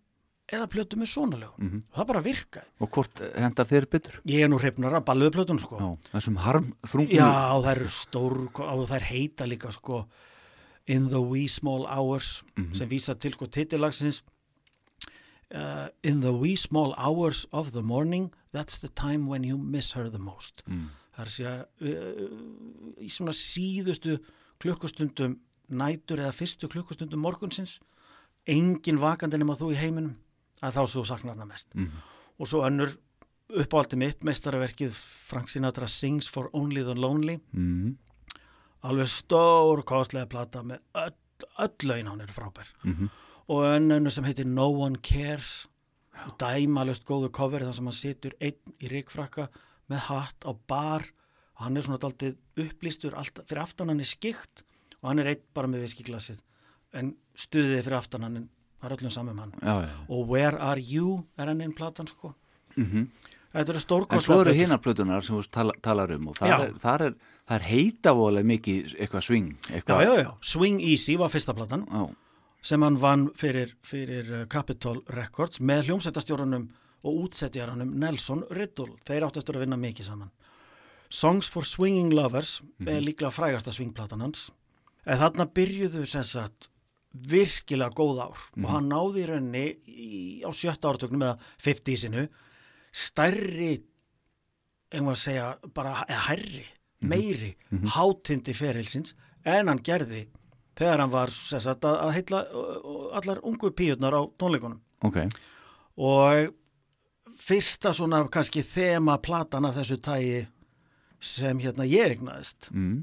eða 0.53 0.67
plötu 0.69 0.97
með 1.01 1.09
svona 1.09 1.39
lögum 1.41 1.83
og 1.91 1.97
það 1.97 2.07
bara 2.07 2.21
virkaði. 2.23 2.69
og 2.81 2.91
hvort 2.91 3.23
hendar 3.39 3.65
þeir 3.67 3.87
betur? 3.89 4.21
Ég 4.27 4.45
er 4.45 4.49
nú 4.49 4.59
hrifnar 4.61 4.93
að 4.93 5.05
balluðu 5.07 5.33
plötun 5.33 5.59
sko. 5.61 5.79
Já, 5.79 6.11
þessum 6.21 6.37
harm 6.37 6.75
þrungum. 6.85 7.13
Já, 7.17 7.53
og 7.57 7.65
það 7.65 7.77
eru 7.77 7.89
stór 7.89 8.37
og 8.61 8.89
það 8.89 8.97
er 8.97 9.07
heita 9.09 9.47
líka 9.49 9.73
sko 9.73 10.07
In 10.87 11.09
the 11.09 11.21
wee 11.21 11.49
small 11.49 11.87
hours 11.87 12.43
sem 12.73 12.89
vísa 12.91 13.15
til 13.19 13.33
sko 13.33 13.47
titillagsins 13.47 14.23
uh, 15.55 15.89
In 16.03 16.21
the 16.21 16.33
wee 16.33 16.57
small 16.57 16.95
hours 16.99 17.47
of 17.53 17.73
the 17.73 17.83
morning 17.83 18.33
that's 18.53 18.77
the 18.79 18.89
time 18.89 19.27
when 19.27 19.45
you 19.45 19.57
miss 19.59 19.93
her 19.93 20.09
the 20.11 20.19
most 20.19 20.63
Mm. 20.69 20.91
það 21.17 21.41
er 21.41 21.49
að 21.51 21.65
uh, 21.81 23.03
í 23.05 23.09
svona 23.09 23.33
síðustu 23.33 24.19
klukkustundum 24.61 25.39
nætur 25.71 26.19
eða 26.19 26.33
fyrstu 26.35 26.69
klukkustundum 26.69 27.21
morgunsins 27.23 27.79
engin 28.47 28.99
vakandi 28.99 29.39
nema 29.39 29.55
þú 29.57 29.73
í 29.73 29.79
heiminum 29.79 30.17
að 30.63 30.75
þá 30.75 30.83
svo 30.91 31.05
saknar 31.05 31.35
hana 31.37 31.47
mest 31.47 31.69
Mhm. 31.75 31.91
og 32.39 32.47
svo 32.51 32.65
önnur 32.67 32.97
uppáldi 33.55 33.97
mitt 33.97 34.25
meistaraverkið 34.25 34.91
Frank 35.31 35.49
Sinatra 35.49 35.87
Sings 35.89 36.27
for 36.29 36.51
Only 36.53 36.83
the 36.83 36.95
Lonely 36.95 37.39
Mm. 37.55 37.97
Alveg 38.85 39.09
stór 39.11 39.83
kostlega 39.89 40.29
plata 40.31 40.63
með 40.67 40.83
öll, 41.01 41.15
öll 41.65 41.89
laun 41.89 42.11
hann 42.13 42.25
eru 42.25 42.35
frábær. 42.37 42.69
Mhm. 42.85 43.11
og 43.49 43.65
önnur 43.69 44.11
sem 44.11 44.25
heitir 44.25 44.47
No 44.47 44.71
One 44.73 44.99
Cares. 45.03 45.67
Dæmalust 46.41 47.05
góðu 47.05 47.29
cover 47.33 47.61
þar 47.61 47.75
sem 47.75 47.85
hann 47.85 47.93
situr 47.93 48.33
einn 48.41 48.75
í 48.81 48.89
ríkfrakka 48.89 49.49
með 49.91 49.99
hatt 50.09 50.47
á 50.49 50.53
bar. 50.67 51.05
Og 51.59 51.67
hann 51.67 51.77
er 51.77 51.83
svona 51.83 51.99
daldið 52.01 52.37
upplýstur 52.57 53.15
allt, 53.15 53.39
fyrir 53.47 53.63
aftan 53.63 53.89
hann 53.89 54.01
er 54.01 54.09
skikt 54.09 54.65
og 55.03 55.11
hann 55.11 55.19
er 55.19 55.27
einn 55.35 55.43
bara 55.55 55.69
með 55.69 55.85
viskiglasið 55.85 56.41
en 56.95 57.15
stuðið 57.37 57.83
fyrir 57.85 57.99
aftan 57.99 58.23
hann 58.23 58.49
er 58.83 58.95
öllum 58.97 59.13
saman 59.13 59.39
hann. 59.39 59.53
Já, 59.61 59.77
já. 59.85 59.95
og 60.09 60.29
Where 60.29 60.59
Are 60.59 60.81
You 60.81 61.27
er 61.37 61.47
hann 61.47 61.61
einn 61.61 61.75
platan 61.77 62.07
sko. 62.07 62.35
Mm 62.77 63.11
þetta 63.55 63.73
eru 63.75 63.81
En 63.81 63.85
stórkostlega 63.85 64.25
svo 64.27 64.37
eru 64.41 64.51
plötur. 64.51 64.61
hinnar 64.61 64.81
plötunar 64.85 65.25
sem 65.25 65.37
þú 65.39 65.49
tala, 65.55 65.73
talar 65.83 66.13
um 66.17 66.29
og 66.33 66.37
Já. 66.37 66.45
þar 66.45 66.65
er, 66.67 66.73
þar 66.85 67.03
er, 67.09 67.15
þar 67.49 67.61
er 67.61 67.67
heita 67.71 68.15
voðalega 68.19 68.51
mikið 68.51 68.95
eitthvað 68.99 69.27
sving. 69.29 69.49
já, 69.69 69.75
Eitthvað, 69.79 70.05
já, 70.05 70.15
já, 70.25 70.31
Swing 70.43 70.81
Easy 70.83 71.17
var 71.21 71.31
fyrsta 71.33 71.55
platan 71.55 71.87
já. 71.91 72.05
sem 72.63 72.83
hann 72.83 72.97
vann 73.01 73.29
fyrir, 73.37 73.75
fyrir 73.85 74.33
uh, 74.43 74.45
Capitol 74.47 75.03
Records 75.09 75.61
með 75.61 75.87
hljómsættastjórunum 75.91 76.69
og 77.05 77.19
útsettjaranum 77.27 77.91
Nelson 78.01 78.45
Riddle. 78.51 78.95
Þeir 79.05 79.27
áttu 79.27 79.43
eftir 79.43 79.59
að 79.59 79.67
vinna 79.67 79.77
mikið 79.77 80.07
saman. 80.09 80.31
Songs 81.13 81.47
for 81.53 81.63
Swinging 81.69 82.11
Lovers 82.17 82.63
er 82.89 83.03
líklega 83.05 83.31
frægasta 83.31 83.71
swingplatan 83.77 84.23
hans. 84.25 84.47
En 85.05 85.21
þarna 85.21 85.45
byrjuðu 85.53 86.07
sem 86.09 86.25
sagt 86.25 86.71
virkilega 87.15 87.93
góð 87.95 88.23
ár 88.25 88.41
og 88.57 88.65
hann 88.73 88.89
náði 88.91 89.21
í 89.23 89.27
rauninni 89.29 89.67
í, 89.87 90.09
á 90.43 90.51
sjötta 90.57 90.89
ártöknum 90.91 91.23
eða 91.23 91.37
50-sinu 91.63 92.25
stærri 92.95 93.75
einhvað 94.95 95.15
að 95.17 95.21
segja 95.21 95.47
bara 95.75 95.95
eða 96.07 96.23
hærri, 96.29 96.65
meiri 97.05 97.53
hátindi 97.97 98.55
ferilsins 98.57 99.15
en 99.45 99.69
hann 99.69 99.83
gerði 99.85 100.25
þegar 100.79 101.03
hann 101.03 101.13
var 101.13 101.33
sagt, 101.35 101.85
að, 101.87 101.97
að 101.99 102.13
heitla 102.17 102.43
allar 103.19 103.41
ungu 103.47 103.71
píurnar 103.77 104.17
á 104.19 104.23
tónleikunum. 104.41 104.81
Ok, 105.07 105.19
og 106.01 106.55
fyrsta 107.45 107.93
svona 107.95 108.23
kannski 108.33 108.63
þema 108.67 109.19
platan 109.23 109.67
af 109.69 109.79
þessu 109.79 109.99
tægi 110.03 110.45
sem 111.25 111.61
hérna 111.63 111.87
ég 111.89 112.15
egnaðist 112.15 112.69
mm. 112.71 113.03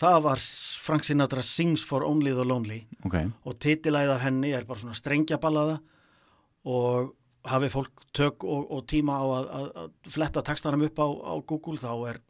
það 0.00 0.18
var 0.24 0.42
Frank 0.82 1.06
Sinatra 1.06 1.44
Sings 1.44 1.84
for 1.84 2.06
Only 2.06 2.34
the 2.34 2.46
Lonely. 2.46 2.82
Ok, 3.04 3.20
og 3.44 3.58
titilæð 3.62 4.16
af 4.16 4.24
henni 4.26 4.52
er 4.56 4.66
bara 4.68 4.82
svona 4.82 4.98
strengjaballaða 4.98 5.78
og 6.68 7.14
hafi 7.46 7.70
fólk 7.72 8.06
tök 8.16 8.44
og, 8.44 8.70
og 8.74 8.86
tíma 8.90 9.18
á 9.20 9.24
að, 9.24 9.50
að, 9.58 9.68
að 9.82 10.14
fletta 10.14 10.42
textanum 10.46 10.82
upp 10.88 10.98
á, 10.98 11.06
á 11.06 11.34
Google 11.46 11.78
þá 11.80 11.92
er 12.10 12.20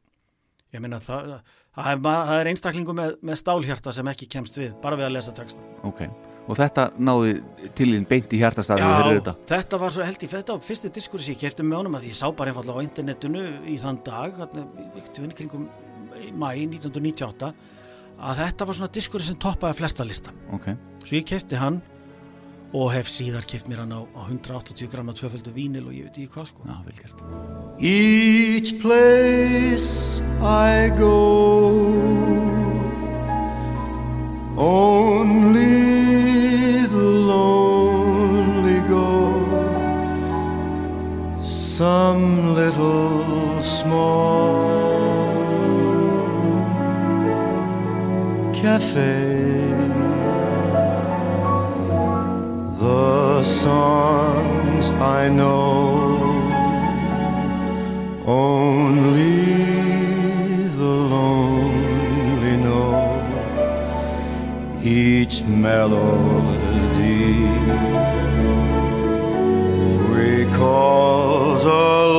ég 0.74 0.82
meina 0.84 1.00
það, 1.00 1.38
það, 1.76 2.02
það 2.04 2.34
er 2.38 2.50
einstaklingu 2.52 2.96
með, 2.96 3.14
með 3.24 3.40
stálhjarta 3.40 3.94
sem 3.96 4.10
ekki 4.12 4.28
kemst 4.34 4.58
við 4.60 4.74
bara 4.82 4.98
við 5.00 5.08
að 5.08 5.14
lesa 5.16 5.36
textan 5.36 5.64
ok. 5.88 6.04
Og 6.48 6.56
þetta 6.56 6.86
náði 6.96 7.34
til 7.76 7.90
þín 7.92 8.06
beint 8.08 8.32
í 8.32 8.38
hjartastæðu 8.40 8.84
og 8.84 8.94
þeir 8.94 9.08
eru 9.10 9.18
þetta. 9.18 9.34
þetta 9.50 9.80
var 9.82 9.92
svo 9.92 10.06
held 10.06 10.22
ég 10.24 10.30
þetta 10.32 10.54
var 10.56 10.64
fyrsti 10.64 10.90
diskur 10.96 11.24
sem 11.24 11.34
ég 11.34 11.42
kefti 11.42 11.66
með 11.66 11.82
honum 11.82 11.98
að 11.98 12.06
ég 12.08 12.16
sá 12.16 12.24
bara 12.32 12.52
einfallega 12.52 12.80
á 12.80 12.86
internetinu 12.86 13.42
í 13.68 13.76
þann 13.82 14.00
dag 14.06 14.38
í 14.38 15.02
í 15.04 15.34
kringum 15.36 15.66
mæ 16.32 16.48
1998 16.56 17.52
að 18.18 18.40
þetta 18.42 18.68
var 18.68 18.78
svona 18.78 18.94
diskur 18.96 19.24
sem 19.24 19.36
toppaði 19.40 19.78
flesta 19.82 20.06
lista 20.08 20.32
Ok, 20.56 20.72
svo 21.04 21.18
ég 21.20 21.28
kefti 21.28 21.60
hann 21.60 21.82
og 22.76 22.90
hef 22.92 23.08
síðar 23.08 23.46
keft 23.48 23.68
mér 23.68 23.80
hann 23.84 23.94
á, 23.96 24.04
á 24.12 24.28
180 24.28 24.90
gramma 24.92 25.14
tvöföldu 25.16 25.52
vínil 25.54 25.86
og 25.88 25.94
ég 25.96 26.04
veit 26.08 26.18
ekki 26.18 26.32
hvað 26.34 26.46
sko 26.50 26.60
já, 26.68 26.76
vel 26.84 26.96
gert. 27.00 27.18
Each 27.80 28.72
place 28.82 30.20
I 30.42 30.92
go, 30.98 31.16
only 34.58 35.78
the 36.92 37.08
lonely 37.32 38.80
go. 38.88 39.08
Some 41.42 42.54
little 42.54 43.62
small 43.62 44.58
cafe. 48.52 49.37
The 53.38 53.44
songs 53.44 54.90
I 54.90 55.28
know. 55.28 56.18
Only 58.26 59.46
the 60.80 60.94
lonely 61.14 62.56
know 62.66 62.98
each 64.82 65.44
melody 65.44 65.84
recalls 70.18 71.62
a 71.62 71.68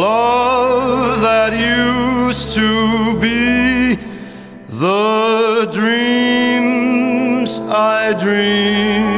love 0.08 1.20
that 1.20 1.52
used 1.52 2.56
to 2.56 3.20
be 3.20 3.96
the 4.70 5.70
dreams 5.74 7.60
I 7.68 8.14
dream. 8.14 9.09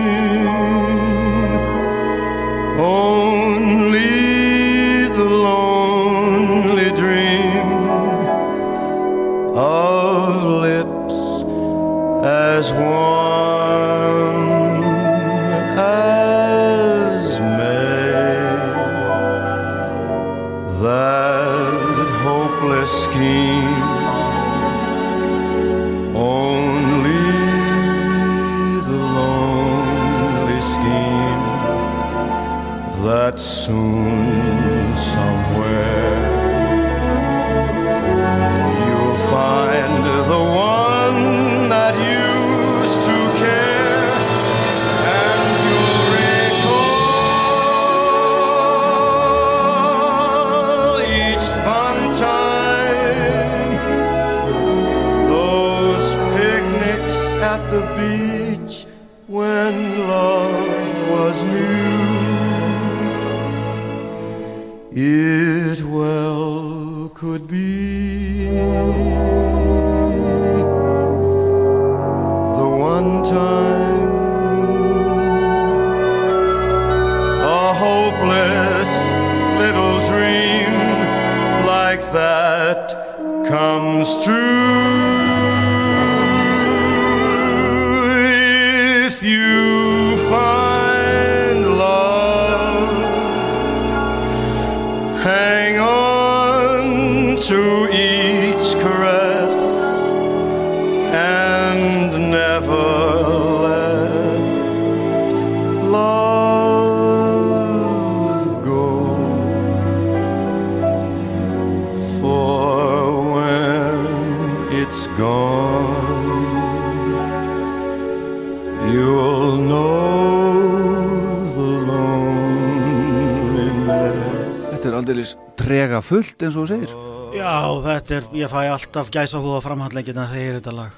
Fullt 126.11 126.43
eins 126.45 126.55
og 126.59 126.67
þú 126.67 126.67
segir. 126.75 126.93
Já, 127.39 127.55
þetta 127.88 128.15
er, 128.19 128.29
ég 128.35 128.51
fæ 128.51 128.61
alltaf 128.75 129.09
gæsa 129.13 129.39
húða 129.41 129.61
framhandleikina 129.63 130.27
þegar 130.31 130.51
er 130.55 130.59
þetta 130.59 130.73
lag. 130.75 130.91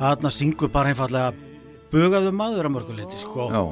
Þarna 0.00 0.30
syngur 0.32 0.70
bara 0.72 0.92
einfallega 0.94 1.32
bugaðu 1.92 2.30
maður 2.32 2.68
að 2.70 2.74
mörguleiti, 2.78 3.18
sko. 3.20 3.50
Já, 3.50 3.62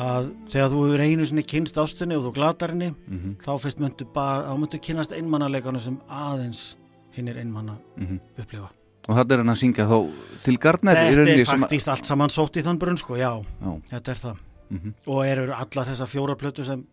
Að 0.00 0.28
þegar 0.52 0.68
þú 0.70 0.80
hefur 0.86 1.00
einu 1.02 1.24
sinni 1.26 1.42
kynst 1.50 1.78
ástinni 1.82 2.14
og 2.14 2.22
þú 2.28 2.30
glatar 2.36 2.70
henni, 2.70 2.92
Mhm. 3.10 3.32
þá 3.42 3.58
fyrst 3.58 3.80
myndu 3.82 4.06
bara, 4.14 4.44
þá 4.46 4.54
myndu 4.60 4.78
kynast 4.80 5.10
einmannaleikanu 5.12 5.80
sem 5.80 5.96
aðeins 6.08 6.76
hinn 7.10 7.26
er 7.28 7.34
einmanna 7.42 7.76
Mhm. 7.98 8.20
upplifa. 8.38 8.68
og 9.08 9.16
þetta 9.16 9.32
er 9.32 9.36
hann 9.38 9.48
að 9.48 9.58
syngja 9.58 9.88
þá 9.88 10.10
til 10.44 10.56
Gardner 10.58 10.94
Þetta 10.94 11.40
er 11.40 11.44
faktíst 11.44 11.88
allt 11.88 12.04
saman 12.06 12.28
sótt 12.28 12.56
í 12.56 12.62
þann 12.62 12.78
brunn, 12.78 12.96
sko, 12.96 13.16
já, 13.16 13.42
Já, 13.64 13.80
þetta 13.90 14.08
er 14.10 14.14
það. 14.14 14.36
mhm, 14.70 14.94
Og 15.08 15.24
eru 15.26 15.52
allar 15.52 15.86
þessar 15.86 16.06
fjóra 16.06 16.36
plötu 16.36 16.64
sem 16.64 16.84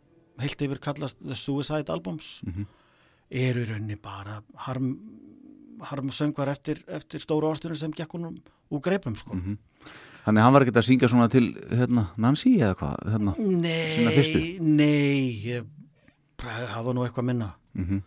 heilt 0.42 0.62
yfir 0.62 0.82
kallast 0.84 1.20
The 1.22 1.38
Suicide 1.38 1.94
Albums, 1.94 2.38
mhm. 2.46 2.68
eru 3.30 3.64
í 3.64 3.70
rauninni 3.70 3.98
bara 4.02 4.42
harm, 4.68 4.92
harm 5.90 6.12
söngvar 6.14 6.52
eftir, 6.54 6.84
eftir 6.88 7.24
stóru 7.24 7.52
ástunum 7.52 7.80
sem 7.80 7.94
gekk 7.96 8.18
húnum 8.18 8.38
úr 8.72 8.84
greipum, 8.84 9.16
sko. 9.18 9.36
Mhm. 9.36 9.58
Þannig 10.28 10.42
að 10.42 10.44
hann 10.44 10.54
var 10.54 10.64
ekkert 10.66 10.82
að 10.82 10.88
syngja 10.90 11.08
svona 11.08 11.30
til 11.32 11.46
hérna, 11.72 12.10
Nancy 12.18 12.58
eða 12.58 12.76
hvað 12.76 13.12
hérna. 13.14 13.34
Nei, 13.40 14.60
nei, 14.60 15.40
ég, 15.46 15.66
það 16.38 16.84
var 16.84 16.94
nú 16.94 17.06
eitthvað 17.06 17.28
minna. 17.30 17.54
Mhm. 17.74 18.04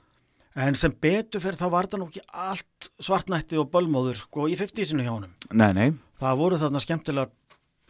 En 0.60 0.74
sem 0.74 0.92
betur 0.92 1.40
fyrir 1.40 1.56
þá 1.56 1.70
var 1.70 1.86
það 1.86 2.00
nú 2.02 2.08
ekki 2.10 2.20
allt 2.34 2.90
svartnætti 3.00 3.56
og 3.56 3.70
bölmóður 3.70 4.16
sko 4.16 4.48
í 4.50 4.56
50-sinu 4.58 5.06
hjá 5.06 5.14
honum. 5.14 5.30
Nei, 5.54 5.72
nei, 5.72 5.92
Það 6.20 6.36
voru 6.36 6.56
þarna 6.60 6.80
skemmtilega 6.84 7.30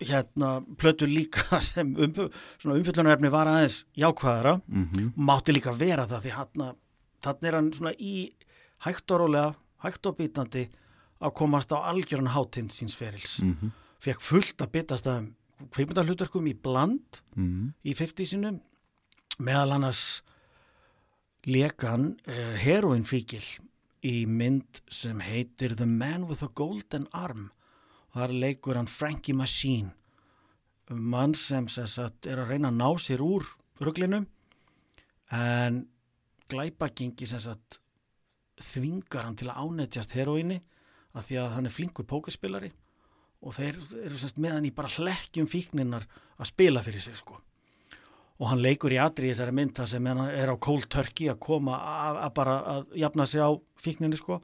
hérna 0.00 0.50
plötu 0.80 1.06
líka 1.08 1.60
sem 1.70 1.92
um, 1.96 2.14
umfyllunarefni 2.74 3.30
var 3.32 3.50
aðeins 3.50 3.84
jákvæðara. 3.98 4.60
mhm, 4.66 5.12
Mátti 5.16 5.54
líka 5.54 5.74
vera 5.76 6.06
það 6.08 6.26
því 6.26 6.36
hann 6.36 6.70
þannig 7.20 7.48
er 7.50 7.58
hann 7.58 7.72
svona 7.76 7.92
í 7.98 8.14
hægt 8.86 9.12
og 9.12 9.20
rólega, 9.20 9.54
hægt 9.84 10.06
og 10.08 10.16
býtandi 10.16 10.68
að 11.20 11.34
komast 11.36 11.72
á 11.76 11.84
algjöran 11.92 12.32
hátind 12.32 12.72
síns 12.72 12.96
ferils. 12.96 13.40
mhm, 13.44 13.72
Fekk 14.00 14.22
fullt 14.24 14.62
að 14.64 14.72
byttast 14.72 15.06
að 15.06 15.26
kveipmyndarhlutverkum 15.74 16.46
í 16.48 16.54
bland 16.56 17.20
mhm, 17.36 17.74
í 17.84 17.92
50-sinu 17.92 18.54
meðal 19.40 19.74
annars 19.76 20.22
lekan 21.44 22.14
uh, 22.28 22.54
heroinfíkil 22.60 23.44
í 24.04 24.24
mynd 24.28 24.80
sem 24.88 25.20
heitir 25.20 25.74
The 25.76 25.86
Man 25.86 26.26
with 26.28 26.42
a 26.44 26.48
Golden 26.54 27.06
Arm 27.12 27.50
og 28.10 28.18
það 28.18 28.26
er 28.26 28.36
leikur 28.44 28.78
hann 28.78 28.90
Frankie 28.90 29.36
Machine 29.36 29.94
mann 30.90 31.34
sem 31.38 31.68
sem 31.70 31.86
sagt, 31.86 32.26
er 32.26 32.40
að 32.42 32.54
reyna 32.54 32.70
að 32.70 32.80
ná 32.80 32.88
sér 32.98 33.22
úr 33.22 33.46
ruglinu 33.80 34.24
en 35.30 35.84
glæpagengi 36.50 37.28
sem 37.30 37.38
sagt, 37.38 37.78
þvingar 38.60 39.28
hann 39.28 39.38
til 39.38 39.48
að 39.52 39.60
ánetjast 39.62 40.16
heroinni 40.16 40.58
af 41.14 41.28
því 41.28 41.38
að 41.42 41.52
hann 41.54 41.68
er 41.68 41.74
flinkur 41.74 42.08
pókerspilari 42.10 42.72
og 43.40 43.54
þeir 43.56 43.78
eru 44.04 44.18
semst 44.20 44.40
með 44.42 44.56
hann 44.56 44.66
í 44.68 44.74
bara 44.74 44.90
hlekkjum 44.92 45.48
fíkninnar 45.48 46.04
að 46.36 46.50
spila 46.50 46.82
fyrir 46.84 47.00
sig 47.00 47.16
sko. 47.16 47.38
Og 48.40 48.50
hann 48.50 48.60
leikur 48.60 48.92
í 48.92 48.98
atri 49.00 49.28
í 49.28 49.32
þessari 49.32 49.54
mynd 49.56 49.74
það 49.76 49.88
sem 49.94 50.08
er 50.10 50.52
á 50.52 50.56
cold 50.60 50.88
turkey 50.92 51.30
að 51.30 51.40
koma 51.44 51.78
að, 51.78 52.18
að 52.26 52.34
bara 52.36 52.56
að 52.74 52.94
jafna 53.00 53.26
sig 53.28 53.40
á 53.44 53.50
fíkninni 53.80 54.20
sko 54.20 54.40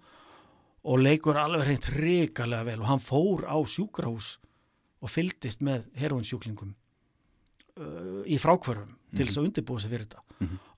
og 0.86 1.02
leikur 1.02 1.38
alveg 1.40 1.66
reynd 1.66 1.88
ríkalega 1.96 2.66
vel. 2.68 2.82
Og 2.82 2.90
hann 2.90 3.02
fór 3.02 3.46
á 3.50 3.56
sjúkrahús 3.66 4.36
og 5.02 5.12
fylgdist 5.12 5.64
með 5.66 5.88
heroinsjúklingum 5.98 6.72
uh, 6.72 8.22
í 8.24 8.38
frákvörum 8.40 8.94
til 9.16 9.26
þess 9.26 9.40
að 9.40 9.48
undirbúa 9.48 9.82
sig 9.82 9.92
fyrir 9.92 10.06
þetta. 10.06 10.22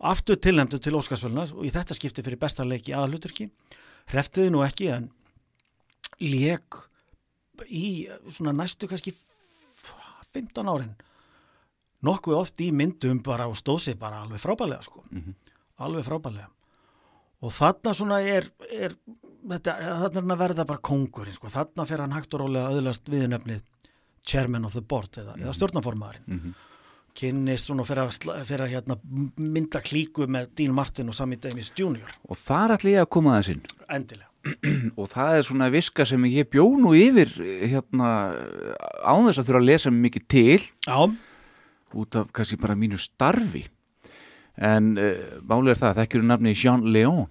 Aftur 0.09 0.39
tilnæmdu 0.39 0.79
til 0.79 0.95
Óskarsvöluna 0.95 1.49
og 1.51 1.65
í 1.67 1.73
þetta 1.75 1.97
skipti 1.97 2.23
fyrir 2.23 2.39
besta 2.41 2.67
leiki 2.67 2.95
aðaluturki 2.95 3.49
hreftuði 4.13 4.53
nú 4.55 4.63
ekki 4.63 4.93
en 4.95 5.09
leik 6.23 6.79
í 7.67 8.07
svona 8.31 8.55
næstu 8.55 8.89
kannski 8.91 9.15
15 10.35 10.71
árin. 10.71 10.95
Nokkuð 12.07 12.39
oft 12.39 12.63
í 12.63 12.71
myndum 12.71 13.19
bara 13.27 13.49
og 13.51 13.59
stóð 13.59 13.89
sig 13.89 13.99
bara 13.99 14.23
alveg 14.23 14.43
frábælega 14.43 14.87
sko. 14.87 15.03
Alveg 15.83 16.07
frábælega 16.07 16.53
og 17.39 17.53
þarna 17.55 17.93
svona 17.95 18.19
er, 18.27 18.49
er 18.67 18.97
þetta, 19.43 19.75
þarna 19.75 20.09
er 20.09 20.23
hann 20.23 20.35
að 20.35 20.43
verða 20.45 20.69
bara 20.69 20.87
kongurinn 20.91 21.37
sko, 21.37 21.53
þarna 21.53 21.87
fer 21.89 22.05
hann 22.05 22.17
hægt 22.17 22.35
og 22.35 22.45
rólega 22.45 22.73
öðlast 22.79 23.11
viðnefnið 23.11 23.63
chairman 24.29 24.67
of 24.69 24.75
the 24.77 24.85
board 24.85 25.21
eða, 25.21 25.37
eða 25.39 25.55
stjórnaformaðurinn 25.57 26.57
kynnist 27.19 27.69
svona 27.69 27.85
fyrir 27.87 28.05
að, 28.05 28.43
fyrir 28.47 28.65
að 28.65 28.75
hérna, 28.77 28.97
mynda 29.41 29.83
klíku 29.83 30.29
með 30.31 30.53
Dean 30.59 30.75
Martin 30.77 31.11
og 31.11 31.17
Sammy 31.19 31.39
Davis 31.41 31.73
Jr. 31.75 32.13
og 32.29 32.39
þar 32.39 32.77
ætla 32.77 32.93
ég 32.93 33.05
að 33.05 33.13
koma 33.17 33.39
þess 33.39 33.55
inn. 33.55 33.65
Endilega. 33.91 34.27
og 35.01 35.09
það 35.11 35.39
er 35.39 35.47
svona 35.49 35.71
viska 35.73 36.07
sem 36.07 36.29
ég 36.31 36.47
bjó 36.53 36.69
nú 36.79 36.95
yfir 36.97 37.33
hérna 37.41 38.11
án 39.03 39.27
þess 39.27 39.43
að 39.43 39.49
þurfa 39.49 39.63
að 39.63 39.67
lesa 39.67 39.93
mikið 39.95 40.29
til. 40.31 40.69
Já, 40.87 41.01
út 41.99 42.21
af 42.21 42.31
kannski 42.37 42.61
bara 42.61 42.79
mínu 42.79 43.01
starfi. 43.03 43.67
En 44.59 44.95
uh, 44.99 45.39
málið 45.47 45.75
er 45.75 45.83
það, 45.83 46.01
þekkjur 46.03 46.25
nafni 46.27 46.55
Jean 46.59 46.87
Leon 46.95 47.27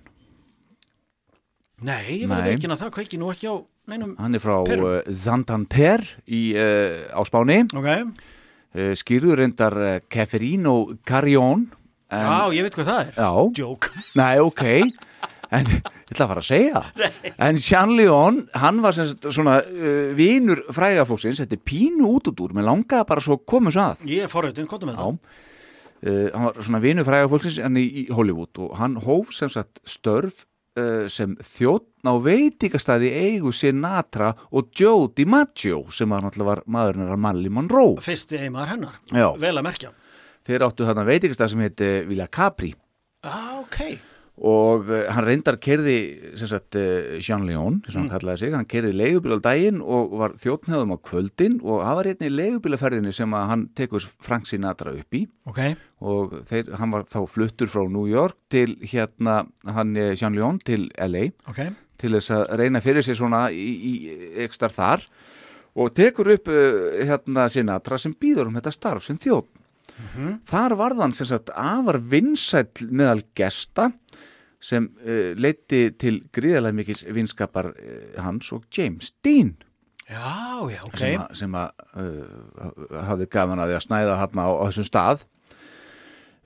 nei, 1.85 2.21
ég 2.23 2.29
verði 2.29 2.47
Nei. 2.49 2.55
ekki 2.57 2.69
að 2.73 2.81
það 2.83 2.93
kveiki 2.97 3.19
nú 3.21 3.31
ekki 3.33 3.49
á 3.51 3.55
neinum. 3.91 4.15
hann 4.17 4.35
er 4.37 4.41
frá 4.43 4.55
Peru. 4.65 4.87
uh, 4.97 5.11
Santander 5.13 6.01
í, 6.25 6.41
uh, 6.57 7.11
á 7.13 7.21
Spáni 7.27 7.59
Ok, 7.77 7.89
uh, 8.77 8.93
skýrður 8.97 9.41
reyndar 9.43 9.77
uh, 9.77 9.99
Keferino 10.09 10.77
Carrión 11.07 11.67
en, 12.09 12.23
já, 12.23 12.55
ég 12.57 12.65
veit 12.67 12.75
hvað 12.79 12.89
það 12.89 13.01
er. 13.03 13.13
já, 13.19 13.29
Joke. 13.61 13.91
nei, 14.19 14.39
ok 14.41 14.63
en 15.47 15.63
ég 16.07 16.11
ætla 16.11 16.25
að 16.25 16.31
fara 16.33 16.41
að 16.41 16.49
segja 16.49 16.81
en 17.47 17.59
Jean 17.61 17.93
Leon, 17.95 18.41
hann 18.57 18.81
var 18.83 18.95
sem 18.97 19.07
sagt 19.11 19.29
svona 19.31 19.59
uh, 19.63 20.09
vinur 20.17 20.63
frægafólksins 20.75 21.39
þetta 21.43 21.55
er 21.59 21.63
pínu 21.67 22.09
út 22.17 22.27
út 22.33 22.41
úr, 22.43 22.55
mér 22.57 22.67
langaði 22.67 23.07
bara 23.07 23.23
svo 23.23 23.37
svo 23.47 23.77
að 23.79 24.03
Ég 24.09 24.25
er 24.25 24.31
forröðin, 24.33 24.67
komdu 24.67 24.89
með 24.89 24.97
það. 24.99 25.21
Uh, 25.97 26.27
hann 26.33 26.43
var 26.49 26.59
svona 26.61 26.81
vinur 26.83 27.07
fræga 27.07 27.29
fólksins 27.31 27.61
hann 27.63 27.79
í, 27.79 27.85
Hollywood 28.13 28.59
og 28.65 28.75
hann 28.81 28.99
hóf 29.07 29.31
sem 29.33 29.49
sagt 29.49 29.79
störf 29.87 30.43
uh, 30.43 30.51
sem 31.11 31.35
þjóttn 31.41 32.07
á 32.09 32.13
veitingastæði 32.23 33.09
eigu 33.23 33.51
Sinatra 33.55 34.33
og 34.51 34.69
Joe 34.77 35.07
DiMaggio 35.17 35.83
sem 35.91 36.09
var 36.13 36.25
náttúrulega 36.25 36.63
maðurinn 36.67 37.11
af 37.13 37.21
Marilyn 37.23 37.55
Monroe 37.57 38.01
Fyrsti 38.05 38.37
eiginmaður 38.39 38.73
hennar. 38.75 38.99
Já. 39.11 39.27
Vel 39.41 39.55
að 39.57 39.65
merkja. 39.69 39.93
þeir 40.47 40.63
áttu 40.67 40.85
þarna 40.87 41.07
veitingastæði 41.09 41.53
sem 41.55 41.65
heiti 41.65 41.89
Villa 42.11 42.27
Capri 42.31 42.73
Ah, 43.27 43.57
ok. 43.59 43.79
Og 44.37 44.89
uh, 44.91 45.07
hann 45.09 45.25
reyndar 45.25 45.57
kerði 45.61 45.97
sem 46.37 46.49
sagt 46.51 46.77
Jean 47.23 47.47
Leon 47.47 47.79
sem 47.87 48.03
hann 48.03 48.11
kallaði 48.11 48.43
sig, 48.43 48.53
hann 48.53 48.69
kerði 48.69 48.93
leigubíl 48.93 49.37
á 49.37 49.45
daginn 49.49 49.81
og 49.81 50.13
var 50.21 50.35
þjóttnöðum 50.41 50.93
á 50.93 50.97
kvöldin 51.09 51.57
og 51.63 51.81
það 51.81 51.97
var 51.99 52.11
einnig 52.11 52.35
leigubílaferðinni 52.35 53.15
sem 53.17 53.33
að 53.37 53.49
hann 53.51 53.65
tekur 53.77 54.05
Frank 54.05 54.49
Sinatra 54.49 54.93
upp 54.93 55.17
í. 55.17 55.23
Ok, 55.49 55.61
og 56.05 56.37
þeir, 56.49 56.71
hann 56.77 56.93
var 56.93 57.07
þá 57.09 57.19
fluttur 57.31 57.71
frá 57.71 57.83
New 57.89 58.05
York 58.09 58.37
til 58.53 58.77
hérna, 58.85 59.41
hann 59.65 59.97
eh, 59.97 60.13
Jean 60.13 60.37
Leon 60.37 60.61
til 60.61 60.89
LA 60.93 61.29
ok. 61.49 61.63
til 61.97 62.13
þess 62.17 62.35
að 62.37 62.47
reyna 62.61 62.83
fyrir 62.85 63.05
sér 63.05 63.17
svona 63.17 63.47
í, 63.49 63.69
í 63.73 63.93
ekstar 64.45 64.75
þar. 64.75 65.07
Og 65.77 65.91
tekur 65.93 66.31
upp 66.33 66.47
hérna 66.49 67.45
Sinatra 67.53 67.99
sem 68.01 68.15
býður 68.17 68.49
um 68.49 68.55
þetta 68.57 68.73
starf 68.73 69.05
sem 69.05 69.17
þjótt 69.21 69.57
þar 70.47 70.75
varð 70.77 71.01
hann 71.01 71.15
sem 71.15 71.27
sagt 71.29 71.49
afar 71.57 71.99
vinsæll 72.11 72.87
meðal 72.89 73.23
gesta 73.37 73.89
sem 74.59 74.87
uh, 75.05 75.31
leiti 75.37 75.91
til 75.99 76.21
gríðarlega 76.33 76.73
mikils 76.79 77.03
vinskapar 77.13 77.71
uh, 77.73 78.21
hans 78.25 78.51
og 78.55 78.63
James 78.73 79.11
Dean. 79.23 79.55
Já, 80.07 80.63
já, 80.71 80.79
ok. 80.87 81.01
sem, 81.35 81.55
að, 81.59 81.71
uh, 81.99 83.01
hafði 83.09 83.27
gaman 83.33 83.59
að 83.59 83.73
því 83.73 83.75
að 83.79 83.85
snæða 83.89 84.13
hann 84.21 84.39
á, 84.39 84.47
á 84.55 84.63
þessum 84.69 84.87
stað. 84.87 85.25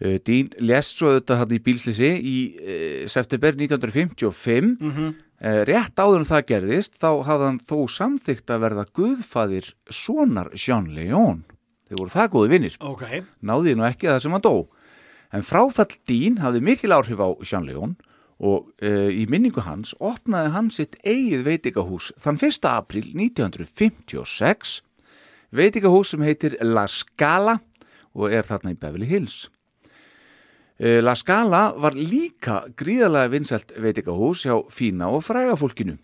Uh, 0.02 0.16
Dín 0.26 0.50
lest 0.66 0.98
svo 0.98 1.12
þetta 1.14 1.38
hann 1.44 1.52
í 1.54 1.60
bílslisi 1.62 2.10
í 2.26 2.38
september 3.12 3.54
1955 3.54 4.80
Mhm. 4.82 5.12
uh, 5.46 5.62
rétt 5.70 5.96
áður 6.02 6.24
en 6.24 6.30
það 6.32 6.46
gerðist 6.50 6.98
þá 6.98 7.10
hafði 7.28 7.46
hann 7.52 7.60
þó 7.70 7.78
samþykkt 8.00 8.50
að 8.56 8.64
verða 8.66 8.86
guðfaðir 8.98 9.72
sonar 9.94 10.50
Jean 10.58 10.90
Leon 10.96 11.44
þeir 11.88 12.00
voru 12.02 12.14
það 12.16 12.32
góði 12.34 12.50
vinnir 12.56 12.78
Ok, 12.82 13.06
náði 13.46 13.76
nú 13.78 13.86
ekki 13.86 14.10
að 14.10 14.16
það 14.18 14.24
sem 14.26 14.36
hann 14.40 14.46
dó 14.50 14.56
en 15.32 15.46
fráfall 15.48 15.96
Dín 16.08 16.40
hafði 16.44 16.64
mikil 16.66 16.96
áhrif 16.96 17.22
á 17.24 17.30
Jean 17.44 17.68
Leon 17.68 17.96
og 18.42 18.72
uh, 18.82 19.10
í 19.14 19.28
minningu 19.30 19.64
hans 19.66 19.94
opnaði 20.02 20.54
hann 20.56 20.70
sitt 20.74 20.98
eigið 21.06 21.46
veitingahús 21.48 22.12
þann 22.22 22.42
1. 22.42 22.68
april 22.72 23.08
1956 23.14 24.80
veitingahús 25.54 26.14
sem 26.14 26.26
heitir 26.26 26.58
La 26.66 26.88
Scala 26.90 27.60
og 28.18 28.32
er 28.34 28.48
þarna 28.48 28.74
í 28.74 28.80
Beverly 28.82 29.10
Hills 29.10 29.46
uh, 30.82 31.00
La 31.06 31.16
Scala 31.20 31.68
var 31.78 31.96
líka 31.98 32.64
gríðarlega 32.76 33.36
vinsælt 33.36 33.76
veitingahús 33.78 34.48
hjá 34.48 34.58
fína 34.74 35.12
og 35.14 35.24
fræga 35.28 35.56
fólkinu 35.60 36.00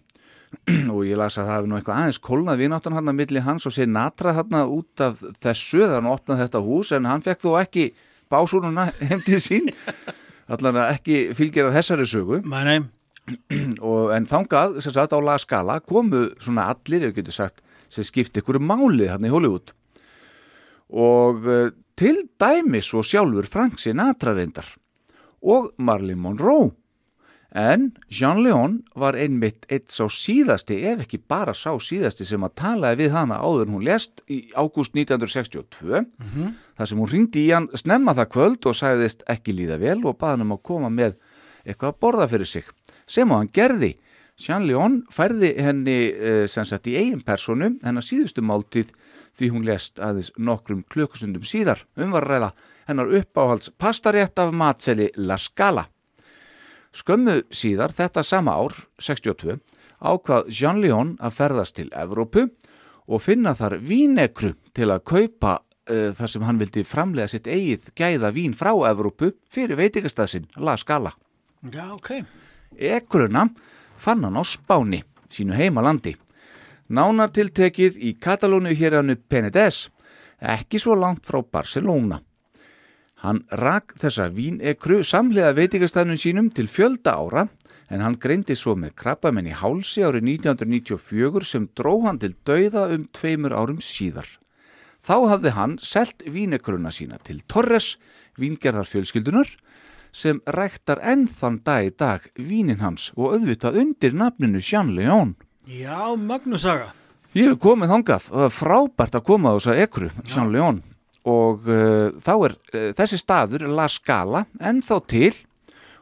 og 0.94 1.02
ég 1.04 1.18
las 1.20 1.36
að 1.36 1.50
það 1.50 1.56
hefði 1.56 1.70
nú 1.72 1.78
eitthvað 1.78 1.98
aðeins 2.02 2.22
kólnað 2.24 2.62
vináttan 2.62 2.96
hann 2.96 3.12
að 3.12 3.18
milli 3.18 3.42
hans 3.44 3.66
og 3.68 3.74
Sinatra 3.76 4.38
hann 4.38 4.62
út 4.64 5.04
af 5.04 5.26
þessu 5.44 5.82
þannig 5.82 5.90
að 5.90 5.98
hann 5.98 6.14
opnaði 6.14 6.46
þetta 6.46 6.62
hús 6.64 6.94
en 6.96 7.10
hann 7.10 7.26
fekk 7.26 7.44
þó 7.44 7.50
ekki 7.60 7.88
básúnuna 8.32 8.90
heim 9.10 9.24
til 9.26 9.42
sín. 9.44 9.72
Allan 10.48 10.80
að 10.80 10.94
ekki 10.96 11.18
fylgjera 11.36 11.74
þessari 11.76 12.08
sögu. 12.08 12.42
Nei, 12.48 12.64
nei, 12.68 12.78
og, 13.90 14.14
en 14.16 14.28
þangað 14.30 14.80
sem 14.84 14.96
sagt 14.96 15.16
á 15.16 15.20
La 15.20 15.36
Scala 15.42 15.80
komu 15.84 16.30
svona 16.40 16.70
allir, 16.72 17.10
ef 17.10 17.18
getur 17.18 17.36
sagt 17.36 17.64
sem 17.92 18.06
skipti 18.08 18.44
ykkur 18.44 18.60
máli 18.64 19.10
hann 19.12 19.28
í 19.28 19.32
Hollywood. 19.32 19.74
Og 20.88 21.48
uh, 21.48 21.70
til 22.00 22.24
dæmis 22.40 22.94
og 22.96 23.08
sjálfur 23.08 23.48
Frank 23.50 23.82
Sinatra 23.82 24.36
reyndar 24.38 24.70
og 25.44 25.72
Marilyn 25.78 26.22
Monroe 26.22 26.72
en 27.58 27.88
Jean 28.14 28.44
Leon 28.46 28.84
var 28.96 29.18
einmitt 29.18 29.66
eitt 29.74 29.90
sá 29.90 30.06
síðasti 30.14 30.78
ef 30.92 31.02
ekki 31.08 31.18
bara 31.18 31.56
sá 31.58 31.72
síðasti 31.82 32.28
sem 32.28 32.44
að 32.46 32.54
talaði 32.62 33.02
við 33.02 33.16
hana 33.16 33.40
áður 33.42 33.72
hún 33.74 33.86
lest 33.88 34.22
í 34.30 34.44
ágúst 34.54 34.94
1962 34.94 36.04
þar 36.78 36.92
sem 36.92 37.02
hún 37.02 37.12
ringdi 37.12 37.48
í 37.48 37.52
hann 37.56 37.70
snemma 37.74 38.14
það 38.14 38.32
kvöld 38.36 38.70
og 38.70 38.78
sagðist 38.78 39.26
ekki 39.28 39.58
líða 39.58 39.80
vel 39.82 40.06
og 40.06 40.20
baði 40.22 40.38
hann 40.38 40.46
um 40.46 40.56
að 40.58 40.64
koma 40.70 40.94
með 40.94 41.18
eitthvað 41.66 41.96
að 41.96 42.00
borða 42.00 42.28
fyrir 42.32 42.48
sig. 42.48 42.68
Sem 43.08 43.32
hann 43.32 43.50
gerði. 43.54 43.98
Jean 44.38 44.68
Leon 44.70 45.00
færði 45.10 45.56
henni 45.58 45.98
uh, 46.14 46.46
sem 46.46 46.66
sagt 46.66 46.88
í 46.88 46.96
eigin 47.00 47.24
personu 47.26 47.74
hennar 47.82 48.06
síðustu 48.06 48.44
máltíð 48.46 48.94
því 49.38 49.50
hún 49.50 49.66
lest 49.66 49.98
aðeins 49.98 50.30
nokkrum 50.38 50.84
klukkustundum 50.94 51.42
síðar. 51.42 51.82
Umvarræða 51.98 52.52
hennar 52.86 53.10
uppáhalds 53.10 53.72
pastarétt 53.78 54.38
af 54.38 54.54
matseli 54.54 55.10
La 55.18 55.40
Scala 55.42 55.88
Skömmu 56.98 57.44
síðar 57.54 57.92
þetta 57.94 58.24
sama 58.26 58.56
ár, 58.58 58.74
62, 59.04 59.60
ákvað 60.02 60.48
Jean 60.50 60.80
Leon 60.82 61.14
að 61.22 61.36
ferðast 61.36 61.76
til 61.78 61.92
Evrópu 61.94 62.48
og 63.08 63.22
finna 63.22 63.54
þar 63.58 63.78
vínekru 63.86 64.56
til 64.76 64.90
að 64.90 65.04
kaupa 65.06 65.60
uh, 65.60 66.10
þar 66.18 66.34
sem 66.34 66.46
hann 66.48 66.62
vildi 66.62 66.86
framlega 66.88 67.30
sitt 67.30 67.50
eigið 67.50 67.92
gæða 67.98 68.32
vín 68.34 68.56
frá 68.58 68.72
Evrópu 68.90 69.36
fyrir 69.54 69.78
veitingastæðsinn 69.78 70.50
La 70.58 70.78
Scala. 70.78 71.14
já, 71.72 71.94
ok. 71.94 72.24
Ekruna 72.78 73.48
fann 73.98 74.24
hann 74.24 74.38
á 74.38 74.44
Spáni, 74.46 75.04
sínu 75.30 75.54
heimalandi. 75.54 76.16
Nánar 76.90 77.30
tiltekið 77.36 77.98
í 78.00 78.16
Katalónu 78.18 78.74
hér 78.74 79.02
hannu 79.02 79.18
Penedès, 79.30 79.90
ekki 80.40 80.80
svo 80.80 80.96
langt 80.96 81.26
frá 81.28 81.44
Barcelona. 81.44 82.22
Hann 83.26 83.42
rak 83.50 83.96
þessa 83.98 84.28
vínekru 84.30 85.00
samlega 85.02 85.56
veitingastæðnum 85.58 86.20
sínum 86.22 86.50
til 86.54 86.68
fjölda 86.70 87.16
ára 87.18 87.48
en 87.90 88.04
hann 88.04 88.18
greindi 88.22 88.54
svo 88.58 88.76
með 88.78 88.94
krabbamenn 89.00 89.48
í 89.50 89.56
hálsi 89.58 90.04
árið 90.06 90.28
1994 90.38 91.48
sem 91.50 91.66
dró 91.74 91.96
hann 92.06 92.20
til 92.22 92.36
dauða 92.46 92.86
um 92.94 93.08
tveimur 93.16 93.56
árum 93.58 93.80
síðar. 93.82 94.28
Þá 95.02 95.16
hafði 95.32 95.54
hann 95.56 95.78
selt 95.82 96.22
vínekruna 96.28 96.92
sína 96.94 97.18
til 97.24 97.40
Torres, 97.50 97.96
víngerðar 98.38 98.86
fjölskyldunar, 98.90 99.50
sem 100.12 100.42
ræktar 100.46 101.02
enn 101.02 101.26
þann 101.32 101.62
dag 101.66 101.88
í 101.88 101.94
dag 101.96 102.28
vínin 102.36 102.84
hans 102.84 103.10
og 103.16 103.38
auðvitað 103.38 103.80
undir 103.82 104.14
nafninu 104.14 104.62
Jean 104.62 104.94
Leon. 104.98 105.34
Já, 105.66 106.14
Magnusaga. 106.14 106.92
Ég 107.34 107.50
hef 107.54 107.58
komið 107.64 107.96
þangað 107.96 108.30
og 108.30 108.38
það 108.38 108.46
er 108.50 108.56
frábært 108.60 109.18
að 109.18 109.26
koma 109.32 109.54
á 109.54 109.58
þessa 109.58 109.80
ekru, 109.88 110.12
Jean 110.28 110.54
Leon 110.54 110.84
og 111.28 111.68
uh, 111.68 112.16
þá 112.24 112.34
er 112.48 112.56
uh, 112.56 112.88
þessi 112.98 113.20
staður 113.22 113.68
La 113.76 113.88
Scala 113.92 114.46
ennþá 114.60 115.00
til 115.12 115.34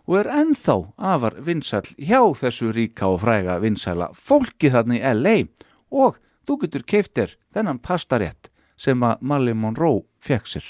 og 0.05 0.19
er 0.21 0.29
ennþá 0.43 0.75
afar 1.13 1.39
vinsæl 1.45 1.85
hjá 1.97 2.19
þessu 2.37 2.69
ríka 2.75 3.09
og 3.09 3.23
fræga 3.23 3.57
vinsæla 3.63 4.11
fólki 4.13 4.69
þarna 4.73 4.99
í 4.99 5.03
LA 5.17 5.35
og 5.95 6.19
þú 6.45 6.59
getur 6.65 6.85
keiftir 6.85 7.37
þennan 7.55 7.81
pastarétt 7.81 8.51
sem 8.77 9.01
að 9.07 9.21
Marilyn 9.23 9.57
Monroe 9.57 10.03
fekk 10.21 10.49
sér. 10.51 10.65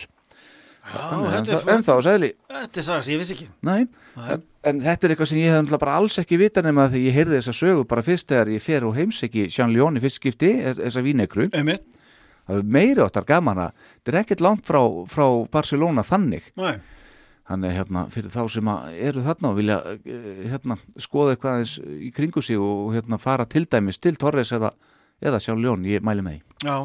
Ennþá- 0.85 2.01
sæli. 2.05 2.31
Þetta 2.47 2.79
er 2.79 2.85
saga 2.85 3.01
sem 3.01 3.15
ég 3.15 3.21
vissi 3.23 3.33
ekki. 3.33 3.47
Nei, 3.65 3.87
en, 4.29 4.43
en 4.69 4.81
þetta 4.83 5.07
er 5.07 5.13
eitthvað 5.15 5.29
sem 5.31 5.39
ég 5.41 5.55
hef 5.55 5.79
bara 5.81 5.95
alls 5.97 6.19
ekki 6.21 6.37
vita 6.37 6.61
nema 6.61 6.85
því 6.93 7.01
ég 7.07 7.15
heyrði 7.17 7.39
þessa 7.39 7.55
sögu 7.57 7.87
bara 7.89 8.03
fyrst 8.05 8.29
þegar 8.29 8.51
ég 8.53 8.61
fer 8.61 8.85
og 8.85 8.93
heimseki 8.95 9.47
Jean 9.49 9.73
Leon 9.73 9.97
í 9.97 10.03
fyrst 10.03 10.21
skipti, 10.21 10.51
þessa 10.77 11.01
vínekru. 11.05 11.49
Einmitt. 11.57 11.83
Það 12.45 12.59
er 12.59 12.67
meiri 12.77 13.01
áttar 13.01 13.25
gaman 13.27 13.63
að 13.63 13.87
þetta 13.95 14.13
er 14.13 14.19
ekkert 14.21 14.43
langt 14.45 14.67
frá, 14.67 14.81
frá 15.09 15.25
Barcelona 15.51 16.05
þannig. 16.05 16.51
Nei. 16.59 16.75
Þannig 17.45 17.75
hérna 17.77 18.03
fyrir 18.09 18.33
þá 18.33 18.41
sem 18.49 18.69
eru 19.05 19.21
þarna 19.25 19.51
og 19.51 19.57
vilja 19.59 19.77
eh, 19.93 20.45
hérna 20.49 20.79
skoða 20.97 21.35
eitthvað 21.35 21.57
aðeins 21.59 21.75
í 22.07 22.11
kringu 22.13 22.41
sig 22.45 22.57
og 22.57 22.93
hérna 22.95 23.19
fara 23.21 23.45
til 23.49 23.67
dæmis 23.69 24.01
til 24.01 24.15
Torres 24.21 24.53
eða, 24.55 24.71
eða 25.21 25.41
Jean 25.43 25.61
Leon, 25.61 25.85
ég 25.85 26.05
mæli 26.05 26.25
með 26.25 26.39
því. 26.39 26.41
Já. 26.65 26.77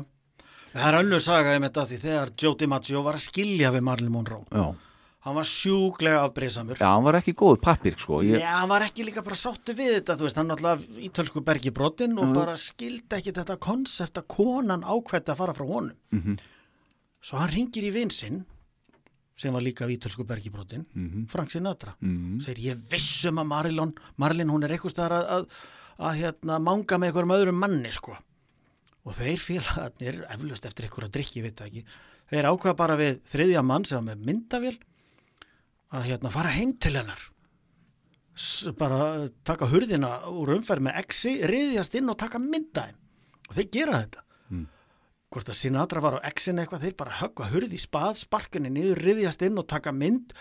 Það 0.70 0.86
er 0.86 0.98
önnur 1.00 1.22
saga 1.24 1.56
um 1.56 1.64
þetta 1.66 1.86
því 1.90 1.96
þegar 2.04 2.32
Joe 2.38 2.58
DiMaggio 2.60 3.00
var 3.02 3.16
að 3.18 3.24
skilja 3.24 3.72
við 3.74 3.86
Marilyn 3.88 4.12
Monroe. 4.14 4.44
Já, 4.52 4.66
Hann 5.20 5.34
var 5.36 5.44
sjúklega 5.44 6.22
afbreysamur. 6.24 6.78
já 6.80 6.86
hann 6.94 7.04
var 7.04 7.18
ekki 7.18 7.34
góð 7.36 7.58
pappir 7.60 7.92
sko 8.00 8.22
ég, 8.24 8.40
Já, 8.40 8.54
hann 8.60 8.68
var 8.70 8.80
ekki 8.86 9.04
líka 9.04 9.20
bara 9.22 9.36
sáttu 9.36 9.74
við 9.76 9.98
þetta, 10.00 10.16
þú 10.16 10.24
veist, 10.24 10.36
hann 10.40 10.48
náttúrulega 10.48 11.10
ítölsku 11.10 11.42
bergi 11.44 11.70
brotin 11.70 12.16
og 12.18 12.24
Já. 12.30 12.34
bara 12.38 12.54
skildi 12.56 13.16
ekki 13.18 13.34
þetta 13.36 13.58
konsept 13.60 14.16
að 14.16 14.26
konan 14.32 14.80
ákvætti 14.82 15.28
að 15.34 15.36
fara 15.42 15.52
frá 15.52 15.66
honum. 15.68 15.92
Mhm. 16.12 16.38
Svo 17.20 17.36
hann 17.36 17.50
ringir 17.52 17.84
í 17.84 17.92
vinsinn, 17.92 18.44
sem 19.36 19.52
var 19.52 19.60
líka 19.60 19.84
ítölsku 19.88 20.24
bergi 20.24 20.48
brotin, 20.50 20.86
Mhm. 20.96 21.28
Frank 21.28 21.50
Sinatra. 21.50 21.94
Mhm. 22.00 22.40
Segir, 22.40 22.72
ég 22.74 22.76
vissum 22.88 23.36
að 23.36 23.46
Marilyn, 23.46 23.92
Marilyn 24.16 24.48
hún 24.50 24.64
er 24.64 24.70
eitthvað 24.70 24.94
staðar 24.96 25.12
að, 25.12 25.28
að, 25.28 25.46
að 26.00 26.16
hérna, 26.16 26.58
manga 26.62 26.96
með 26.96 27.12
einhverjum 27.12 27.36
öðrum 27.36 27.58
manni, 27.60 27.92
sko. 27.92 28.16
Og 29.04 29.14
þeir 29.16 29.36
félagarnir, 29.38 30.24
eflust 30.30 30.64
eftir 30.64 30.84
einhverja 30.88 31.10
drikki, 31.12 31.42
veit 31.42 31.56
það 31.56 31.66
ekki, 31.68 31.84
þeir 32.30 32.44
ákveða 32.48 32.76
bara 32.76 32.96
við 32.96 33.20
þriðja 33.28 33.62
mann 33.64 33.84
sem 33.84 34.02
var 34.04 34.14
með 34.14 34.24
myndavél 34.24 34.78
að 35.90 36.08
hérna 36.10 36.32
fara 36.32 36.54
heim 36.54 36.72
til 36.80 36.94
hennar. 36.98 37.22
Bara 38.78 39.28
taka 39.44 39.68
hurðina 39.68 40.14
úr 40.30 40.54
umferð 40.56 40.86
með 40.86 41.00
exi, 41.02 41.36
riðjast 41.50 41.96
inn 41.98 42.10
og 42.12 42.18
taka 42.20 42.40
mynda 42.40 42.86
þeim. 42.88 42.98
Og 43.50 43.56
þeir 43.58 43.70
gera 43.74 44.02
þetta. 44.04 44.26
Mm. 44.50 44.66
hvort 45.30 45.50
að 45.52 45.58
Sinatra 45.60 46.00
var 46.02 46.16
á 46.18 46.26
exin 46.26 46.58
eitthvað 46.58 46.88
þeir 46.88 46.94
bara 46.98 47.18
höggva 47.20 47.50
hurði 47.52 47.78
í 47.78 47.82
spað, 47.82 48.16
sparkinni 48.18 48.70
niður 48.74 48.98
riðjast 48.98 49.44
inn 49.46 49.60
og 49.62 49.68
taka 49.70 49.92
mynd 49.94 50.32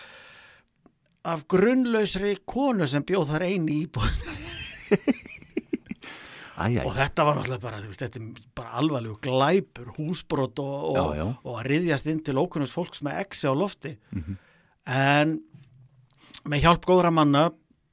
af 1.30 1.44
grunnlausri 1.52 2.32
konu 2.48 2.88
sem 2.90 3.04
bjóð 3.06 3.30
þar 3.30 3.44
eini 3.46 3.84
íbúð. 3.84 4.08
Og 6.60 6.92
þetta 6.92 7.24
var 7.24 7.38
náttúrulega 7.38 7.62
bara, 7.62 7.78
veist, 7.88 8.02
þetta 8.02 8.20
er 8.20 8.40
bara 8.58 8.74
alvarlegu 8.82 9.14
glæpur, 9.24 9.94
húsbrot 9.96 10.60
og, 10.60 10.98
og, 10.98 11.20
og 11.40 11.54
að 11.56 11.68
riðjast 11.70 12.10
inn 12.12 12.20
til 12.26 12.36
ókunnust 12.36 12.76
fólks 12.76 13.00
með 13.06 13.22
exi 13.22 13.48
á 13.48 13.54
lofti. 13.56 13.94
Mhm. 14.12 14.36
En 14.90 15.36
með 16.50 16.64
hjálp 16.64 16.86
góðra 16.88 17.12
manna 17.14 17.48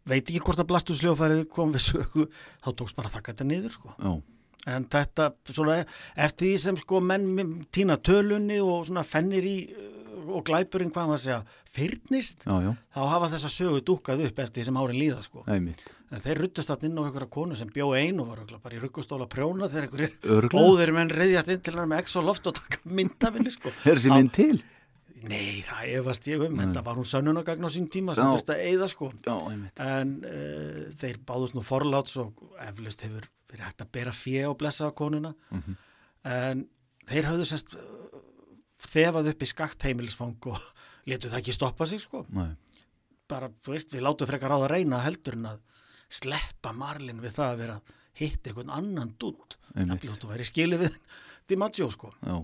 veit 0.07 0.23
ekki 0.29 0.39
hvort 0.45 0.61
að 0.63 0.69
blastursljófærið 0.71 1.43
kom 1.51 1.73
við 1.75 1.83
sögu, 1.89 2.27
þá 2.63 2.69
tókst 2.79 2.95
bara 2.97 3.09
að 3.11 3.17
þakka 3.17 3.33
þetta 3.33 3.47
niður 3.49 3.73
sko. 3.75 3.93
já, 3.99 4.13
en 4.71 4.85
þetta 4.91 5.29
svona 5.51 5.81
eftir 6.15 6.47
því 6.47 6.57
sem 6.63 6.79
sko 6.79 7.01
menn 7.03 7.51
týna 7.75 7.97
tölunni 7.99 8.61
og 8.63 8.87
svona 8.87 9.03
fennir 9.07 9.45
í 9.47 9.57
uh, 9.67 9.93
og 10.27 10.43
glæpurinn 10.47 10.89
hvað 10.91 11.11
maður 11.11 11.21
segja 11.23 11.41
fyrnist, 11.75 12.41
já, 12.47 12.55
já, 12.65 12.71
þá 12.95 13.01
hafa 13.13 13.29
þessa 13.35 13.51
sögu 13.53 13.83
dúkað 13.85 14.23
upp 14.27 14.39
eftir 14.43 14.61
því 14.61 14.65
sem 14.67 14.79
árin 14.81 14.97
líða 14.99 15.19
sko. 15.23 15.43
Einmitt. 15.47 15.83
En 16.11 16.23
þeir 16.23 16.41
ruttust 16.41 16.71
þarna 16.71 16.87
inn 16.89 16.97
á 16.99 17.03
einhverja 17.03 17.29
konu 17.35 17.55
sem 17.59 17.69
bjó 17.71 17.91
ein 17.99 18.19
og 18.23 18.29
var 18.31 18.39
örugglega 18.41 18.63
bara 18.63 18.75
í 18.75 18.81
ruggustóla 18.81 19.27
prjóna 19.31 19.67
þegar 19.71 19.87
einhverjir 19.87 20.55
óðir 20.55 20.91
menn 20.95 21.11
reyðjast 21.11 21.51
inn 21.53 21.61
til 21.63 21.73
hennar 21.75 21.89
með 21.91 22.01
exo 22.05 22.23
loft 22.23 22.47
og 22.47 22.55
taka 22.59 22.79
myndafinni 22.87 23.51
sko. 23.53 23.71
Er 23.85 23.99
þessi 23.99 24.11
Á- 24.11 24.15
mynd 24.17 24.33
til? 24.35 24.63
Nei, 25.25 25.63
það 25.65 25.91
efast 25.97 26.27
ég 26.29 26.43
um, 26.45 26.57
þetta 26.61 26.83
var 26.85 26.99
hún 26.99 27.07
sönnunagagn 27.09 27.65
á 27.65 27.69
sín 27.73 27.87
tíma 27.89 28.13
sem 28.17 28.27
þurfti 28.29 28.53
að 28.53 28.63
eyða 28.69 28.87
sko. 28.91 29.09
Já, 29.25 29.35
en 29.87 30.11
uh, 30.21 30.81
þeir 31.01 31.19
báðust 31.25 31.57
nú 31.57 31.63
forláts 31.65 32.17
og 32.21 32.37
eflust 32.67 33.01
hefur 33.05 33.25
verið 33.49 33.65
hægt 33.65 33.81
að 33.85 33.91
bera 33.97 34.13
fjö 34.13 34.43
og 34.51 34.57
blessa 34.61 34.89
á 34.89 34.91
konuna. 34.93 35.33
Mhm. 35.49 35.77
en 36.27 36.65
þeir 37.07 37.29
höfðu 37.31 37.45
semst 37.47 37.73
uh, 37.79 38.21
þefað 38.83 39.31
upp 39.31 39.43
í 39.43 39.49
skakt 39.49 39.85
heimilisfang 39.87 40.37
og 40.51 40.59
letu 41.07 41.29
það 41.31 41.39
ekki 41.41 41.55
stoppa 41.55 41.87
sig 41.89 42.03
sko. 42.03 42.25
Nei. 42.29 42.55
bara, 43.27 43.49
þú 43.63 43.73
veist, 43.73 43.91
við 43.91 44.05
látum 44.05 44.27
frekar 44.29 44.53
á 44.55 44.57
það 44.61 44.71
reyna 44.71 45.01
heldur 45.03 45.35
en 45.35 45.47
að 45.49 45.63
sleppa 46.07 46.71
Marlin 46.75 47.19
við 47.19 47.33
það 47.35 47.49
að 47.51 47.57
vera 47.63 47.79
að 47.79 47.95
hitta 48.17 48.49
einhvern 48.49 48.71
annan 48.71 49.09
dút 49.19 49.57
það 49.73 50.21
þú 50.21 50.29
væri 50.31 50.45
skilið 50.47 50.83
við 50.85 50.99
DiMaggio 51.49 51.89
sko. 51.91 52.13
Já. 52.23 52.37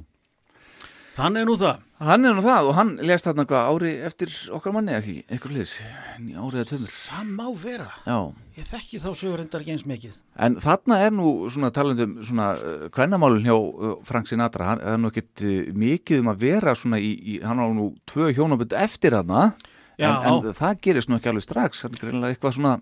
Þannig 1.18 1.44
er 1.44 1.50
nú 1.50 1.56
það. 1.62 1.82
Hann 2.04 2.26
er 2.28 2.34
nú 2.36 2.42
það 2.44 2.68
og 2.68 2.74
hann 2.76 2.90
lest 3.08 3.28
þarna 3.28 3.46
hvað 3.48 3.68
ári 3.72 3.92
eftir 4.04 4.32
okkar 4.58 4.74
manni 4.76 4.92
ekki, 4.98 5.14
eitthvað 5.32 5.54
liðs, 5.56 5.74
árið 6.20 6.60
að 6.60 6.70
tömur. 6.74 6.96
það 7.00 7.30
má 7.38 7.46
vera, 7.62 7.86
Já, 8.04 8.18
ég 8.58 8.66
þekki 8.68 9.00
þá 9.00 9.10
sögur 9.16 9.44
endar 9.44 9.64
ekki 9.64 9.72
eins 9.78 9.86
mikið. 9.88 10.18
En 10.36 10.58
þarna 10.60 10.98
er 11.06 11.14
nú 11.16 11.30
svona 11.54 11.70
talandum 11.72 12.18
svona 12.28 12.48
uh, 12.58 12.88
kvennamálun 12.92 13.46
hjá 13.48 13.56
uh, 13.56 13.94
Frank 14.04 14.28
Sinatra, 14.28 14.74
hann 14.74 14.82
er 14.84 14.98
nú 15.00 15.12
ekkit 15.14 15.46
uh, 15.48 15.72
mikið 15.86 16.24
um 16.26 16.32
að 16.34 16.44
vera 16.44 16.74
svona 16.76 17.00
í, 17.00 17.14
í 17.16 17.40
hann 17.46 17.62
á 17.62 17.68
nú 17.72 17.94
tvö 18.10 18.34
hjónabönd 18.36 18.76
eftir 18.84 19.16
þarna, 19.16 19.54
Já. 19.96 20.10
en, 20.10 20.44
en 20.50 20.56
það 20.58 20.80
gerist 20.84 21.08
nú 21.08 21.20
ekki 21.22 21.30
alveg 21.32 21.46
strax, 21.46 21.86
hann 21.86 21.94
er 21.96 22.02
greinlega 22.04 22.34
eitthvað 22.36 22.58
svona 22.58 22.74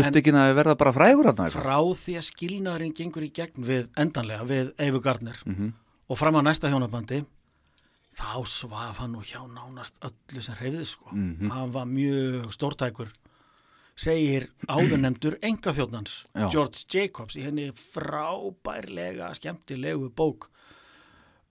uppdegin 0.00 0.38
að 0.40 0.54
verða 0.58 0.74
bara 0.80 0.92
frægur 0.96 1.28
eitthvað. 1.30 1.54
frá 1.60 1.76
því 2.02 2.16
að 2.18 2.26
skilnaðurinn 2.32 2.96
gengur 2.96 3.26
í 3.28 3.30
gegn 3.36 3.66
við 3.68 3.90
endanlega 4.00 4.46
við 4.48 4.72
Eifu 4.80 5.02
Gardner. 5.04 5.38
Mhm. 5.46 5.70
og 6.10 6.18
fram 6.18 6.34
á 6.34 6.42
næsta 6.42 6.66
hjónabandi 6.72 7.20
þá 8.20 8.44
svaf 8.46 9.00
hann 9.00 9.14
nú 9.16 9.22
hjá 9.24 9.40
nánast 9.48 9.96
öllu 10.04 10.42
sem 10.44 10.54
hreyfði 10.60 10.86
sko 10.86 11.10
Mhm. 11.16 11.50
hann 11.50 11.72
var 11.72 11.86
mjög 11.88 12.50
stórtækur 12.52 13.10
segir 13.96 14.48
áðurnemdur 14.68 15.38
enga 15.42 15.72
þjóðnans. 15.76 16.26
George 16.52 16.84
Jacobs 16.88 17.36
í 17.36 17.42
henni 17.44 17.70
frábærlega 17.72 19.32
skemmtilegu 19.36 20.08
bók 20.16 20.48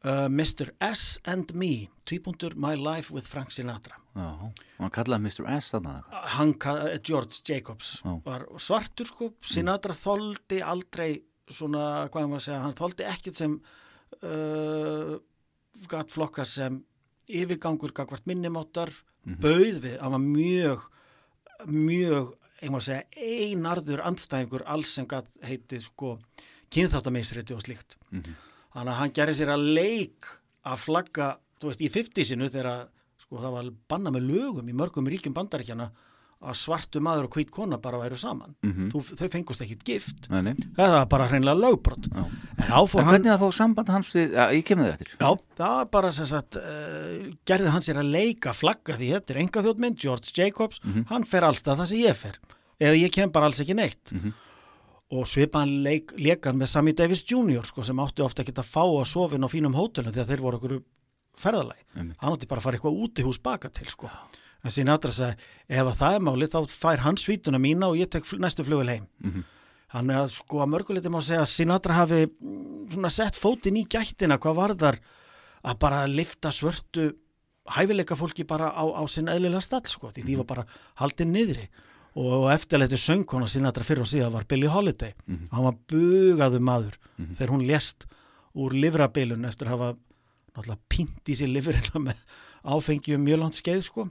uh, 0.05 0.27
Mr. 0.29 0.71
S 0.81 1.19
and 1.25 1.53
Me 1.53 1.89
tvípuntur 2.09 2.55
My 2.55 2.75
Life 2.75 3.13
with 3.13 3.27
Frank 3.29 3.51
Sinatra 3.51 3.97
Já, 4.15 4.51
hann 4.79 4.89
kallaði 4.91 5.21
Mr. 5.27 5.45
S 5.59 5.73
eitthvað. 5.73 6.03
hann, 6.35 6.53
ka- 6.53 6.97
George 7.05 7.41
Jacobs 7.45 8.01
Já. 8.03 8.15
var 8.25 8.45
svartur 8.57 9.05
sko 9.09 9.33
Sinatra 9.45 9.93
þoldi 9.93 10.61
aldrei 10.65 11.21
svona, 11.49 12.09
hvað 12.09 12.23
er 12.23 12.27
maður 12.29 12.41
að 12.41 12.45
segja, 12.45 12.61
hann 12.61 12.75
þoldi 12.77 13.05
ekkert 13.09 13.35
sem 13.39 13.53
uh, 14.23 15.15
gatt 15.87 16.11
flokka 16.11 16.45
sem 16.45 16.83
yfirgangur 17.29 17.91
gagvart 17.93 18.25
minnimáttar 18.27 18.89
bauð 19.25 19.79
við, 19.83 19.99
hann 20.01 20.11
var 20.11 20.19
mjög 20.23 20.85
mjög, 21.67 22.33
maður 22.63 22.79
að 22.79 22.85
segja 22.87 23.29
einarður 23.49 24.01
andstæðingur 24.07 24.63
alls 24.65 24.93
sem 24.95 25.05
gatt 25.07 25.27
heitið 25.45 25.83
sko 25.85 26.17
kynþáttamisriti 26.73 27.53
og 27.55 27.61
slíkt 27.63 27.97
Mhm. 28.11 28.35
þannig 28.73 28.93
að 28.93 28.99
hann 28.99 29.11
gerði 29.11 29.33
sér 29.39 29.51
að 29.55 29.73
leik 29.73 30.25
að 30.65 30.77
flagga, 30.77 31.37
þú 31.59 31.67
veist, 31.67 31.81
í 31.81 31.89
50-sinu 31.89 32.49
þegar 32.49 32.87
sko 33.17 33.37
það 33.37 33.51
var 33.51 33.71
banna 33.89 34.11
með 34.11 34.27
lögum 34.31 34.69
í 34.69 34.73
mörgum 34.73 35.07
ríkjum 35.07 35.33
bandaríkjana 35.33 35.91
að 36.39 36.55
svartu 36.55 37.01
maður 37.03 37.25
og 37.27 37.33
hvít 37.35 37.49
kona 37.51 37.77
bara 37.83 37.97
væru 37.99 38.15
saman 38.17 38.53
Mhm. 38.63 38.91
Þú, 38.93 39.01
þau 39.19 39.29
fengust 39.33 39.61
ekkit 39.65 39.83
gift 39.83 40.29
Nei, 40.31 40.41
nei. 40.41 40.53
það 40.77 40.93
var 40.95 41.05
bara 41.11 41.27
hreinlega 41.27 41.59
lögbrot 41.59 42.07
Já. 42.07 42.23
en 42.23 42.63
En 42.63 42.65
hann 42.71 42.87
hvernig 42.87 43.31
er 43.33 43.37
þá 43.41 43.51
samband 43.53 43.89
hans 43.89 44.13
við, 44.15 44.31
ja, 44.33 44.47
ég 44.55 44.63
kemur 44.63 44.85
það 44.87 44.93
eftir. 44.93 45.09
Já, 45.19 45.29
það 45.57 45.75
var 45.75 45.85
bara 45.85 46.11
sem 46.11 46.25
sagt, 46.25 46.55
uh, 46.55 47.31
gerði 47.45 47.69
hann 47.73 47.81
sér 47.81 47.99
að 47.99 48.11
leika 48.11 48.53
flagga 48.55 48.95
því 48.95 49.09
þetta 49.17 49.29
er 49.35 49.41
enga 49.43 49.63
þjóttmynd, 49.67 49.97
George 49.99 50.31
Jacobs, 50.35 50.79
hann 51.09 51.23
fer 51.25 51.41
allstað 51.43 51.77
það 51.83 51.87
sem 51.91 51.99
ég 52.05 52.15
fer, 52.15 52.39
eða 52.79 52.99
ég 53.03 53.11
kem 53.11 53.31
bara 53.31 53.45
alls 53.51 53.59
ekki 53.59 53.75
neitt. 53.75 54.13
Og 55.11 55.25
svipaðan 55.25 55.81
leik, 55.83 56.11
leika 56.21 56.51
hann 56.51 56.59
með 56.61 56.69
Sammy 56.69 56.93
Davis 56.93 57.23
Jr. 57.25 57.63
Sko, 57.65 57.81
sem 57.83 57.97
átti 57.99 58.21
ofta 58.23 58.43
ekki 58.43 58.53
að 58.53 58.67
fá 58.69 58.83
að 58.85 59.07
sofin 59.09 59.43
á 59.43 59.49
fínum 59.49 59.73
hótelum 59.73 60.13
því 60.13 60.21
að 60.21 60.27
þeir 60.29 60.43
voru 60.43 60.57
okkur 60.59 60.75
ferðalagi. 61.35 61.83
Hann 61.97 62.31
átti 62.35 62.47
bara 62.47 62.61
að 62.61 62.67
fara 62.67 62.77
eitthvað 62.77 62.99
úti 63.03 63.23
hús 63.25 63.39
baka 63.41 63.69
til, 63.73 63.87
sko. 63.89 64.07
En 64.59 64.73
Sinatra 64.75 65.11
sagði, 65.15 65.47
ef 65.71 65.87
að 65.87 65.95
það 66.01 66.17
er 66.17 66.25
málið 66.27 66.51
þá 66.51 66.59
fær 66.73 67.03
hann 67.05 67.17
svítuna 67.19 67.59
mína 67.61 67.87
og 67.87 67.99
ég 67.99 68.09
tek 68.11 68.27
næstu 68.39 68.65
flugul 68.67 68.89
heim. 68.91 69.07
Hann 69.93 70.09
er 70.11 70.21
að 70.21 70.33
sko 70.35 70.59
að 70.61 70.71
mörguleiti 70.73 71.09
má 71.09 71.21
segja 71.23 71.41
að 71.45 71.53
Sinatra 71.53 71.95
hafi 71.97 72.25
mm, 72.27 72.91
svona 72.93 73.09
sett 73.09 73.39
fótinn 73.39 73.79
í 73.79 73.87
gættina 73.89 74.37
hvað 74.37 74.59
varðar 74.59 74.99
að 75.63 75.79
bara 75.81 76.03
lifta 76.07 76.51
svörtu 76.53 77.15
hæfileika 77.69 78.15
fólki 78.17 78.45
bara 78.45 78.69
á, 78.69 78.83
á 78.85 79.03
sinn 79.09 79.29
eðlilega 79.31 79.61
stall 79.61 79.85
sko, 79.87 80.11
því 80.13 80.25
því 80.25 80.35
var 80.41 80.49
bara 80.51 80.65
haldið 81.01 81.31
niðri. 81.31 81.65
Og 82.19 82.49
eftirleiti 82.51 82.97
söngkona 82.99 83.47
Sinatra 83.47 83.85
fyrir 83.85 84.03
og 84.03 84.11
síðan 84.11 84.33
var 84.33 84.45
Billie 84.49 84.69
Holiday. 84.69 85.15
Hann 85.53 85.65
var 85.69 85.77
bugaðu 85.89 86.59
maður 86.59 86.99
þegar 87.37 87.53
hún 87.55 87.65
lést 87.65 88.05
úr 88.53 88.73
livrabilun 88.73 89.45
eftir 89.45 89.69
að 89.69 89.75
hafa 89.77 89.89
náttúrulega 90.55 90.79
pint 90.89 91.29
í 91.29 91.35
sér 91.37 91.51
livrina 91.53 92.01
með 92.09 92.23
áfengi 92.63 93.15
um 93.15 93.23
mjög 93.25 93.39
langt 93.43 93.59
skeið 93.59 93.83
sko 93.85 94.07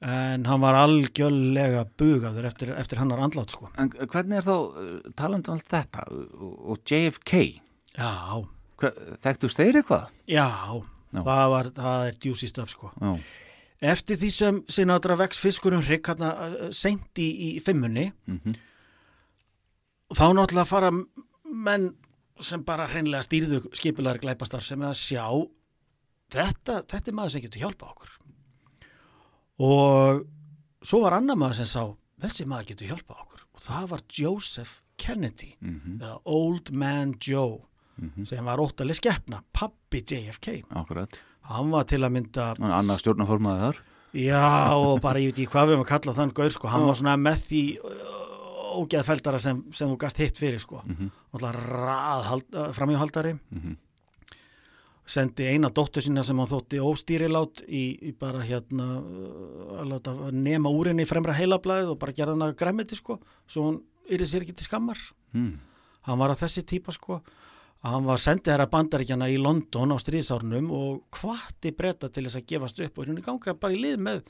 en 0.00 0.44
hann 0.48 0.60
var 0.62 0.74
algjörlega 0.80 1.82
bugaður 2.00 2.46
eftir, 2.48 2.70
eftir 2.72 2.98
hannar 3.02 3.20
andlátt 3.20 3.50
sko 3.52 3.68
En 3.78 3.90
hvernig 3.90 4.38
er 4.40 4.46
þá 4.46 4.54
uh, 4.56 5.10
talandi 5.18 5.50
um 5.50 5.54
allt 5.54 5.68
þetta 5.68 6.06
og, 6.10 6.54
JFK? 6.88 7.60
já, 7.98 8.12
þekktust 9.20 9.60
þeir 9.60 9.80
eitthvað? 9.82 10.08
já, 10.26 10.46
Já. 11.12 11.20
það 11.26 11.50
var 11.52 11.70
það 11.76 12.06
er 12.08 12.18
djúsi 12.22 12.48
stöf 12.48 12.70
sko 12.72 12.90
Já. 12.96 13.12
eftir 13.92 14.16
því 14.22 14.30
sem 14.32 14.62
Sinatra 14.72 15.16
vex 15.20 15.38
hérna 16.08 16.32
uh, 16.48 16.70
seint 16.72 17.18
í, 17.20 17.28
í 17.56 17.60
fimmunni 17.60 18.12
Mhm. 18.26 18.56
þá 20.16 20.24
náttúrulega 20.34 20.66
fara 20.66 20.90
menn 21.44 21.90
sem 22.40 22.62
bara 22.64 22.86
hreinlega 22.88 23.22
stýrðu 23.26 23.60
skipilar 23.76 24.18
glæpastar 24.18 24.62
sem 24.64 24.80
að 24.80 24.96
sjá 24.96 25.26
þetta, 26.30 26.82
þetta 26.86 27.08
er 27.10 27.14
maður 27.18 27.30
sem 27.36 27.42
getur 27.42 27.60
hjálpa 27.64 27.90
okkur 27.90 28.10
og 29.60 30.22
svo 30.86 31.02
var 31.04 31.18
annar 31.18 31.36
maður 31.40 31.60
sem 31.60 31.68
sá 31.68 31.82
þessi 32.22 32.46
maður 32.48 32.70
getur 32.72 32.92
hjálpa 32.92 33.18
okkur 33.24 33.42
og 33.54 33.60
það 33.64 33.88
var 33.94 34.00
Joseph 34.18 34.76
Kennedy 35.00 35.54
Mhm. 35.60 35.98
eða 36.00 36.20
Old 36.24 36.70
Man 36.72 37.14
Joe 37.20 37.60
sem 38.24 38.44
var 38.44 38.56
óttalega 38.58 38.96
skeppna, 38.96 39.42
pappi 39.52 40.00
JFK 40.00 40.62
akkurat. 40.70 41.18
hann 41.42 41.70
var 41.70 41.84
til 41.84 41.98
að 42.00 42.12
mynda 42.12 42.54
annað 42.56 42.98
stjórnaformaði 43.02 43.60
þar. 43.60 43.76
Já, 44.14 44.72
og 44.74 45.00
bara 45.02 45.18
ég 45.20 45.26
veit 45.34 45.36
ekki 45.38 45.52
hvað 45.52 45.68
við 45.68 45.76
höfum 45.76 45.84
að 45.84 45.90
kalla 45.92 46.12
þann 46.14 46.32
gaur, 46.34 46.50
sko, 46.50 46.68
hann 46.68 46.86
var 46.86 46.94
svona 46.94 47.16
með 47.20 47.42
því 47.48 47.60
ógeðfeldara 48.80 49.38
sem, 49.40 49.64
sem 49.72 49.88
þú 49.88 49.98
gast 49.98 50.16
hitt 50.16 50.36
fyrir, 50.38 50.58
sko, 50.58 50.80
mm. 50.86 51.10
-hmm. 51.34 52.72
framíhaldari, 52.74 53.38
Mhm. 53.52 53.76
Sendi 55.10 55.48
eina 55.50 55.70
dóttur 55.74 56.04
sína 56.04 56.22
sem 56.26 56.38
hann 56.38 56.50
þótti 56.50 56.80
óstýrilát 56.84 57.64
í, 57.66 57.82
í 58.10 58.12
bara 58.16 58.44
hérna 58.46 58.86
uh, 59.00 59.80
að 59.80 59.90
láta 59.90 60.14
nema 60.34 60.70
úrinni 60.70 61.06
í 61.06 61.10
fremra 61.10 61.34
heilablaðið 61.38 61.94
og 61.94 61.98
bara 62.02 62.14
gerða 62.16 62.36
hann 62.36 62.46
að 62.46 62.58
græmiti, 62.60 62.98
sko, 62.98 63.18
svo 63.50 63.66
hún 63.66 63.80
yfir 64.06 64.28
sér 64.28 64.46
ekki 64.46 64.56
til 64.58 64.68
skammar. 64.68 65.00
Mm. 65.34 65.56
Hann 66.06 66.22
var 66.22 66.34
að 66.34 66.44
þessi 66.44 66.64
típa, 66.70 66.94
sko, 66.94 67.20
að 67.80 67.96
hann 67.96 68.06
var 68.06 68.22
sendið 68.22 68.54
herra 68.54 68.68
bandaríkjana 68.70 69.30
í 69.32 69.40
London 69.40 69.94
á 69.94 69.96
stríðsárnum 70.00 70.70
og 70.76 71.18
hvati 71.18 71.74
breyta 71.76 72.10
til 72.12 72.26
þess 72.26 72.40
að 72.40 72.48
gefast 72.54 72.80
upp 72.86 72.98
og 72.98 73.06
hérna 73.08 73.26
ganga 73.26 73.56
bara 73.58 73.76
í 73.76 73.82
lið 73.82 74.00
með 74.06 74.24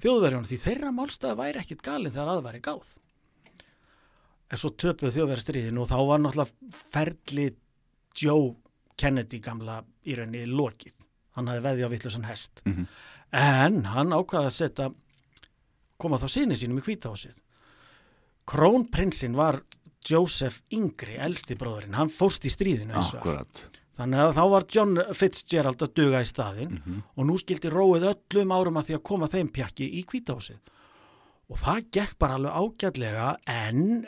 þjóðverjunum 0.00 0.48
því 0.48 0.58
þeirra 0.64 0.94
málstæði 0.96 1.38
væri 1.40 1.62
ekkit 1.62 1.84
galið 1.84 2.16
þegar 2.16 2.34
að 2.36 2.44
væri 2.46 2.64
gáð. 2.64 2.96
En 4.50 4.58
svo 4.58 4.72
töpuð 4.74 5.14
þjóðverja 5.14 5.44
stríðin 5.44 5.78
og 5.78 5.90
þá 5.90 5.98
var 6.08 6.22
náttúrulega 6.22 6.84
ferli 6.90 7.46
Joe 8.18 8.54
Kennedy 9.00 9.38
gamla 9.42 9.80
í 10.06 10.16
rauninni 10.18 10.46
lokið. 10.48 10.94
Hann 11.36 11.50
hafði 11.50 11.64
veði 11.68 11.86
á 11.86 11.92
vittlusan 11.92 12.26
hest. 12.28 12.62
Mhm. 12.64 12.86
En 13.32 13.84
hann 13.92 14.10
ákvaði 14.16 14.48
að 14.50 14.56
setja, 14.56 14.94
koma 16.00 16.18
þá 16.18 16.28
sinni 16.28 16.56
sínum 16.58 16.80
í 16.80 16.82
hvítahásið. 16.82 17.36
Krónprinsinn 18.50 19.36
var 19.38 19.60
Joseph 20.08 20.62
Yngri, 20.72 21.18
elsti 21.20 21.54
bróðurinn, 21.54 21.94
hann 21.94 22.10
fórst 22.10 22.46
í 22.48 22.50
stríðinu 22.50 22.96
eins 22.96 23.12
og 23.14 23.20
Akkurat. 23.20 23.66
Þannig 24.00 24.22
að 24.24 24.34
þá 24.38 24.44
var 24.48 24.64
John 24.72 25.00
Fitzgerald 25.12 25.82
að 25.84 25.94
duga 25.98 26.22
í 26.24 26.28
staðinn 26.28 26.78
og 27.04 27.26
nú 27.28 27.36
skildi 27.36 27.68
róið 27.68 28.06
öllum 28.14 28.54
árum 28.56 28.78
að 28.80 28.86
því 28.88 28.96
að 28.96 29.02
koma 29.10 29.28
þeim 29.28 29.50
pjakki 29.52 29.88
í 30.00 30.04
kvítahúsið. 30.08 30.56
Og 31.50 31.58
það 31.60 31.90
gekk 31.92 32.14
bara 32.22 32.38
alveg 32.38 32.56
ágætlega 32.62 33.28
en 33.50 34.06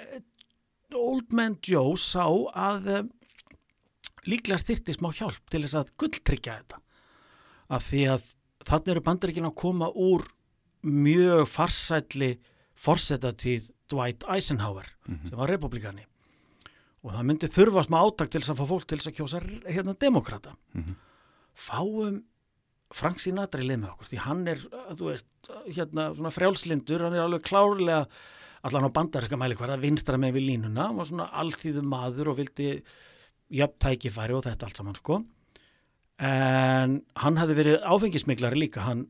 Old 0.96 1.34
Man 1.36 1.58
Joe 1.60 1.96
sá 2.00 2.24
að 2.24 3.10
líklega 4.28 4.60
styrti 4.60 4.94
smá 4.94 5.10
hjálp 5.16 5.50
til 5.50 5.64
þess 5.64 5.80
að 5.80 5.92
gulltryggja 6.02 6.60
þetta. 6.60 6.80
Af 7.72 7.88
því 7.88 8.06
að 8.12 8.30
þannig 8.68 8.94
eru 8.94 9.04
bandaríkina 9.08 9.50
að 9.50 9.60
koma 9.62 9.90
úr 9.90 10.26
mjög 10.82 11.46
farsætli 11.50 12.32
forsetatíð 12.82 13.70
Dwight 13.92 14.24
Eisenhower 14.30 14.88
sem 15.28 15.38
var 15.38 15.50
republikani 15.50 16.06
og 17.02 17.14
það 17.14 17.24
myndi 17.28 17.48
þurfa 17.50 17.82
smá 17.86 17.98
átak 18.02 18.30
til 18.30 18.42
þess 18.42 18.52
að 18.54 18.60
fá 18.62 18.66
fólk 18.70 18.86
til 18.86 18.98
þess 18.98 19.10
að 19.10 19.16
kjósa 19.18 19.40
hérna 19.66 19.94
demokrata 19.98 20.54
fáum 21.54 22.22
Frank 22.92 23.20
Sinatra 23.20 23.62
í 23.62 23.66
lið 23.66 23.80
með 23.82 23.92
okkur 23.94 24.08
því 24.10 24.18
hann 24.20 24.48
er, 24.52 24.58
þú 24.98 25.06
veist, 25.08 25.28
hérna 25.72 26.10
svona 26.12 26.32
frjálslindur, 26.34 27.04
hann 27.06 27.14
er 27.16 27.24
alveg 27.24 27.46
klárlega 27.48 28.02
allan 28.62 28.86
á 28.86 28.94
bandarinska 28.94 29.38
mæli 29.40 29.56
hverða 29.56 29.80
vinstra 29.80 30.18
með 30.20 30.36
við 30.36 30.46
línuna, 30.50 30.90
hann 30.90 30.98
var 31.00 31.08
svona 31.08 31.30
alþýðu 31.40 31.82
maður 31.88 32.32
og 32.32 32.38
vildi 32.42 32.68
jöfn 33.52 33.78
tækifæri 33.84 34.36
og 34.36 34.44
þetta 34.46 34.68
allt 34.68 34.80
saman 34.80 34.98
sko 34.98 35.22
en 36.22 37.00
hann 37.18 37.40
hefði 37.40 37.56
verið 37.58 37.84
áfengismiklari 37.88 38.60
líka, 38.60 38.84
hann 38.86 39.06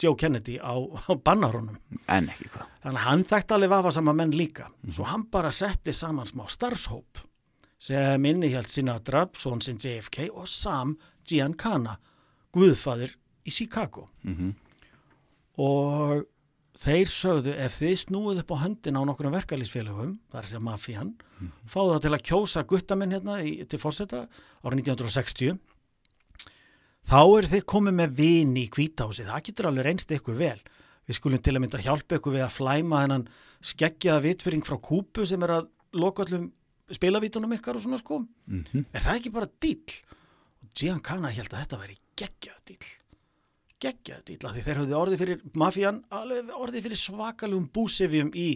Joe 0.00 0.16
Kennedy 0.16 0.56
á, 0.62 0.72
á 0.78 1.12
bannarónum 1.20 1.76
En 2.08 2.30
ekki 2.32 2.48
hvað. 2.52 2.68
Þannig 2.84 3.00
að 3.00 3.06
hann 3.06 3.24
þekkti 3.28 3.56
alveg 3.56 3.72
vafa 3.72 3.92
sama 3.92 4.14
menn 4.16 4.32
líka. 4.32 4.68
Svo 4.88 5.04
hann 5.08 5.26
bara 5.32 5.50
setti 5.52 5.92
saman 5.96 6.28
smá 6.28 6.46
starfshóp 6.48 7.20
sem 7.82 8.24
innihjalt 8.30 8.70
Sinatra, 8.70 9.26
son 9.34 9.60
sinn 9.60 9.80
JFK 9.82 10.28
og 10.30 10.46
Sam 10.48 10.94
Giancana, 11.28 11.96
guðfaðir 12.54 13.16
í 13.44 13.52
Chicago. 13.52 14.08
Mhm. 14.22 14.52
Og 15.58 16.22
þeir 16.82 17.10
sögðu 17.10 17.56
ef 17.62 17.76
þið 17.78 17.96
snúið 18.02 18.40
upp 18.42 18.54
á 18.54 18.62
höndin 18.64 18.98
á 18.98 19.02
nokkrum 19.06 19.34
verkalýsfélögum, 19.36 20.16
það 20.30 20.38
er 20.38 20.46
að 20.46 20.50
segja 20.50 20.66
mafían, 20.66 21.12
fáðu 21.70 21.92
það 21.94 22.02
til 22.06 22.14
að 22.16 22.24
kjósa 22.30 22.64
guttaminn 22.66 23.14
hérna 23.14 23.38
í, 23.42 23.52
til 23.66 23.78
fórseta 23.82 24.24
árið 24.62 24.82
1960 24.82 25.58
þá 27.08 27.20
er 27.38 27.48
þið 27.50 27.66
komið 27.72 27.98
með 27.98 28.16
vini 28.18 28.64
í 28.66 28.70
kvítási, 28.72 29.26
það 29.26 29.44
getur 29.48 29.68
alveg 29.70 29.86
reynst 29.88 30.14
ykkur 30.14 30.38
vel. 30.38 30.58
Við 31.02 31.18
skulum 31.18 31.42
til 31.42 31.54
að 31.56 31.62
mynda 31.64 31.82
hjálpa 31.82 32.18
ykkur 32.18 32.36
við 32.36 32.44
að 32.46 32.56
flæma 32.56 33.02
þennan 33.02 33.28
skeggjaða 33.72 34.22
vitfyring 34.22 34.66
frá 34.66 34.76
kúpu 34.78 35.26
sem 35.26 35.42
er 35.42 35.56
að 35.58 35.70
loka 35.98 36.22
allum 36.26 36.52
spilavítunum 36.92 37.54
ykkar 37.56 37.78
og 37.78 37.84
svona 37.84 37.98
sko. 37.98 38.22
Mhm. 38.46 38.86
Er 38.92 39.00
það 39.00 39.18
ekki 39.18 39.32
bara 39.34 39.50
dýll? 39.60 40.02
Og 40.62 40.68
Giancana 40.78 41.30
held 41.34 41.50
að 41.50 41.64
þetta 41.64 41.80
væri 41.82 41.98
geggjaða 42.16 42.62
dýll. 42.70 43.01
Geggjaða 43.82 44.22
dýll, 44.28 44.46
af 44.46 44.54
því 44.54 44.62
þeir 44.66 44.80
höfðu 44.82 44.98
orðið 44.98 45.22
fyrir 45.22 45.40
mafían, 45.58 46.02
orðið 46.12 46.84
fyrir 46.86 47.00
svakalugum 47.00 47.66
búsifjum 47.74 48.30
í, 48.38 48.48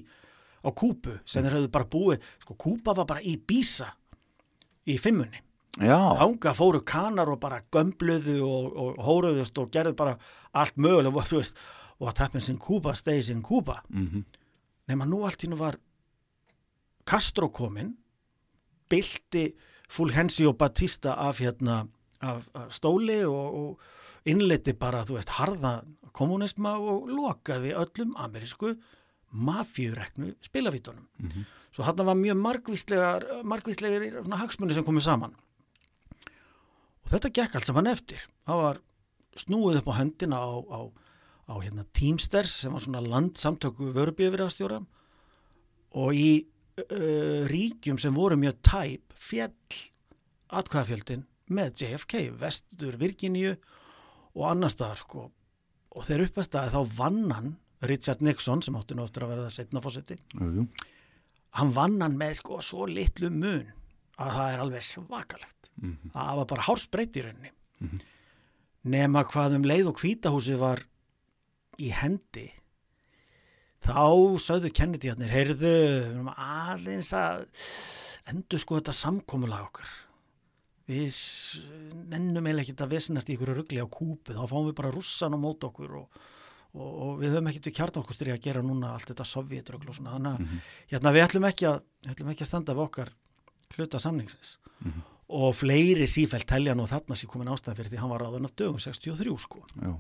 á 0.63 0.71
kúpu 0.71 1.17
sem 1.27 1.43
þeir 1.43 1.59
höfðu 1.59 1.73
bara 1.75 1.89
búið, 1.91 2.29
sko 2.45 2.55
kúpa 2.55 2.95
var 2.95 3.09
bara 3.11 3.25
í 3.27 3.35
bísa 3.37 3.91
í 4.87 4.99
fimmunni. 5.03 5.43
Ánga 5.77 6.55
fóru 6.57 6.81
kanar 6.87 7.29
og 7.29 7.41
bara 7.43 7.59
gömbluðu 7.75 8.39
og, 8.47 8.69
og 8.81 9.03
hóruðust 9.05 9.59
og 9.61 9.73
gerðu 9.75 9.97
bara 9.99 10.15
allt 10.57 10.79
mögulega, 10.81 11.13
og 11.13 11.29
þú 11.29 11.43
veist, 11.43 11.59
what 11.99 12.19
happens 12.19 12.49
in 12.49 12.59
Cuba 12.59 12.95
stays 12.95 13.29
in 13.29 13.43
Cuba. 13.43 13.83
Mhm. 13.89 14.25
Nefn 14.87 15.03
að 15.03 15.11
nú 15.11 15.25
allt 15.27 15.43
í 15.43 15.51
nú 15.51 15.59
var 15.59 15.77
Castro 17.07 17.49
kominn, 17.51 17.97
bylti 18.91 19.49
Fulgencio 19.89 20.53
Batista 20.55 21.15
af 21.19 21.41
hérna, 21.43 21.87
af, 22.21 22.47
af 22.55 22.73
stóli 22.75 23.21
og, 23.27 23.55
og 23.55 23.81
innleiti 24.27 24.75
bara, 24.77 25.05
þú 25.07 25.19
veist, 25.19 25.35
harða 25.39 25.81
kommunisma 26.17 26.77
og 26.81 27.11
lokaði 27.13 27.75
öllum 27.77 28.15
amerísku 28.19 28.75
mafíureknu 29.31 30.35
spilavítunum. 30.45 31.07
Svo 31.75 31.85
hann 31.85 32.07
var 32.09 32.17
mjög 32.17 32.39
margvíslegar, 32.41 33.27
margvíslegar 33.45 34.25
hagsmunni 34.41 34.75
sem 34.75 34.85
komið 34.85 35.07
saman. 35.11 35.35
Og 37.05 37.13
þetta 37.13 37.31
gekk 37.31 37.57
allt 37.57 37.69
saman 37.69 37.91
eftir. 37.91 38.23
Það 38.47 38.63
var 38.63 38.83
snúið 39.37 39.81
upp 39.83 39.91
á 39.93 39.99
höndina 39.99 40.41
á, 40.41 40.51
á, 40.73 40.81
á 41.53 41.55
hérna, 41.61 41.85
Teamsters 41.93 42.63
sem 42.63 42.73
var 42.73 42.83
svona 42.83 43.05
landsamtöku 43.05 43.93
vörubíðvirðastjóra 43.95 44.81
og 45.97 46.17
í 46.17 46.31
uh, 46.81 47.45
ríkjum 47.51 48.01
sem 48.01 48.17
voru 48.17 48.39
mjög 48.41 48.59
tæp 48.65 49.15
fjall 49.17 49.53
atkvæðafjöldin 50.57 51.27
með 51.53 51.83
JFK, 51.83 52.31
vestur 52.41 52.97
Virginíu 52.99 53.55
og 54.37 54.45
annar 54.51 54.73
staðar 54.73 55.01
sko. 55.01 55.31
Og 55.97 56.05
þegar 56.05 56.27
uppastæði 56.29 56.75
þá 56.75 56.97
vann 56.99 57.23
hann 57.33 57.55
Richard 57.89 58.21
Nixon 58.25 58.63
sem 58.65 58.77
átti 58.77 58.97
nú 58.97 59.05
eftir 59.07 59.25
að 59.25 59.33
verða 59.35 59.51
setna 59.53 59.81
fósetti 59.85 60.17
hann 61.57 61.73
vann 61.77 62.01
hann 62.05 62.17
með 62.21 62.35
sko 62.41 62.61
svo 62.65 62.87
litlu 62.89 63.31
mun 63.33 63.67
að 64.17 64.31
það 64.37 64.53
er 64.53 64.63
alveg 64.65 64.85
svakalegt. 64.85 65.71
Það 66.13 66.37
var 66.41 66.47
bara 66.53 66.67
hársbreytt 66.69 67.17
í 67.17 67.25
rauninni. 67.25 67.51
Nema 68.87 69.25
hvað 69.29 69.57
um 69.59 69.67
leið 69.69 69.91
og 69.91 70.01
hvítahúsið 70.01 70.61
var 70.61 70.85
í 71.83 71.91
hendi 71.93 72.47
þá 73.85 74.39
sögðu 74.41 74.71
Kennedy-arnir 74.73 75.31
heyrðu, 75.31 75.61
við 75.61 76.07
erum 76.11 76.31
aðeins 76.33 77.13
að 77.15 77.45
endur 78.33 78.59
sko 78.63 78.81
þetta 78.81 78.95
samkomulag 78.97 79.69
okkar 79.69 79.93
við 80.87 81.17
nennum 82.13 82.47
eiginlega 82.47 82.71
ekki 82.71 82.85
að 82.85 82.95
vesnast 82.95 83.31
í 83.31 83.35
ykkur 83.35 83.53
ruggli 83.59 83.83
á 83.83 83.87
kúpu, 83.91 84.35
þá 84.37 84.45
fáum 84.47 84.69
við 84.69 84.77
bara 84.79 84.93
russan 84.95 85.35
á 85.35 85.39
mót 85.41 85.65
okkur 85.67 85.97
og, 86.03 86.21
og, 86.77 86.87
og 86.87 87.13
við 87.23 87.35
höfum 87.35 87.51
ekkert 87.51 87.69
við 87.71 87.77
kjarnorkustri 87.81 88.35
að 88.35 88.43
gera 88.47 88.63
núna 88.63 88.93
allt 88.95 89.11
þetta 89.11 89.27
sovjetrugl 89.27 89.91
og 89.91 89.99
svona, 89.99 90.15
þannig 90.15 90.37
að 90.37 90.73
hérna, 90.95 91.15
við 91.17 91.27
ætlum 91.27 91.49
ekki, 91.51 91.69
að, 91.73 91.81
ætlum 92.13 92.31
ekki 92.33 92.47
að 92.47 92.51
standa 92.53 92.77
við 92.77 92.85
okkar 92.87 93.15
hluta 93.77 94.01
samningsins. 94.03 94.59
Og 95.27 95.57
fleiri 95.59 96.07
sífælt 96.07 96.47
telja 96.47 96.77
nú 96.79 96.85
þarna 96.87 97.17
sér 97.19 97.33
komin 97.33 97.51
ástæð 97.51 97.81
fyrir 97.81 97.91
því 97.91 98.03
hann 98.05 98.13
var 98.13 98.23
ráðun 98.23 98.47
af 98.47 98.55
dögum 98.55 98.79
63 98.79 99.35
sko. 99.43 99.65
Já. 99.83 99.97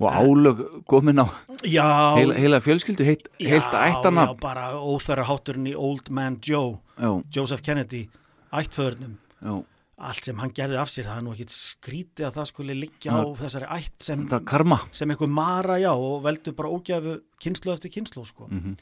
Og 0.00 0.14
álög 0.14 0.60
komin 0.88 1.18
á 1.20 1.26
já, 1.66 1.84
heila, 2.16 2.36
heila 2.38 2.60
fjölskyldu, 2.64 3.04
heilt, 3.04 3.26
heilt 3.42 3.66
já, 3.74 3.82
ættana. 3.90 4.30
já, 4.30 4.36
bara 4.40 4.70
óþæra 4.78 5.26
hátturinn 5.28 5.66
í 5.68 5.74
Old 5.76 6.08
Man 6.08 6.38
Joe 6.40 6.78
Já, 6.96 7.10
Joseph 7.34 7.60
Kennedy, 7.66 8.06
ættföðurnum 8.48 9.18
já. 9.42 9.64
allt 10.00 10.24
sem 10.24 10.38
hann 10.40 10.52
gerði 10.56 10.78
af 10.80 10.88
sér 10.88 11.04
það 11.10 11.18
er 11.18 11.24
nú 11.26 11.32
ekkit 11.34 11.50
skrítið 11.54 12.26
að 12.28 12.36
það 12.38 12.46
skuli 12.52 12.74
liggja 12.78 13.12
á 13.12 13.22
þessari 13.36 13.68
ætt 13.76 14.02
sem, 14.06 14.22
sem 14.92 15.10
einhver 15.12 15.28
mara 15.28 15.76
já 15.80 15.90
og 15.92 16.22
veldur 16.24 16.54
bara 16.56 16.68
ógæfu 16.72 17.18
kynslu 17.40 17.72
eftir 17.74 17.90
kynslu 17.92 18.24
sko. 18.24 18.48
Mhm. 18.50 18.76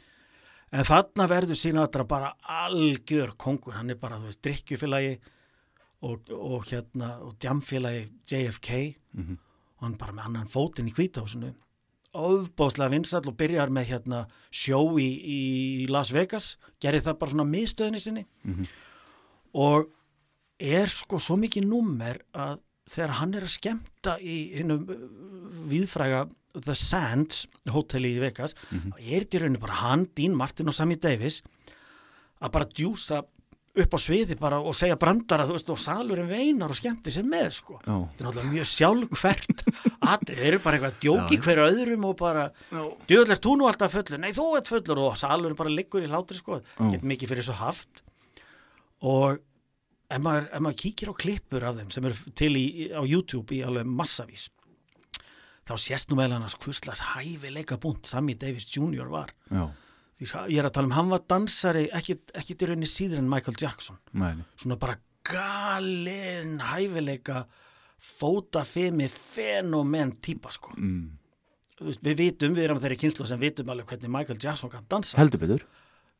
en 0.70 0.84
þarna 0.84 1.26
verður 1.28 1.56
Sinatra 1.56 2.04
bara 2.04 2.34
algjör 2.44 3.32
kongur, 3.36 3.72
hann 3.72 3.90
er 3.90 3.94
bara 3.96 4.18
þú 4.18 4.24
veist 4.28 4.42
drikkjufélagi 4.42 5.18
og, 6.02 6.28
og 6.30 6.64
hérna 6.66 7.18
og 7.24 7.38
djamfélagi 7.40 8.10
JFK 8.30 8.94
Mhm. 9.14 9.38
og 9.78 9.82
hann 9.82 9.96
bara 9.96 10.12
með 10.12 10.24
annan 10.26 10.46
fótinn 10.46 10.88
í 10.88 10.94
kvítahúsinu 10.94 11.54
ofbáslega 12.14 12.90
vinsall 12.90 13.26
og 13.28 13.36
byrjar 13.36 13.68
með 13.70 13.84
hérna 13.90 14.26
sjó 14.52 14.80
í, 14.98 15.08
í 15.84 15.88
Las 15.90 16.10
Vegas 16.12 16.56
gerði 16.80 17.00
það 17.04 17.18
bara 17.18 17.30
svona 17.30 17.50
miðstöðinni 17.50 18.00
sinni 18.00 18.24
og 19.54 19.88
er 20.58 20.90
sko 20.90 21.20
svo 21.22 21.36
mikið 21.40 21.68
númer 21.68 22.20
að 22.34 22.58
þegar 22.88 23.16
hann 23.20 23.34
er 23.36 23.46
að 23.46 23.54
skemmta 23.54 24.16
í 24.20 24.36
hinnum 24.56 24.84
viðfræga 25.68 26.26
The 26.58 26.74
Sands 26.74 27.44
hóteli 27.70 28.14
í 28.16 28.20
Vegas 28.22 28.54
er 28.72 29.22
þetta 29.22 29.36
í 29.36 29.42
rauninu 29.44 29.60
bara 29.62 29.80
hann, 29.84 30.06
Dean 30.16 30.34
Martin 30.34 30.70
og 30.70 30.74
Sammy 30.74 30.96
Davis 30.96 31.42
að 32.40 32.54
bara 32.54 32.70
djúsa 32.72 33.20
upp 33.78 33.94
á 33.94 33.98
sviði 34.00 34.34
bara 34.40 34.58
og 34.58 34.74
segja 34.74 34.96
brandara 34.98 35.44
þú 35.46 35.54
veist 35.54 35.68
og 35.70 35.78
salurinn 35.78 36.30
veinar 36.30 36.72
og 36.72 36.78
skemmti 36.78 37.12
sér 37.14 37.26
með 37.28 37.50
sko. 37.60 37.76
Já. 37.84 37.94
þetta 37.94 38.18
er 38.18 38.26
náttúrulega 38.26 38.52
mjög 38.54 38.68
sjálfkvært 38.72 39.62
atrið, 40.14 40.40
þeir 40.40 40.48
eru 40.48 40.60
bara 40.64 40.78
eitthvað 40.78 40.94
að 40.94 41.02
djóki 41.04 41.38
hverju 41.44 41.66
öðrum 41.68 42.06
og 42.08 42.16
bara, 42.18 42.46
djöðlegt 43.10 43.44
þú 43.44 43.54
nú 43.60 43.68
alltaf 43.68 43.94
fullur? 43.94 44.22
Nei 44.24 44.32
þú 44.34 44.48
ert 44.58 44.72
fullur. 44.72 45.02
Og 45.04 45.20
salurinn 45.20 45.58
bara 45.60 45.74
liggur 45.74 46.02
í 46.02 46.10
hlátri 46.10 46.40
sko, 46.40 46.58
get 46.90 47.06
mikið 47.06 47.34
fyrir 47.34 47.46
svo 47.46 47.58
haft. 47.60 48.02
Og 49.06 49.38
ef 50.10 50.22
maður, 50.24 50.46
ef 50.52 50.62
maður 50.64 50.78
kíkir 50.84 51.10
á 51.12 51.14
klippur 51.20 51.66
af 51.68 51.76
þeim 51.80 51.90
sem 51.94 52.06
eru 52.08 52.32
til 52.38 52.52
í, 52.56 52.64
á 52.94 53.02
YouTube 53.04 53.54
í 53.56 53.62
alveg 53.66 53.86
massavís 53.88 54.48
þá 55.68 55.74
sést 55.76 56.08
nú 56.08 56.16
meðal 56.16 56.38
annars 56.38 56.56
hvuslas 56.62 57.02
hæfileika 57.14 57.76
búnt 57.80 58.08
Sammy 58.08 58.34
Davis 58.40 58.64
Jr. 58.72 59.08
var 59.12 59.34
Já, 59.52 59.66
Því, 60.18 60.26
ég 60.50 60.58
er 60.58 60.66
að 60.66 60.72
tala 60.74 60.88
um, 60.88 60.94
hann 60.96 61.10
var 61.12 61.20
dansari 61.30 61.84
ekkit 61.94 62.32
í 62.64 62.66
rauninni 62.66 62.88
síður 62.90 63.20
en 63.20 63.28
Michael 63.30 63.54
Jackson 63.60 64.00
mæni. 64.18 64.42
svona 64.58 64.78
bara 64.80 64.96
galin 65.28 66.56
hæfileika 66.64 67.44
fótafimi 68.00 69.08
fenomen 69.12 70.16
típa 70.22 70.50
sko 70.54 70.72
Mm. 70.78 71.14
Við 71.78 72.16
vitum, 72.18 72.54
við 72.56 72.64
erum 72.64 72.80
þeirri 72.82 72.96
kynslu 72.98 73.24
sem 73.26 73.38
vitum 73.38 73.68
alveg 73.70 73.86
hvernig 73.86 74.10
Michael 74.10 74.38
Jackson 74.42 74.70
kann 74.72 74.86
dansa 74.90 75.14
Heldur 75.20 75.38
betur. 75.38 75.62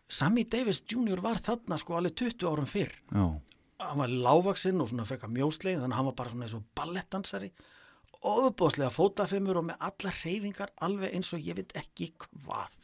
Sammy 0.08 0.44
Davis 0.46 0.84
Jr. 0.86 1.18
var 1.20 1.40
þarna 1.42 1.78
sko 1.80 1.96
alveg 1.98 2.14
20 2.14 2.46
árum 2.46 2.66
fyrr 2.70 2.92
Já, 3.10 3.24
hann 3.78 4.00
var 4.02 4.10
lágvaksinn 4.10 4.80
og 4.82 4.90
svona 4.90 5.06
frekar 5.08 5.30
mjósleið 5.32 5.82
þannig 5.82 5.94
að 5.94 5.98
hann 6.00 6.08
var 6.10 6.16
bara 6.18 6.32
svona 6.32 6.46
eins 6.48 6.56
og 6.58 6.64
ballettdansari. 6.78 7.50
Og 8.26 8.48
uppbóðslega 8.48 8.90
fótafimur 8.90 9.60
og 9.60 9.68
með 9.68 9.84
alla 9.88 10.12
reyfingar 10.24 10.72
alveg 10.82 11.12
eins 11.14 11.30
og 11.36 11.44
ég 11.46 11.54
veit 11.60 11.74
ekki 11.78 12.08
hvað. 12.18 12.74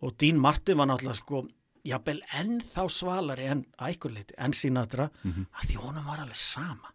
Og 0.00 0.14
Dean 0.22 0.38
Martin 0.38 0.78
var 0.78 0.86
náttúrulega 0.86 1.18
sko 1.18 1.42
jafnvel 1.84 2.20
ennþá 2.36 2.84
svalari 2.92 3.48
en 3.50 3.64
ækurleiti 3.80 4.36
en 4.38 4.52
Sinatra 4.52 5.08
að 5.24 5.66
því 5.66 5.80
honum 5.82 6.06
var 6.06 6.22
alveg 6.22 6.36
sama. 6.38 6.92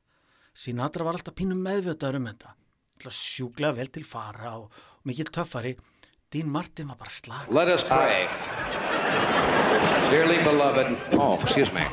Sinatra 0.55 1.03
var 1.03 1.17
alltaf 1.17 1.35
pínum 1.35 1.59
meðvitaður 1.59 2.21
um 2.21 2.29
þetta. 2.31 2.55
Alltaf 2.95 3.17
sjúklega 3.19 3.75
vel 3.81 3.91
til 3.91 4.05
fara 4.07 4.55
og, 4.61 4.71
og 4.71 5.09
mikill 5.09 5.27
töffari. 5.35 5.75
Dean 6.31 6.47
Martin 6.51 6.87
var 6.87 6.97
bara 6.97 7.11
slag 7.11 7.51
Let 7.51 7.67
us 7.67 7.83
pray. 7.83 8.25
Dearly 10.11 10.41
beloved, 10.43 10.95
oh, 11.19 11.39
excuse 11.43 11.71
me. 11.73 11.83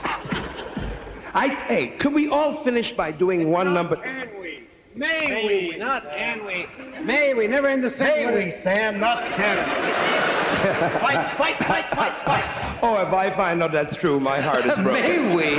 I, 1.35 1.49
hey, 1.67 1.89
could 1.99 2.13
we 2.13 2.29
all 2.29 2.63
finish 2.63 2.93
by 2.93 3.11
doing 3.11 3.51
one 3.51 3.73
number? 3.73 3.97
Can 3.97 4.29
we? 4.41 4.69
May 4.95 5.71
we, 5.71 5.79
not 5.79 6.03
can 6.11 6.45
we. 6.45 6.67
May 7.03 7.33
we, 7.33 7.47
never 7.49 7.69
in 7.71 7.81
the 7.81 7.91
same 7.97 8.27
May 8.27 8.45
we, 8.45 8.63
Sam, 8.63 9.01
not 9.01 9.23
can 9.37 9.57
we. 9.57 10.43
Fight, 10.63 11.37
fight, 11.39 11.57
fight, 11.67 11.87
fight, 11.93 12.25
fight. 12.25 12.79
Oh, 12.83 12.97
if 12.97 13.13
I 13.13 13.35
find 13.35 13.63
out 13.63 13.73
that's 13.73 13.97
true, 13.97 14.21
my 14.21 14.41
heart 14.41 14.65
is 14.65 14.75
broken. 14.75 14.93
May 14.93 15.35
we? 15.35 15.55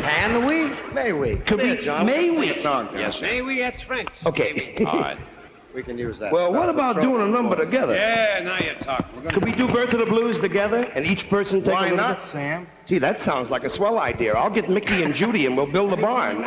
Can 0.00 0.46
we? 0.46 0.68
May 0.94 1.12
we? 1.12 1.36
Could 1.38 1.58
we? 1.58 1.74
May 2.04 2.30
we? 2.30 2.46
Yes, 2.46 3.16
sir. 3.16 3.22
May 3.22 3.42
we, 3.42 3.58
that's 3.58 3.82
French. 3.82 4.10
Okay. 4.24 4.74
All 4.86 5.00
right. 5.00 5.18
We 5.74 5.82
can 5.82 5.98
use 5.98 6.18
that. 6.18 6.32
Well, 6.32 6.52
what 6.52 6.68
about 6.70 7.00
doing 7.00 7.20
a 7.22 7.26
number 7.28 7.54
together? 7.54 7.94
Yeah, 7.94 8.40
now 8.42 8.58
you're 8.64 8.74
talking. 8.76 9.14
We're 9.16 9.22
gonna 9.22 9.34
Could 9.34 9.44
we 9.44 9.52
do 9.52 9.68
Birth 9.70 9.92
of 9.92 10.00
the 10.00 10.06
Blues 10.06 10.38
together, 10.38 10.82
and 10.94 11.06
each 11.06 11.28
person 11.28 11.60
take 11.60 11.68
a 11.68 11.72
Why 11.72 11.82
little 11.82 11.98
not, 11.98 12.22
bit? 12.22 12.32
Sam? 12.32 12.66
Gee, 12.86 12.98
that 12.98 13.20
sounds 13.20 13.50
like 13.50 13.64
a 13.64 13.68
swell 13.68 13.98
idea. 13.98 14.34
I'll 14.34 14.50
get 14.50 14.70
Mickey 14.70 15.02
and 15.02 15.14
Judy, 15.14 15.44
and 15.46 15.56
we'll 15.56 15.70
build 15.70 15.92
a 15.92 15.96
barn. 15.96 16.42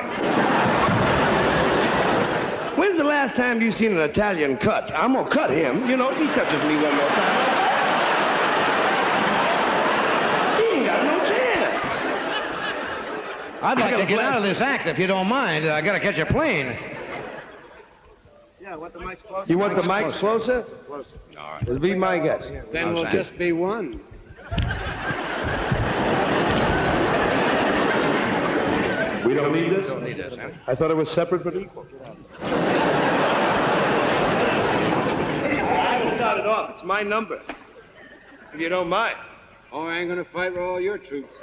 When's 2.77 2.97
the 2.97 3.03
last 3.03 3.35
time 3.35 3.61
you 3.61 3.71
seen 3.71 3.91
an 3.91 3.99
Italian 3.99 4.57
cut? 4.57 4.91
I'm 4.95 5.13
gonna 5.13 5.29
cut 5.29 5.51
him. 5.51 5.87
You 5.87 5.97
know, 5.97 6.09
if 6.09 6.17
he 6.17 6.25
touches 6.27 6.63
me 6.63 6.75
one 6.75 6.95
more 6.95 7.07
time. 7.09 7.61
He 10.57 10.63
ain't 10.77 10.85
got 10.87 11.03
no 11.03 11.19
chance. 11.29 11.87
I'd 13.61 13.77
like 13.79 13.97
to 13.97 14.05
get 14.07 14.17
plan. 14.17 14.33
out 14.33 14.37
of 14.39 14.43
this 14.43 14.59
act 14.61 14.87
if 14.87 14.97
you 14.97 15.05
don't 15.05 15.27
mind. 15.27 15.67
I 15.67 15.81
got 15.81 15.93
to 15.93 15.99
catch 15.99 16.17
a 16.17 16.25
plane. 16.25 16.75
Yeah, 18.71 18.77
what 18.77 18.93
the 18.93 19.01
mic's 19.01 19.21
close. 19.27 19.49
You 19.49 19.57
want 19.57 19.75
the 19.75 19.81
mics 19.81 20.17
closer? 20.19 20.63
Closer. 20.87 21.09
All 21.37 21.55
right. 21.55 21.61
It'll 21.63 21.77
be 21.77 21.93
my 21.93 22.17
guess. 22.17 22.49
Then 22.71 22.93
we'll 22.93 23.03
Sam. 23.03 23.11
just 23.11 23.37
be 23.37 23.51
one. 23.51 23.99
We 29.27 29.33
don't 29.33 29.51
need 29.51 29.73
this? 29.73 29.89
Don't 29.89 30.05
need 30.05 30.15
this, 30.15 30.37
huh? 30.39 30.51
I 30.67 30.75
thought 30.75 30.89
it 30.89 30.95
was 30.95 31.11
separate 31.11 31.43
but 31.43 31.57
equal. 31.57 31.85
I 32.39 32.45
haven't 35.91 36.15
started 36.15 36.45
off. 36.45 36.69
It's 36.75 36.83
my 36.85 37.03
number. 37.03 37.41
If 38.53 38.59
you 38.61 38.69
don't 38.69 38.87
mind. 38.87 39.17
Oh, 39.73 39.85
I 39.85 39.97
ain't 39.97 40.07
gonna 40.07 40.23
fight 40.23 40.53
with 40.53 40.61
all 40.61 40.79
your 40.79 40.97
troops. 40.97 41.33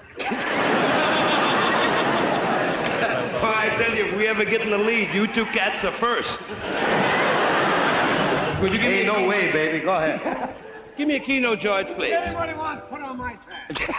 Oh, 3.41 3.45
I 3.45 3.69
tell 3.79 3.95
you, 3.95 4.07
if 4.07 4.17
we 4.17 4.27
ever 4.27 4.45
get 4.45 4.63
in 4.63 4.71
the 4.71 4.79
lead, 4.79 5.15
you 5.15 5.27
two 5.29 5.45
cats 5.47 5.85
are 5.85 5.93
first. 5.99 6.41
Would 8.61 8.73
you 8.73 8.79
give 8.79 8.91
me 8.91 8.99
Ain't 9.01 9.09
a 9.09 9.21
no 9.21 9.29
way, 9.29 9.53
baby. 9.53 9.81
Go 9.81 9.95
ahead. 9.95 10.55
Give 10.99 11.07
me 11.07 11.15
a 11.15 11.21
keynote, 11.21 11.61
George, 11.61 11.87
please. 11.95 12.13
Anybody 12.13 12.55
wants, 12.55 12.83
put 12.91 13.01
on 13.01 13.17
my 13.17 13.35
track. 13.35 13.71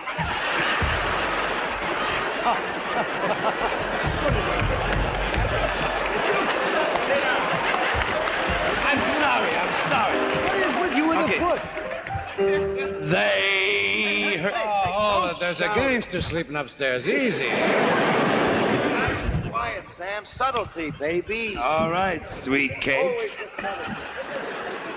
I'm 8.81 8.99
sorry, 9.21 9.55
I'm 9.55 9.89
sorry. 9.89 10.17
What 10.45 10.55
is 10.57 10.81
with 10.81 10.93
you 10.97 11.07
with 11.07 11.17
Okay. 11.19 11.39
the 11.39 11.45
foot? 11.45 13.09
They 13.11 14.37
heard. 14.41 14.53
Oh, 14.55 15.35
there's 15.39 15.59
a 15.59 15.67
gangster 15.75 16.21
sleeping 16.21 16.55
upstairs. 16.55 17.07
Easy. 17.07 17.49
Quiet, 19.59 19.83
Sam. 19.97 20.23
Subtlety, 20.37 20.91
baby. 20.91 21.57
All 21.57 21.91
right, 21.91 22.25
sweet 22.29 22.79
cakes. 22.79 23.33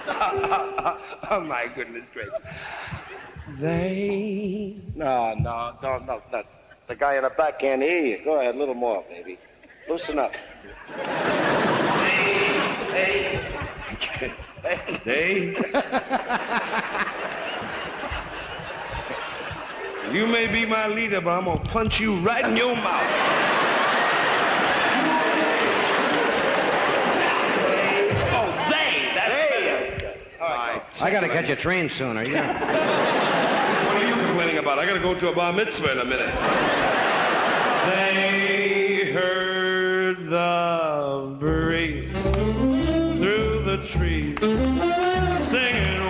oh, 0.06 1.44
my 1.44 1.66
goodness 1.74 2.04
gracious. 2.12 2.32
They. 3.58 4.76
No, 4.94 5.34
no, 5.34 5.74
no, 5.82 5.98
no, 5.98 6.22
no. 6.30 6.44
The 6.86 6.94
guy 6.94 7.16
in 7.16 7.24
the 7.24 7.30
back 7.30 7.58
can't 7.58 7.82
hear 7.82 8.04
you. 8.04 8.24
Go 8.24 8.38
ahead, 8.38 8.54
a 8.54 8.58
little 8.58 8.76
more, 8.76 9.04
baby. 9.08 9.36
Loosen 9.88 10.20
up. 10.20 10.30
They. 15.04 15.56
you 20.12 20.28
may 20.28 20.46
be 20.46 20.64
my 20.64 20.86
leader, 20.86 21.20
but 21.20 21.30
I'm 21.30 21.46
gonna 21.46 21.64
punch 21.64 21.98
you 21.98 22.20
right 22.20 22.44
in 22.44 22.56
your 22.56 22.76
mouth. 22.76 23.91
Right. 30.42 30.82
I 31.00 31.10
got 31.10 31.20
to 31.20 31.28
catch 31.28 31.48
a 31.48 31.56
train 31.56 31.88
sooner. 31.88 32.24
Yeah. 32.24 33.30
What 33.92 34.02
are 34.02 34.08
you 34.08 34.14
complaining 34.14 34.58
about? 34.58 34.78
I 34.78 34.86
gotta 34.86 35.00
go 35.00 35.14
to 35.14 35.28
a 35.28 35.34
bar 35.34 35.52
mitzvah 35.52 35.92
in 35.92 35.98
a 35.98 36.04
minute. 36.04 36.34
They 37.86 39.12
heard 39.12 40.30
the 40.30 41.36
breeze 41.38 42.10
through 42.10 43.64
the 43.64 43.86
trees 43.88 44.38
singing 45.50 46.01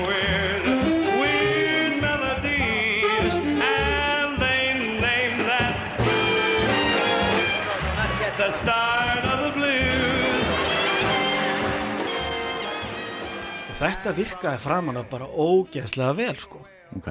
þetta 13.83 14.13
virkaði 14.15 14.61
framan 14.63 15.01
af 15.01 15.09
bara 15.11 15.27
ógeðslega 15.27 16.15
vel 16.19 16.35
sko 16.39 16.61
ok. 16.97 17.09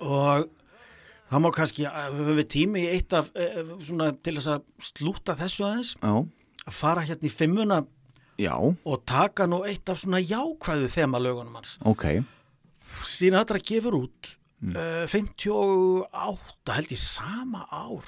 og 0.00 0.48
það 1.30 1.42
má 1.44 1.48
kannski, 1.54 1.86
höfum 1.86 2.38
við 2.40 2.48
tími 2.54 2.84
í 2.86 2.92
eitt 2.94 3.12
af, 3.16 3.28
eh, 3.36 3.60
svona 3.84 4.10
til 4.16 4.38
þess 4.38 4.50
að 4.54 4.64
slúta 4.90 5.36
þessu 5.38 5.66
aðeins, 5.68 5.94
Já, 6.00 6.14
að 6.66 6.76
fara 6.78 7.04
hérna 7.06 7.28
í 7.28 7.32
fimmuna 7.34 7.78
já, 8.40 8.54
og 8.56 9.04
taka 9.06 9.46
nú 9.46 9.60
eitt 9.68 9.92
af 9.92 10.00
svona 10.00 10.22
jákvæðu 10.24 10.88
þemalögunum 10.96 11.60
hans. 11.60 11.76
ok. 11.84 12.24
Sinatra 13.06 13.60
gefur 13.62 13.94
út 14.00 14.34
uh, 14.74 15.06
58 15.06 16.74
held 16.74 16.90
ég 16.90 17.00
sama 17.00 17.66
ár 17.70 18.04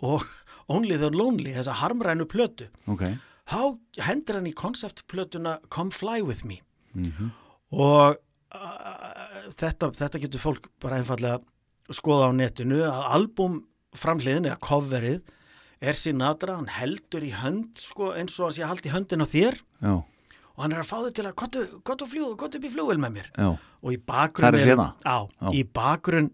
og 0.00 0.24
Only 0.70 0.94
the 1.00 1.08
Lonely, 1.10 1.50
þessa 1.56 1.74
harmrænu 1.80 2.28
plötu. 2.30 2.68
Ok, 2.86 3.02
Þá 3.50 3.74
hendur 4.06 4.36
hann 4.38 4.46
í 4.46 4.52
konceptplötuna 4.54 5.56
Come 5.68 5.90
Fly 5.90 6.20
With 6.22 6.44
Me 6.46 6.60
og 7.70 8.16
uh, 8.16 9.50
þetta, 9.56 9.90
þetta 9.94 10.22
getur 10.24 10.42
fólk 10.42 10.70
bara 10.82 10.98
einfallega 11.00 11.40
skoða 11.94 12.30
á 12.30 12.32
netinu 12.34 12.80
að 12.86 13.04
albumframliðin 13.16 14.48
eða 14.50 14.60
coverið 14.62 15.20
er 15.80 15.96
Sinatra, 15.96 16.58
hann 16.58 16.68
heldur 16.68 17.24
í 17.24 17.32
hönd 17.32 17.78
sko, 17.80 18.12
eins 18.12 18.36
og 18.38 18.52
sé 18.52 18.62
að 18.62 18.74
halda 18.74 18.90
í 18.90 18.92
höndin 18.92 19.24
á 19.24 19.28
þér. 19.32 19.56
Já, 19.80 19.94
og 20.60 20.64
hann 20.64 20.74
er 20.76 20.82
að 20.82 20.90
fá 20.90 20.96
þau 21.00 21.12
til 21.16 21.24
að 21.24 21.36
gott 21.88 22.02
og 22.04 22.10
fljú, 22.10 22.26
gott 22.36 22.58
upp 22.58 22.66
í 22.68 22.72
flugvel 22.74 22.98
með 23.00 23.14
mér. 23.16 23.30
Já, 23.32 23.48
og 23.80 23.94
í 23.94 23.96
bakgrunn 23.96 24.58
er 24.58 24.66
sena? 24.66 24.90
á, 25.08 25.18
í 25.56 25.62
bakgrunn 25.64 26.28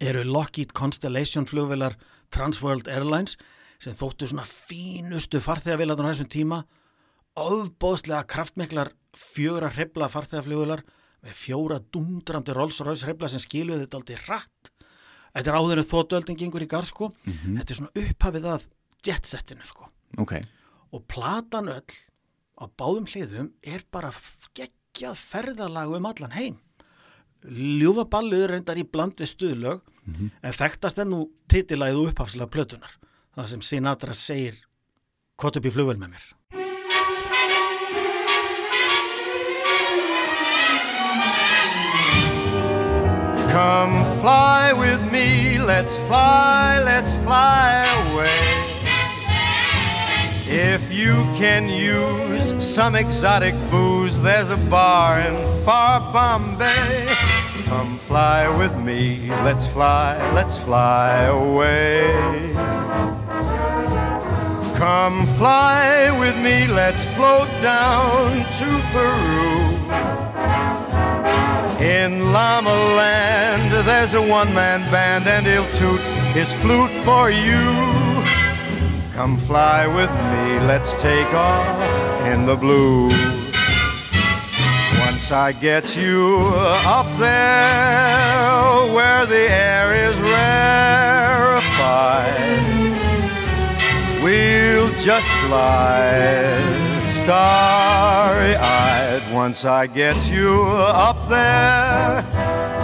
eru 0.00 0.24
Lockheed 0.28 0.74
Constellation 0.76 1.48
flugvelar 1.48 1.96
Transworld 2.34 2.88
Airlines 2.88 3.38
sem 3.80 3.96
þóttu 3.96 4.28
svona 4.28 4.44
fínustu 4.44 5.40
farþegavilarnar 5.40 6.10
á 6.10 6.12
þessum 6.12 6.30
tíma 6.32 6.60
ofbóðslega 7.40 8.26
kraftmiklar 8.30 8.92
fjögra 9.16 9.70
hrefla 9.74 10.08
farþegaflugvelar 10.12 10.84
með 11.24 11.36
fjóra 11.36 11.78
dundrandi 11.92 12.54
Rolls-Royce 12.56 13.08
hrefla 13.08 13.30
sem 13.30 13.42
skiluðu 13.42 13.84
þetta 13.84 13.98
aldrei 14.00 14.20
hratt. 14.26 14.70
Þetta 15.34 15.52
er 15.52 15.58
áður 15.58 15.82
en 15.82 15.90
þóttuöldin 15.90 16.38
gengur 16.40 16.64
í 16.64 16.70
garð 16.70 16.90
sko. 16.90 17.10
Þetta 17.26 17.66
er 17.66 17.78
svona 17.78 18.04
upphafið 18.04 18.48
að 18.54 18.64
jetsettinu 19.06 19.68
sko. 19.68 19.90
Ok. 20.20 20.38
Og 20.96 21.04
platan 21.10 21.70
öll 21.70 21.98
á 22.60 22.64
báðum 22.66 23.06
hliðum 23.08 23.52
er 23.62 23.84
bara 23.92 24.10
geggjað 24.58 25.20
ferðalag 25.20 25.94
um 25.96 26.08
allan 26.10 26.34
heim. 26.34 26.58
Ljúfa 27.46 28.04
balluður 28.10 28.56
reyndar 28.56 28.80
í 28.80 28.84
bland 28.84 29.20
við 29.20 29.30
stuðlög 29.32 29.86
en 30.42 30.56
þekktast 30.56 30.98
er 31.00 31.08
nú 31.08 31.22
titilæðu 31.48 32.10
upphafslega 32.10 32.50
plötunar 32.52 32.96
það 33.36 33.48
sem 33.52 33.64
Sinatra 33.64 34.16
segir 34.16 34.58
kott 35.40 35.56
upp 35.56 35.68
í 35.68 35.72
flugvel 35.72 35.98
með 36.00 36.16
mér 36.16 36.28
Come 43.52 44.04
fly 44.20 44.72
with 44.72 45.02
me, 45.10 45.58
let's 45.58 45.96
fly, 46.06 46.80
let's 46.84 47.12
fly 47.24 47.84
away. 48.12 48.70
If 50.46 50.92
you 50.92 51.14
can 51.36 51.68
use 51.68 52.54
some 52.64 52.94
exotic 52.94 53.56
booze, 53.68 54.22
there's 54.22 54.50
a 54.50 54.56
bar 54.56 55.18
in 55.18 55.34
far 55.64 56.12
Bombay. 56.12 57.08
Come 57.64 57.98
fly 57.98 58.48
with 58.56 58.76
me, 58.76 59.28
let's 59.42 59.66
fly, 59.66 60.16
let's 60.32 60.56
fly 60.56 61.24
away. 61.24 62.52
Come 64.76 65.26
fly 65.26 66.16
with 66.20 66.36
me, 66.36 66.68
let's 66.68 67.04
float 67.16 67.50
down 67.60 68.44
to 68.58 68.68
Peru. 68.92 70.29
In 71.80 72.30
Llama 72.30 72.74
Land, 72.74 73.86
there's 73.86 74.12
a 74.12 74.20
one 74.20 74.52
man 74.52 74.80
band, 74.90 75.26
and 75.26 75.46
he'll 75.46 75.64
toot 75.72 76.02
his 76.34 76.52
flute 76.52 76.90
for 77.06 77.30
you. 77.30 77.72
Come 79.14 79.38
fly 79.38 79.86
with 79.86 80.10
me, 80.10 80.60
let's 80.66 80.94
take 80.96 81.32
off 81.32 81.80
in 82.26 82.44
the 82.44 82.54
blue. 82.54 83.08
Once 85.06 85.32
I 85.32 85.52
get 85.52 85.96
you 85.96 86.52
up 86.84 87.06
there 87.18 88.92
where 88.94 89.24
the 89.24 89.50
air 89.50 89.94
is 89.94 90.16
rarefied, 90.20 91.00
we'll 94.22 94.90
just 95.02 95.28
glide 95.46 96.89
starry 97.24 98.56
eyed. 98.56 99.22
Once 99.32 99.64
I 99.64 99.86
get 99.86 100.16
you 100.26 100.64
up 100.64 101.28
there, 101.28 102.24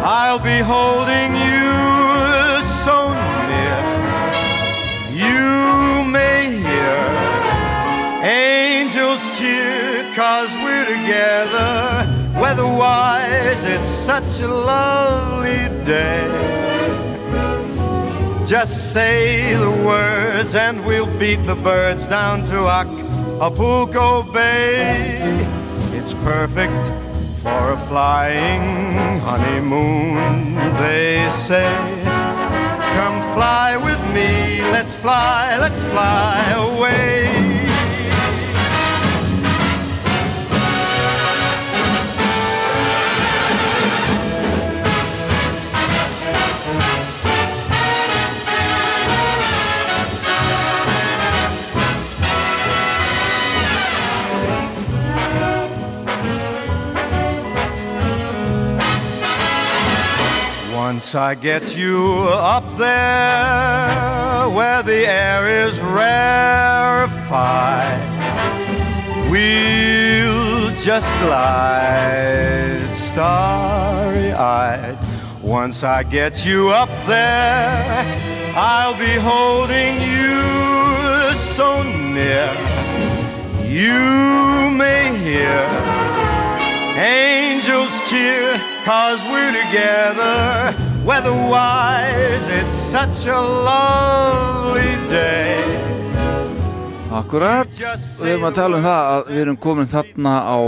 I'll 0.05 0.39
be 0.39 0.59
holding 0.59 1.31
you 1.49 1.73
so 2.85 2.99
near. 3.51 3.81
You 5.25 6.05
may 6.19 6.61
hear 6.67 6.99
angels 8.23 9.23
cheer, 9.39 10.13
cause 10.15 10.53
we're 10.63 10.85
together. 10.85 12.07
Weatherwise, 12.41 13.65
it's 13.65 13.89
such 13.89 14.41
a 14.41 14.49
lovely 14.49 15.63
day. 15.87 16.25
Just 18.47 18.93
say 18.93 19.55
the 19.55 19.71
words 19.71 20.55
and 20.55 20.85
we'll 20.85 21.13
beat 21.19 21.43
the 21.47 21.57
birds 21.57 22.07
down 22.07 22.45
to 22.47 22.67
Acapulco 23.37 24.23
Bay. 24.33 25.47
It's 25.93 26.15
perfect 26.25 26.73
for 27.43 27.73
a 27.73 27.79
flying 27.87 29.21
honeymoon, 29.21 30.55
they 30.81 31.29
say. 31.31 31.71
Come 32.97 33.21
fly 33.35 33.77
with 33.77 34.01
me, 34.15 34.63
let's 34.73 34.95
fly, 34.95 35.59
let's 35.59 35.83
fly 35.93 36.41
away. 36.53 37.36
Once 60.91 61.17
I 61.17 61.35
get 61.35 61.77
you 61.77 62.29
up 62.31 62.65
there 62.79 64.49
where 64.49 64.85
the 64.85 65.05
air 65.05 65.67
is 65.67 65.81
rarefied, 65.81 67.19
we'll 69.29 70.71
just 70.85 71.09
glide 71.25 72.87
starry 73.11 74.33
eyed. 74.33 74.97
Once 75.43 75.83
I 75.83 76.05
get 76.05 76.47
you 76.47 76.69
up 76.69 76.89
there, 77.09 78.07
I'll 78.55 78.97
be 78.97 79.17
holding 79.33 80.01
you 80.01 81.35
so 81.57 81.83
near. 81.83 82.55
You 83.67 84.71
may 84.71 85.19
hear 85.19 85.67
angels 86.97 88.01
cheer, 88.09 88.55
cause 88.87 89.21
we're 89.31 89.53
together. 89.53 90.75
Weatherwise, 91.07 92.49
it's 92.49 92.75
such 92.95 93.27
a 93.27 93.41
lovely 93.41 94.95
day. 95.11 95.63
Akkurat, 97.17 97.71
við 97.71 98.33
erum 98.35 98.45
að 98.49 98.57
tala 98.59 98.77
um 98.81 98.85
það 98.85 99.05
að 99.13 99.29
við 99.31 99.39
erum 99.45 99.57
komin 99.63 99.87
þarna 99.89 100.33
á 100.53 100.59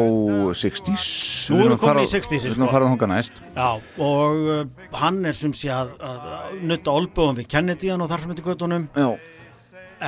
60s 0.56 1.06
Nú 1.50 1.58
erum 1.58 1.74
að 1.74 1.74
við 1.74 1.80
komin 1.82 1.90
fara- 1.90 2.04
í 2.06 2.10
60s, 2.12 2.44
Við 2.46 2.46
erum 2.46 2.54
sko. 2.62 2.68
að 2.68 2.72
fara 2.76 2.86
þangað 2.92 3.10
næst 3.10 3.40
Já, 3.58 3.66
og 4.06 4.46
uh, 4.54 4.62
hann 5.02 5.18
er 5.28 5.36
sem 5.36 5.52
sé 5.58 5.68
að, 5.74 5.90
að 5.98 6.54
nutta 6.70 6.94
olbúum 6.94 7.36
við 7.36 7.50
Kennedy-an 7.52 8.00
og 8.06 8.08
þarfum 8.14 8.32
þetta 8.32 8.46
göttunum 8.46 8.86
Já, 8.96 9.08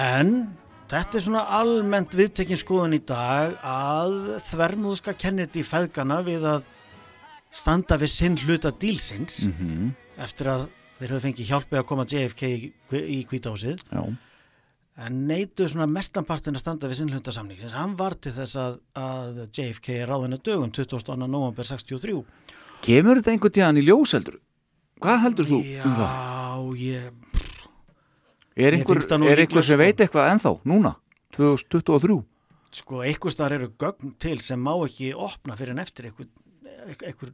En 0.00 0.32
þetta 0.94 1.18
er 1.20 1.26
svona 1.26 1.42
almennt 1.58 2.14
viðtekinn 2.16 2.62
skoðun 2.62 2.96
í 2.96 3.02
dag 3.10 3.58
að 3.66 4.16
þvermúðska 4.48 5.16
Kennedy 5.20 5.66
feðgana 5.66 6.22
við 6.24 6.46
að 6.54 6.62
standa 7.50 7.96
við 7.98 8.12
sinn 8.14 8.36
hluta 8.46 8.70
dílsins 8.72 9.46
Mhm. 9.48 9.94
eftir 10.18 10.46
að 10.46 10.68
þeir 11.00 11.08
höfðu 11.14 11.24
fengið 11.26 11.48
hjálpið 11.50 11.78
að 11.80 11.86
koma 11.86 12.04
JFK 12.04 12.42
í, 12.46 12.72
í 12.92 13.24
kvításið 13.26 13.80
já, 13.90 14.16
en 15.00 15.26
neitu 15.26 15.66
svona 15.68 15.86
mestanpartin 15.88 16.54
að 16.54 16.60
standa 16.60 16.88
við 16.88 16.96
sinn 17.00 17.08
hluta 17.10 17.32
samning 17.32 17.58
hann 17.72 17.96
var 17.96 18.14
til 18.14 18.32
þess 18.32 18.56
að, 18.56 18.78
að 18.94 19.48
JFK 19.56 19.88
er 20.02 20.08
ráðinu 20.12 20.38
dögum 20.42 20.70
22. 20.70 21.16
november 21.26 21.64
63 21.64 22.24
kemur 22.82 23.16
þetta 23.20 23.32
einhvern 23.32 23.52
tíðan 23.56 23.80
í 23.80 23.86
ljós 23.86 24.12
heldur? 24.16 24.38
Hvað 25.00 25.20
heldur 25.24 25.46
þú 25.48 25.58
Já, 25.64 25.84
um 25.84 25.94
það? 25.96 26.76
ég 26.76 27.12
Er 28.60 28.74
einhver, 28.76 28.98
nú 29.18 29.28
er 29.30 29.38
einhver 29.40 29.62
sem 29.64 29.78
sko. 29.78 29.80
veit 29.80 29.96
eitthvað 30.02 30.30
ennþá, 30.34 30.50
núna, 30.68 30.96
2023? 31.32 32.24
sko, 32.72 33.00
einhver 33.02 33.32
staðar 33.32 33.54
eru 33.56 33.68
gögn 33.78 34.12
til 34.20 34.38
sem 34.40 34.60
má 34.60 34.74
ekki 34.84 35.14
opna 35.16 35.56
fyrir 35.56 35.70
en 35.70 35.78
eftir 35.78 36.10
einhver, 36.10 36.26
einhver 36.90 37.32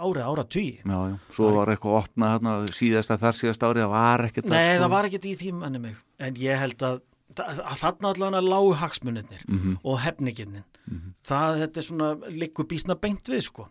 ára. 0.00 0.44
Já, 0.50 0.98
já, 1.10 1.18
svo 1.34 1.50
var 1.54 1.66
eitthvað 1.68 1.94
að 1.94 2.02
opna 2.04 2.28
hérna, 2.38 2.52
síðasta 2.72 3.16
þar 3.18 3.32
síðasta 3.34 3.68
ári, 3.70 3.80
það 3.82 3.90
var 3.90 4.20
ekkert 4.28 4.44
Nei, 4.50 4.76
sko. 4.76 4.82
það 4.84 4.90
var 4.90 5.04
ekkert 5.08 5.24
í 5.24 5.36
því 5.36 5.52
manni 5.54 5.78
mig. 5.78 5.96
En 6.18 6.34
ég 6.34 6.58
held 6.58 6.78
að, 6.82 7.00
að, 7.36 7.60
að 7.60 7.76
þarna 7.82 8.12
allavega 8.14 8.40
lágu 8.46 8.74
hagsmunirnir 8.80 9.42
Mhm. 9.48 9.78
og 9.84 9.98
hefninginnin. 10.00 10.64
Það, 11.24 11.58
þetta 11.62 11.78
er 11.78 11.82
svona, 11.82 12.14
liggur 12.30 12.64
bísna 12.66 12.94
beint 13.00 13.24
við, 13.28 13.42
sko. 13.42 13.68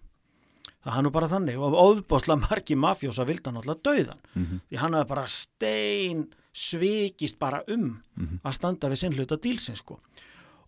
Það 0.84 0.92
hann 0.94 1.04
nú 1.04 1.12
bara 1.12 1.28
þannig 1.28 1.58
og 1.60 1.74
óðbóðslega 1.76 2.40
margi 2.50 2.76
mafjósa 2.76 3.26
vildi 3.28 3.46
hann 3.46 3.58
alltaf 3.58 3.82
dauðan. 3.84 4.20
Mhm. 4.36 4.62
Því 4.72 4.78
hann 4.78 4.94
hafði 4.94 5.08
bara 5.08 5.26
stein 5.28 6.28
svikist 6.54 7.38
bara 7.40 7.64
um 7.68 8.02
Mhm. 8.18 8.40
að 8.44 8.54
standa 8.54 8.88
við 8.90 8.98
sinn 8.98 9.14
hluta 9.14 9.38
dílsins, 9.38 9.78
sko. 9.84 10.00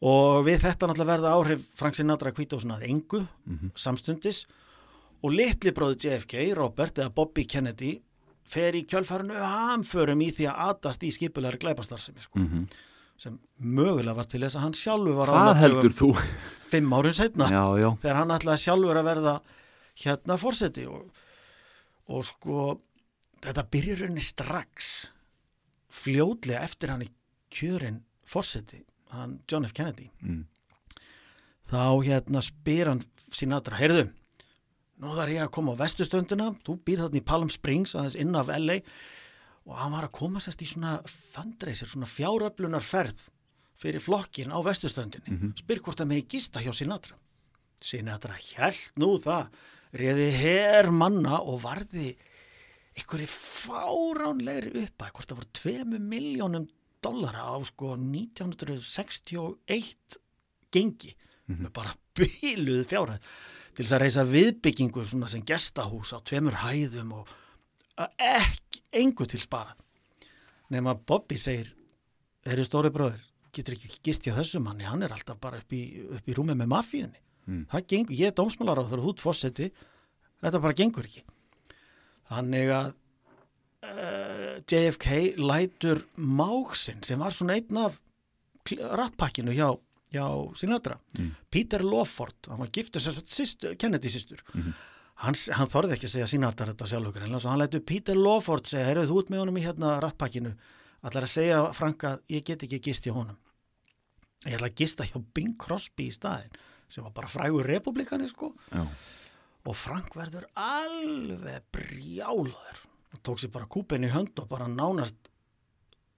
Og 0.02 0.46
við 0.48 0.64
þetta 0.64 0.88
náttúrulega 0.90 1.12
verða 1.14 1.34
áhrif 1.38 1.66
Frank 1.78 1.96
Sinatra 1.96 2.32
kvításuna 2.34 2.80
að 2.80 2.88
engu, 2.90 3.28
Mhm. 3.48 3.72
samstundis 3.76 4.46
og 5.24 5.32
litli 5.32 5.72
bróði 5.72 6.00
JFK, 6.08 6.54
Robert 6.58 6.96
eða 6.96 7.14
Bobby 7.14 7.46
Kennedy 7.46 8.02
fer 8.44 8.74
í 8.74 8.86
kjölfarinu 8.90 9.38
hamförum 9.38 10.22
í 10.26 10.32
því 10.34 10.48
að 10.50 10.70
atast 10.70 11.04
í 11.04 11.12
skipulegar 11.14 11.58
glæpastarfsemi 11.60 12.22
sko. 12.22 12.40
Mhm. 12.40 12.68
sem 13.22 13.40
mögulega 13.62 14.16
var 14.16 14.24
til 14.26 14.40
þess 14.42 14.56
að 14.56 14.62
hann 14.62 14.74
sjálfur 14.74 15.14
var 15.14 15.28
á 15.30 15.54
þú? 15.94 16.18
fimm 16.72 16.90
árum 16.90 17.14
setna 17.14 17.46
Já, 17.52 17.78
já, 17.78 17.98
þegar 18.02 18.16
hann 18.16 18.30
ætlaði 18.30 18.62
sjálfur 18.66 18.98
að 18.98 19.06
verða 19.06 19.42
hérna 20.02 20.38
fórseti 20.42 20.88
og, 20.90 21.12
og 22.10 22.24
sko 22.26 22.80
þetta 23.44 23.70
byrjur 23.70 24.08
henni 24.08 24.22
strax 24.26 25.08
fljótlega 25.92 26.64
eftir 26.66 26.90
hann 26.90 27.04
í 27.06 27.10
kjörin 27.54 28.02
fórseti, 28.26 28.82
hann 29.12 29.40
John 29.50 29.68
F. 29.68 29.74
Kennedy. 29.76 30.10
Mm. 30.24 30.46
þá 31.72 32.04
hérna 32.04 32.42
spyr 32.44 32.92
hann 32.92 33.06
Sinatra, 33.32 33.78
heyrðu 33.80 34.10
nú 35.02 35.16
þarf 35.18 35.34
ég 35.34 35.46
að 35.46 35.54
koma 35.56 35.74
á 35.74 35.82
vestustöndina 35.82 36.52
þú 36.66 36.78
býr 36.86 37.06
þarna 37.06 37.22
í 37.22 37.26
Palm 37.26 37.52
Springs 37.54 37.96
aðeins 37.96 38.18
inn 38.20 38.38
af 38.38 38.52
LA 38.54 38.82
og 39.66 39.76
hann 39.78 39.94
var 39.96 40.08
að 40.08 40.16
koma 40.18 40.42
sérst 40.42 40.62
í 40.66 40.70
svona 40.70 41.00
fundraiser, 41.08 41.90
svona 41.90 42.10
fjáröflunar 42.10 42.86
ferð 42.86 43.28
fyrir 43.82 44.04
flokkin 44.04 44.54
á 44.54 44.60
vestustöndinni 44.66 45.54
spyr 45.58 45.82
hvort 45.82 46.02
það 46.02 46.12
megi 46.12 46.28
gista 46.36 46.62
hjá 46.62 46.74
Sinatra. 46.76 47.16
Sinatra 47.82 48.36
held 48.38 48.92
nú 49.02 49.16
það 49.22 49.48
reði 49.98 50.28
her 50.38 50.92
manna 50.94 51.40
og 51.42 51.64
varði 51.64 52.12
einhverju 52.98 53.30
fáránlegri 53.32 54.86
uppæð 54.86 55.16
hvort 55.16 55.32
það 55.32 55.40
voru 55.40 55.52
2 55.62 56.00
miljónum 56.12 56.68
dollara 57.04 57.42
á 57.50 57.56
sko 57.68 57.88
1961 57.98 60.20
gengi 60.72 61.12
með 61.52 61.72
bara 61.76 61.92
bíluð 62.18 62.86
fjárhæð 62.90 63.20
til 63.76 63.86
þess 63.86 63.96
að 63.96 64.04
reysa 64.04 64.24
viðbyggingu 64.28 65.06
svona 65.08 65.30
sem 65.32 65.44
gestahús 65.48 66.12
á 66.16 66.18
tveimur 66.24 66.60
hæðum 66.62 67.14
og 67.22 67.32
ekki 68.18 68.82
engu 69.02 69.28
til 69.30 69.42
sparað. 69.42 69.78
Nema 70.72 70.96
Bobby 70.96 71.38
segir 71.40 71.74
eru 72.48 72.64
stóri 72.66 72.92
bróður, 72.94 73.20
getur 73.54 73.76
ekki 73.76 74.00
gist 74.04 74.26
hjá 74.26 74.34
þessu 74.38 74.62
manni, 74.64 74.88
hann 74.88 75.04
er 75.04 75.14
alltaf 75.14 75.40
bara 75.42 75.60
upp 75.62 75.76
í, 75.76 75.84
upp 76.18 76.28
í 76.28 76.36
rúmi 76.36 76.56
með 76.58 76.72
mafíunni. 76.72 77.22
Mm. 77.42 77.64
það 77.72 77.86
gengur, 77.90 78.18
ég 78.20 78.30
er 78.30 78.36
dómsmálar 78.38 78.78
á 78.78 78.86
þegar 78.86 79.02
þú 79.02 79.12
ert 79.12 79.22
fósetti 79.24 79.68
þetta 80.46 80.60
bara 80.62 80.78
gengur 80.78 81.08
ekki. 81.08 81.24
Þannig 82.30 82.68
að 82.76 82.92
uh, 83.84 84.62
JFK 84.70 85.38
lætur 85.42 86.04
máksinn 86.18 87.02
sem 87.06 87.20
var 87.20 87.34
svona 87.36 87.56
einn 87.60 87.78
af 87.82 88.00
rattpakkinu 88.72 89.54
hjá, 89.58 89.72
hjá 90.14 90.26
Sinatra, 90.56 91.00
Mm. 91.18 91.32
Peter 91.52 91.80
Lawford 91.84 92.48
hann 92.48 92.60
var 92.60 92.68
giftur 92.72 93.02
systur, 93.02 93.76
Kennedy 93.76 94.10
systur. 94.10 94.42
Hann, 95.22 95.34
s- 95.36 95.50
hann 95.54 95.68
þorði 95.70 95.96
ekki 95.98 96.08
að 96.08 96.14
segja 96.16 96.28
Sinatra 96.28 96.68
þetta 96.72 96.86
sjálfur 96.88 97.24
en 97.26 97.34
hann 97.40 97.60
lætur 97.60 97.82
Peter 97.86 98.16
Lawford 98.16 98.66
segja, 98.70 98.86
heyrðu 98.90 99.08
þú 99.10 99.18
út 99.22 99.30
með 99.34 99.40
honum 99.44 99.58
í 99.58 99.66
hérna 99.66 100.00
rattpakkinu 100.02 100.54
allar 101.04 101.24
að 101.26 101.34
segja 101.34 101.74
Franka 101.74 102.20
ég 102.30 102.44
get 102.46 102.64
ekki 102.64 102.80
gist 102.82 103.06
hjá 103.06 103.14
honum. 103.14 103.38
Ég 104.46 104.56
ætla 104.58 104.70
að 104.72 104.76
gista 104.82 105.04
hjá 105.06 105.18
Bing 105.34 105.58
Crosby 105.58 106.08
í 106.10 106.14
staðin 106.14 106.54
sem 106.88 107.04
var 107.04 107.12
bara 107.14 107.28
frægur 107.30 107.66
republikani 107.66 108.28
sko. 108.30 108.54
Já. 108.72 108.86
og 109.66 109.76
Frank 109.78 110.16
verður 110.18 110.46
alveg 110.58 111.62
brjálaður 111.72 112.80
og 113.14 113.20
tók 113.24 113.40
sér 113.42 113.52
bara 113.52 113.66
kúpin 113.68 114.06
í 114.08 114.12
hönd 114.14 114.38
og 114.40 114.48
bara 114.52 114.68
nánast 114.72 115.16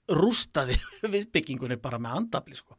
rústaði 0.09 0.75
viðbyggingunni 1.13 1.77
bara 1.81 1.99
með 2.01 2.17
andabli 2.19 2.57
sko. 2.59 2.75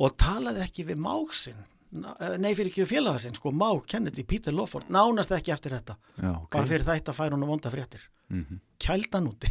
og 0.00 0.16
talaði 0.18 0.64
ekki 0.64 0.84
við 0.88 0.98
máksinn 1.04 1.60
nei 1.90 2.52
fyrir 2.54 2.70
ekki 2.70 2.84
við 2.84 2.90
félagasinn 2.92 3.34
sko, 3.34 3.50
má 3.50 3.66
Kennedy, 3.86 4.22
Peter 4.22 4.54
Lawford, 4.54 4.86
nánast 4.94 5.32
ekki 5.34 5.50
eftir 5.54 5.72
þetta 5.74 5.96
já 6.22 6.30
ok. 6.36 6.50
bara 6.54 6.68
fyrir 6.70 6.84
þetta 6.86 7.14
fær 7.16 7.34
hún 7.36 7.46
vonda 7.48 7.70
fréttir 7.72 8.08
Mhm. 8.30 8.60
kældan 8.78 9.26
úti 9.26 9.48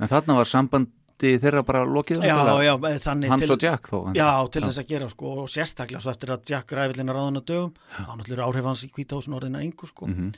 En 0.00 0.08
þarna 0.08 0.36
var 0.38 0.46
sambandi 0.48 1.32
þeirra 1.42 1.60
bara 1.66 1.82
lokið 1.84 2.22
já, 2.24 2.36
já, 2.64 2.72
þannig 3.02 3.28
Hans 3.28 3.42
til, 3.42 3.52
og 3.52 3.60
Jack 3.62 3.88
þó 3.90 3.98
já, 4.16 4.28
til 4.54 4.62
þess 4.62 4.78
að 4.80 4.86
gera 4.88 5.08
sko, 5.12 5.32
og 5.42 5.48
sérstaklega 5.52 6.00
svo 6.00 6.10
eftir 6.14 6.30
að 6.32 6.48
Jack 6.48 6.72
ræfillina 6.72 7.12
ráðan 7.12 7.40
að 7.42 7.44
dögum, 7.50 7.74
þá 7.98 8.12
náttúrulega 8.16 8.46
áhrif 8.48 8.64
hans 8.70 8.84
í 8.86 8.88
kvítahúsin 8.94 9.34
orðina 9.36 9.60
engu 9.60 9.90
sko 9.90 10.06
Mhm. 10.08 10.30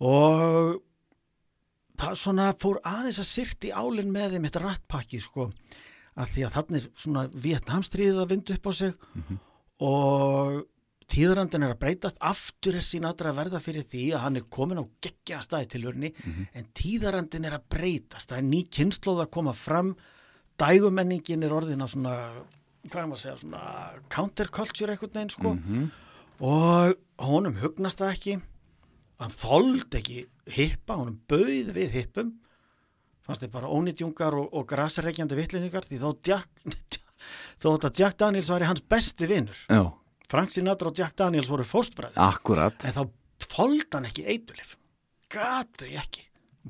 og 0.00 0.38
það 0.38 0.80
svona 2.18 2.52
fór 2.60 2.80
aðeins 2.86 3.20
að 3.22 3.30
syrti 3.32 3.70
álinn 3.74 4.10
með 4.14 4.36
þeim 4.36 4.48
eitt 4.48 4.58
rattpakki 4.62 5.20
sko. 5.22 5.50
Að 6.18 6.32
því 6.34 6.44
að 6.46 6.56
þannig 6.56 6.88
svona 6.98 7.28
Vietnamstríðið 7.30 8.18
að 8.22 8.32
vindu 8.32 8.56
upp 8.56 8.66
á 8.66 8.72
sig 8.74 8.92
og 9.78 10.58
tíðrandin 11.08 11.64
er 11.64 11.72
að 11.72 11.80
breytast. 11.84 12.18
Aftur 12.20 12.76
er 12.76 12.84
sín 12.84 13.06
aðra 13.08 13.30
að 13.32 13.38
verða 13.38 13.60
fyrir 13.62 13.86
því 13.88 14.04
að 14.12 14.24
hann 14.24 14.36
er 14.40 14.48
komin 14.50 14.82
á 14.82 14.84
geggja 15.00 15.40
staði 15.44 15.70
tilvörni 15.74 16.12
en 16.52 16.68
tíðarandin 16.74 17.46
er 17.48 17.56
að 17.58 17.68
breytast. 17.70 18.28
Það 18.28 18.38
er 18.38 18.48
ný 18.50 18.60
kynnslóð 18.68 19.24
að 19.24 19.30
koma 19.38 19.54
fram. 19.56 19.94
Dægumenningin 20.58 21.46
er 21.46 21.54
orðin 21.54 21.84
að 21.86 21.92
svona 21.94 22.14
hvað 22.88 23.02
er 23.02 23.08
maður 23.08 23.18
að 23.18 23.22
segja, 23.22 23.40
svona 23.42 23.62
counterculture 24.10 24.94
einhvern 24.94 25.14
veginn 25.14 25.32
sko. 25.34 25.54
Og 26.38 26.94
honum 27.28 27.58
hugnast 27.62 27.98
það 27.98 28.14
ekki 28.14 28.38
hann 29.22 29.34
þóld 29.34 29.96
ekki 29.98 30.24
hippa, 30.54 30.98
honum 31.00 31.18
bauð 31.30 31.72
við 31.76 31.94
hippum. 31.96 32.32
Fannst 33.26 33.44
þið 33.44 33.52
bara 33.58 33.70
ónýtjungar 33.74 34.36
og, 34.38 34.48
og 34.56 34.66
grasreikjandi 34.70 35.36
vittlinningar 35.36 35.86
því 35.88 36.00
þó 36.00 36.08
Jack, 36.30 36.48
þó 37.62 37.70
að 37.76 37.90
Jack 38.00 38.18
Daniels 38.20 38.50
væri 38.52 38.68
hans 38.70 38.84
besti 38.88 39.28
vinnur 39.28 39.64
Frank 40.28 40.52
Sinatra 40.52 40.90
og 40.90 40.98
Jack 40.98 41.16
Daniels 41.18 41.48
voru 41.50 41.64
fóstbræði 41.64 42.20
akkurat. 42.20 42.84
En 42.84 42.96
þá 42.96 43.48
þóld 43.48 43.86
hann 43.96 44.08
ekki 44.08 44.26
eitulif 44.28 44.76
gat 45.32 45.70
þau 45.80 45.88
ekki. 46.00 46.24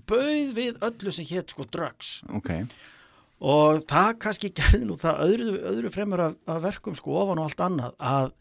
Bauð 0.08 0.52
við 0.54 0.78
öllu 0.84 1.12
sem 1.14 1.26
hétt 1.26 1.54
sko 1.54 1.66
drugs. 1.66 2.20
Ok, 2.34 2.52
og 3.38 3.82
það 3.90 4.12
kannski 4.22 4.50
gerði 4.54 4.86
nú 4.86 4.96
það 4.98 5.20
öðru, 5.26 5.58
öðru 5.72 5.92
fremur 5.94 6.22
af, 6.24 6.38
af 6.50 6.62
verkum 6.64 6.96
sko 6.98 7.14
ofan 7.22 7.42
og 7.42 7.48
allt 7.48 7.62
annað 7.66 7.94
að 7.98 8.32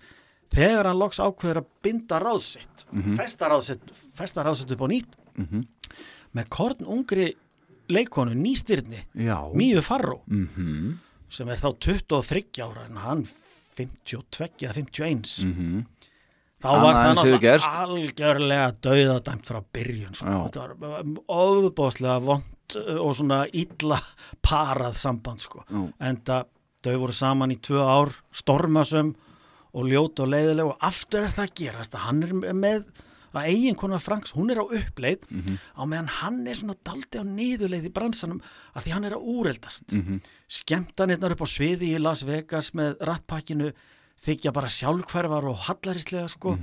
þegar 0.53 0.85
hann 0.91 0.99
loks 0.99 1.19
ákveður 1.19 1.61
að 1.61 1.65
binda 1.83 2.19
ráðsitt 2.23 2.85
festa 3.17 3.49
ráðsitt 3.51 3.91
festa 4.15 4.43
ráðsitt 4.47 4.71
upp 4.71 4.81
á 4.81 4.87
nýtt 4.87 5.17
Mhm. 5.37 5.65
með 6.35 6.47
korn 6.49 6.85
ungri 6.85 7.35
leikonu 7.89 8.33
nýstyrni 8.35 9.03
Míu 9.53 9.81
Farró 9.81 10.21
Mhm. 10.27 10.97
sem 11.29 11.47
er 11.49 11.55
þá 11.57 11.77
23 11.79 12.61
ára 12.63 12.85
en 12.85 12.95
hann 12.97 13.27
52 13.75 14.65
eða 14.65 14.73
51 14.73 15.43
Mhm. 15.45 15.85
þá 16.61 16.67
var 16.81 16.95
það 16.95 17.15
náttúrulega 17.15 17.59
algjörlega 17.83 18.71
dauðadæmt 18.81 19.45
frá 19.45 19.61
byrjun 19.73 20.13
sko. 20.15 20.25
Þetta 20.49 20.79
var 20.79 21.03
ofbóðslega 21.29 22.21
vond 22.21 22.43
og 22.99 23.15
svona 23.15 23.45
illa 23.53 23.99
parað 24.41 24.95
samband 24.95 25.39
sko. 25.39 25.63
En 25.99 26.17
það 26.17 26.45
þau 26.83 26.97
voru 26.99 27.13
saman 27.13 27.51
í 27.51 27.59
tvö 27.59 27.79
ár 27.85 28.11
stormasum 28.33 29.15
og 29.77 29.91
ljót 29.91 30.23
og 30.23 30.31
leiðileg 30.33 30.71
og 30.71 30.87
aftur 30.87 31.27
er 31.27 31.35
það 31.35 31.45
að 31.45 31.55
gerast 31.61 31.95
að 31.95 32.05
hann 32.07 32.23
er 32.25 32.33
með 32.57 32.87
að 33.37 33.49
eigin 33.51 33.77
konar 33.77 34.01
Franks, 34.01 34.33
hún 34.33 34.49
er 34.49 34.61
á 34.61 34.65
uppleið 34.65 35.21
á 35.77 35.81
meðan 35.85 36.09
hann 36.09 36.39
er 36.47 36.57
svona 36.57 36.77
daldi 36.87 37.21
á 37.21 37.23
niðurleið 37.27 37.85
í 37.89 37.93
bransanum 37.93 38.41
að 38.73 38.87
því 38.87 38.93
hann 38.95 39.05
er 39.05 39.15
að 39.17 39.27
úreldast. 39.35 39.93
Mm 39.93 40.01
-hmm. 40.01 40.19
skemmtanirnar 40.47 41.35
upp 41.35 41.43
á 41.45 41.47
sviði 41.47 41.93
í 41.93 42.01
Las 42.01 42.23
Vegas 42.25 42.73
með 42.73 42.97
rattpakkinu 42.99 43.73
þykja 44.25 44.53
bara 44.53 44.67
sjálfhverfar 44.67 45.45
og 45.45 45.57
hallarislega 45.67 46.27
sko. 46.27 46.57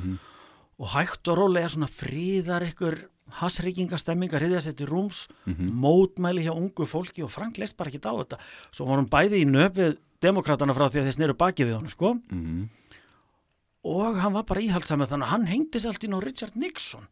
Og 0.79 0.89
hægt 0.91 1.29
og 1.29 1.39
rólega 1.39 1.69
svona 1.69 1.87
fríðar 1.87 2.67
ykkur 2.67 3.09
hasryggingastemmingar 3.39 4.43
hriðja 4.43 4.61
sér 4.61 4.77
til 4.77 4.89
rúms 4.91 5.29
mótmæli 5.47 6.43
hjá 6.43 6.53
ungu 6.53 6.85
fólki 6.87 7.23
og 7.23 7.31
Frank 7.31 7.59
leist 7.59 7.77
bara 7.77 7.91
ekki 7.91 8.03
á 8.03 8.13
þetta. 8.13 8.39
Svo 8.73 8.87
hann 8.87 9.07
bæði 9.07 9.45
í 9.45 9.47
nöfið 9.47 9.97
demokratana 10.21 10.75
frá 10.75 10.89
því 10.89 11.01
að 11.01 11.07
þeir 11.09 11.17
sneru 11.19 11.35
baki 11.35 11.65
við 11.65 11.77
honum 11.77 11.93
sko. 11.93 12.15
Mhm. 12.31 12.69
Og 13.85 14.19
hann 14.21 14.33
var 14.35 14.45
bara 14.49 14.61
íhaldsamið 14.65 15.11
þannig 15.13 15.27
að 15.29 15.33
hann 15.35 15.47
hengdi 15.51 15.81
sér 15.83 15.93
allt 15.95 16.05
inn 16.09 16.17
á 16.17 16.21
Richard 16.25 16.57
Nixon. 16.57 17.09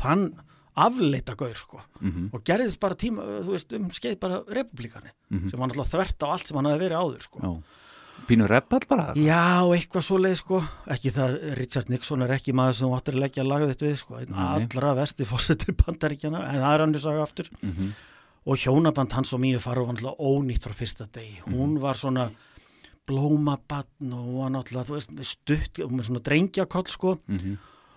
Þann 0.00 0.28
afleita 0.76 1.32
gaur 1.40 1.56
sko 1.56 1.80
og 2.32 2.42
gerðist 2.44 2.78
bara 2.80 2.94
tíma, 3.00 3.24
þú 3.46 3.54
veist, 3.54 3.72
um 3.76 3.88
skeið 3.96 4.18
bara 4.20 4.42
republikani 4.52 5.12
sem 5.48 5.58
var 5.58 5.68
náttúrulega 5.70 5.92
þvert 5.94 6.24
á 6.24 6.26
allt 6.34 6.46
sem 6.50 6.56
hann 6.58 6.68
hafi 6.68 6.82
verið 6.84 7.00
áður 7.00 7.22
sko. 7.24 7.40
Já, 7.40 7.52
pínu 8.28 8.48
reppall 8.50 8.84
bara 8.88 9.06
Já, 9.16 9.64
eitthvað 9.76 10.04
svo 10.04 10.18
leið 10.20 10.36
sko. 10.40 10.60
Ekki 10.92 11.12
það, 11.16 11.36
Richard 11.60 11.88
Nixon 11.92 12.22
er 12.26 12.34
ekki 12.36 12.52
maður 12.56 12.76
sem 12.80 12.96
áttur 12.96 13.16
að 13.16 13.24
leggja 13.24 13.44
lagað 13.46 13.72
þetta 13.72 13.88
við 13.88 13.96
sko. 14.02 14.20
Allra 14.46 14.94
vesti 15.00 15.28
fórseti 15.28 15.76
bandaríkjana 15.80 16.42
en 16.50 16.60
það 16.60 16.74
er 16.74 16.84
hann 16.84 16.96
þess 16.96 17.10
að 17.12 17.22
aftur. 17.24 17.50
Og 18.46 18.60
hjónaband 18.62 19.12
hans 19.16 19.32
og 19.34 19.40
mýju 19.42 19.58
faru 19.64 19.86
var 19.88 19.96
náttúrulega 19.96 20.28
ónýtt 20.28 20.68
frá 20.68 20.76
fyrsta 20.78 21.08
degi. 21.12 21.40
Hún 21.50 21.80
var 21.82 21.96
svona 21.98 22.28
blómabann 23.06 24.12
og 24.12 24.28
var 24.40 24.52
náttúrulega, 24.54 24.88
þú 24.90 24.96
veist, 24.98 25.16
stutt 25.30 25.80
og 25.84 25.92
með 25.94 26.08
svona 26.10 26.22
drengjakoll 26.26 26.86
sko. 26.90 27.16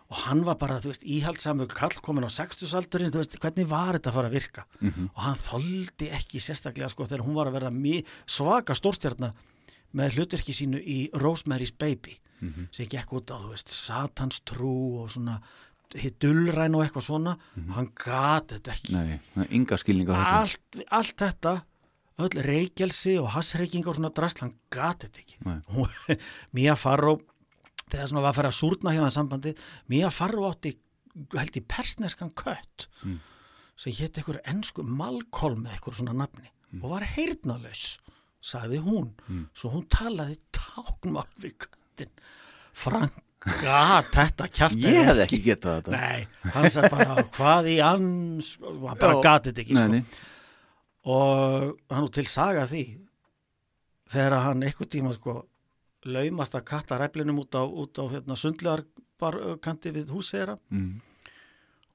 Og 0.09 0.17
hann 0.25 0.39
var 0.45 0.55
bara, 0.57 0.79
þú 0.81 0.89
veist, 0.89 1.03
íhaldsamur 1.05 1.67
kall 1.69 1.93
komin 2.01 2.25
á 2.25 2.31
sextusaldurinn, 2.33 3.11
þú 3.13 3.21
veist, 3.21 3.37
hvernig 3.41 3.67
var 3.69 3.93
þetta 3.97 4.09
að 4.09 4.15
fara 4.17 4.29
að 4.31 4.37
virka? 4.39 4.63
Og 5.13 5.21
hann 5.21 5.35
þoldi 5.37 6.09
ekki 6.17 6.39
sérstaklega 6.41 6.89
sko 6.89 7.05
þegar 7.05 7.25
hún 7.27 7.35
var 7.37 7.47
að 7.51 7.59
verða 7.59 8.03
svaka 8.25 8.73
stórstjarnar 8.73 9.33
með 9.93 10.17
hlutverki 10.17 10.53
sínu 10.53 10.77
í 10.81 11.09
Rosemary's 11.13 11.73
Baby 11.77 12.19
sem 12.71 12.87
gekk 12.87 13.11
út 13.13 13.29
á, 13.33 13.37
þú 13.41 13.49
veist, 13.51 13.67
satans 13.69 14.39
trú 14.47 15.01
og 15.03 15.09
svona 15.11 15.41
dullræn 16.21 16.75
og 16.77 16.83
eitthvað 16.85 17.03
svona. 17.03 17.33
Hann 17.75 17.89
gat 17.97 18.53
þetta 18.53 18.71
ekki. 18.75 18.93
Nei, 18.93 19.47
ynga 19.57 19.77
skilning 19.81 20.07
á 20.09 20.13
þessu. 20.13 20.57
Allt, 20.77 20.85
allt 20.91 21.15
þetta 21.17 21.53
öll 22.25 22.41
reykjelsi 22.45 23.15
og 23.21 23.29
hassreykingar 23.35 23.93
og 23.93 23.97
svona 23.99 24.11
drast, 24.15 24.41
hann 24.43 24.53
gat 24.73 25.05
þetta 25.05 25.23
ekki 25.23 25.37
Mía 26.57 26.75
Farró 26.79 27.17
þegar 27.89 28.09
svona 28.11 28.21
var 28.25 28.33
að 28.33 28.39
fara 28.41 28.51
að 28.53 28.57
súrna 28.59 28.93
hjá 28.95 29.01
það 29.05 29.15
sambandi 29.17 29.53
Mía 29.93 30.11
Farró 30.13 30.49
átti 30.51 30.75
held 31.35 31.57
í 31.59 31.65
persneskan 31.65 32.33
kött 32.37 32.87
Mm. 33.03 33.19
sem 33.79 33.93
hétt 33.95 34.17
einhver 34.19 34.41
ennsku 34.51 34.83
Malcolm 34.83 35.61
með 35.63 35.77
einhver 35.77 35.95
svona 35.95 36.13
nafni 36.19 36.49
og 36.83 36.89
var 36.91 37.05
heyrnalaus 37.15 37.97
sagði 38.43 38.81
hún 38.83 39.13
svo 39.55 39.71
hún 39.73 39.85
talaði 39.91 40.35
táknmál 40.55 41.23
við 41.39 41.55
köttin 41.63 42.11
Frank 42.75 43.15
gat 43.63 44.11
þetta 44.11 44.49
kjafta 44.51 44.83
Ég 44.83 45.07
hefði 45.07 45.23
ekki 45.25 45.39
getað 45.45 45.77
þetta 45.79 45.95
Nei, 45.95 46.27
hann 46.53 46.67
sagði 46.75 46.91
bara 46.97 47.23
hvað 47.39 47.69
í 47.71 47.77
ans 47.87 48.49
hann 48.59 48.99
bara 48.99 49.15
Já. 49.15 49.21
gat 49.23 49.47
þetta 49.47 49.63
ekki 49.63 49.77
Nei, 49.79 49.85
sko. 49.85 49.93
nei. 49.95 50.03
Og 51.05 51.77
hann 51.89 52.03
nú 52.03 52.09
til 52.11 52.25
saga 52.27 52.65
því 52.67 52.83
þegar 54.09 54.39
hann 54.43 54.63
einhvern 54.65 54.89
tíma 54.91 55.13
sko 55.15 55.37
laumast 56.09 56.55
að 56.55 56.65
katta 56.65 56.97
ræflinum 56.99 57.39
út 57.43 57.55
á, 57.55 57.63
út 57.63 57.99
á 57.99 58.03
hérna, 58.11 58.35
sundlegar 58.39 58.83
kanti 59.61 59.91
við 59.91 60.09
húsið 60.15 60.39
þeirra 60.39 60.57
Mm. 60.71 61.01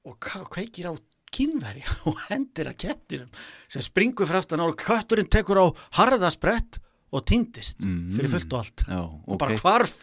og 0.05 0.19
kveikir 0.53 0.89
á 0.89 0.93
kynverja 1.35 1.89
og 2.09 2.19
hendir 2.29 2.69
að 2.69 2.77
kettinum 2.85 3.29
sem 3.67 3.81
springur 3.81 4.27
fyrir 4.29 4.43
aftan 4.43 4.61
á 4.61 4.65
og 4.69 4.77
kötturinn 4.77 5.29
tekur 5.29 5.57
á 5.57 5.65
harðasprett 5.97 6.77
og 7.11 7.25
týndist 7.25 7.81
Mm. 7.81 8.13
fyrir 8.15 8.29
fullt 8.29 8.53
og 8.53 8.59
allt 8.61 8.85
Já, 8.87 9.01
og 9.01 9.33
ok. 9.33 9.39
bara 9.39 9.57
hvarf 9.57 9.95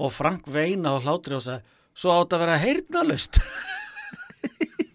og 0.00 0.12
Frank 0.12 0.46
veina 0.48 0.94
og 0.96 1.02
hlátri 1.06 1.36
og 1.38 1.42
sagði 1.44 1.62
svo 1.94 2.14
átt 2.18 2.32
að 2.34 2.40
vera 2.46 2.58
heyrnalust 2.58 3.38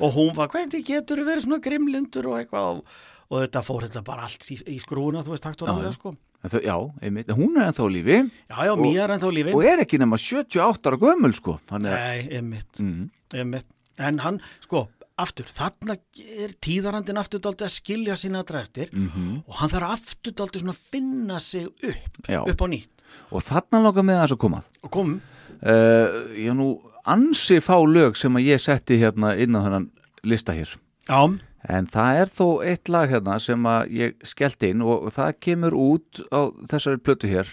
og 0.00 0.12
hún 0.16 0.34
var 0.36 0.48
hvernig 0.48 0.84
getur 0.86 1.22
verið 1.26 1.44
svona 1.46 1.60
grimlindur 1.64 2.26
og 2.32 2.38
eitthvað? 2.40 2.80
Og, 2.80 2.84
og 3.30 3.42
þetta 3.44 3.62
fór 3.62 3.86
þetta 3.86 4.02
bara 4.04 4.22
allt 4.26 4.42
í, 4.50 4.56
í 4.74 4.78
skrúna 4.82 5.22
þú 5.22 5.34
veist 5.36 5.42
takt 5.46 5.62
og 5.62 5.68
Já, 5.70 5.82
já. 5.86 5.92
sko. 5.94 6.14
Þau- 6.40 6.62
Já, 6.64 6.76
einmitt, 7.04 7.28
hún 7.36 7.58
er 7.60 7.66
ennþá 7.68 7.86
lífi. 7.92 8.16
Já 8.48 8.56
já, 8.64 8.72
Mía 8.80 9.02
er 9.04 9.10
ennþá 9.18 9.30
lífi. 9.36 9.52
og 9.54 9.62
er 9.68 9.82
ekki 9.84 9.98
nema 10.00 10.16
78 10.16 10.88
ára 10.88 10.96
gömul 10.98 11.34
sko. 11.36 11.58
Nei, 11.78 12.28
einmitt, 12.32 12.80
mm. 12.80 13.10
einmitt. 13.34 13.66
En 14.00 14.18
hann, 14.24 14.40
sko, 14.64 14.86
aftur 15.20 15.44
þarna 15.52 15.98
er 16.16 16.54
tíðarandin 16.64 17.18
aftur 17.20 17.42
dálítið 17.44 17.66
að 17.68 17.74
skilja 17.76 18.14
sína 18.16 18.40
dræftir 18.48 18.88
Mhm. 18.90 19.42
og 19.46 19.54
hann 19.60 19.68
þarf 19.68 19.90
aftur 19.98 20.32
dálítið 20.32 20.62
svona 20.64 20.72
að 20.72 20.88
finna 20.90 21.38
sig 21.40 21.66
upp 21.66 22.26
Já. 22.26 22.40
upp 22.48 22.56
á 22.56 22.66
nýtt. 22.72 22.88
Og 23.30 23.42
þarna 23.44 23.82
langar 23.84 24.02
með 24.08 24.22
þess 24.24 24.32
að 24.32 24.40
komað 24.40 24.64
og 24.82 24.90
kom, 24.90 25.20
uh, 25.62 26.08
Ég 26.40 26.54
nú 26.56 26.80
ansi 27.06 27.60
fá 27.64 27.76
lög 27.86 28.16
sem 28.18 28.34
að 28.36 28.48
ég 28.50 28.60
setti 28.62 28.98
hérna 29.00 29.34
inn 29.40 29.56
á 29.56 29.60
þennan 29.64 29.90
lista 30.26 30.52
hér. 30.56 30.76
Já, 31.08 31.38
En 31.68 31.84
það 31.92 32.18
er 32.22 32.30
þó 32.32 32.46
eitt 32.64 32.88
lag 32.88 33.10
hérna 33.10 33.34
sem 33.42 33.66
að 33.68 33.90
ég 33.92 34.14
skellt 34.24 34.64
inn 34.64 34.80
og 34.80 35.10
það 35.12 35.34
kemur 35.44 35.74
út 35.76 36.22
á 36.32 36.48
þessari 36.70 37.00
plötu 37.04 37.28
hér. 37.28 37.48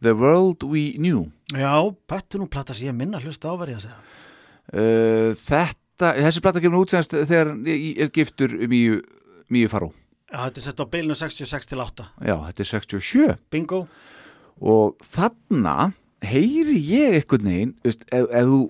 The 0.00 0.14
World 0.14 0.62
We 0.62 0.94
Knew. 0.96 1.26
Já, 1.50 1.74
pættu 2.06 2.38
nú 2.38 2.46
plata 2.48 2.74
sem 2.76 2.86
ég 2.86 2.96
minna 2.96 3.18
hlusta 3.20 3.50
áverið 3.50 3.80
að 3.80 3.86
segja. 3.88 3.98
Uh, 4.70 5.34
Þetta, 5.34 6.12
þessi 6.22 6.44
plata 6.44 6.62
kemur 6.62 6.84
út 6.84 6.94
semst 6.94 7.16
þegar 7.16 7.50
ég 7.66 7.98
er 8.06 8.12
giftur 8.14 8.54
Míu, 8.70 9.00
Míu 9.50 9.68
Faró. 9.72 9.90
Já, 10.30 10.46
þetta 10.46 10.62
er 10.62 10.66
sett 10.68 10.80
á 10.80 10.86
bilinu 10.86 11.16
66 11.18 11.66
til 11.66 11.82
8 11.82 12.06
Já, 12.22 12.36
þetta 12.46 12.62
er 12.62 12.68
67 12.70 13.36
Bingo. 13.50 13.80
Og 14.62 14.94
þarna 15.02 15.90
heyri 16.24 16.76
ég 16.78 17.24
veist, 17.84 18.04
ef, 18.12 18.26
ef 18.28 18.46
þú 18.50 18.60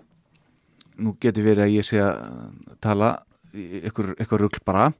nú 1.01 1.17
getur 1.21 1.47
verið 1.47 1.65
að 1.65 1.75
ég 1.75 1.87
sé 1.87 2.01
að 2.05 2.21
tala 2.81 3.11
einhver 3.55 4.41
rugl 4.41 4.63
bara 4.65 4.91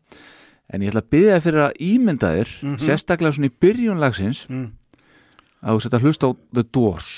en 0.71 0.83
ég 0.83 0.91
ætla 0.91 1.03
að 1.05 1.11
byggja 1.15 1.37
þér 1.37 1.45
fyrir 1.45 1.65
að 1.67 1.81
ímynda 1.87 2.33
þér 2.37 2.55
sérstaklega 2.81 3.37
svona 3.37 3.51
í 3.51 3.57
byrjun 3.63 4.01
lagsins 4.03 4.45
mm. 4.49 4.67
að 5.61 5.77
þú 5.77 5.85
setja 5.85 6.01
að 6.01 6.07
hlusta 6.07 6.31
á 6.31 6.31
The 6.55 6.65
Doors 6.71 7.11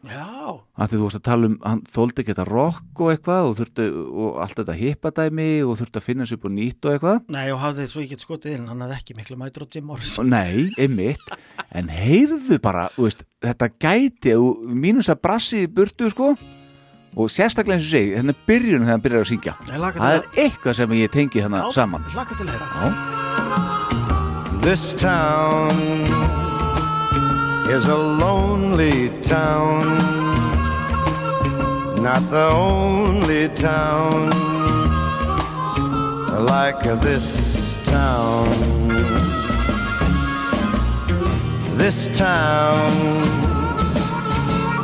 að 0.00 0.86
því 0.88 0.96
þú 0.96 1.02
varst 1.02 1.18
að 1.18 1.24
tala 1.26 1.48
um, 1.50 1.56
hann 1.60 1.80
þóldi 1.92 2.22
ekki 2.22 2.32
þetta 2.32 2.46
rock 2.48 3.02
og 3.04 3.10
eitthvað 3.12 3.48
og, 3.48 3.56
þurfti, 3.58 3.88
og 4.24 4.38
allt 4.40 4.56
þetta 4.62 4.76
hippadæmi 4.78 5.48
og 5.66 5.74
þurfti 5.80 6.00
að 6.00 6.06
finna 6.06 6.28
sér 6.28 6.38
upp 6.38 6.46
og 6.48 6.54
nýtt 6.56 6.88
og 6.88 6.94
eitthvað? 6.94 7.18
Nei 7.36 7.46
og 7.52 7.60
hafði 7.60 7.88
svo 7.90 8.04
ég 8.04 8.14
get 8.14 8.24
skotið 8.24 8.56
inn 8.56 8.70
hann 8.70 8.80
hafði 8.86 8.96
ekki 8.96 9.18
miklu 9.18 9.36
mætur 9.40 9.66
á 9.66 9.72
Jim 9.76 9.90
Morrison. 9.90 10.32
Nei, 10.32 10.70
einmitt. 10.80 11.34
En 11.76 11.92
heyrðu 11.92 12.60
bara, 12.64 12.88
þú 12.96 13.10
veist, 13.10 13.26
þetta 13.44 13.70
gæti 13.76 14.34
mínus 14.72 15.12
að 15.12 15.22
brassi 15.26 15.66
í 15.66 15.70
burtu 15.70 16.08
sko. 16.14 16.32
Og 17.18 17.26
sérstaklega 17.32 17.76
eins 17.76 17.88
og 17.88 17.94
segi 17.96 18.12
hérna 18.14 18.32
er 18.36 18.44
byrjunum 18.46 18.86
þegar 18.86 18.94
hann 18.94 19.04
byrjar 19.04 19.24
að 19.24 19.30
syngja. 19.32 19.54
Laka 19.82 19.98
Það 19.98 20.14
er 20.14 20.44
eitthvað 20.44 20.78
sem 20.78 20.94
ég 21.00 21.10
tengi 21.10 21.42
Já, 21.42 21.48
saman. 21.74 22.06
Laka 22.14 22.38
til 22.38 22.46
að 22.46 22.54
heyra. 22.54 22.92
This 24.62 24.94
town 24.94 26.49
is 27.70 27.86
a 27.86 27.96
lonely 27.96 29.10
town, 29.22 29.84
not 32.02 32.28
the 32.28 32.48
only 32.48 33.48
town 33.50 34.28
like 36.46 36.82
this 37.00 37.78
town. 37.84 38.48
This 41.78 42.10
town 42.18 42.90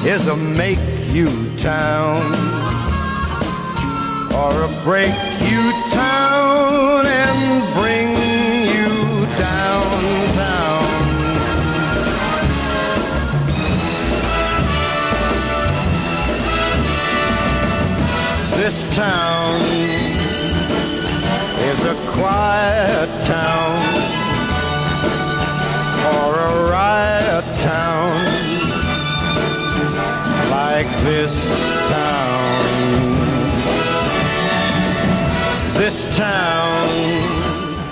is 0.06 0.28
a 0.28 0.36
make 0.36 0.78
you 1.08 1.26
town 1.58 2.22
or 4.32 4.52
a 4.62 4.70
break 4.84 5.16
you 5.50 5.64
town 5.90 7.04
and 7.04 7.74
bring 7.74 8.25
This 18.66 18.82
town 18.96 19.60
is 21.70 21.80
a 21.86 21.94
quiet 22.18 23.10
town 23.22 23.78
for 26.02 26.26
a 26.34 26.52
riot 26.74 27.46
town 27.62 28.10
like 30.50 30.90
this 31.06 31.36
town. 31.86 32.66
This 35.78 36.16
town. 36.16 36.90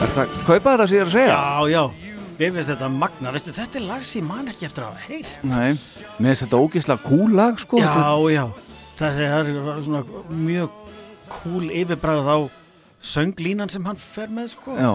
Er 0.02 0.10
það 0.10 0.36
kaupa 0.42 0.74
þetta 0.74 0.88
sem 0.88 0.98
ég 0.98 1.05
er 1.05 1.06
að 1.06 1.14
segja? 1.14 1.38
Já, 1.38 1.70
já, 1.70 2.14
við 2.42 2.59
finnst 2.59 2.74
þetta 2.74 2.90
magna 2.98 3.38
Veistu, 3.38 3.55
þetta 3.55 3.78
er 3.78 3.88
lag 3.92 4.02
sem 4.02 4.24
ég 4.24 4.26
man 4.26 4.51
ekki 4.51 4.66
eftir 4.66 4.88
að 4.88 4.90
hafa 4.90 5.06
heyrt 5.06 5.42
Nei, 5.46 5.78
mér 6.18 6.32
finnst 6.32 6.48
þetta 6.48 6.66
ógislega 6.66 7.06
cool 7.06 7.38
lag 7.38 7.62
sko 7.62 7.78
Já, 7.78 7.94
já, 8.34 8.46
það 8.99 9.21
er 9.25 9.83
svona 9.87 10.05
mjög 10.31 10.71
cool 11.41 11.69
yfirbræð 11.71 12.29
á 12.31 12.39
sönglínan 13.05 13.71
sem 13.73 13.85
hann 13.85 13.97
fer 14.01 14.29
með 14.33 14.53
sko. 14.55 14.77
Já. 14.79 14.95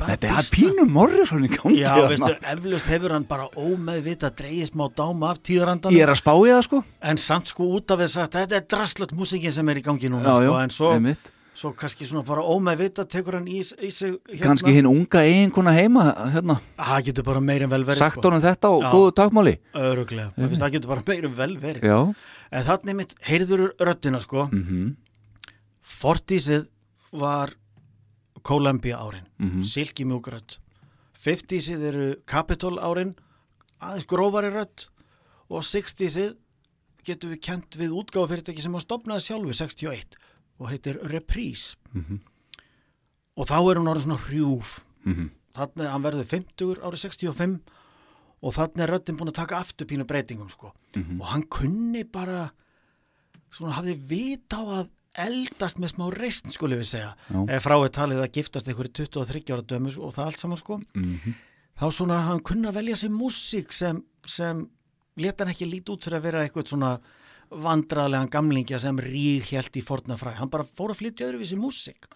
Þetta 0.00 0.28
er 0.30 0.32
býsna- 0.32 0.54
pínu 0.54 0.84
Morrison 0.88 1.42
í 1.44 1.48
gangi 1.52 1.82
Já, 1.82 1.92
veistu, 2.08 2.30
eflaust 2.40 2.86
hefur 2.88 3.12
hann 3.12 3.26
bara 3.28 3.48
ómeðvita 3.52 4.30
dreigist 4.32 4.72
má 4.74 4.86
dáma 4.96 5.32
af 5.34 5.42
tíðarandan 5.44 5.92
Ég 5.92 6.00
er 6.06 6.08
að 6.14 6.22
spá 6.22 6.32
í 6.40 6.48
það 6.48 6.62
sko. 6.64 6.78
En 7.02 7.16
samt 7.20 7.48
sko 7.52 7.66
út 7.76 7.90
af 7.92 7.98
þess 8.00 8.16
að 8.16 8.30
þetta 8.38 8.56
er 8.56 8.64
drastlögt 8.72 9.12
músikin 9.12 9.52
sem 9.52 9.68
er 9.68 9.76
í 9.76 9.82
gangi 9.84 10.08
núna 10.08 10.24
Já, 10.24 10.40
já, 10.40 10.48
sko, 10.48 10.56
en 10.62 10.70
svo, 10.70 10.92
einmitt. 10.96 11.30
svo 11.54 11.74
kannski 11.76 12.08
svona 12.08 12.24
bara 12.24 12.40
ómeðvita 12.40 13.04
tekur 13.12 13.34
hann 13.36 13.44
í, 13.46 13.60
í 13.60 13.90
sig 13.92 14.16
hérna. 14.32 14.40
Kanski 14.46 14.72
hinn 14.72 14.86
unga 14.88 15.20
eiginkona 15.20 15.76
heima 15.76 16.14
hérna, 16.32 16.56
Það 16.80 17.04
getur 17.10 17.22
bara 17.28 17.40
meir 17.44 17.62
en 17.62 17.68
vel 17.68 17.84
verið 17.84 17.98
sagt 18.00 18.24
honum 18.24 18.40
þetta 18.40 18.72
og 18.72 18.80
Já. 18.80 18.90
góðu 18.96 19.12
takmáli 19.20 19.58
Öruglega, 19.76 20.32
það 20.34 20.72
getur 20.78 20.88
bara 20.96 21.04
meir 21.06 21.24
en 21.28 21.34
vel 21.36 21.56
verið. 21.60 21.82
Já 21.84 22.14
En 22.52 22.64
þannig 22.66 22.96
mitt, 22.98 23.14
heyrður 23.22 23.70
röddina 23.78 24.20
sko. 24.20 24.48
Mm 24.52 24.96
Fortísið 25.90 26.68
var 27.12 27.54
Columbia 28.46 28.96
árin, 28.98 29.26
Mhm. 29.38 29.62
Silky 29.64 30.04
mjúkrödd 30.04 30.58
50síð 31.18 31.82
eru 31.88 32.14
Capitol 32.26 32.78
árin 32.78 33.14
aðeins 33.80 34.06
grófari 34.06 34.50
rödd. 34.52 34.86
Og 35.50 35.62
60síð 35.62 36.36
getum 37.04 37.30
við 37.32 37.40
kent 37.42 37.76
við 37.76 37.90
útgáfafyrirtæki 37.90 38.62
sem 38.62 38.72
hann 38.72 38.80
stopnaði 38.80 39.20
sjálfu 39.26 39.52
61 39.52 40.16
og 40.60 40.68
heitir 40.70 41.00
Reprise. 41.10 41.76
Og 43.36 43.46
þá 43.46 43.56
er 43.70 43.76
hún 43.80 43.88
orðið 43.90 44.04
svona 44.06 44.24
hrjúf. 44.28 44.84
Mhm. 45.04 45.30
þannig 45.54 45.86
að 45.86 45.90
hann 45.90 46.02
verður 46.02 46.26
50 46.28 46.78
árið 46.80 47.00
65 47.00 47.60
og 48.42 48.54
þannig 48.56 48.80
er 48.86 48.92
röddin 48.94 49.16
búin 49.18 49.28
að 49.32 49.38
taka 49.42 49.58
aftur 49.60 49.86
pínu 49.86 50.06
breytingum 50.08 50.48
sko. 50.50 50.72
Og 51.20 51.26
hann 51.32 51.42
kunni 51.48 52.04
bara 52.04 52.50
svona 53.52 53.72
hafði 53.76 53.94
vit 54.08 54.48
á 54.56 54.60
að 54.62 54.88
eldast 55.18 55.78
með 55.82 55.92
smá 55.96 56.04
reist 56.14 56.46
skulle 56.54 56.76
við 56.78 56.86
segja. 56.92 57.14
Ef 57.50 57.64
frá 57.66 57.74
er 57.84 57.90
talið 57.90 58.22
að 58.22 58.32
giftast 58.38 58.68
einhverju 58.70 58.92
23 59.10 59.50
ára 59.52 59.62
dömus 59.66 59.96
og 59.98 60.14
það 60.14 60.24
allt 60.26 60.38
saman 60.38 60.56
sko. 60.60 60.80
Mhm. 60.94 61.34
þá 61.80 61.86
svona 61.96 62.18
hann 62.26 62.40
kunna 62.44 62.70
velja 62.72 62.94
sér 62.96 63.08
músík 63.10 63.72
sem, 63.72 64.02
sem 64.26 64.68
leta 65.16 65.44
hann 65.44 65.54
ekki 65.54 65.64
lít 65.70 65.88
út 65.88 66.04
fyrir 66.04 66.18
að 66.18 66.22
vera 66.22 66.42
eitthvað 66.44 66.68
svona 66.68 67.00
vandraðlegan 67.50 68.28
gamlingja 68.30 68.78
sem 68.78 68.98
rík 68.98 69.48
held 69.50 69.72
í 69.74 69.82
fornafræ 69.82 70.34
hann 70.38 70.50
bara 70.52 70.62
fór 70.64 70.92
að 70.92 71.00
flytja 71.00 71.26
öðruvísi 71.30 71.56
músík. 71.58 72.06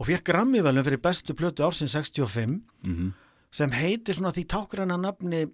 Og 0.00 0.06
fekk 0.08 0.24
Grammy-velun 0.24 0.82
fyrir 0.86 0.98
bestu 1.02 1.34
plötu 1.34 1.62
ársins 1.62 1.92
65 1.94 2.62
Mhm. 2.84 3.12
sem 3.52 3.70
heitir 3.70 4.14
svona 4.16 4.32
því 4.32 4.46
tákræna 4.46 4.96
nafni 4.98 5.46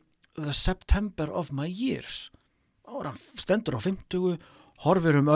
The 0.44 0.54
September 0.54 1.28
of 1.30 1.52
My 1.52 1.68
Years 1.68 2.30
og 2.88 3.04
hann 3.04 3.18
stendur 3.36 3.76
á 3.76 3.80
50 3.84 4.38
horfir 4.84 5.18
um 5.18 5.28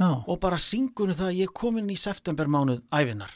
Já. 0.00 0.24
og 0.26 0.40
bara 0.40 0.56
syngur 0.56 1.10
um 1.10 1.14
það 1.14 1.28
að 1.28 1.36
ég 1.36 1.48
er 1.50 1.52
komin 1.52 1.90
í 1.92 1.96
septembermánuð 2.00 2.80
æfinar 2.90 3.32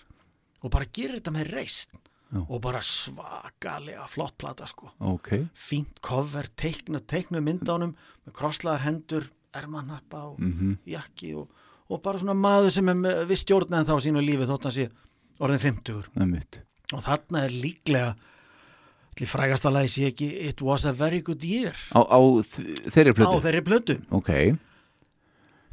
og 0.64 0.70
bara 0.72 0.86
gerir 0.86 1.18
þetta 1.20 1.32
með 1.34 1.50
reist 1.52 1.90
Já. 2.32 2.40
og 2.48 2.60
bara 2.64 2.80
svakalega 2.80 4.06
flott 4.08 4.38
plata 4.38 4.66
sko 4.66 4.90
Ok. 5.00 5.28
fínt 5.54 6.00
cover, 6.00 6.48
teiknu, 6.56 7.00
teiknu 7.04 7.40
myndánum 7.44 7.94
með 8.26 8.32
krosslaðar 8.32 8.80
hendur 8.86 9.28
ermanappa 9.54 10.22
og 10.32 10.38
Mhm. 10.40 10.78
jakki 10.86 11.34
og, 11.36 11.48
og 11.90 12.02
bara 12.02 12.18
svona 12.18 12.34
maður 12.34 12.70
sem 12.72 12.88
er 12.88 13.26
við 13.26 13.44
stjórna 13.44 13.78
en 13.80 13.86
þá 13.86 14.00
sínu 14.00 14.24
lífi 14.24 14.46
þótt 14.48 14.62
hann 14.62 14.72
sé 14.72 14.90
orðin 15.40 15.60
50 15.60 16.04
Einmitt. 16.16 16.62
og 16.92 17.02
þarna 17.04 17.44
er 17.44 17.50
líklega 17.50 18.16
allir 19.14 19.28
frægasta 19.30 19.70
lagi 19.70 19.88
sé 19.94 20.06
ekki 20.12 20.28
It 20.50 20.62
was 20.62 20.84
a 20.84 20.92
very 20.92 21.20
good 21.22 21.42
year 21.44 21.72
Á, 21.94 22.00
á 22.02 22.18
þeirri 22.90 23.12
á 23.12 23.16
plötu? 23.16 23.40
þeirri 23.44 23.62
plötu 23.64 23.98
Ok. 24.10 24.30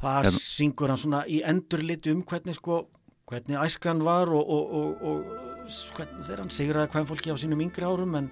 það 0.01 0.26
En- 0.26 0.39
syngur 0.41 0.88
hann 0.89 0.97
svona 0.97 1.23
í 1.27 1.41
endurliti 1.45 2.11
um 2.11 2.23
hvernig 2.23 2.55
sko 2.57 2.88
hvernig 3.31 3.57
æskan 3.63 4.01
var 4.03 4.27
og, 4.30 4.43
og, 4.49 4.73
og, 4.73 5.01
og 5.01 5.19
hvernig 5.95 6.26
þegar 6.26 6.39
hann 6.43 6.49
sigraði 6.53 6.91
hvern 6.91 7.07
fólki 7.07 7.31
á 7.31 7.38
sínum 7.39 7.61
yngri 7.63 7.85
árum 7.85 8.15
en, 8.18 8.31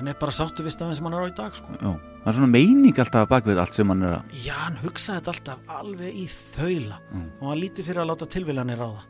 en 0.00 0.08
er 0.08 0.16
bara 0.20 0.32
sáttu 0.32 0.64
við 0.64 0.72
staðin 0.76 0.96
sem 0.98 1.04
hann 1.08 1.16
er 1.18 1.24
á 1.24 1.30
í 1.30 1.34
dag 1.36 1.52
sko 1.56 1.74
Já. 1.76 1.90
Það 2.20 2.30
er 2.30 2.36
svona 2.38 2.50
meining 2.54 2.98
alltaf 3.04 3.28
bak 3.30 3.44
við 3.48 3.58
allt 3.62 3.74
sem 3.76 3.88
hann 3.92 4.02
er 4.08 4.14
að... 4.18 4.34
Já, 4.44 4.54
hann 4.64 4.78
hugsaði 4.82 5.18
þetta 5.20 5.32
alltaf 5.34 5.58
alveg 5.80 6.18
í 6.24 6.26
þaula 6.56 6.98
Mm. 7.10 7.26
og 7.40 7.46
hann 7.50 7.60
lítið 7.64 7.86
fyrir 7.90 8.00
að 8.04 8.10
láta 8.12 8.26
tilviljanir 8.30 8.78
ráða. 8.78 9.00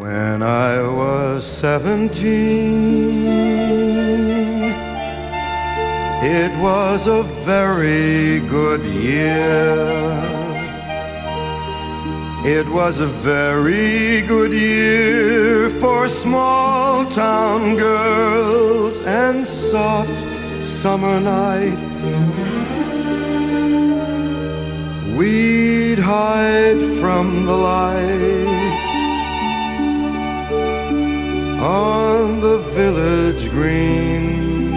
When 0.00 0.42
I 0.42 0.80
was 0.96 1.44
seventeen, 3.40 4.74
it 6.22 6.52
was 6.62 7.06
a 7.06 7.22
very 7.44 8.40
good 8.48 8.82
year. 8.84 10.16
It 12.42 12.66
was 12.72 13.00
a 13.00 13.06
very 13.06 14.22
good 14.26 14.52
year 14.54 15.68
for 15.68 16.08
small 16.08 17.04
town 17.04 17.76
girls 17.76 19.00
and 19.04 19.46
soft 19.46 20.39
summer 20.70 21.18
nights. 21.20 22.04
We'd 25.18 25.98
hide 25.98 26.80
from 27.00 27.44
the 27.44 27.56
lights 27.56 29.18
on 31.60 32.40
the 32.40 32.58
village 32.78 33.50
green. 33.50 34.70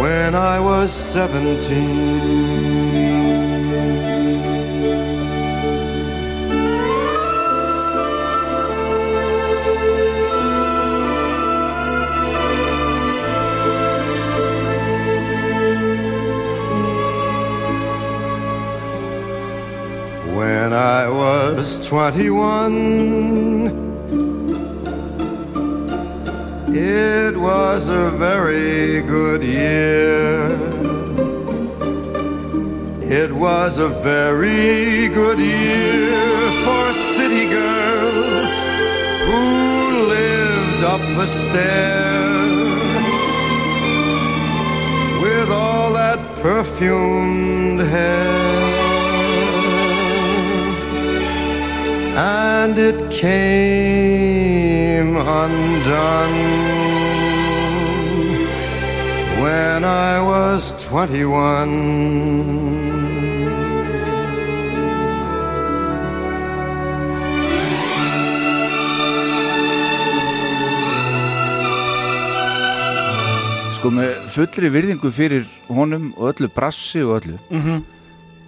When 0.00 0.34
I 0.34 0.60
was 0.60 0.90
seventeen. 0.92 2.57
When 20.38 20.72
I 20.72 21.10
was 21.10 21.84
21, 21.88 22.72
it 26.72 27.36
was 27.36 27.88
a 27.88 28.10
very 28.12 29.02
good 29.02 29.42
year. 29.42 30.52
It 33.02 33.32
was 33.32 33.78
a 33.78 33.88
very 33.88 35.08
good 35.08 35.40
year 35.40 36.52
for 36.64 36.92
city 36.92 37.48
girls 37.50 38.66
who 39.26 40.06
lived 40.06 40.84
up 40.84 41.00
the 41.18 41.26
stair 41.26 42.30
with 45.20 45.50
all 45.50 45.92
that 45.94 46.20
perfumed 46.40 47.80
hair. 47.80 48.37
And 52.20 52.76
it 52.78 53.10
came 53.10 55.16
undone 55.16 56.38
when 59.40 59.84
I 59.84 60.20
was 60.20 60.72
21. 60.88 62.98
Sko 73.78 73.92
með 73.94 74.14
fullri 74.34 74.68
virðingu 74.74 75.10
fyrir 75.14 75.44
honum 75.70 76.08
og 76.18 76.32
öllu 76.32 76.48
brassi 76.50 77.02
og 77.04 77.20
öllu 77.20 77.36
Mhm. 77.50 77.82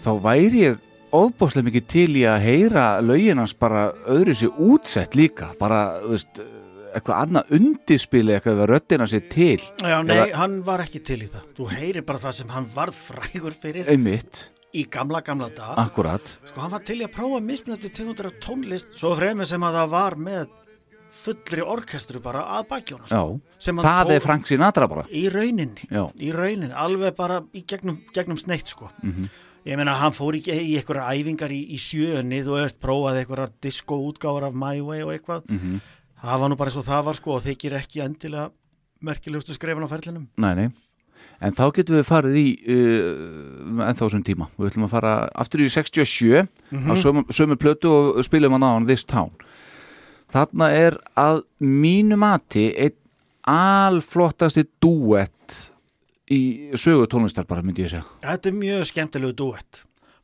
þá 0.03 0.11
væri 0.25 0.61
ég 0.67 0.79
ofbáslega 1.17 1.67
mikið 1.69 1.87
til 1.91 2.09
í 2.21 2.25
að 2.29 2.41
heyra 2.45 2.85
lögin 3.05 3.39
hans 3.43 3.55
bara 3.59 3.89
öðru 4.11 4.35
sér 4.39 4.53
útsett 4.59 5.17
líka 5.19 5.51
bara, 5.61 6.01
þú 6.05 6.15
veist, 6.15 6.41
eitthvað 6.95 7.21
annað 7.25 7.53
undirspili 7.59 8.35
eitthvað 8.37 8.61
við 8.63 8.71
röddina 8.73 9.07
sér 9.11 9.27
til 9.31 9.59
Já, 9.83 9.99
nei, 10.03 10.17
Eða- 10.17 10.37
hann 10.41 10.57
var 10.67 10.81
ekki 10.85 11.03
til 11.07 11.21
í 11.23 11.29
það. 11.31 11.45
Þú 11.57 11.69
heyrir 11.75 12.03
bara 12.07 12.19
það 12.19 12.33
sem 12.41 12.49
hann 12.49 12.71
varð 12.75 12.95
frægur 13.09 13.55
fyrir 13.63 13.87
einmitt, 13.91 14.51
í 14.75 14.85
gamla, 14.91 15.21
gamla 15.23 15.49
dag. 15.55 15.77
akkurat 15.79 16.37
Sko, 16.47 16.61
hann 16.61 16.71
var 16.71 16.81
til 16.87 17.01
í 17.01 17.05
að 17.07 17.15
prófa 17.15 17.41
mismunandi 17.43 17.91
tegundur 17.95 18.27
af 18.27 18.41
tónlist 18.43 18.87
svo 18.99 19.15
fremur 19.17 19.47
sem 19.47 19.61
að 19.63 19.75
það 19.81 19.89
var 19.91 20.15
með 20.17 20.49
fullri 21.21 21.61
orkestru 21.63 22.21
bara 22.23 22.47
að 22.61 23.41
Sem 23.59 23.77
hann 23.77 23.85
það 23.85 24.11
er 24.15 24.21
Frank 24.21 24.47
Sinatra 24.47 24.87
bara 24.89 25.05
Í 25.13 25.29
rauninni. 25.29 25.85
Já. 25.91 26.09
Í 26.19 26.33
rauninni, 26.33 26.73
alveg 26.73 27.15
bara 27.17 27.43
í 27.55 27.65
gegnum, 27.67 27.99
gegnum 28.15 28.39
sneitt, 28.39 28.67
sko. 28.69 28.89
Mhm. 29.03 29.29
Ég 29.69 29.77
meina, 29.77 29.95
hann 30.01 30.15
fór 30.17 30.39
í, 30.39 30.41
í 30.41 30.77
einhverja 30.81 31.09
æfingar 31.13 31.53
í, 31.53 31.61
í 31.75 31.79
sjöunni, 31.81 32.43
þú 32.47 32.57
veist, 32.57 32.79
prófaði 32.81 33.25
einhverjar 33.25 33.51
disco-útgáfar 33.61 34.49
af 34.49 34.55
My 34.57 34.81
Way 34.81 35.05
og 35.05 35.13
eitthvað. 35.15 35.43
Mhm. 35.51 35.81
Það 36.21 36.41
var 36.41 36.51
nú 36.53 36.57
bara 36.61 36.71
svo 36.71 36.83
það 36.85 37.05
var, 37.05 37.17
sko, 37.17 37.35
og 37.37 37.45
þykir 37.45 37.77
ekki 37.81 38.03
endilega 38.05 38.51
merkilegustu 39.01 39.57
skrefin 39.57 39.85
á 39.85 39.93
ferlinum. 39.93 40.29
Nei, 40.37 40.55
nei 40.55 40.69
En 41.41 41.55
þá 41.57 41.71
getum 41.73 41.97
við 41.97 42.05
farið 42.05 42.35
í 42.37 42.47
uh, 42.69 43.85
ennþá 43.87 44.03
þessum 44.03 44.25
tíma. 44.25 44.49
Við 44.59 44.71
ætlum 44.71 44.87
að 44.87 44.93
fara 44.93 45.13
aftur 45.41 45.63
í 45.65 45.71
67 45.73 46.45
á 46.45 46.93
sömu, 47.01 47.25
sömu 47.33 47.57
plötu 47.61 47.89
og 47.89 48.21
spilum 48.27 48.57
hann 48.57 48.67
á 48.67 48.71
hann 48.77 48.89
This 48.89 49.07
Town. 49.09 49.33
Þarna 50.31 50.69
er 50.77 50.99
að 51.19 51.43
mínu 51.65 52.19
mati 52.21 52.69
einn 52.77 52.97
alflottasti 53.49 54.67
duett 54.85 55.33
í 56.31 56.41
sögu 56.79 57.07
tónlistar 57.11 57.47
bara 57.51 57.63
myndi 57.67 57.85
ég 57.87 57.93
segja. 57.95 58.05
Þetta 58.25 58.51
er 58.53 58.59
mjög 58.59 58.85
skemmtilegu 58.91 59.37
duett. 59.41 59.81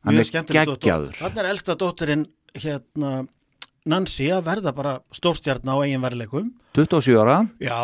Mjög 0.07 0.29
skemmtilegu 0.31 0.77
duett. 0.79 1.17
Þarna 1.19 1.43
er 1.43 1.49
elsta 1.51 1.75
dóttirinn 1.79 2.27
hérna 2.57 3.11
Nancy 3.87 4.27
að 4.35 4.43
verða 4.49 4.73
bara 4.75 4.93
stórstjarn 5.15 5.67
á 5.71 5.75
eigin 5.79 6.03
verðleikum. 6.03 6.49
27 6.75 7.15
ára, 7.21 7.37
Já, 7.63 7.77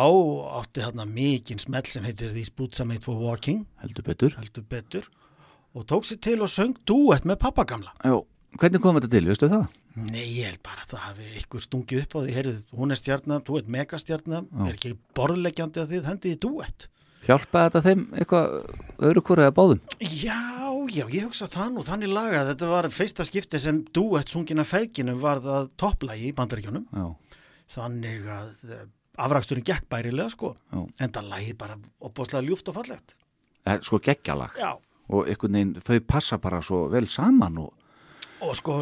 átti 0.60 0.82
þarna 0.84 1.06
mikinn 1.08 1.60
smell 1.62 1.86
sem 1.88 2.04
heitir 2.04 2.34
These 2.34 2.52
Boots 2.56 2.80
Are 2.82 2.88
Made 2.88 3.00
for 3.04 3.16
Walking, 3.16 3.62
heldur 3.80 4.04
betur. 4.04 4.34
heldur 4.36 4.66
betur, 4.68 5.08
og 5.74 5.86
tók 5.88 6.04
sér 6.04 6.20
til 6.20 6.36
og 6.44 6.52
söng 6.52 6.76
duett 6.84 7.24
með 7.24 7.40
pappa 7.46 7.64
gamla. 7.64 7.94
Já, 8.04 8.20
hvernig 8.60 8.82
kom 8.84 9.00
þetta 9.00 9.10
til, 9.16 9.24
veistu 9.32 9.48
það? 9.48 9.64
Nei, 9.94 10.26
ég 10.42 10.50
held 10.50 10.62
bara 10.66 10.84
að 10.84 10.92
það 10.92 11.04
hafi 11.08 11.30
ykkur 11.40 11.64
stungið 11.64 12.02
upp 12.04 12.14
á 12.14 12.18
því, 12.20 12.34
heyrðu, 12.36 12.54
hún 12.76 12.90
er 12.92 13.00
stjarnar, 13.00 13.42
þú 13.46 13.58
ert 13.62 13.72
megastjarnar, 13.78 14.44
er 14.66 14.72
ekki 14.74 14.92
borðleggjandi 15.16 15.80
að 15.84 15.92
þið 15.94 16.08
hendið 16.10 16.36
í 16.36 16.40
duett. 16.44 16.88
Hjálpaði 17.24 17.70
þetta 17.70 17.82
þeim 17.86 18.02
eitthvað 18.18 18.56
öðru 19.08 19.22
hvora 19.24 19.46
eða 19.46 19.54
báðum? 19.56 19.80
Já, 20.04 20.40
já, 20.92 21.04
ég 21.08 21.24
hugsa 21.24 21.48
það 21.48 21.70
nú, 21.74 21.84
þannig 21.86 22.12
lagað, 22.12 22.50
þetta 22.52 22.70
var 22.72 22.88
fyrsta 22.92 23.24
skipti 23.28 23.60
sem 23.62 23.78
duett 23.96 24.32
sungin 24.32 24.60
af 24.60 24.72
feðginum 24.74 25.20
var 25.22 25.40
það 25.44 25.70
topplægi 25.80 26.28
í 26.28 26.34
bandaríkjónum, 26.36 26.84
þannig 27.74 28.26
að 28.34 28.74
eh, 28.76 28.82
afraksturinn 29.24 29.64
gekk 29.64 29.88
bærilega 29.92 30.32
sko, 30.34 30.52
Já. 30.74 30.82
en 30.84 31.14
það 31.14 31.30
lægi 31.32 31.54
bara 31.64 31.78
opbóðslega 32.04 32.44
ljúft 32.48 32.68
og 32.72 32.76
fallegt. 32.80 33.16
er 33.64 33.80
sko 33.80 34.00
geggjalag 34.04 34.58
og 35.08 35.28
einhvern 35.28 35.56
veginn 35.56 35.74
þau 35.80 36.00
passa 36.08 36.36
bara 36.40 36.60
svo 36.64 36.86
vel 36.92 37.06
saman 37.08 37.58
og 37.62 37.72
Og 38.44 38.56
sko, 38.58 38.80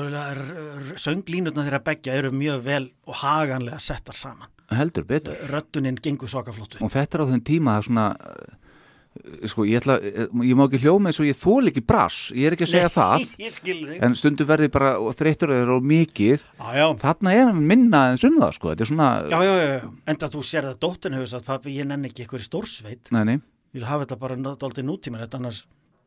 sönglínutna 0.99 1.67
þeirra 1.67 1.83
begja 1.87 2.17
eru 2.19 2.33
mjög 2.35 2.65
vel 2.67 2.89
og 3.07 3.21
haganlega 3.23 3.79
settar 3.83 4.17
saman. 4.17 4.51
heldur 4.73 5.05
betur. 5.05 5.37
Röttunin 5.51 5.99
gengur 6.01 6.29
svaka 6.29 6.53
flottu. 6.53 6.79
og 6.81 6.91
þetta 6.91 7.19
er 7.19 7.23
á 7.23 7.27
þeim 7.29 7.43
tíma 7.45 7.75
að 7.77 7.83
svona 7.87 8.05
uh, 8.17 9.45
sko, 9.53 9.67
ég 9.69 9.83
ætla, 9.83 9.99
ég 10.01 10.57
má 10.57 10.65
ekki 10.65 10.81
hljóma 10.81 11.11
eins 11.11 11.21
og 11.21 11.29
ég 11.29 11.37
þól 11.37 11.69
ekki 11.69 11.83
brass, 11.85 12.31
ég 12.33 12.49
er 12.49 12.57
ekki 12.57 12.65
að 12.65 12.73
segja 12.73 12.93
það. 12.95 13.27
skil 13.59 13.77
þig. 13.91 13.99
En 14.09 14.17
stundu 14.17 14.47
verði 14.49 14.71
bara 14.73 14.95
og 14.97 15.13
þreyttur 15.19 15.53
eða 15.59 15.77
mikið. 15.93 16.47
Já, 16.57 16.71
já, 16.81 16.87
þarna 17.05 17.37
er 17.37 17.53
minna 17.53 18.03
en 18.15 18.25
um 18.31 18.41
það 18.41 18.57
sko, 18.57 18.73
þetta 18.73 18.87
er 18.87 18.93
svona 18.95 19.11
já, 19.29 19.39
já, 19.45 19.53
já, 19.61 19.93
enda 20.15 20.33
þú 20.33 20.47
sér 20.49 20.71
það 20.71 20.81
dóttin 20.87 21.19
hefur 21.19 21.33
sagt, 21.37 21.49
pappi, 21.53 21.77
ég 21.77 21.91
nenni 21.93 22.09
ekki 22.09 22.25
eitthvað 22.25 22.47
í 22.47 22.49
stórsveit. 22.49 23.13
Nei, 23.13 23.23
nei, 23.29 23.39
ég 23.77 23.83
vil 23.83 23.89
hafa 23.91 24.09
þetta 24.09 24.21
bara 24.25 24.41
dálítið 24.41 24.89
nútíma 24.89 25.21
þetta 25.27 25.43
annars, 25.43 25.65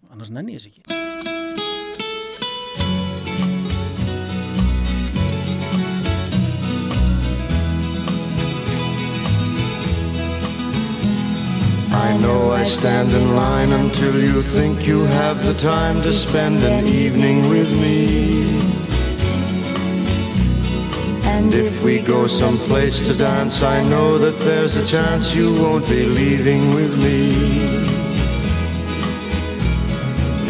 annars 0.10 0.34
nenni 0.34 0.58
ég 0.58 0.66
þess 0.66 0.74
ekki 0.74 1.35
I 12.06 12.16
know 12.18 12.52
I 12.52 12.66
stand 12.66 13.10
in 13.12 13.36
line 13.36 13.72
until 13.72 14.16
you 14.16 14.44
think 14.44 14.86
you 14.86 15.00
have 15.06 15.44
the 15.44 15.56
time 15.56 16.04
to 16.04 16.14
spend 16.14 16.62
an 16.62 16.86
evening 16.86 17.50
with 17.50 17.72
me. 17.82 18.60
And 21.34 21.52
if 21.52 21.84
we 21.84 22.02
go 22.02 22.28
someplace 22.28 23.04
to 23.08 23.14
dance, 23.18 23.64
I 23.64 23.82
know 23.90 24.20
that 24.20 24.38
there's 24.46 24.76
a 24.76 24.86
chance 24.86 25.36
you 25.36 25.52
won't 25.56 25.90
be 25.90 26.06
leaving 26.06 26.76
with 26.76 26.94
me. 27.04 27.24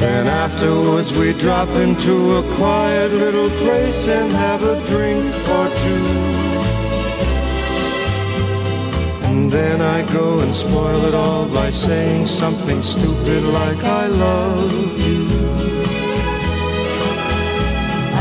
Then 0.02 0.27
afterwards 0.27 1.15
we 1.18 1.32
drop 1.40 1.69
into 1.69 2.15
a 2.36 2.44
quiet 2.57 3.14
little 3.14 3.49
place 3.64 4.10
and 4.10 4.30
have 4.30 4.61
a 4.61 4.76
drink 4.88 5.23
or 5.57 5.68
two. 5.84 6.45
Then 9.56 9.82
I 9.82 10.02
go 10.11 10.40
and 10.40 10.53
spoil 10.53 11.02
it 11.06 11.15
all 11.15 11.48
by 11.48 11.72
saying 11.72 12.26
something 12.26 12.84
stupid 12.84 13.44
like 13.44 13.82
I 13.84 14.07
love 14.07 14.99
you. 14.99 15.23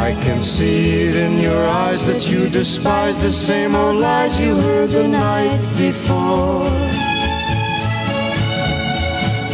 I 0.08 0.10
can 0.24 0.40
see 0.42 1.06
it 1.06 1.16
in 1.16 1.40
your 1.40 1.66
eyes 1.66 2.06
that 2.06 2.30
you 2.30 2.48
despise 2.48 3.20
the 3.20 3.32
same 3.32 3.74
old 3.74 3.96
lies 3.96 4.38
you 4.38 4.54
heard 4.54 4.90
the 4.90 5.08
night 5.08 5.60
before. 5.76 6.70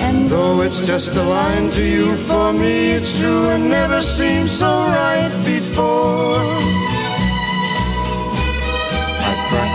And 0.07 0.29
though 0.29 0.61
it's 0.61 0.87
just 0.87 1.15
a 1.15 1.23
line 1.23 1.71
to 1.71 1.85
you, 1.85 2.17
for 2.29 2.53
me 2.53 2.91
it's 2.91 3.19
true 3.19 3.49
and 3.55 3.71
never 3.71 4.03
seemed 4.03 4.51
so 4.51 4.71
right 4.99 5.33
before. 5.47 6.70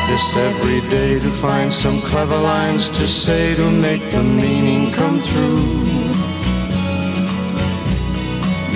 Practice 0.06 0.38
every 0.38 0.82
day 0.90 1.20
to 1.20 1.32
find 1.32 1.74
some 1.74 2.00
clever 2.02 2.38
lines 2.38 2.92
to 2.92 3.08
say 3.08 3.56
to 3.56 3.72
make 3.72 4.02
the 4.12 4.22
meaning 4.22 4.92
come 4.92 5.20
through. 5.20 5.84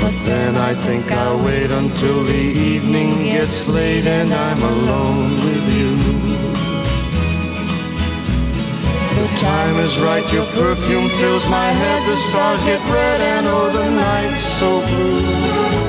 But 0.02 0.16
then 0.26 0.56
I 0.58 0.74
think 0.74 1.12
I'll 1.12 1.44
wait 1.46 1.70
until 1.70 2.24
the 2.24 2.46
evening 2.74 3.26
gets 3.26 3.68
late 3.68 4.08
and 4.08 4.34
I'm 4.34 4.62
alone 4.64 5.30
with 5.46 5.66
you. 5.78 5.92
The 9.20 9.28
time 9.38 9.76
is 9.86 10.00
right, 10.00 10.34
your 10.34 10.46
perfume 10.46 11.10
fills 11.10 11.48
my 11.48 11.70
head, 11.72 12.10
the 12.10 12.18
stars 12.18 12.64
get 12.64 12.82
red 12.90 13.22
and 13.22 13.46
oh 13.46 13.70
the 13.70 13.90
night's 13.92 14.44
so 14.44 14.82
blue. 14.82 15.89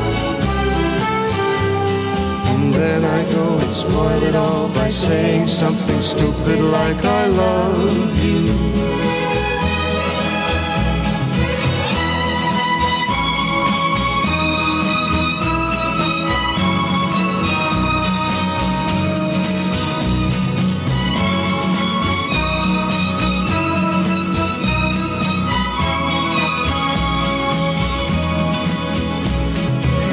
Then 2.80 3.04
I 3.04 3.30
go 3.30 3.58
and 3.58 3.76
spoil 3.76 4.22
it 4.22 4.34
all 4.34 4.68
by 4.70 4.88
saying 4.88 5.48
something 5.48 6.00
stupid 6.00 6.60
like 6.60 7.04
I 7.04 7.26
love 7.26 8.24
you. 8.24 8.99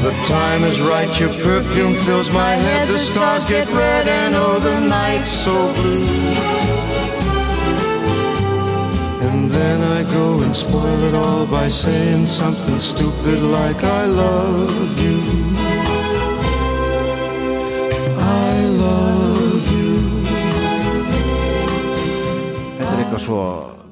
The 0.07 0.13
time 0.23 0.63
is 0.63 0.79
right, 0.88 1.11
your 1.19 1.27
perfume 1.43 1.93
fills 2.05 2.31
my 2.31 2.51
head, 2.51 2.88
the 2.88 2.97
stars 2.97 3.49
get 3.49 3.67
red 3.73 4.07
and 4.07 4.35
oh 4.35 4.57
the 4.57 4.79
night's 4.79 5.29
so 5.29 5.51
blue. 5.73 6.07
And 9.27 9.51
then 9.51 9.84
I 9.84 10.09
go 10.09 10.41
and 10.43 10.55
spoil 10.55 11.03
it 11.09 11.13
all 11.13 11.45
by 11.45 11.67
saying 11.67 12.25
something 12.25 12.79
stupid 12.79 13.43
like 13.51 13.84
I 13.84 14.05
love 14.05 14.97
you. 15.03 15.19
I 18.15 18.63
love 18.79 19.63
you. 19.75 19.91
þetta 22.79 22.93
er 22.93 23.03
eitthvað 23.03 23.23
svo 23.27 23.41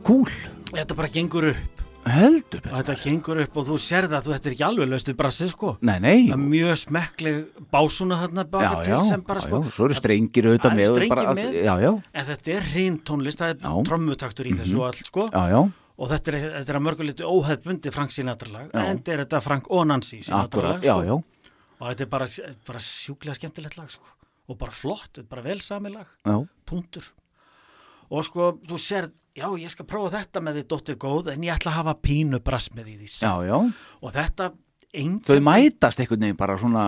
cool 0.08 0.32
Þetta 0.72 0.96
bara 0.96 1.12
gengur 1.12 1.52
upp 1.52 1.75
heldur 2.16 2.62
betur. 2.64 2.76
þetta 2.78 2.96
gengur 3.04 3.40
upp 3.44 3.58
og 3.62 3.68
þú 3.70 3.78
sér 3.86 4.08
það 4.12 4.26
þú 4.28 4.34
þetta 4.36 4.50
er 4.50 4.56
ekki 4.56 4.66
alveg 4.68 4.90
löstu 4.92 5.16
brassi 5.20 5.48
sko 5.52 5.72
nei, 5.82 5.96
nei, 6.00 6.18
það 6.30 6.36
er 6.38 6.44
mjög 6.56 6.74
smekkleg 6.84 7.40
básuna 7.76 8.20
þarna 8.24 8.44
já, 8.46 8.50
baka 8.56 8.72
já, 8.84 8.86
til 8.90 9.10
sem 9.10 9.24
bara 9.30 9.40
já, 9.42 9.48
sko 9.48 9.62
já, 9.64 9.72
svo 9.78 9.86
eru 9.90 9.98
strengir 10.00 10.50
auðvitað 10.50 10.70
Það 10.70 10.78
með 10.80 10.86
eru 10.86 10.94
og 10.94 11.00
strengir 11.02 11.40
með. 11.40 11.58
já, 11.66 11.74
já, 11.86 11.92
en 12.22 12.26
þetta 12.32 12.54
er 12.58 12.68
hrein 12.74 13.00
tónlist, 13.10 13.40
það 13.42 13.50
er 13.54 13.58
Já. 13.62 13.70
Mhm. 13.76 13.86
trommutaktur 13.90 14.46
í 14.52 14.56
þessu 14.60 14.78
og 14.82 14.88
allt 14.90 15.06
sko 15.12 15.28
já, 15.32 15.44
já, 15.56 15.62
og 15.96 16.10
þetta 16.12 16.34
er, 16.34 16.40
þetta 16.60 16.74
er 16.76 16.80
að 16.82 16.86
mörguleitu 16.90 17.24
óhefbundi 17.30 17.92
Frank 17.96 18.12
Sinatra 18.12 18.52
lag 18.52 18.68
Já. 18.74 18.82
en 18.86 18.98
þetta 19.00 19.14
er 19.16 19.24
þetta 19.26 19.42
Frank 19.46 19.70
og 19.72 19.88
Nancy 19.88 20.22
Sinatra 20.24 20.46
akkurat, 20.50 20.76
lag 20.76 20.84
já, 20.84 20.96
sko. 20.96 21.06
já 21.06 21.16
og 21.76 21.90
þetta 21.92 22.02
er 22.02 22.12
bara, 22.16 22.28
bara 22.68 22.80
sjúklega 22.80 23.36
skemmtilegt 23.36 23.78
lag 23.78 23.90
sko. 23.92 24.06
og 24.48 24.58
bara 24.58 24.72
flott, 24.72 25.08
þetta 25.14 25.24
er 25.24 25.30
bara 25.36 25.42
vel 25.42 25.60
sami 25.62 25.90
lag 25.92 26.08
já, 26.26 26.36
punktur 26.66 27.04
og 28.12 28.24
sko, 28.28 28.52
þú 28.68 28.78
sér, 28.78 29.08
já 29.36 29.48
ég 29.60 29.70
skal 29.74 29.86
prófa 29.86 30.14
þetta 30.22 30.42
með 30.42 30.60
því 30.62 30.64
dóttir 30.72 30.96
góð 31.02 31.32
en 31.34 31.42
ég 31.44 31.56
ætla 31.58 31.72
að 31.74 31.80
hafa 31.82 31.96
pínu 32.06 32.40
brass 32.44 32.70
með 32.76 32.86
því 32.92 32.96
því 33.02 33.10
já, 33.26 33.34
já. 33.50 33.58
Og 34.02 34.14
þetta 34.16 34.52
einkenni- 34.96 35.28
þau 35.28 35.40
mætast 35.44 36.00
einhvern 36.00 36.22
veginn 36.24 36.38
bara 36.40 36.56
svona 36.58 36.84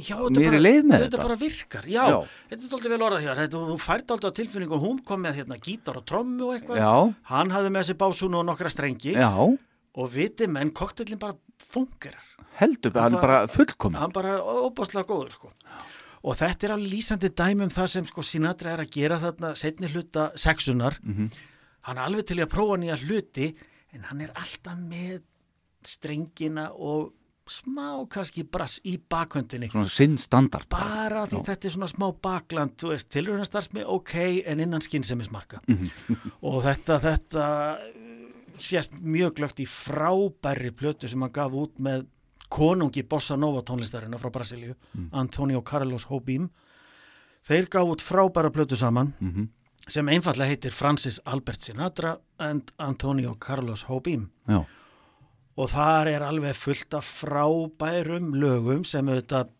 Já, 0.00 0.16
mér 0.16 0.44
bara- 0.48 0.56
í 0.56 0.62
leið 0.64 0.82
með 0.88 0.98
þetta 1.04 1.10
þetta. 1.10 1.22
bara 1.26 1.36
virkar, 1.36 1.84
já, 1.84 2.04
Já. 2.08 2.18
þetta 2.48 2.64
er 2.64 2.72
alltaf 2.72 2.88
vel 2.94 3.04
orðað 3.08 3.24
hér 3.26 3.42
þú 3.52 3.78
færði 3.84 4.10
alltaf 4.16 4.32
á 4.32 4.38
tilfinningu 4.40 4.72
og 4.78 4.82
hún 4.86 5.04
kom 5.04 5.22
með 5.22 5.34
hérna 5.42 5.58
gítar 5.60 5.96
og 6.00 6.04
trommu 6.06 6.42
og 6.48 6.54
eitthvað. 6.56 6.78
Já, 6.80 7.14
hann 7.34 7.50
hafði 7.50 7.70
með 7.70 7.84
þessi 7.84 7.98
básún 8.00 8.34
og 8.40 8.46
nokkra 8.48 8.70
strengi. 8.72 9.12
Já, 9.12 9.30
og 9.94 10.10
viti 10.10 10.46
menn 10.46 10.70
koktellin 10.72 11.18
bara 11.18 11.34
fungerar. 11.58 12.24
Heldur, 12.56 12.92
hann 12.96 13.14
er 13.14 13.20
bara 13.20 13.46
fullkomin 13.46 13.98
hann 14.00 14.10
bara 14.12 14.38
óbáslega 14.40 15.04
góður 15.04 15.32
sko. 15.32 15.52
Og 16.22 16.36
þetta 16.36 16.64
er 16.64 16.72
alveg 16.76 16.92
lýsandi 16.92 17.28
dæmi 17.32 17.62
um 17.64 17.70
það 17.72 17.88
sem 17.88 18.04
sko 18.06 18.20
Sinatra 18.22 18.72
er 18.72 18.78
að 18.84 18.90
gera 18.90 19.18
þarna 19.18 19.54
setni 19.56 19.88
hluta 19.88 20.32
sexunar 20.36 20.98
Mhm. 21.04 21.30
Hann 21.86 21.98
er 21.98 22.06
alveg 22.06 22.28
til 22.28 22.40
að 22.40 22.52
prófa 22.52 22.76
nýja 22.80 22.98
hluti 23.04 23.48
en 23.94 24.06
hann 24.10 24.20
er 24.24 24.34
alltaf 24.38 24.78
með 24.78 25.22
strengina 25.86 26.68
og 26.76 27.14
smá 27.50 28.04
kannski 28.10 28.44
brass 28.46 28.78
í 28.86 28.94
bakhöndinni. 29.10 29.70
Svona 29.72 29.90
sinn 29.90 30.16
standard 30.20 30.68
bara. 30.70 31.24
Því 31.30 31.40
þetta 31.48 31.66
er 31.66 31.74
svona 31.74 31.88
smá 31.90 32.06
bakland 32.22 32.84
veist, 32.86 33.08
tilraunastarsmi 33.10 33.82
ok 33.90 34.14
en 34.46 34.62
innan 34.62 34.84
skynnsemismarka 34.84 35.62
og 36.46 36.60
þetta, 36.66 37.00
þetta 37.02 37.48
uh, 37.74 37.84
sést 38.60 38.96
mjög 39.02 39.34
glögt 39.40 39.62
í 39.64 39.66
frábærri 39.66 40.70
plötu 40.76 41.10
sem 41.10 41.22
hann 41.24 41.34
gaf 41.34 41.54
út 41.56 41.80
með 41.82 42.06
konungi 42.50 43.02
bossa 43.06 43.36
nova 43.38 43.62
tónlistarina 43.62 44.18
frá 44.18 44.30
Brasilíu 44.34 44.74
Antonio 45.12 45.62
Carlos 45.62 46.06
Jobim. 46.10 46.48
Þeir 47.46 47.68
gaf 47.72 47.94
út 47.94 48.02
frábæra 48.04 48.50
plötu 48.50 48.76
saman 48.76 49.14
sem 49.88 50.08
einfallega 50.08 50.50
heitir 50.50 50.74
Francis 50.74 51.20
Albert 51.24 51.62
Sinatra 51.62 52.18
and 52.38 52.72
Antonio 52.78 53.36
Carlos 53.40 53.86
Jobim. 53.88 54.28
Já, 54.48 54.64
og 55.60 55.70
þar 55.74 56.08
er 56.08 56.24
alveg 56.24 56.56
fullt 56.56 56.94
af 56.96 57.08
frábærum 57.20 58.34
lögum 58.40 58.84
sem 58.86 59.08
auðvitað 59.10 59.50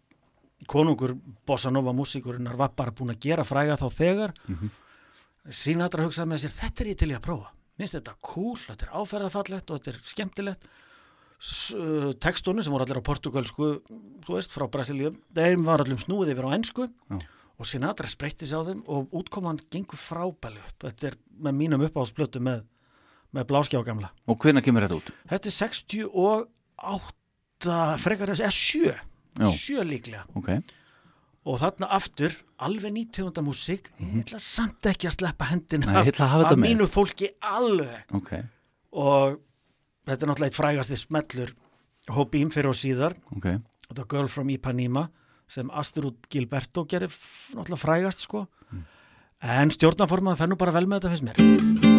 konungur 0.70 1.16
Bossa 1.48 1.72
Nova 1.72 1.92
músíkurinnar 1.96 2.56
var 2.56 2.74
bara 2.76 2.94
búin 2.94 3.12
að 3.14 3.24
gera 3.26 3.44
fræga 3.44 3.78
þá 3.80 3.88
þegar. 3.96 4.36
Sinatra 5.50 6.04
hugsaði 6.04 6.30
með 6.30 6.44
sér 6.44 6.54
þetta 6.56 6.84
er 6.84 6.92
ég 6.92 7.00
til 7.00 7.10
í 7.10 7.16
að 7.16 7.26
prófa. 7.26 7.50
Minnst 7.80 7.96
þetta 7.96 8.14
cool, 8.20 8.56
þetta 8.60 8.86
er 8.86 8.94
áferðafallegt 9.00 9.70
og 9.70 9.80
þetta 9.80 9.92
er 9.92 10.00
skemmtilegt. 10.12 10.70
Uh, 11.40 12.10
textunum 12.20 12.60
sem 12.60 12.72
voru 12.72 12.84
allir 12.84 13.00
á 13.00 13.08
portugalsku 13.08 13.68
þú 14.26 14.34
veist, 14.34 14.52
frá 14.52 14.66
Brasilíu 14.68 15.14
þeim 15.32 15.62
var 15.64 15.80
allum 15.80 16.00
snúið 16.00 16.34
yfir 16.34 16.48
á 16.48 16.56
ensku. 16.56 16.88
Já. 17.08 17.20
Og 17.60 17.68
Sinatra 17.68 18.08
spreytti 18.08 18.46
sig 18.48 18.56
á 18.56 18.64
þeim 18.64 18.80
og 18.88 19.12
útkoman 19.20 19.60
gengur 19.72 20.00
frábæli 20.00 20.60
upp. 20.64 20.78
Þetta 20.86 21.04
er 21.10 21.14
með 21.44 21.54
mínum 21.58 21.84
uppáhaldsplötu 21.84 22.40
með, 22.42 22.58
með 23.36 23.44
bláskjá 23.52 23.80
gamla. 23.84 24.08
Og 24.30 24.36
hvenær 24.40 24.64
kemur 24.64 24.82
þetta 24.86 24.96
út? 24.96 25.08
Þetta 25.28 25.46
er 25.50 25.54
68 25.60 27.76
frekar 28.00 28.28
þess, 28.32 28.44
eða 28.48 28.56
7 28.56 28.96
Já. 29.40 29.48
7 29.52 29.84
líklega. 29.86 30.24
Ok, 30.34 30.48
og 31.48 31.60
þarna 31.62 31.88
aftur, 31.96 32.34
alveg 32.60 32.92
nýttegunda 32.92 33.42
músík 33.44 33.88
ég 34.00 34.18
ætla 34.24 34.40
samt 34.44 34.84
ekki 34.90 35.08
að 35.08 35.14
sleppa 35.16 35.46
hendina 35.48 35.88
Nei, 35.88 36.02
að 36.02 36.20
af 36.20 36.50
með. 36.52 36.64
mínu 36.66 36.88
fólki 36.90 37.30
alveg. 37.40 38.02
Ok. 38.16 38.34
Og 38.92 39.38
þetta 40.08 40.26
er 40.26 40.32
náttúrulega 40.32 40.50
eitt 40.50 40.58
frægasti 40.58 40.98
smellur 41.00 41.54
Hobím 42.10 42.50
fyrir 42.50 42.72
og 42.72 42.76
síðar. 42.76 43.14
Ok, 43.36 43.46
The 43.94 44.04
Girl 44.08 44.28
from 44.28 44.50
Ipanema 44.50 45.08
sem 45.50 45.70
Astrud 45.74 46.18
Gilberto 46.30 46.86
gerir 46.86 47.10
náttúrulega 47.54 47.82
frægast 47.82 48.26
sko. 48.26 48.46
En 49.40 49.72
stjórnaformaðan 49.72 50.44
fennum 50.44 50.60
bara 50.60 50.76
vel 50.76 50.86
með 50.86 51.00
þetta 51.00 51.14
fyrst 51.16 51.30
mér 51.30 51.89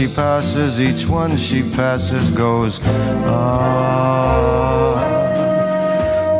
she 0.00 0.08
passes, 0.08 0.80
each 0.80 1.06
one 1.06 1.36
she 1.36 1.62
passes 1.62 2.30
goes, 2.30 2.80
ah. 3.26 3.58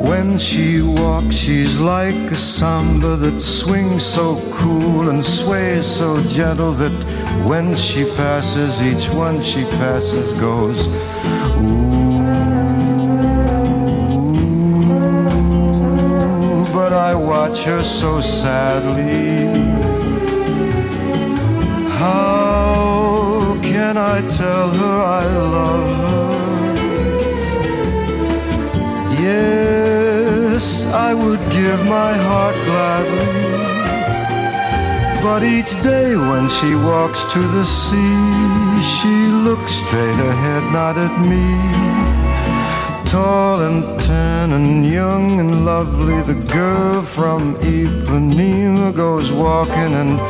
When 0.01 0.39
she 0.39 0.81
walks, 0.81 1.35
she's 1.37 1.79
like 1.79 2.31
a 2.31 2.39
samba 2.39 3.17
that 3.17 3.39
swings 3.39 4.03
so 4.03 4.41
cool 4.51 5.11
and 5.11 5.23
sways 5.23 5.85
so 5.87 6.23
gentle 6.23 6.73
that 6.73 7.05
when 7.45 7.77
she 7.77 8.07
passes, 8.17 8.81
each 8.83 9.11
one 9.11 9.43
she 9.43 9.65
passes 9.83 10.33
goes, 10.41 10.89
ooh. 10.89 11.91
But 16.73 16.95
I 16.95 17.15
watch 17.15 17.65
her 17.65 17.83
so 17.85 18.23
sadly. 18.23 19.49
How 21.99 22.50
can 22.50 22.50
I 24.01 24.23
tell 24.23 24.71
her 24.71 24.99
I 25.23 25.25
love 25.57 25.91
her? 26.05 26.31
Yes, 29.23 30.87
I 30.87 31.13
would 31.13 31.43
give 31.51 31.81
my 31.85 32.13
heart 32.29 32.57
gladly. 32.69 33.61
But 35.23 35.43
each 35.43 35.73
day 35.83 36.17
when 36.17 36.49
she 36.49 36.75
walks 36.75 37.31
to 37.35 37.41
the 37.57 37.65
sea, 37.65 38.81
she 38.97 39.17
looks 39.47 39.73
straight 39.83 40.21
ahead, 40.33 40.63
not 40.73 40.97
at 40.97 41.15
me. 41.21 42.10
Tall 43.11 43.63
and 43.63 44.01
tan 44.01 44.53
and 44.53 44.87
young 44.87 45.41
and 45.41 45.65
lovely, 45.65 46.23
the 46.23 46.41
girl 46.47 47.03
from 47.03 47.57
Ipanema 47.57 48.95
goes 48.95 49.33
walking, 49.33 49.95
and 49.95 50.21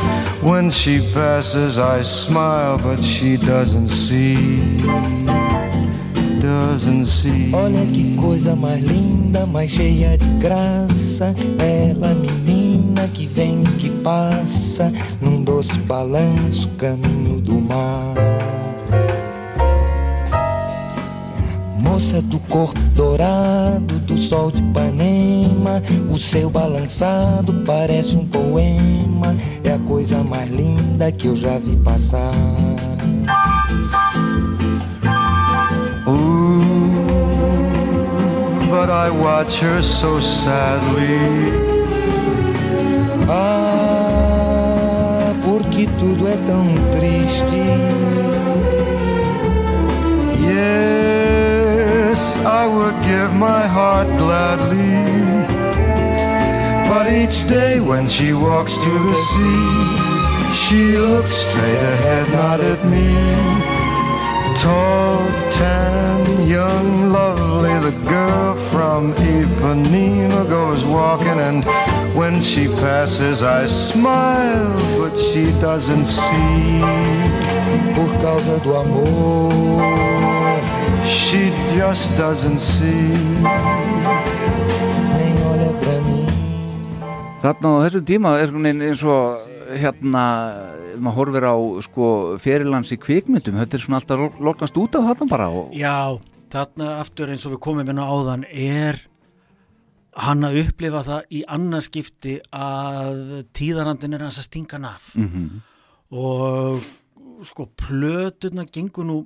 when 0.41 0.71
she 0.71 0.99
passes, 1.13 1.77
I 1.77 2.01
smile, 2.01 2.79
but 2.79 2.99
she 3.03 3.37
doesn't 3.37 3.89
see. 3.89 4.81
Doesn't 6.41 7.05
see. 7.05 7.51
Olha 7.53 7.85
que 7.85 8.15
coisa 8.15 8.55
mais 8.55 8.83
linda, 8.83 9.45
mais 9.45 9.69
cheia 9.69 10.17
de 10.17 10.27
graça. 10.39 11.35
Ela, 11.59 12.15
menina 12.15 13.07
que 13.09 13.27
vem, 13.27 13.61
que 13.77 13.91
passa, 14.01 14.91
num 15.21 15.43
doce 15.43 15.77
balanço, 15.81 16.67
caminho 16.79 17.39
do 17.39 17.61
mar. 17.61 18.10
Do 22.19 22.39
corpo 22.49 22.77
dourado, 22.93 23.97
do 23.99 24.17
sol 24.17 24.51
de 24.51 24.59
Ipanema, 24.59 25.81
o 26.09 26.17
seu 26.17 26.49
balançado 26.49 27.63
parece 27.65 28.17
um 28.17 28.27
poema. 28.27 29.33
É 29.63 29.71
a 29.71 29.79
coisa 29.79 30.21
mais 30.21 30.51
linda 30.51 31.09
que 31.09 31.27
eu 31.27 31.37
já 31.37 31.57
vi 31.57 31.77
passar. 31.77 32.33
Ooh, 36.05 36.65
but 38.69 38.89
I 38.89 39.09
watch 39.09 39.63
her 39.63 39.81
so 39.81 40.21
sadly. 40.21 41.53
Ah, 43.29 45.33
porque 45.43 45.87
tudo 45.97 46.27
é 46.27 46.35
tão 46.45 46.75
triste. 46.91 47.55
Yes, 50.43 51.20
I 52.45 52.65
would 52.67 52.95
give 53.03 53.33
my 53.33 53.67
heart 53.67 54.07
gladly. 54.17 55.11
But 56.89 57.11
each 57.11 57.47
day 57.47 57.79
when 57.79 58.07
she 58.07 58.33
walks 58.33 58.75
to 58.77 58.91
the 59.07 59.15
sea, 59.29 60.11
she 60.63 60.97
looks 60.97 61.31
straight 61.31 61.83
ahead, 61.95 62.29
not 62.31 62.59
at 62.59 62.83
me. 62.85 63.09
Tall, 64.61 65.17
tan, 65.51 66.47
young, 66.47 67.11
lovely, 67.11 67.73
the 67.89 67.97
girl 68.09 68.55
from 68.55 69.13
Ipanema 69.13 70.47
goes 70.49 70.83
walking, 70.83 71.39
and 71.39 71.63
when 72.15 72.41
she 72.41 72.67
passes, 72.67 73.41
I 73.41 73.65
smile, 73.67 74.99
but 74.99 75.15
she 75.15 75.51
doesn't 75.61 76.05
see. 76.05 76.81
Por 77.95 78.09
causa 78.19 78.59
do 78.59 78.75
amor, 78.75 80.30
She 81.11 81.41
just 81.75 82.07
doesn't 82.17 82.59
see. 82.59 83.11
Þarna 87.41 87.69
á 87.73 87.83
þessum 87.87 88.03
tíma 88.05 88.31
er 88.39 88.51
eins 88.53 89.01
og 89.03 89.47
hérna, 89.81 90.23
ef 90.93 90.99
maður 91.01 91.15
horfir 91.17 91.47
á 91.49 91.55
sko 91.87 92.07
ferilans 92.41 92.91
í 92.93 92.97
kvikmyndum, 93.01 93.57
þetta 93.57 93.77
er 93.79 93.83
svona 93.85 93.99
alltaf 94.01 94.37
lokast 94.43 94.77
út 94.77 94.97
af 94.99 95.07
þarna 95.09 95.29
bara 95.31 95.47
og 95.49 95.73
Já, 95.73 95.95
þarna 96.53 96.89
aftur 97.01 97.31
eins 97.33 97.45
og 97.47 97.55
við 97.55 97.63
komum 97.65 97.89
inn 97.91 98.01
á 98.03 98.05
áðan 98.05 98.45
er 98.51 99.01
hann 100.21 100.45
að 100.45 100.59
upplifa 100.67 101.01
það 101.07 101.33
í 101.33 101.41
annarskipti 101.57 102.37
að 102.53 103.21
tíðarandin 103.57 104.17
er 104.19 104.25
hans 104.27 104.37
að 104.41 104.47
stinga 104.49 104.77
hann 104.77 104.89
af 104.91 105.11
Mhm. 105.15 105.61
og 106.11 106.81
sko 107.47 107.65
plötuna 107.75 108.67
gengur 108.69 109.05
nú 109.07 109.19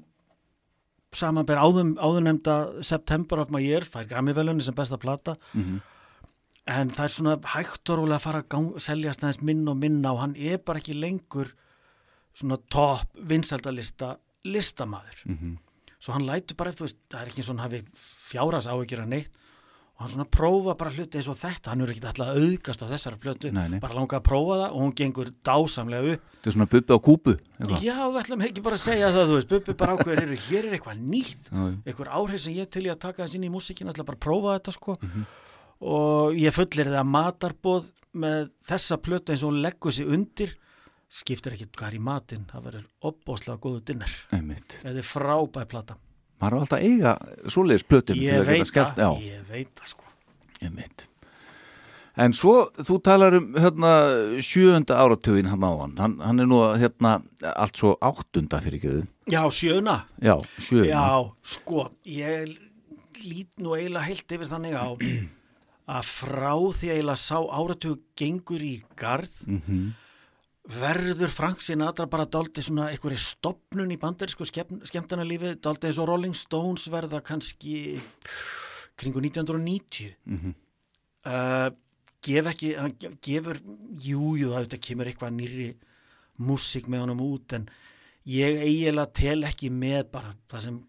samanber 1.15 1.57
áðum, 1.57 1.95
áðurnemda 1.97 2.83
September 2.83 3.39
of 3.39 3.51
my 3.51 3.61
year, 3.63 3.81
fær 3.81 4.07
Grammy-velunni 4.09 4.63
sem 4.63 4.73
besta 4.75 4.97
plata 4.97 5.37
Mhm. 5.53 5.81
en 6.67 6.89
það 6.89 7.03
er 7.03 7.13
svona 7.13 7.35
hægt 7.53 7.89
og 7.89 7.99
rólega 7.99 8.15
að 8.17 8.21
fara 8.21 8.41
að 8.41 8.49
gang, 8.49 8.69
seljast 8.79 9.21
aðeins 9.23 9.41
minna 9.41 9.71
og 9.71 9.77
minna 9.77 10.11
og 10.13 10.19
hann 10.19 10.35
er 10.35 10.57
bara 10.57 10.79
ekki 10.79 10.95
lengur 10.99 11.51
svona 12.35 12.57
topp 12.69 13.07
vinsældalista 13.15 14.17
listamaður 14.45 15.25
Mhm. 15.25 15.57
svo 15.99 16.13
hann 16.13 16.25
lætur 16.25 16.55
bara, 16.57 16.71
veist, 16.71 16.97
það 17.09 17.21
er 17.21 17.27
ekki 17.31 17.47
hann 17.47 17.59
hafi 17.59 17.83
fjáras 17.97 18.67
áhyggjur 18.67 19.03
að 19.03 19.07
neitt 19.07 19.29
og 19.95 20.03
hann 20.03 20.11
svona 20.11 20.26
prófa 20.27 20.73
bara 20.76 20.91
hluti 20.91 21.19
eins 21.22 21.27
og 21.31 21.38
þetta. 21.39 21.72
Hann 21.72 21.84
er 21.85 21.91
ekki 21.93 22.01
alltaf 22.03 22.31
auðgast 22.35 22.81
á 22.84 22.88
þessara 22.89 23.19
plötu. 23.22 23.51
Nei, 23.55 23.69
nei. 23.72 23.77
bara 23.80 23.95
langa 23.95 24.17
að 24.19 24.26
prófa 24.27 24.57
það 24.59 24.73
og 24.73 24.81
hún 24.84 24.93
gengur 24.99 25.31
dásamlega 25.47 26.15
upp. 26.15 26.26
Þetta 26.35 26.51
er 26.51 26.55
svona 26.57 26.67
bubbi 26.73 26.91
á 26.91 26.99
kúpu 27.05 27.35
eitthvað. 27.35 27.85
já, 27.85 27.95
við 28.03 28.19
ætlum 28.22 28.43
ekki 28.49 28.65
bara 28.65 28.76
að 28.76 28.84
segja 28.84 29.11
það, 29.15 29.30
þú 29.31 29.38
veist. 29.39 29.53
Bubbi 29.53 29.77
bara 29.80 29.95
ákveður, 29.95 30.35
hér 30.49 30.67
er 30.67 30.76
eitthvað 30.76 31.05
nýtt. 31.13 31.51
Eitthvað 31.85 32.11
áhrif 32.19 32.43
sem 32.43 32.57
ég 32.59 32.69
til 32.76 32.84
í 32.84 32.91
að 32.91 33.01
taka 33.07 33.23
þess 33.23 33.39
inn 33.39 33.47
í 33.47 33.53
músikinu 33.53 33.93
ætla 33.93 34.07
bara 34.09 34.19
að 34.19 34.26
prófa 34.27 34.57
þetta 34.59 34.76
sko. 34.76 34.97
Mhm. 35.01 35.26
og 35.85 36.38
ég 36.39 36.53
fullir 36.55 36.88
það 36.88 37.09
matarbóð 37.11 37.89
með 38.15 38.45
þessa 38.63 38.95
plötu 38.97 39.34
eins 39.34 39.43
og 39.43 39.51
hún 39.51 39.61
leggur 39.61 39.91
sig 39.91 40.07
undir 40.07 40.55
skiptir 41.11 41.53
ekki 41.55 41.67
hvað 41.76 41.88
er 41.88 41.97
í 41.97 42.03
matinn. 42.03 42.45
Það 42.47 42.63
verður 42.67 42.85
opbóðslega 43.11 43.59
góðu 43.59 43.84
dinner. 43.85 44.15
Þetta 44.31 44.95
er 44.95 45.07
frábæð 45.07 45.67
plata 45.72 45.97
maður 46.41 46.56
er 46.56 46.64
alltaf 46.66 46.80
að 46.80 46.86
eiga 46.90 47.14
svoleiðis 47.53 47.86
plötum 47.90 48.22
ég 48.22 48.45
veit 48.48 48.72
það, 48.72 49.22
ég 49.24 49.44
veit 49.49 49.70
það 49.80 49.91
sko. 49.94 50.03
Einmitt. 50.66 51.07
En 52.18 52.32
svo, 52.32 52.53
þú 52.80 52.95
talar 53.03 53.36
um 53.36 53.48
hérna, 53.60 53.90
sjöunda 54.40 54.95
áratugin 55.03 55.49
hann 55.52 55.66
áðan, 55.68 55.98
hann, 55.99 56.14
hann 56.24 56.40
er 56.40 56.48
nú 56.48 56.62
hérna, 56.80 57.18
allt 57.56 57.76
svo 57.82 57.98
áttunda 57.99 58.62
fyrir 58.64 58.80
ekki 58.80 58.94
já, 59.34 59.41
sjöuna. 59.52 59.98
Já, 60.24 60.38
sjöunda 60.64 60.94
Já, 60.94 61.34
sko, 61.44 61.90
ég 62.07 62.56
lít 63.26 63.52
nú 63.60 63.76
eiginlega 63.76 64.06
heilt 64.07 64.32
yfir 64.32 64.48
þannig 64.48 64.78
á 64.80 64.88
að 65.99 66.07
frá 66.07 66.53
því 66.56 66.88
að 66.90 66.95
eiginlega 66.95 67.20
sá 67.20 67.38
áratug 67.60 67.99
gengur 68.18 68.64
í 68.64 68.74
garð 68.95 69.36
Mhm. 69.45 69.94
Verður 70.69 71.29
Frank 71.29 71.61
Sinatra 71.61 72.07
bara 72.09 72.25
daldið 72.25 72.65
svona 72.69 72.87
einhverju 72.89 73.19
stopnun 73.21 73.91
í 73.93 73.97
bandarísku 74.01 74.47
skemmtana 74.49 75.25
lífi, 75.27 75.55
daldið 75.61 75.91
eins 75.91 75.99
og 76.01 76.07
Rolling 76.09 76.33
Stones 76.37 76.87
verða 76.89 77.21
kannski 77.21 77.99
kringu 78.97 79.21
1990 79.21 80.15
Mhm. 80.25 80.55
uh, 81.25 81.69
gef 82.25 82.45
ekki, 82.49 82.75
hann 82.79 82.93
ge- 82.97 83.13
gefur 83.21 83.59
jú, 83.93 84.35
jú, 84.37 84.49
það 84.49 84.57
auðvitað 84.65 84.81
kemur 84.87 85.05
eitthvað 85.05 85.35
nýri 85.37 85.75
músík 86.39 86.87
með 86.89 86.99
honum 87.05 87.21
út 87.21 87.53
en 87.53 87.69
ég 88.25 88.57
eiginlega 88.65 89.13
tel 89.13 89.43
ekki 89.43 89.69
með 89.69 90.09
bara 90.11 90.33
það 90.49 90.61
sem 90.61 90.79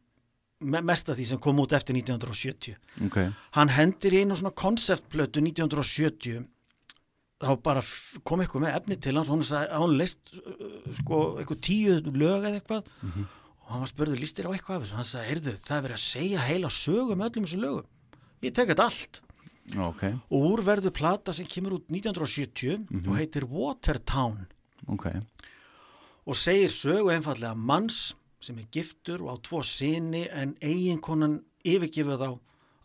me- 0.60 0.80
mest 0.80 1.10
af 1.10 1.16
því 1.18 1.26
sem 1.26 1.38
kom 1.38 1.58
út 1.60 1.72
eftir 1.76 1.94
1970 1.94 2.76
ok, 3.04 3.18
hann 3.52 3.68
hendir 3.68 4.12
í 4.16 4.22
einu 4.24 4.34
svona 4.34 4.54
konceptplötu 4.56 5.42
1970 5.44 6.46
þá 7.42 7.50
bara 7.64 7.82
kom 8.26 8.42
eitthvað 8.42 8.64
með 8.64 8.76
efni 8.78 8.96
til 9.04 9.16
hans 9.18 9.50
sagði, 9.50 9.80
hún 9.80 9.96
leist 9.98 10.32
sko 11.00 11.18
eitthvað 11.40 11.60
tíu 11.66 11.98
lög 12.14 12.46
eða 12.48 12.60
eitthvað. 12.60 12.90
Og 13.66 13.72
hann 13.72 13.82
var 13.82 13.90
spurður 13.90 14.22
listir 14.22 14.46
á 14.46 14.54
eitthvað 14.54 14.76
af 14.78 14.84
þessu? 14.86 14.96
Hann 14.96 15.08
sagði, 15.10 15.28
heyrðu, 15.32 15.54
það 15.66 15.76
er 15.76 15.86
verið 15.86 15.98
að 15.98 16.04
segja 16.06 16.44
heila 16.46 16.72
sögum 16.72 17.24
öllum 17.26 17.48
þessu 17.48 17.62
lögum. 17.62 17.88
Ég 18.46 18.54
tek 18.54 18.70
þetta 18.70 18.86
allt. 18.86 19.22
Ok, 19.82 20.02
og 20.30 20.44
úr 20.46 20.60
verður 20.62 20.92
plata 20.94 21.32
sem 21.34 21.48
kemur 21.50 21.80
út 21.80 21.88
1970 21.90 22.86
og 23.02 23.16
heitir 23.18 23.48
Watertown. 23.50 24.44
Ok. 24.86 25.08
Og 26.26 26.38
segir 26.38 26.70
sögu 26.70 27.10
einfallega 27.10 27.54
manns 27.58 28.14
sem 28.42 28.58
er 28.62 28.68
giftur 28.70 29.24
og 29.24 29.34
á 29.34 29.36
tvo 29.42 29.62
sinni 29.66 30.28
en 30.30 30.54
eiginkonan 30.62 31.40
yfirgifur 31.66 32.20
þá 32.20 32.28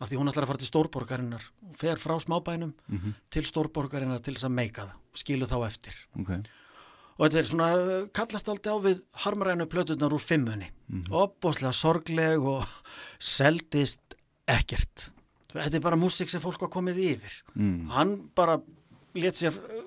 af 0.02 0.10
því 0.10 0.18
hún 0.18 0.32
ætlar 0.32 0.48
að 0.48 0.52
fara 0.52 0.62
til 0.62 0.70
stórborgarinnar. 0.72 1.44
Og 1.70 1.78
fer 1.78 2.02
frá 2.02 2.16
smábænum 2.24 2.74
til 3.34 3.46
stórborgarinnar 3.46 4.24
til 4.26 4.34
þess 4.36 4.48
að 4.50 4.56
meika 4.58 4.88
það, 4.88 4.98
skilu 5.22 5.50
þá 5.50 5.58
eftir. 5.68 6.00
Ok, 6.18 6.32
og 7.18 7.28
þetta 7.28 7.40
er 7.42 7.50
svona 7.52 7.70
uh, 7.78 8.08
kallast 8.18 8.48
aldrei 8.50 8.74
á 8.74 8.78
við 8.82 9.02
harmarænu 9.26 9.68
plötunar 9.70 10.16
úr 10.16 10.24
fimmunni. 10.24 10.72
Og 11.12 11.18
opbóðslega 11.28 11.74
sorgleg 11.78 12.42
og 12.42 12.66
seldist 13.38 14.16
ekkert. 14.50 15.12
Þetta 15.52 15.78
er 15.78 15.84
bara 15.84 16.00
músík 16.00 16.32
sem 16.32 16.42
fólk 16.42 16.64
var 16.64 16.72
komið 16.74 17.02
yfir. 17.12 17.34
Mm. 17.54 17.90
hann 17.92 18.16
bara 18.36 18.58
let 19.14 19.36
sér 19.38 19.54
uh, 19.54 19.84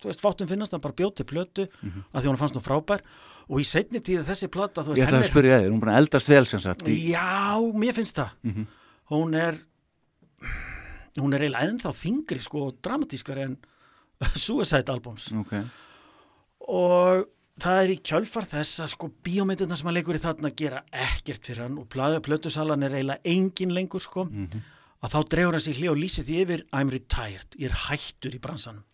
þú 0.00 0.10
veist, 0.10 0.22
fátum 0.24 0.48
finnast, 0.50 0.72
hann 0.74 0.82
bara 0.82 0.96
bjóti 0.96 1.24
plötu 1.28 1.66
að 2.12 2.22
því 2.22 2.30
hún 2.30 2.40
fannst 2.40 2.56
nú 2.56 2.64
frábær. 2.64 3.04
Og 3.46 3.60
í 3.62 3.64
seinni 3.68 4.00
tíð 4.02 4.24
þessi 4.26 4.48
plata, 4.50 4.82
þú 4.82 4.90
veist, 4.90 4.98
ég 4.98 5.06
ætla 5.06 5.20
að 5.20 5.22
henni 5.22 5.30
spyrja 5.30 5.60
þér, 5.62 5.70
hún 5.70 5.82
bara 5.84 5.98
eldast 6.00 6.30
vel 6.32 6.46
sem 6.50 6.62
sagt 6.64 6.88
í, 6.90 6.96
Já, 7.12 7.54
mér 7.78 7.94
finnst 7.94 8.18
það 8.18 8.32
hún 9.12 9.36
er 9.38 9.62
hún 11.16 11.32
er 11.32 11.46
eiginlega 11.46 11.70
ennþá 11.70 11.94
þingri 11.96 12.42
sko 12.44 12.66
og 12.68 12.78
dramatískari 12.84 13.46
en 13.46 13.56
Suicide 14.44 14.92
Albums. 14.92 15.30
Ok, 15.36 15.54
og 16.72 17.26
það 17.60 17.82
er 17.82 17.92
í 17.94 17.98
kjölfar 18.04 18.48
þess 18.48 18.82
að 18.84 18.92
sko 18.92 19.10
bíómyndirna 19.24 19.76
sem 19.78 19.88
hann 19.88 19.96
leikur 19.96 20.18
í 20.18 20.22
þarna 20.22 20.52
gera 20.56 20.82
ekkert 20.92 21.46
fyrir 21.48 21.66
hann 21.66 21.78
og 21.80 21.88
plötusalan 22.24 22.84
er 22.84 22.96
eiginlega 22.98 23.32
engin 23.32 23.74
lengur 23.76 24.02
sko. 24.04 24.26
Að 25.04 25.12
þá 25.12 25.18
dregur 25.30 25.56
hann 25.56 25.64
sig 25.64 25.78
hlið 25.78 25.92
og 25.92 25.98
lýsi 26.00 26.24
því 26.24 26.36
yfir 26.42 26.62
I'm 26.72 26.90
retired, 26.92 27.56
ég 27.60 27.70
er 27.70 27.80
hættur 27.86 28.36
í 28.36 28.40
bransanum. 28.42 28.84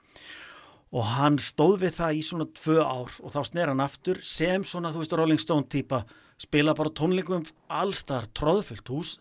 Og 0.93 1.07
hann 1.09 1.39
stóð 1.41 1.79
við 1.87 1.95
það 1.97 2.19
í 2.19 2.25
svona 2.27 2.47
tvö 2.53 2.83
ár 2.85 3.15
og 3.23 3.33
þá 3.33 3.39
sner 3.49 3.71
hann 3.73 3.81
aftur 3.81 4.19
sem 4.21 4.65
svona, 4.67 4.91
þú 4.93 5.01
veist, 5.01 5.15
Rolling 5.17 5.41
Stone 5.41 5.65
típa 5.73 6.03
spila 6.43 6.75
bara 6.75 6.91
tónleikum 6.91 7.45
allstar 7.71 8.27
tróðfullt 8.35 8.89
hús 8.91 9.17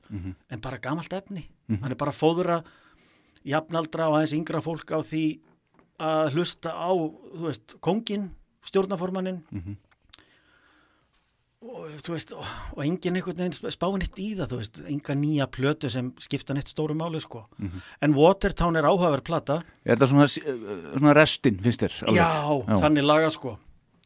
en 0.49 0.61
bara 0.64 0.80
gamalt 0.81 1.14
efni. 1.14 1.48
Hann 1.69 1.91
er 1.93 1.99
bara 1.99 2.11
fóðura 2.15 2.61
jafnaldra 3.48 4.10
og 4.10 4.18
aðeins 4.19 4.35
yngra 4.38 4.61
fólk 4.61 4.91
á 4.93 4.99
því 5.02 5.26
að 6.02 6.34
hlusta 6.35 6.73
á, 6.73 6.89
þú 6.91 7.45
veist, 7.45 7.76
kongin 7.80 8.31
stjórnaformannin 8.65 9.43
og 11.61 11.89
þú 12.02 12.14
veist 12.15 12.31
og, 12.34 12.45
og 12.73 12.84
engin 12.85 13.18
einhvern 13.19 13.38
veginn 13.38 13.73
spáin 13.73 14.02
eitt 14.02 14.18
í 14.22 14.31
það 14.38 14.49
þú 14.53 14.60
veist, 14.64 14.80
enga 14.89 15.15
nýja 15.18 15.48
plötu 15.53 15.91
sem 15.93 16.11
skipta 16.18 16.56
neitt 16.57 16.72
stóru 16.73 16.95
máli 16.98 17.22
sko. 17.22 17.43
En 18.02 18.15
Watertown 18.18 18.76
er 18.76 18.88
áhugaverð 18.89 19.23
plata. 19.27 19.60
Er 19.85 19.98
þetta 19.98 20.10
svona, 20.10 20.26
uh, 20.26 20.95
svona 20.98 21.14
restin, 21.14 21.60
finnst 21.61 21.85
þér? 21.85 21.99
alveg? 22.07 22.18
já, 22.18 22.80
þannig 22.81 23.06
laga 23.06 23.30
sko 23.30 23.60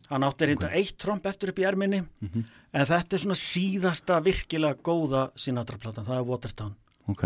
hann 0.09 0.23
átti 0.27 0.49
reynda 0.49 0.69
eitt 0.75 0.97
tromp 1.01 1.25
eftir 1.25 1.51
upp 1.51 1.59
í 1.59 1.65
erminni 1.67 2.03
en 2.25 2.85
þetta 2.85 3.15
er 3.15 3.23
svona 3.23 3.39
síðasta 3.39 4.19
virkilega 4.25 4.77
góða 4.83 5.29
Sinatra-platan, 5.35 6.05
það 6.05 6.17
er 6.19 6.27
Watertown. 6.29 6.75
Ok, 7.09 7.23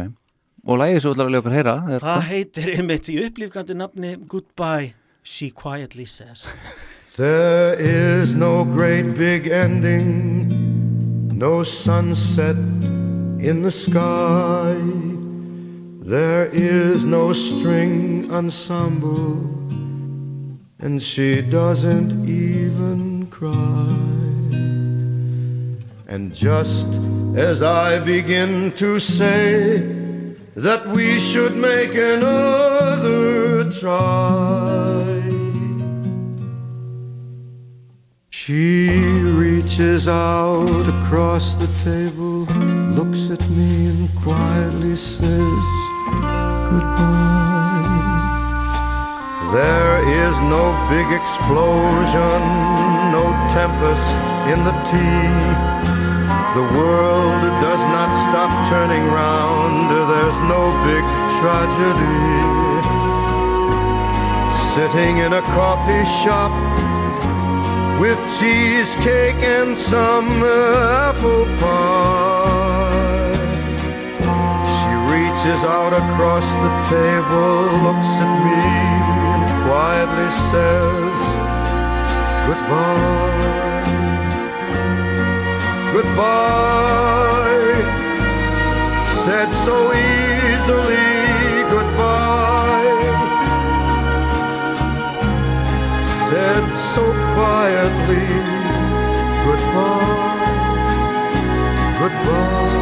og 0.68 0.80
lægið 0.80 1.02
svo 1.04 1.14
lega 1.18 1.42
okkur 1.42 1.56
heyra 1.56 1.76
er, 1.90 2.00
það 2.04 2.26
heitir 2.30 2.74
einmitt 2.78 3.10
í 3.10 3.20
upplýfgandi 3.26 3.76
nafni 3.80 4.16
Goodbye, 4.28 4.94
She 5.24 5.50
Quietly 5.52 6.06
Says. 6.06 6.48
There 7.16 7.76
is 7.76 8.36
no 8.36 8.64
great 8.64 9.18
big 9.18 9.48
ending, 9.48 10.48
no 11.38 11.64
sunset 11.64 12.56
in 13.40 13.62
the 13.64 13.72
sky. 13.72 14.76
There 16.02 16.50
is 16.54 17.06
no 17.06 17.34
string 17.34 18.32
ensemble, 18.32 19.59
and 20.80 21.02
she 21.02 21.42
doesn't 21.42 22.30
even 22.30 23.28
cry. 23.28 23.96
And 26.08 26.34
just 26.34 26.88
as 27.36 27.62
I 27.62 28.00
begin 28.00 28.72
to 28.74 29.00
say 29.00 29.78
that 30.56 30.88
we 30.88 31.20
should 31.20 31.56
make 31.56 31.94
another 31.94 33.70
try. 33.72 35.10
She 38.30 38.90
reaches 39.44 40.08
out 40.08 40.88
across 40.88 41.56
the 41.56 41.68
table, 41.84 42.46
looks 42.96 43.30
at 43.30 43.48
me 43.50 43.88
and 43.88 44.16
quietly 44.16 44.96
says 44.96 45.66
goodbye. 46.72 47.49
There 49.52 49.98
is 50.06 50.38
no 50.46 50.78
big 50.94 51.10
explosion, 51.10 52.40
no 53.10 53.34
tempest 53.50 54.22
in 54.54 54.64
the 54.64 54.76
tea. 54.86 55.80
The 56.54 56.66
world 56.78 57.42
does 57.58 57.84
not 57.90 58.14
stop 58.30 58.52
turning 58.70 59.06
round, 59.10 59.90
there's 59.90 60.40
no 60.46 60.70
big 60.86 61.04
tragedy. 61.42 62.30
Sitting 64.76 65.18
in 65.18 65.34
a 65.34 65.42
coffee 65.42 66.06
shop 66.22 66.54
with 68.00 68.20
cheesecake 68.38 69.42
and 69.42 69.76
some 69.76 70.44
apple 70.46 71.46
pie. 71.58 73.34
She 74.78 74.94
reaches 75.10 75.62
out 75.66 75.94
across 75.94 76.46
the 76.64 76.72
table, 76.86 77.66
looks 77.82 78.14
at 78.22 78.32
me, 78.46 79.09
quietly 79.70 80.30
says 80.50 81.22
goodbye. 82.48 83.28
Goodbye, 85.94 87.78
said 89.26 89.50
so 89.66 89.78
easily, 89.94 91.10
goodbye 91.76 92.50
said 96.30 96.66
so 96.94 97.04
quietly 97.36 98.28
goodbye, 99.46 100.40
goodbye, 102.00 102.74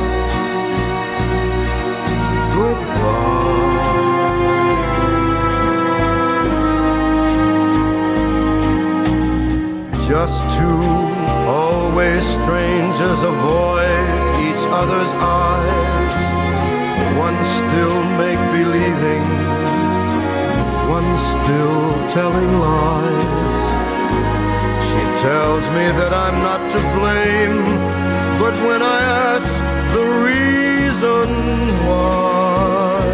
goodbye. 2.55 3.46
Just 10.19 10.41
two 10.57 10.81
always 11.45 12.23
strangers 12.25 13.21
avoid 13.33 14.09
each 14.47 14.63
other's 14.79 15.11
eyes. 15.45 16.15
One 17.25 17.37
still 17.57 17.99
make 18.21 18.41
believing 18.57 19.25
one 20.95 21.09
still 21.33 21.85
telling 22.09 22.51
lies. 22.65 23.61
She 24.89 25.03
tells 25.27 25.65
me 25.77 25.85
that 25.99 26.11
I'm 26.25 26.37
not 26.49 26.61
to 26.73 26.81
blame, 26.97 27.57
but 28.41 28.55
when 28.67 28.81
I 28.81 28.99
ask 29.29 29.53
the 29.95 30.05
reason 30.29 31.27
why, 31.85 33.05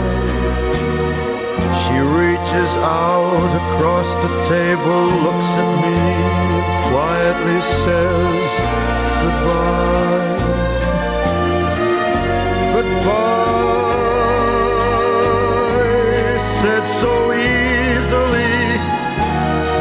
she 1.81 1.97
reaches 1.99 2.71
out 2.77 3.62
across 3.73 4.09
the 4.17 4.29
table, 4.47 5.01
looks 5.25 5.49
at 5.61 5.69
me, 5.83 5.97
quietly 6.89 7.59
says 7.61 8.49
goodbye. 9.23 10.31
Goodbye, 12.75 13.17
said 16.61 16.85
so 17.01 17.13
easily. 17.33 18.57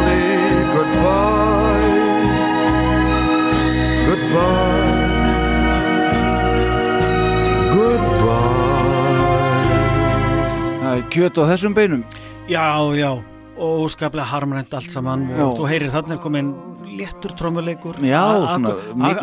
Kjöt 11.14 11.40
á 11.42 11.44
þessum 11.52 11.76
beinum? 11.78 12.04
Já, 12.50 12.66
já, 12.96 13.12
og 13.58 13.90
skaplega 13.94 14.28
harmrænt 14.30 14.74
allt 14.74 14.92
saman. 14.92 15.28
Já. 15.32 15.44
og 15.46 15.58
þú 15.60 15.70
heyrir 15.70 15.92
er 16.16 16.22
komin 16.22 16.54
léttur 16.96 17.34
trommuleikur. 17.36 17.98
Já, 18.06 18.22
svona 18.48 18.76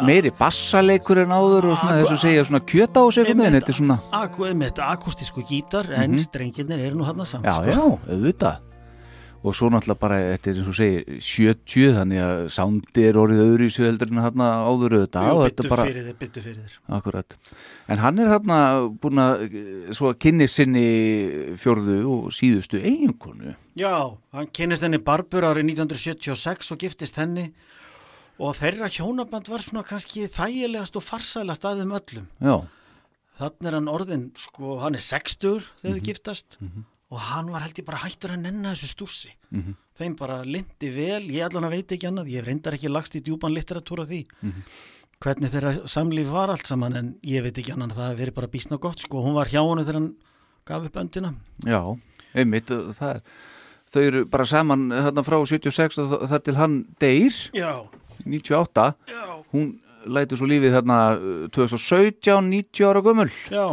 meiri 0.05 0.33
bassaleikur 0.39 1.23
en 1.25 1.33
áður 1.33 1.71
og 1.73 1.79
svona 1.81 2.01
þess 2.01 2.17
að 2.17 2.21
segja 2.27 2.45
svona 2.49 2.61
kjöta 2.61 3.01
á 3.01 3.07
sig 3.13 3.25
veginn, 4.49 4.67
þetta 4.67 4.91
akustísku 4.97 5.47
gítar 5.49 5.89
en 5.97 6.19
strengirnir 6.19 6.85
eru 6.89 7.01
nú 7.01 7.09
hann 7.09 7.25
samt 7.27 7.47
Já, 7.47 7.57
sko. 7.57 7.71
já, 7.71 7.83
auðvitað 8.13 8.72
og 9.43 9.55
svo 9.59 9.69
náttúrulega 9.73 9.99
bara, 9.99 10.17
þetta 10.33 10.51
er 10.53 10.59
eins 10.61 10.69
og 10.71 10.77
segir 10.79 11.17
70, 11.19 11.95
þannig 11.97 12.21
að 12.23 12.43
soundi 12.55 13.05
er 13.09 13.19
orðið 13.19 13.41
öðru 13.43 13.67
í 13.67 13.73
söðeldur 13.75 14.13
en 14.13 14.21
þarna 14.23 14.49
áður 14.69 14.95
auðvitað. 14.99 15.27
Jú, 15.27 15.33
og 15.35 15.43
byttu 15.43 15.63
þetta 15.63 15.73
bara, 15.73 15.87
fyrir 15.89 16.07
þér, 16.07 16.17
byttu 16.23 16.45
fyrir 16.45 16.61
þér. 16.63 16.77
Akkurat. 16.99 17.37
En 17.89 18.03
hann 18.05 18.23
er 18.23 18.31
þarna 18.33 18.59
búin 19.03 19.23
að 19.25 19.45
svo 19.99 20.13
að 20.13 20.19
kynni 20.23 20.49
sinni 20.53 20.85
fjórðu 21.59 21.99
og 22.13 22.31
síðustu 22.37 22.79
eiginkonu. 22.83 23.57
Já, 23.79 23.93
hann 24.37 24.51
kynist 24.55 24.87
henni 24.87 25.01
Barbur 25.03 25.49
árið 25.51 25.67
1976 25.73 26.71
og 26.77 26.79
giftist 26.85 27.19
henni. 27.19 27.49
Og 28.43 28.55
þeirra 28.59 28.89
hjónaband 28.91 29.51
var 29.53 29.63
svona 29.63 29.83
kannski 29.87 30.25
þægilegast 30.33 30.97
og 30.99 31.05
farsælast 31.05 31.67
að 31.69 31.83
þeim 31.83 31.93
öllum. 31.99 32.25
Já, 32.43 32.57
þannig 33.43 33.69
er 33.69 33.77
hann 33.77 33.91
orðin, 33.93 34.25
sko, 34.41 34.79
hann 34.83 34.95
er 34.99 35.05
60 35.05 35.61
þegar 35.83 35.93
Mhm. 35.93 36.01
þau 36.01 36.07
giftast 36.09 36.59
og 37.13 37.19
hann 37.29 37.51
var 37.53 37.61
held 37.67 37.77
ég 37.83 37.85
bara 37.85 37.99
hættur 38.07 38.33
að 38.33 38.41
nenna 38.47 38.73
þessu 38.73 38.89
stússi 38.95 39.31
Mhm. 39.53 39.75
þeim 39.99 40.17
bara 40.17 40.41
lindi 40.49 40.89
vel, 40.91 41.29
ég 41.29 41.45
allan 41.45 41.67
að 41.69 41.75
veit 41.77 41.93
ekki 41.93 42.09
annað 42.09 42.31
ég 42.33 42.45
reyndar 42.47 42.73
ekki 42.79 42.89
lagst 42.89 43.15
í 43.15 43.21
djúpan 43.23 43.53
litteratúra 43.53 44.07
því. 44.09 44.25
Mhm. 44.43 44.63
hvernig 45.23 45.51
þeirra 45.53 45.73
samlíf 45.87 46.31
var 46.33 46.49
allt 46.51 46.67
saman 46.67 46.97
en 46.97 47.15
ég 47.23 47.43
veit 47.45 47.55
ekki 47.61 47.71
annað 47.77 47.93
það 47.95 48.17
verið 48.19 48.35
bara 48.35 48.47
bísna 48.49 48.79
gott 48.81 48.99
sko, 48.99 49.23
hún 49.23 49.35
var 49.35 49.47
hjá 49.47 49.61
honum 49.63 49.85
þegar 49.85 49.95
hann 50.01 50.15
gaf 50.67 50.85
upp 50.89 50.97
öndina. 50.99 51.35
Já, 51.63 51.79
einmitt 52.35 52.71
og 52.75 52.89
það 52.97 53.15
er 53.15 53.21
þau 53.93 54.03
eru 54.09 54.25
bara 54.25 54.45
saman 54.47 54.89
þarna 54.91 55.23
frá 55.23 55.37
76 55.47 55.99
og 55.99 56.29
þar 56.29 56.43
til 56.43 56.55
hann 56.57 56.85
deyr. 56.99 57.31
Já, 57.55 57.87
98, 58.27 58.95
já, 59.07 59.45
hún 59.53 59.79
lætur 60.07 60.41
svo 60.41 60.49
lífið 60.51 60.77
þarna 60.79 60.99
uh, 61.17 61.49
2017, 61.55 62.49
90 62.51 62.89
ára 62.89 63.03
gömul. 63.05 63.31
Já 63.53 63.67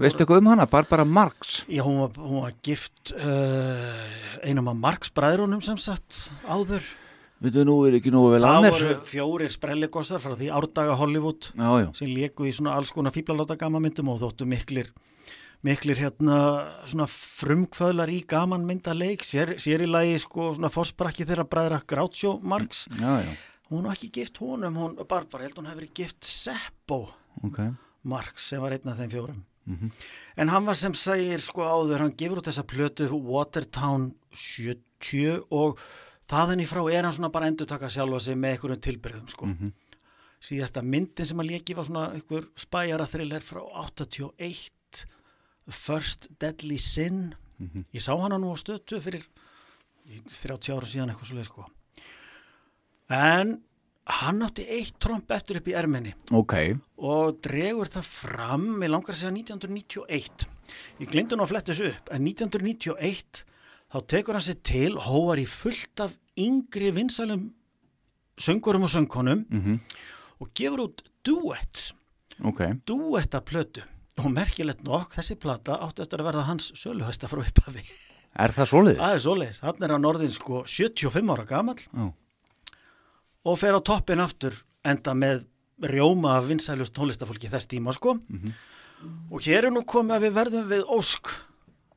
veistu 0.00 0.24
eitthvað 0.24 0.42
um 0.42 0.50
hana, 0.52 0.66
Barbara 0.70 1.04
Marx. 1.04 1.62
Já, 1.68 1.82
hún 1.86 2.00
var, 2.02 2.16
hún 2.18 2.44
var 2.44 2.56
gift 2.64 3.12
uh, 3.16 4.00
einum 4.44 4.70
af 4.72 4.80
Marx 4.80 5.12
bræðrunum 5.14 5.62
sem 5.64 5.78
sagt 5.80 6.28
áður. 6.48 6.84
veitu 7.40 7.64
nú 7.64 7.76
er 7.88 7.96
ekki 7.96 8.12
nógu 8.12 8.34
vel 8.34 8.44
að 8.44 8.66
Það 8.66 8.74
voru 8.74 8.96
fjórir 9.08 9.52
sprelligossar 9.52 10.20
frá 10.20 10.34
því 10.36 10.50
árdaga 10.52 10.96
Hollywood 11.00 11.52
já, 11.54 11.70
já, 11.80 11.86
sem 11.96 12.10
leku 12.12 12.44
í 12.44 12.52
svona 12.52 12.74
alls 12.76 12.92
konar 12.92 13.14
fíblaláta 13.14 13.56
gamamyndum 13.56 14.10
og 14.12 14.20
þóttu 14.20 14.48
miklir 14.48 14.90
miklir 15.64 15.98
hérna 16.00 16.36
svona 16.88 17.06
frumkvöðlar 17.10 18.08
í 18.12 18.22
gamanmyndaleik. 18.28 19.24
Sér, 19.26 19.58
sér 19.60 19.84
í 19.84 19.88
lagi 19.90 20.16
sko 20.22 20.54
svona 20.56 20.70
fórsprakki 20.72 21.26
þeirra 21.28 21.44
bræðra 21.48 21.80
Groucho 21.88 22.38
Marx. 22.40 22.86
Já, 22.96 23.20
já, 23.24 23.32
hún 23.70 23.86
var 23.86 23.96
ekki 23.96 24.10
gift 24.20 24.40
honum, 24.42 24.76
hún 24.76 24.98
Barbara 25.06 25.46
held 25.46 25.58
hún 25.58 25.68
hefur 25.70 25.82
verið 25.84 25.94
gift 25.94 26.26
Seppo 26.26 27.04
ok. 27.46 27.62
Marx 28.10 28.48
sem 28.50 28.62
var 28.62 28.74
einn 28.74 28.90
af 28.90 28.98
þeim 28.98 29.12
fjórum. 29.12 29.42
En 30.36 30.48
hann 30.50 30.66
var 30.66 30.74
sem 30.74 30.94
segir 30.94 31.38
sko 31.38 31.62
áður 31.62 32.02
hann 32.02 32.16
gefur 32.16 32.40
út 32.40 32.48
þessa 32.48 32.64
plötu 32.66 33.06
Watertown 33.12 34.14
70 34.32 35.44
og 35.50 35.78
þaðan 36.30 36.64
í 36.64 36.66
frá 36.66 36.80
er 36.90 37.04
hann 37.04 37.14
svona 37.14 37.30
bara 37.30 37.46
endur 37.46 37.68
taka 37.70 37.90
sjálfa 37.92 38.20
sig 38.20 38.36
með 38.36 38.56
einhverjum 38.56 38.82
tilbyrðum 38.86 39.28
sko. 39.30 39.50
Síðasta 40.40 40.82
myndin 40.82 41.28
sem 41.28 41.38
að 41.38 41.50
leki 41.52 41.76
var 41.76 41.86
svona 41.86 42.06
einhver 42.16 42.48
spæjara 42.56 43.06
thriller 43.06 43.44
frá 43.44 43.60
81 43.60 45.04
The 45.66 45.72
First 45.76 46.30
Deadly 46.40 46.78
Sin. 46.78 47.34
Ég 47.92 48.00
sá 48.02 48.16
hana 48.16 48.38
nú 48.40 48.50
á 48.50 48.56
stötu 48.58 48.98
fyrir 49.04 49.28
30 50.08 50.72
ára 50.74 50.88
síðan 50.88 51.12
eitthvað 51.12 51.28
svo 51.28 51.44
sko 51.44 51.68
en 53.10 53.58
hann 54.10 54.42
átti 54.42 54.64
eitt 54.66 54.96
tromp 55.02 55.30
eftir 55.34 55.60
upp 55.60 55.68
í 55.70 55.76
erminni 55.78 56.14
ok, 56.34 56.54
og 56.98 57.38
dregur 57.44 57.90
það 57.90 58.08
fram, 58.08 58.66
ég 58.82 58.90
langar 58.90 59.14
segja 59.14 59.32
1991 59.34 60.46
ég 61.02 61.12
glimti 61.12 61.36
nú 61.38 61.46
að 61.46 61.52
fletta 61.52 61.72
þessu 61.74 61.92
upp 61.92 62.10
en 62.14 62.26
1991 62.26 63.44
þá 63.90 63.98
tekur 64.14 64.38
hann 64.38 64.46
sér 64.46 64.60
til 64.66 64.92
hóar 65.06 65.40
í 65.42 65.46
fullt 65.50 66.04
af 66.06 66.16
yngri 66.38 66.90
vinsælum 66.96 67.48
söngurum 68.40 68.86
og 68.86 68.92
söngkonum 68.94 69.46
og 70.40 70.52
gefur 70.56 70.86
út 70.88 71.02
duets 71.26 71.90
ok. 72.40 72.62
Duetta 72.88 73.40
plötu 73.44 73.82
og 74.20 74.30
merkilegt 74.32 74.82
nokk 74.84 75.14
þessi 75.18 75.36
plata 75.40 75.78
átti 75.84 76.04
eftir 76.04 76.22
að 76.22 76.30
verða 76.30 76.46
hans 76.48 76.70
söluhösta 76.76 77.28
frá 77.30 77.40
upphafi. 77.44 77.84
Er 78.36 78.52
það 78.54 78.68
svoleiðis? 78.70 79.00
það 79.00 79.14
er 79.14 79.22
svoleiðis, 79.24 79.60
hann 79.64 79.84
er 79.86 79.94
á 79.96 79.98
norðin 80.00 80.32
sko 80.34 80.62
75 80.68 81.32
ára 81.34 81.46
gamall. 81.48 81.80
Já. 81.80 82.06
Og 83.44 83.58
fer 83.60 83.76
á 83.76 83.80
toppin 83.80 84.20
aftur 84.20 84.56
enda 84.84 85.14
með 85.16 85.44
rjóma 85.90 86.36
af 86.38 86.48
vinsælust 86.50 86.94
tónlistafólki 86.96 87.48
þess 87.52 87.68
tíma 87.70 87.94
sko. 87.96 88.18
Og 89.32 89.40
hér 89.46 89.68
er 89.68 89.72
nú 89.72 89.84
komið 89.88 90.16
að 90.16 90.24
við 90.26 90.34
verðum 90.36 90.66
við 90.68 90.82
Ósk 90.92 91.30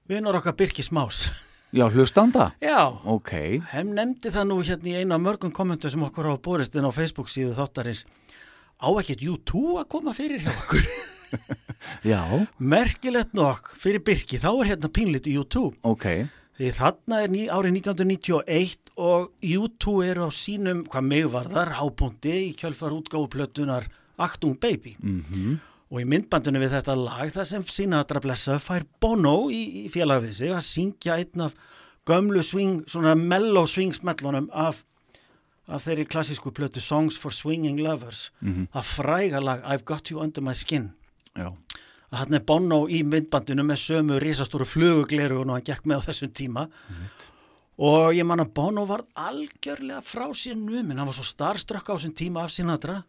vinnur 0.07 0.37
okkar 0.39 0.55
Birkis 0.55 0.91
Más. 0.95 1.27
Já, 1.73 1.87
hlustanda? 1.89 2.51
já, 2.61 2.85
ok, 2.85 3.31
heim 3.71 3.95
nefndi 3.97 4.29
það 4.29 4.45
nú 4.45 4.59
hérna 4.61 4.91
í 4.91 4.99
einu 5.01 5.15
af 5.15 5.23
mörgum 5.23 5.51
kommentu 5.51 5.89
sem 5.89 6.03
okkur 6.05 6.29
hafa 6.29 6.41
borist 6.45 6.75
inn 6.77 6.85
á 6.85 6.93
Facebook 6.93 7.31
síðu 7.33 7.55
þáttarins. 7.57 8.03
Á 8.77 8.87
ekkert 9.01 9.23
U2 9.25 9.79
að 9.81 9.89
koma 9.89 10.13
fyrir 10.13 10.43
hjá 10.45 10.53
okkur? 10.53 10.85
Já, 12.11 12.21
merkilegt 12.61 13.33
nokk 13.33 13.73
fyrir 13.81 14.03
Birki. 14.05 14.37
Þá 14.37 14.51
er 14.53 14.69
hérna 14.75 14.91
pínlítið 14.93 15.41
U2 15.41 15.63
ok 15.81 16.05
Þarna 16.59 17.23
er 17.23 17.31
ný, 17.33 17.47
árið 17.49 17.79
1991 17.81 18.91
og 19.01 19.31
U2 19.41 19.93
eru 20.05 20.27
á 20.27 20.31
sínum, 20.31 20.83
hvað 20.85 21.07
mig 21.07 21.25
varðar, 21.33 21.73
hápunkti 21.79 22.33
í 22.49 22.55
kjölfar 22.57 22.93
útgáfuplötunar 22.93 23.87
Actung 24.21 24.59
Baby. 24.61 24.95
mhm, 25.01 25.59
Og 25.93 26.01
í 26.01 26.05
myndbandinu 26.09 26.57
við 26.57 26.71
þetta 26.73 26.95
lag, 26.97 27.29
það 27.29 27.45
sem 27.45 27.63
Sinatra 27.69 28.19
blessa 28.19 28.55
fær 28.57 28.81
Bono 28.99 29.49
í, 29.53 29.85
í 29.85 29.89
félag 29.93 30.23
við 30.23 30.31
sig 30.33 30.49
að 30.49 30.63
syngja 30.65 31.17
einn 31.21 31.41
af 31.45 31.53
gömlu 32.09 32.41
swing, 32.41 32.79
svona 32.89 33.13
mellow 33.15 33.67
swing 33.69 33.93
smellunum 33.93 34.49
af, 34.51 34.83
af 35.67 35.85
þeirri 35.85 36.07
klassísku 36.09 36.49
plötu 36.51 36.81
Songs 36.81 37.17
for 37.17 37.29
Swinging 37.31 37.77
Lovers. 37.79 38.31
Það 38.73 38.89
fræga 38.89 39.39
lag 39.43 39.61
I've 39.69 39.85
Got 39.85 40.09
You 40.09 40.19
Under 40.23 40.41
My 40.41 40.53
Skin 40.57 40.93
já, 41.37 41.53
að 42.13 42.19
hann 42.21 42.37
er 42.37 42.43
Bono 42.45 42.83
í 42.87 43.01
myndbandinu 43.03 43.65
með 43.65 43.79
sömu 43.81 44.19
risastóru 44.21 44.67
flugugleru 44.69 45.41
og 45.41 45.49
hann 45.49 45.65
gekk 45.65 45.87
með 45.89 46.05
á 46.05 46.05
þessum 46.11 46.33
tíma. 46.37 46.67
Og 47.81 48.13
ég 48.13 48.25
man 48.29 48.43
að 48.43 48.53
Bono 48.53 48.85
var 48.85 49.01
algjörlega 49.17 50.03
frá 50.05 50.27
sér 50.37 50.55
numin, 50.59 50.97
hann 50.99 51.09
var 51.09 51.17
svo 51.17 51.25
starströkk 51.25 51.89
á 51.89 51.97
þessum 51.97 52.13
tíma 52.13 52.43
af 52.45 52.53
Sinatra 52.53 52.99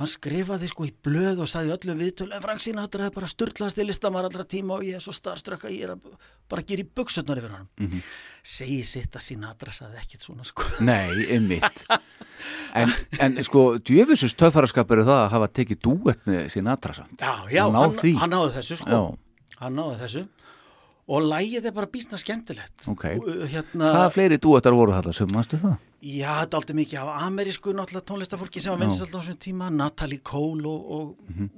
hann 0.00 0.08
skrifaði 0.08 0.68
sko 0.70 0.86
í 0.88 0.92
blöð 1.04 1.42
og 1.44 1.48
sagði 1.50 1.74
öllum 1.74 1.98
viðtölu 2.00 2.32
en 2.36 2.42
Frank 2.44 2.62
Sinatra 2.64 3.06
er 3.10 3.12
bara 3.14 3.28
styrlaðasti 3.28 3.84
listamar 3.84 4.24
allra 4.28 4.46
tíma 4.48 4.78
og 4.78 4.84
ég 4.88 4.96
er 4.96 5.04
svo 5.04 5.12
starströkk 5.12 5.66
að 5.68 5.74
ég 5.76 5.84
er 5.86 5.92
að 5.94 6.06
bara 6.50 6.64
gera 6.66 6.84
í 6.84 6.88
buksutnar 6.96 7.40
yfir 7.42 7.52
hann 7.52 7.68
segi 8.42 8.80
sitt 8.88 9.18
að 9.20 9.26
Sinatra 9.26 9.74
sagði 9.76 10.00
ekkit 10.00 10.24
svona 10.24 10.46
sko. 10.48 10.64
Nei, 10.80 11.12
einmitt. 11.36 11.84
En, 12.72 12.92
en 13.20 13.36
sko, 13.44 13.66
djöfisins 13.84 14.32
töffaraskap 14.40 14.90
eru 14.96 15.04
það 15.04 15.18
að 15.26 15.32
hafa 15.34 15.50
tekið 15.60 15.82
dúett 15.84 16.22
með 16.30 16.46
Sinatra 16.54 16.96
samt. 16.96 17.20
Já, 17.20 17.34
já, 17.52 17.64
Hann 17.68 17.98
hann 18.24 18.32
náði 18.32 18.54
þessu 18.56 18.80
sko. 18.80 18.88
Já. 18.88 19.58
hann 19.60 19.76
náði 19.76 19.98
þessu 20.00 20.22
og 21.10 21.24
lægið 21.26 21.66
er 21.70 21.74
bara 21.74 21.88
bísna 21.90 22.18
skemmtilegt 22.20 22.86
Ok. 22.90 23.04
Og, 23.18 23.24
uh, 23.28 23.46
hérna, 23.50 23.88
hvaða 23.96 24.12
fleiri 24.14 24.38
dúettar 24.42 24.76
voru 24.78 24.94
þetta 24.94 25.14
sem 25.16 25.32
mannstu 25.34 25.58
það? 25.62 25.78
Já, 26.00 26.30
þetta 26.40 26.54
er 26.54 26.60
aldrei 26.60 26.76
mikið 26.80 27.00
af 27.02 27.10
amerísku 27.26 27.74
tónlistafólki 27.74 28.62
sem 28.62 28.72
var 28.72 28.80
vinsalt 28.84 29.12
á 29.12 29.18
þessum 29.20 29.40
tíma 29.42 29.70
Natalie 29.74 30.22
Cole 30.24 30.64
og, 30.70 30.92
og 30.94 31.50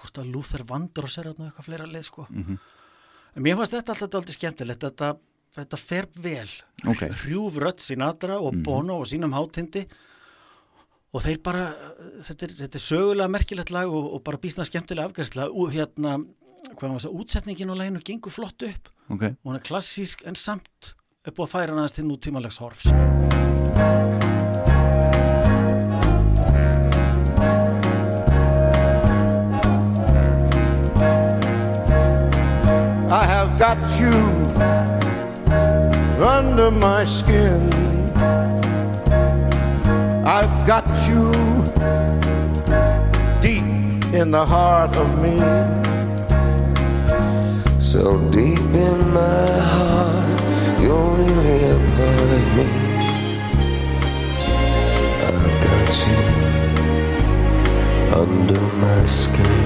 hvort 0.00 0.20
að 0.22 0.30
Luther 0.34 0.62
Vandross 0.68 1.18
er 1.18 1.32
eitthvað 1.32 1.66
fleira 1.66 1.88
leið 1.90 2.06
sko 2.06 2.26
en 2.30 3.42
mér 3.44 3.56
fannst 3.58 3.74
þetta 3.74 3.96
alltaf 3.96 4.14
aldrei 4.20 4.36
skemmtilegt 4.36 4.84
þetta, 4.86 5.10
þetta 5.58 5.80
fer 5.80 6.06
vel 6.14 6.48
Ok. 6.86 7.02
hrjúf 7.24 7.58
rödd 7.60 7.80
Sinatra 7.82 8.38
og 8.40 8.54
Mhm. 8.54 8.62
Bono 8.64 9.00
og 9.00 9.06
sínum 9.10 9.34
hátindi 9.34 9.86
og 11.12 11.22
þeir 11.24 11.40
bara 11.42 11.64
þetta 12.22 12.46
er, 12.46 12.52
þetta 12.62 12.78
er 12.78 12.84
sögulega 12.86 13.28
merkilegt 13.30 13.70
lag 13.74 13.88
og, 13.90 14.14
og 14.14 14.22
bara 14.24 14.38
bísna 14.38 14.62
skemmtilega 14.64 15.08
afgærsla 15.10 15.48
og 15.50 15.72
hérna, 15.74 16.20
hvað 16.68 16.88
var 16.88 16.96
þess 16.98 17.10
að 17.10 17.18
útsetningin 17.22 17.72
á 17.72 17.80
læginu 17.80 18.04
gengur 18.04 18.34
flott 18.34 18.66
upp 18.66 18.90
ok, 19.08 19.22
og 19.22 19.50
hún 19.50 19.58
er 19.58 19.66
klassísk 19.66 20.24
en 20.28 20.38
samt 20.38 20.94
upp 21.26 21.36
á 21.36 21.42
að 21.44 21.52
færa 21.52 21.72
hann 21.72 21.82
aðeins 21.82 21.96
til 21.98 22.08
nútímalegs 22.08 22.60
horfs 22.60 22.90
I 33.10 33.24
have 33.26 33.58
got 33.58 33.78
you 33.98 34.14
under 36.22 36.70
my 36.70 37.04
skin. 37.04 37.72
I've 40.24 40.66
got 40.66 40.86
you 41.08 41.32
deep 43.40 43.64
in 44.14 44.30
the 44.30 44.44
heart 44.46 44.96
of 44.96 45.18
me. 45.18 45.89
So 47.92 48.02
deep 48.30 48.60
in 48.60 49.12
my 49.12 49.50
heart, 49.58 50.40
you're 50.80 51.10
really 51.10 51.64
a 51.64 51.76
part 51.96 52.30
of 52.38 52.44
me. 52.54 52.68
I've 55.26 55.56
got 55.66 55.90
you 56.06 56.22
under 58.14 58.62
my 58.78 59.04
skin. 59.06 59.58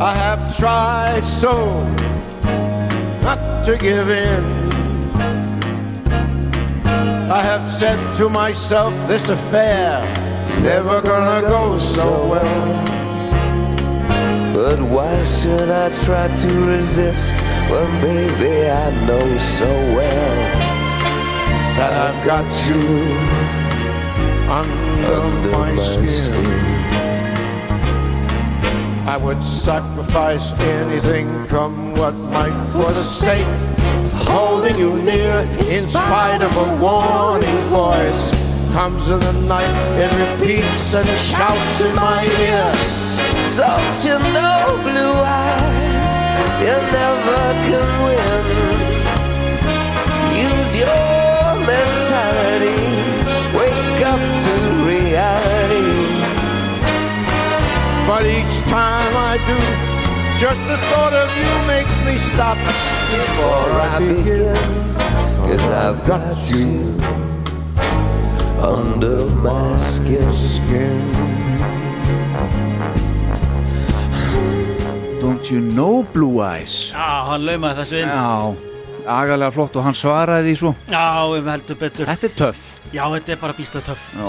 I 0.00 0.14
have 0.14 0.56
tried 0.56 1.26
so 1.26 1.52
not 3.20 3.66
to 3.66 3.76
give 3.76 4.08
in. 4.08 4.44
I 7.30 7.42
have 7.42 7.70
said 7.70 8.14
to 8.16 8.30
myself, 8.30 8.94
this 9.06 9.28
affair 9.28 10.02
never 10.62 11.02
gonna 11.02 11.42
go 11.46 11.76
so 11.78 12.26
well. 12.26 12.93
But 14.54 14.80
why 14.80 15.24
should 15.24 15.68
I 15.68 15.92
try 16.04 16.28
to 16.28 16.60
resist 16.64 17.34
when, 17.68 18.00
baby, 18.00 18.70
I 18.70 18.88
know 19.04 19.36
so 19.38 19.66
well 19.66 20.36
that 21.74 21.92
I've 21.92 22.24
got 22.24 22.46
you 22.68 22.80
under, 24.48 25.12
under 25.12 25.50
my, 25.50 25.72
my 25.72 25.82
skin. 25.82 26.06
skin? 26.06 26.46
I 29.08 29.16
would 29.20 29.42
sacrifice 29.42 30.52
anything 30.60 31.46
come 31.48 31.92
what 31.96 32.14
might 32.14 32.54
for 32.70 32.92
the 32.92 33.02
sake 33.02 33.44
of 33.44 34.12
holding 34.28 34.78
you 34.78 35.02
near 35.02 35.34
in 35.68 35.88
spite 35.88 36.44
of 36.44 36.56
a 36.56 36.80
warning 36.80 37.60
voice 37.74 38.30
comes 38.72 39.08
in 39.08 39.18
the 39.18 39.32
night 39.48 39.74
it 39.98 40.12
repeats 40.14 40.94
and 40.94 41.08
shouts 41.18 41.80
in 41.80 41.92
my 41.96 42.24
ear 42.38 43.03
Don't 43.56 44.04
you 44.04 44.18
know, 44.34 44.80
blue 44.82 45.14
eyes, 45.22 46.14
you 46.58 46.74
never 46.90 47.42
can 47.68 47.88
win. 48.04 48.44
Use 50.34 50.72
your 50.82 51.54
mentality, 51.62 52.82
wake 53.56 54.00
up 54.12 54.22
to 54.44 54.54
reality. 54.90 55.94
but 58.08 58.26
each 58.26 58.56
time 58.68 59.14
I 59.30 59.38
do 59.46 59.58
just 60.36 60.60
the 60.66 60.76
thought 60.88 61.14
of 61.14 61.30
you 61.40 61.52
makes 61.74 61.96
me 62.04 62.16
stop 62.32 62.58
before 63.14 63.70
I 63.80 63.98
begin 64.00 64.56
Cause 65.46 65.68
I've 65.70 66.04
got 66.06 66.36
you 66.50 66.98
under 68.60 69.26
my 69.36 69.76
skin. 69.76 70.32
skin 70.32 71.23
Don't 75.24 75.48
you 75.50 75.60
know 75.60 76.02
Blue 76.12 76.42
Eyes? 76.44 76.90
Já, 76.92 77.04
hann 77.30 77.46
laumaði 77.48 77.78
þessu 77.80 78.00
inn. 78.02 78.10
Já, 78.12 79.06
agalega 79.08 79.54
flott 79.54 79.78
og 79.80 79.86
hann 79.86 79.96
svaraði 79.96 80.50
því 80.50 80.58
svo. 80.60 80.72
Já, 80.92 81.04
við 81.32 81.48
heldum 81.48 81.78
betur. 81.80 82.08
Þetta 82.10 82.28
er 82.28 82.34
töff. 82.40 82.60
Já, 82.92 83.04
þetta 83.14 83.32
er 83.32 83.40
bara 83.40 83.56
býsta 83.56 83.80
töff. 83.86 84.04
Já. 84.18 84.28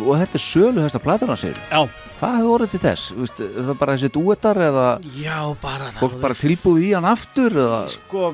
og 0.00 0.14
þetta 0.22 0.38
er 0.38 0.44
sölu 0.46 0.80
þesta 0.86 1.00
platana 1.04 1.36
segir 1.36 1.58
Já, 1.68 1.82
Hvað 2.22 2.36
hefur 2.38 2.52
orðið 2.54 2.70
til 2.72 2.80
þess? 2.86 3.04
Vist, 3.18 3.40
er 3.44 3.66
það 3.68 3.78
bara 3.82 3.96
þessi 3.98 4.10
duetar 4.14 4.60
eða 4.70 4.84
já, 5.18 5.38
bara 5.60 5.88
það 5.90 6.00
fólk 6.00 6.18
bara 6.22 6.36
tilbúið 6.40 6.84
í 6.86 6.90
hann 6.96 7.08
aftur 7.12 7.56
eða? 7.66 7.80
Sko, 7.98 8.28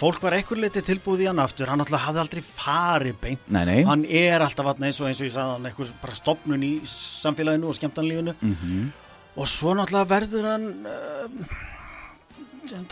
fólk 0.00 0.22
var 0.24 0.36
einhver 0.38 0.62
leiti 0.64 0.80
tilbúið 0.86 1.26
í 1.26 1.28
hann 1.28 1.42
aftur. 1.44 1.68
Hann 1.68 1.82
alltaf 1.84 2.06
hafði 2.06 2.22
aldrei 2.24 2.44
farið 2.46 3.18
beint. 3.26 3.42
Nei, 3.52 3.64
nei. 3.68 3.80
Hann 3.84 4.06
er 4.08 4.46
alltaf 4.46 4.70
vatn 4.70 4.88
eins 4.88 5.02
og 5.02 5.10
eins 5.10 5.20
og 5.20 5.28
ég 5.28 5.34
sagði 5.36 5.58
hann 5.58 5.68
eitthvað 5.68 5.92
bara 6.06 6.16
stopnun 6.22 6.64
í 6.64 6.76
samfélaginu 6.88 7.68
og 7.74 7.76
skemmtanlífinu. 7.82 8.38
Mhm. 8.40 8.86
Og 9.36 9.46
svo 9.50 9.74
náttúrulega 9.76 10.08
verður 10.10 10.44
hann 10.50 10.66
uh, 10.86 11.28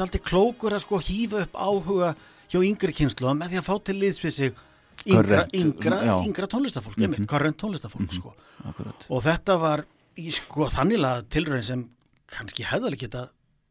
aldrei 0.04 0.20
klókur 0.22 0.74
að 0.76 0.84
sko 0.84 1.00
hýfa 1.02 1.42
upp 1.46 1.54
áhuga 1.58 2.12
hjá 2.52 2.60
yngri 2.62 2.92
kynslu 2.94 3.32
með 3.34 3.48
því 3.54 3.58
að 3.62 3.66
fá 3.68 3.74
til 3.88 3.96
liðs 3.98 4.20
við 4.22 4.32
sig 4.36 4.50
yngra, 5.04 5.42
yngra, 5.52 5.96
yngra 6.24 6.46
tónlistafólk 6.48 6.96
Mhm. 6.96 7.04
einmitt, 7.08 7.26
current 7.28 7.56
tónlistafólk 7.60 8.12
sko. 8.14 8.30
Akkurat. 8.64 9.06
og 9.10 9.22
þetta 9.24 9.56
var 9.60 9.82
í 10.16 10.30
sko 10.32 10.68
þanniglega 10.70 11.24
tilraun 11.28 11.62
sem 11.66 11.82
kannski 12.30 12.62
hefði 12.64 12.86
alveg 12.88 12.98
geta 13.02 13.24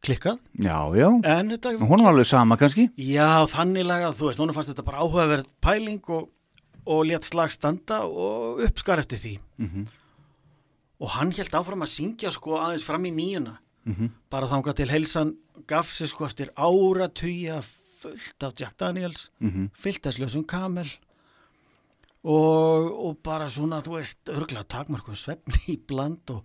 klikkað 0.04 0.38
Já, 0.60 0.76
já 0.94 1.08
þetta 1.24 1.72
Hún 1.80 1.88
var 2.04 2.12
alveg 2.12 2.26
sama 2.28 2.56
kannski 2.60 2.90
Já, 2.98 3.46
þanniglega, 3.48 4.12
þú 4.12 4.26
veist, 4.28 4.38
hún 4.38 4.52
fannst 4.52 4.68
þetta 4.74 4.84
bara 4.84 4.98
áhugaverð 5.00 5.46
pæling 5.64 6.02
og, 6.10 6.28
og 6.86 7.04
létt 7.08 7.24
slag 7.24 7.50
standa 7.50 8.02
og 8.04 8.60
uppskar 8.60 8.98
eftir 9.00 9.18
því. 9.18 9.38
Mhm. 9.58 9.86
Og 11.04 11.10
hann 11.18 11.32
held 11.36 11.52
áfram 11.58 11.84
að 11.84 11.92
syngja 11.92 12.30
sko 12.32 12.56
aðeins 12.62 12.84
fram 12.86 13.04
í 13.04 13.12
nýjuna. 13.12 13.58
Mhm. 13.84 14.10
Bara 14.32 14.48
þangað 14.48 14.78
til 14.80 14.88
heilsan 14.88 15.34
gaf 15.68 15.90
sig 15.92 16.08
sko 16.08 16.24
eftir 16.24 16.48
áratugja 16.56 17.58
fullt 18.00 18.42
af 18.46 18.54
Jack 18.60 18.78
Daniels, 18.80 19.28
Mhm. 19.40 19.70
fylltæslösum 19.76 20.46
Kamel 20.48 20.88
og, 22.24 23.06
og 23.06 23.18
bara 23.22 23.48
svona, 23.52 23.82
þú 23.84 23.98
veist, 23.98 24.18
örgla 24.32 24.64
takmarkuð 24.64 25.16
svefni 25.20 25.60
í 25.74 25.78
bland 25.86 26.30
og 26.32 26.44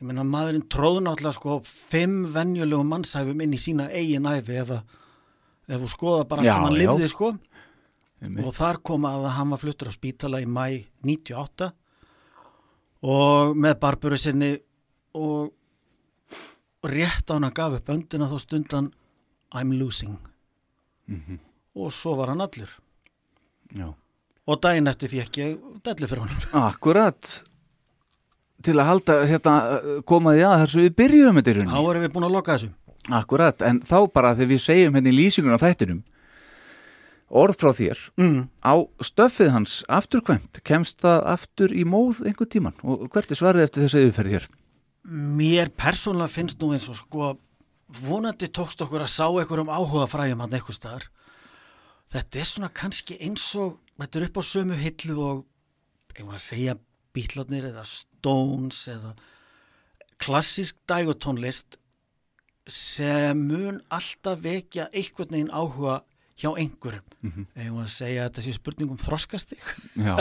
ég 0.00 0.06
meina 0.06 0.22
maðurinn 0.26 0.68
tróð 0.70 1.00
náttúrulega 1.04 1.34
sko 1.36 1.56
fimm 1.66 2.28
venjulegum 2.34 2.88
mannsæfum 2.94 3.42
inn 3.42 3.52
í 3.56 3.60
sína 3.60 3.88
eigin 3.90 4.28
æfi 4.30 4.60
ef 4.62 4.70
að 4.70 4.82
ef 5.70 5.80
þú 5.82 5.90
skoða 5.92 6.28
bara 6.30 6.42
allt 6.42 6.52
sem 6.54 6.62
hann 6.62 6.78
já. 6.78 6.80
lifði 6.86 7.08
sko 7.12 7.32
og 8.46 8.54
þar 8.54 8.80
kom 8.84 9.02
að 9.08 9.28
hann 9.36 9.50
var 9.50 9.58
fluttur 9.62 9.90
á 9.90 9.92
spítala 9.94 10.40
í 10.42 10.46
mæ 10.46 10.86
98 11.04 11.72
og 13.02 13.56
með 13.56 13.78
barburu 13.80 14.18
sinni 14.20 14.54
og 15.16 15.50
rétt 16.86 17.30
á 17.30 17.36
hann 17.36 17.48
að 17.48 17.56
gaf 17.56 17.78
upp 17.80 17.92
öndina 17.92 18.28
þá 18.30 18.36
stundan 18.40 18.90
I'm 19.54 19.72
losing. 19.78 20.18
Mhm. 21.10 21.38
og 21.74 21.92
svo 21.92 22.16
var 22.16 22.28
hann 22.28 22.40
allur. 22.40 22.68
Já. 23.74 23.94
og 24.46 24.60
daginn 24.60 24.88
eftir 24.90 25.08
fekk 25.08 25.36
ég 25.38 25.58
dellu 25.84 26.06
fyrir 26.10 26.22
honum. 26.24 26.36
Akkurat. 26.52 27.42
Til 28.62 28.74
að 28.74 28.88
halda, 28.90 29.14
hérna, 29.30 30.02
koma 30.04 30.34
því 30.34 30.42
að 30.44 30.62
þessu 30.64 30.80
við 30.84 30.96
byrjuðum 30.98 31.38
þetta 31.38 31.50
í 31.50 31.54
þá 31.54 31.58
rauninni 31.60 31.90
erum 31.90 32.02
við 32.02 32.12
búin 32.12 32.26
að 32.26 32.34
loka 32.34 32.56
þessu. 32.56 32.70
Akkurat, 33.10 33.62
en 33.62 33.80
þá 33.80 34.12
bara 34.12 34.34
þegar 34.34 34.50
við 34.50 34.60
segjum 34.60 34.98
henni 34.98 35.12
í 35.14 35.16
lýsingun 35.16 35.56
á 35.56 35.62
þættinum 35.62 36.02
orð 37.30 37.60
frá 37.60 37.70
þér 37.76 38.00
mm. 38.18 38.40
á 38.66 38.74
stöffið 39.06 39.52
hans 39.54 39.76
afturkvæmt 39.88 40.62
kemst 40.66 41.00
það 41.04 41.22
aftur 41.34 41.74
í 41.74 41.84
móð 41.86 42.24
einhvern 42.26 42.50
tíman 42.50 42.82
og 42.82 43.06
hvert 43.12 43.30
er 43.30 43.38
svarið 43.38 43.66
eftir 43.68 43.86
þessu 43.86 44.02
yfirferð 44.06 44.34
hér? 44.36 44.48
mér 45.10 45.70
persónulega 45.78 46.34
finnst 46.34 46.60
nú 46.60 46.72
eins 46.74 46.88
og 46.90 46.98
sko 46.98 47.30
vonandi 48.00 48.50
tókst 48.50 48.82
okkur 48.84 49.06
að 49.06 49.14
sá 49.14 49.26
einhverjum 49.28 49.72
áhuga 49.72 50.08
fræjum 50.10 50.44
hann 50.44 50.54
eitthvað 50.58 50.78
staðar 50.78 51.08
þetta 52.12 52.42
er 52.42 52.50
svona 52.50 52.70
kannski 52.82 53.18
eins 53.22 53.46
og 53.58 53.78
þetta 54.00 54.20
er 54.20 54.28
upp 54.28 54.40
á 54.40 54.42
sömu 54.50 54.78
hillu 54.78 55.18
og 55.24 55.44
einhvað 56.16 56.38
að 56.38 56.46
segja 56.46 56.78
bítlarnir 57.14 57.70
eða 57.70 57.84
Stones 57.88 58.84
eða 58.90 59.14
klassísk 60.20 60.76
dægutónlist 60.90 61.78
sem 62.70 63.38
mun 63.48 63.80
alltaf 63.90 64.42
vekja 64.44 64.90
einhvern 64.92 65.32
veginn 65.32 65.54
áhuga 65.54 66.00
hjá 66.40 66.50
einhverjum. 66.56 67.04
Mhm. 67.20 67.46
einhvað 67.56 67.82
að 67.84 67.90
segja 67.94 68.22
að 68.24 68.30
þetta 68.30 68.44
sé 68.46 68.54
spurning 68.56 68.90
um 68.94 69.00
þroskastig? 69.00 69.60
Já, 70.00 70.16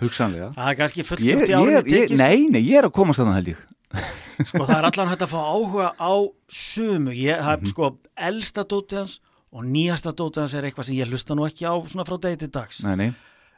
hugsanlega. 0.00 0.52
Það 0.58 0.70
er 0.72 0.78
kannski 0.78 1.02
ég, 1.02 1.08
fullgjöft 1.08 1.48
í 1.48 1.52
ég, 1.52 1.90
ég, 1.94 2.14
Nei, 2.18 2.46
nei, 2.52 2.62
ég 2.62 2.78
er 2.78 2.88
að 2.88 2.94
komast 2.98 3.20
þannig 3.22 3.38
held 3.40 3.50
ég. 3.54 3.64
Sko 4.48 4.62
það 4.68 4.76
er 4.76 4.86
allan 4.90 5.08
hægt 5.10 5.24
að 5.24 5.32
fá 5.32 5.40
áhuga 5.50 5.88
á 5.98 6.12
sumu, 6.52 7.14
ég 7.16 7.40
haf 7.42 7.64
sko 7.66 7.88
elsta 8.14 8.62
dótið 8.68 9.00
hans 9.00 9.14
og 9.50 9.64
nýjasta 9.66 10.12
dótið 10.14 10.44
hans 10.44 10.54
er 10.54 10.68
eitthvað 10.68 10.86
sem 10.90 10.98
ég 11.00 11.08
hlusta 11.10 11.34
nú 11.34 11.46
ekki 11.48 11.64
á 11.66 11.74
svona 11.88 12.04
frá 12.06 12.18
degi 12.22 12.38
til 12.44 12.50
dags. 12.54 12.82
Nei, 12.84 12.94
nei, 13.00 13.08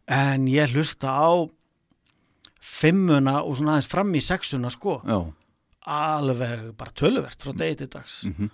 en 0.08 0.46
ég 0.48 0.72
hlusta 0.72 1.10
á 1.12 1.28
fimmuna 2.60 3.40
og 3.42 3.58
svona 3.58 3.74
aðeins 3.76 3.90
fram 3.90 4.14
í 4.16 4.22
sexuna 4.24 4.70
sko, 4.72 5.00
já. 5.04 5.18
Alveg 5.90 6.70
bara 6.78 6.92
töluvert 6.96 7.44
frá 7.44 7.54
degi 7.56 7.80
til 7.82 7.90
dags. 7.92 8.22
Mhm. 8.30 8.50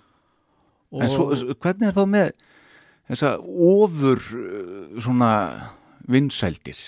og 0.91 1.01
En 1.03 1.09
svo, 1.11 1.29
hvernig 1.59 1.89
er 1.89 1.95
þá 1.95 2.03
með 2.07 2.29
þessa 3.09 3.37
ofur 3.41 4.21
uh, 4.37 4.99
svona 5.01 5.31
vinsældir. 6.07 6.79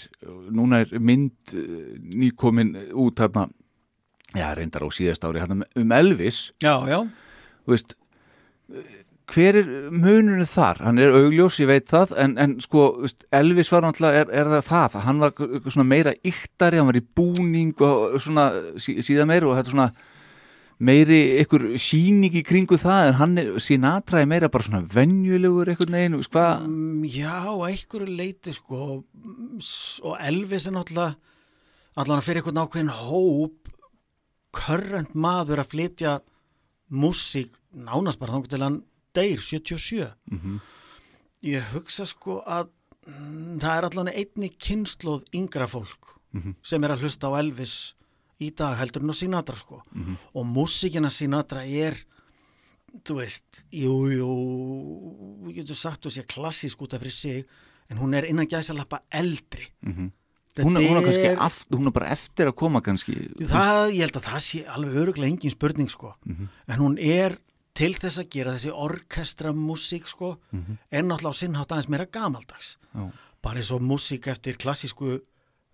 Núna 0.55 0.83
er 0.85 0.93
mynd 0.99 1.55
uh, 1.55 1.95
nýkomin 1.99 2.75
út 2.93 3.19
hérna 3.23 3.47
já, 4.35 4.51
reyndar 4.53 4.85
á 4.85 4.89
síðast 4.93 5.25
ári 5.25 5.43
hérna 5.43 5.65
um 5.75 5.95
Elvis. 5.95 6.49
Já, 6.63 6.75
já, 6.87 7.03
veist 7.69 7.97
hver 9.29 9.59
er 9.59 9.67
mununu 9.93 10.45
þar? 10.47 10.81
Hann 10.85 11.01
er 11.01 11.13
augljós, 11.13 11.59
ég 11.61 11.69
veit 11.69 11.89
það 11.89 12.13
en, 12.23 12.35
en 12.41 12.55
sko, 12.63 12.85
veist, 13.03 13.25
Elvis 13.35 13.71
var 13.73 13.85
náttúrulega 13.85 14.23
er, 14.23 14.31
er 14.41 14.51
það 14.55 14.69
það, 14.69 14.97
hann 15.05 15.21
var 15.23 15.35
svona 15.67 15.87
meira 15.87 16.13
yktari, 16.25 16.79
hann 16.79 16.89
var 16.89 16.99
í 16.99 17.05
búning 17.19 17.73
og 17.85 18.17
svona 18.23 18.49
sí, 18.81 18.99
síðan 19.05 19.29
meira 19.29 19.49
og 19.49 19.59
þetta 19.59 19.73
svona 19.75 19.89
meiri 20.79 21.17
einhver 21.41 21.65
síning 21.81 22.33
í 22.39 22.43
kringu 22.47 22.77
það 22.79 23.07
en 23.09 23.17
hann 23.19 23.59
Sinatra 23.59 24.21
er 24.21 24.29
meira 24.31 24.47
bara 24.49 24.63
svona 24.63 24.81
veginn, 24.87 25.25
þú 25.27 26.21
veist 26.21 26.31
hvað 26.31 26.63
Mm, 26.67 27.03
já, 27.03 27.35
að 27.43 27.65
einhverju 27.69 28.15
leiti 28.15 28.53
sko 28.55 29.03
mm, 29.03 29.59
og 30.07 30.15
Elvis 30.23 30.67
er 30.67 30.75
náttúrulega 30.77 31.15
allan 31.99 32.21
fyrir 32.23 32.39
einhvern 32.41 32.61
ákveðin 32.63 32.93
hóp 32.95 33.73
körrent 34.55 35.13
maður 35.15 35.61
að 35.63 35.71
flytja 35.73 36.13
músík 36.89 37.51
nánast 37.75 38.19
bara 38.19 38.33
þannig 38.37 38.49
til 38.49 38.63
hann 38.63 38.79
deyr 39.15 39.39
77 39.43 40.13
Mhm. 40.31 40.59
Ég 41.43 41.63
hugsa 41.73 42.05
sko 42.05 42.41
að 42.47 42.69
mm, 43.07 43.59
það 43.59 43.77
er 43.77 43.85
allan 43.89 44.09
einni 44.13 44.49
kynnslóð 44.55 45.23
yngra 45.35 45.67
fólk 45.67 46.15
Mhm. 46.33 46.55
sem 46.63 46.83
er 46.83 46.89
að 46.95 47.01
hlusta 47.03 47.27
á 47.27 47.39
Elvis 47.39 47.93
í 48.39 48.49
dag 48.55 48.77
heldur 48.79 49.03
en 49.03 49.11
á 49.11 49.15
Sinatra 49.15 49.55
sko 49.55 49.81
Mhm. 49.93 50.15
og 50.35 50.45
músikina 50.45 51.09
Sinatra 51.11 51.63
er 51.65 51.95
þú 53.05 53.15
veist, 53.19 53.63
jú, 53.71 53.93
jú 54.09 54.29
við 55.45 55.55
getum 55.61 55.75
sagt 55.75 56.01
þú 56.05 56.09
sé 56.15 56.23
klassísk 56.25 56.81
út 56.81 56.93
af 56.93 57.01
fyrir 57.01 57.11
sig 57.11 57.45
en 57.89 57.97
hún 57.97 58.15
er 58.15 58.25
innan 58.25 58.47
gæðs 58.47 58.71
að 58.71 58.77
lappa 58.77 59.01
eldri 59.11 59.67
Mhm. 59.85 60.11
Þetta 60.49 60.63
Hún, 60.65 60.77
er- 60.77 60.89
hún, 60.89 60.97
er 60.97 61.03
kannski 61.05 61.25
er- 61.29 61.37
aft, 61.39 61.69
hún 61.69 61.85
er 61.87 61.91
bara 61.91 62.07
eftir 62.09 62.47
að 62.47 62.55
koma 62.55 62.81
kannski 62.81 63.13
það, 63.37 63.93
ég 63.93 63.99
held 64.01 64.13
að 64.17 64.23
það 64.23 64.39
sé 64.41 64.65
alveg 64.65 64.95
öruglega 64.95 65.29
engin 65.31 65.51
spurning 65.51 65.89
sko 65.89 66.15
Mhm. 66.25 66.49
en 66.67 66.79
hún 66.79 66.97
er 66.99 67.37
til 67.75 67.93
þess 67.93 68.17
að 68.17 68.29
gera 68.29 68.51
þessi 68.53 68.71
orkestra 68.73 69.53
músík 69.53 70.07
sko 70.07 70.37
Mhm. 70.51 70.77
er 70.91 71.03
náttúrulega 71.03 71.29
á 71.29 71.33
sinnhátt 71.35 71.67
aðeins 71.67 71.87
meira 71.89 72.05
gamaldags 72.07 72.77
Já. 72.95 73.11
bara 73.43 73.57
eins 73.59 73.71
og 73.71 73.81
músík 73.81 74.25
eftir 74.27 74.57
klassísku 74.57 75.21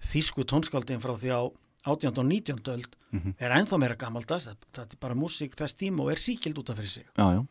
þýsku 0.03 0.43
tónskáldin 0.43 0.99
frá 0.99 1.15
því 1.17 1.29
á 1.31 1.51
18. 1.85 2.17
og 2.17 2.25
19. 2.25 2.59
öld 2.73 2.95
Mhm. 3.11 3.35
er 3.39 3.51
ennþá 3.51 3.77
meira 3.79 3.95
gamaldags 3.95 4.47
það, 4.47 4.55
það 4.73 4.91
er 4.91 4.97
bara 4.99 5.13
músík 5.15 5.55
þess 5.55 5.75
tíma 5.79 6.01
og 6.03 6.11
er 6.11 6.15
síkild 6.19 6.57
út 6.57 6.69
af 6.69 6.77
fyrir 6.77 6.87
sig 6.89 7.05
Já, 7.17 7.33
já, 7.35 7.45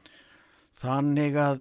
þannig 0.83 1.35
að 1.41 1.61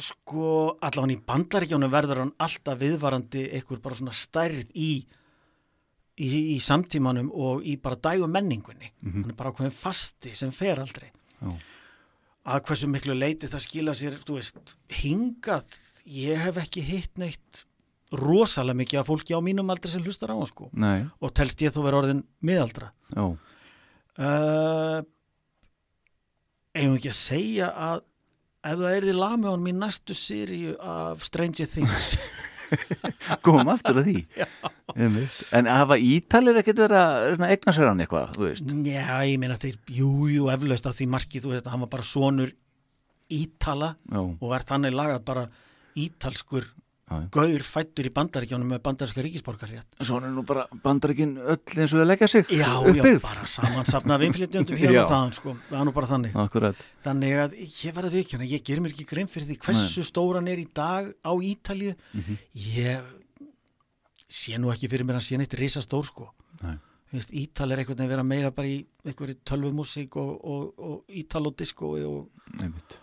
sko 0.00 0.78
allavega 0.82 1.12
í 1.18 1.24
bandaríkjónu 1.28 1.88
verður 1.92 2.18
hann 2.24 2.32
alltaf 2.40 2.78
viðvarandi 2.80 3.44
einhver 3.52 3.80
bara 3.84 3.94
svona 3.98 4.12
stærð 4.16 4.70
í 4.74 5.04
í, 6.18 6.56
í 6.56 6.58
samtímanum 6.60 7.30
og 7.32 7.62
í 7.64 7.76
bara 7.80 7.96
dægu 7.96 8.26
menningunni 8.28 8.90
Mhm. 9.02 9.22
hann 9.22 9.30
er 9.30 9.34
bara 9.36 9.52
ákveðin 9.52 9.72
fasti 9.72 10.34
sem 10.34 10.50
fer 10.50 10.78
aldrei 10.80 11.10
Já. 11.42 11.52
að 12.46 12.64
hversu 12.66 12.88
miklu 12.88 13.14
leiti 13.14 13.46
það 13.48 13.60
skila 13.68 13.92
sér 13.94 14.18
þú 14.24 14.34
veist, 14.40 14.76
hingað 14.88 15.64
ég 16.06 16.36
hef 16.38 16.56
ekki 16.56 16.82
hitt 16.82 17.16
neitt 17.18 17.64
rosalega 18.12 18.78
mikið 18.82 19.00
af 19.00 19.08
fólki 19.08 19.34
á 19.36 19.40
mínum 19.44 19.72
aldri 19.72 19.90
sem 19.92 20.04
hlustar 20.04 20.32
á 20.32 20.36
hann 20.36 20.48
sko. 20.50 20.68
Nei, 20.76 21.08
og 21.20 21.32
telst 21.36 21.62
ég 21.64 21.74
þú 21.74 21.86
verið 21.86 22.00
orðin 22.02 22.22
miðaldra. 22.44 22.92
Uh, 23.16 25.00
eigum 26.76 26.98
ekki 26.98 27.12
að 27.12 27.18
segja 27.18 27.72
að 27.72 28.02
ef 28.62 28.78
það 28.78 28.94
er 28.96 29.06
því 29.08 29.16
hann 29.24 29.64
mín 29.64 29.80
næstu 29.82 30.16
sériu 30.16 30.76
af 30.78 31.24
Stranger 31.26 31.66
Things? 31.66 32.16
Komum 33.44 33.68
aftur 33.72 34.00
að 34.00 34.10
því. 34.10 34.18
En 35.56 35.68
hafa 35.70 35.96
ítalir 35.96 36.58
ekkert 36.60 36.82
verið 36.82 36.98
að 37.00 37.44
egna 37.46 37.72
sér 37.72 37.88
hann 37.88 38.02
eitthvað, 38.04 38.34
Já, 38.84 39.24
ég 39.24 39.38
meina 39.40 39.56
þeir, 39.60 39.78
jú, 39.88 40.10
jú, 40.28 40.50
eflaust 40.52 40.88
að 40.88 40.98
því 40.98 41.06
markið, 41.14 41.44
þú 41.46 41.52
veist, 41.54 41.64
að 41.64 41.72
hann 41.72 41.84
var 41.86 41.90
bara 41.94 42.04
sonur 42.04 42.52
Ítala 43.32 43.94
Já. 44.12 44.20
og 44.20 44.52
er 44.52 44.66
þannig 44.68 44.92
lagað 44.92 45.22
bara 45.30 45.46
ítalskur. 45.96 46.66
Gaur 47.34 47.62
fættur 47.66 48.06
í 48.08 48.12
bandaríkjónum 48.14 48.68
með 48.74 48.82
bandaríska 48.86 49.22
ríkisborgarrétt. 49.26 49.86
Svona 50.00 50.28
er 50.28 50.34
nú 50.36 50.44
bara 50.46 50.66
bandarækin 50.84 51.36
öll 51.38 51.58
eins 51.78 51.92
og 51.94 52.02
þau 52.02 52.06
leggja 52.08 52.28
sig 52.28 52.44
Já, 52.50 52.68
já, 52.68 52.92
uppbyggð. 52.92 53.22
bara 53.22 53.46
samansapna 53.46 54.14
af 54.18 54.24
innflytjöndum 54.28 54.76
hér 54.80 54.92
Já. 54.98 55.02
og 55.04 55.10
þaðan, 55.12 55.32
sko, 55.38 55.56
það 55.70 55.80
er 55.80 55.88
nú 55.88 55.94
bara 55.96 56.10
þannig. 56.12 56.36
Akkurat. 56.44 56.84
Þannig 57.04 57.34
að 57.46 57.56
ég 57.62 57.96
verði 57.98 58.14
vikjana, 58.22 58.48
ég 58.52 58.62
ger 58.64 58.80
mér 58.84 58.94
ekki 58.94 59.08
grein 59.12 59.28
fyrir 59.32 59.48
því 59.52 59.58
hversu 59.66 60.04
stóran 60.08 60.48
er 60.48 60.58
í 60.62 60.68
dag 60.74 61.12
á 61.26 61.32
Ítalju. 61.36 61.94
Mhm. 62.12 62.38
Ég 62.54 63.10
sé 64.32 64.56
nú 64.58 64.70
ekki 64.72 64.88
fyrir 64.88 65.04
mér 65.04 65.18
að 65.20 65.26
sé 65.28 65.36
neitt 65.38 65.54
risa 65.58 65.82
stór, 65.84 66.06
sko. 66.08 66.30
Nei. 66.62 66.78
Ítal 67.12 67.68
er 67.74 67.82
einhvern 67.82 67.98
veginn 67.98 68.08
vera 68.08 68.22
meira 68.24 68.50
bara 68.56 68.68
í 68.72 68.78
einhverju 69.04 69.34
tölvumúsík 69.44 70.14
og, 70.16 70.30
og, 70.48 70.78
og 70.80 71.02
Ítalodisko 71.12 71.90
og, 72.08 72.30
Einmitt. 72.56 72.94
og 72.96 73.01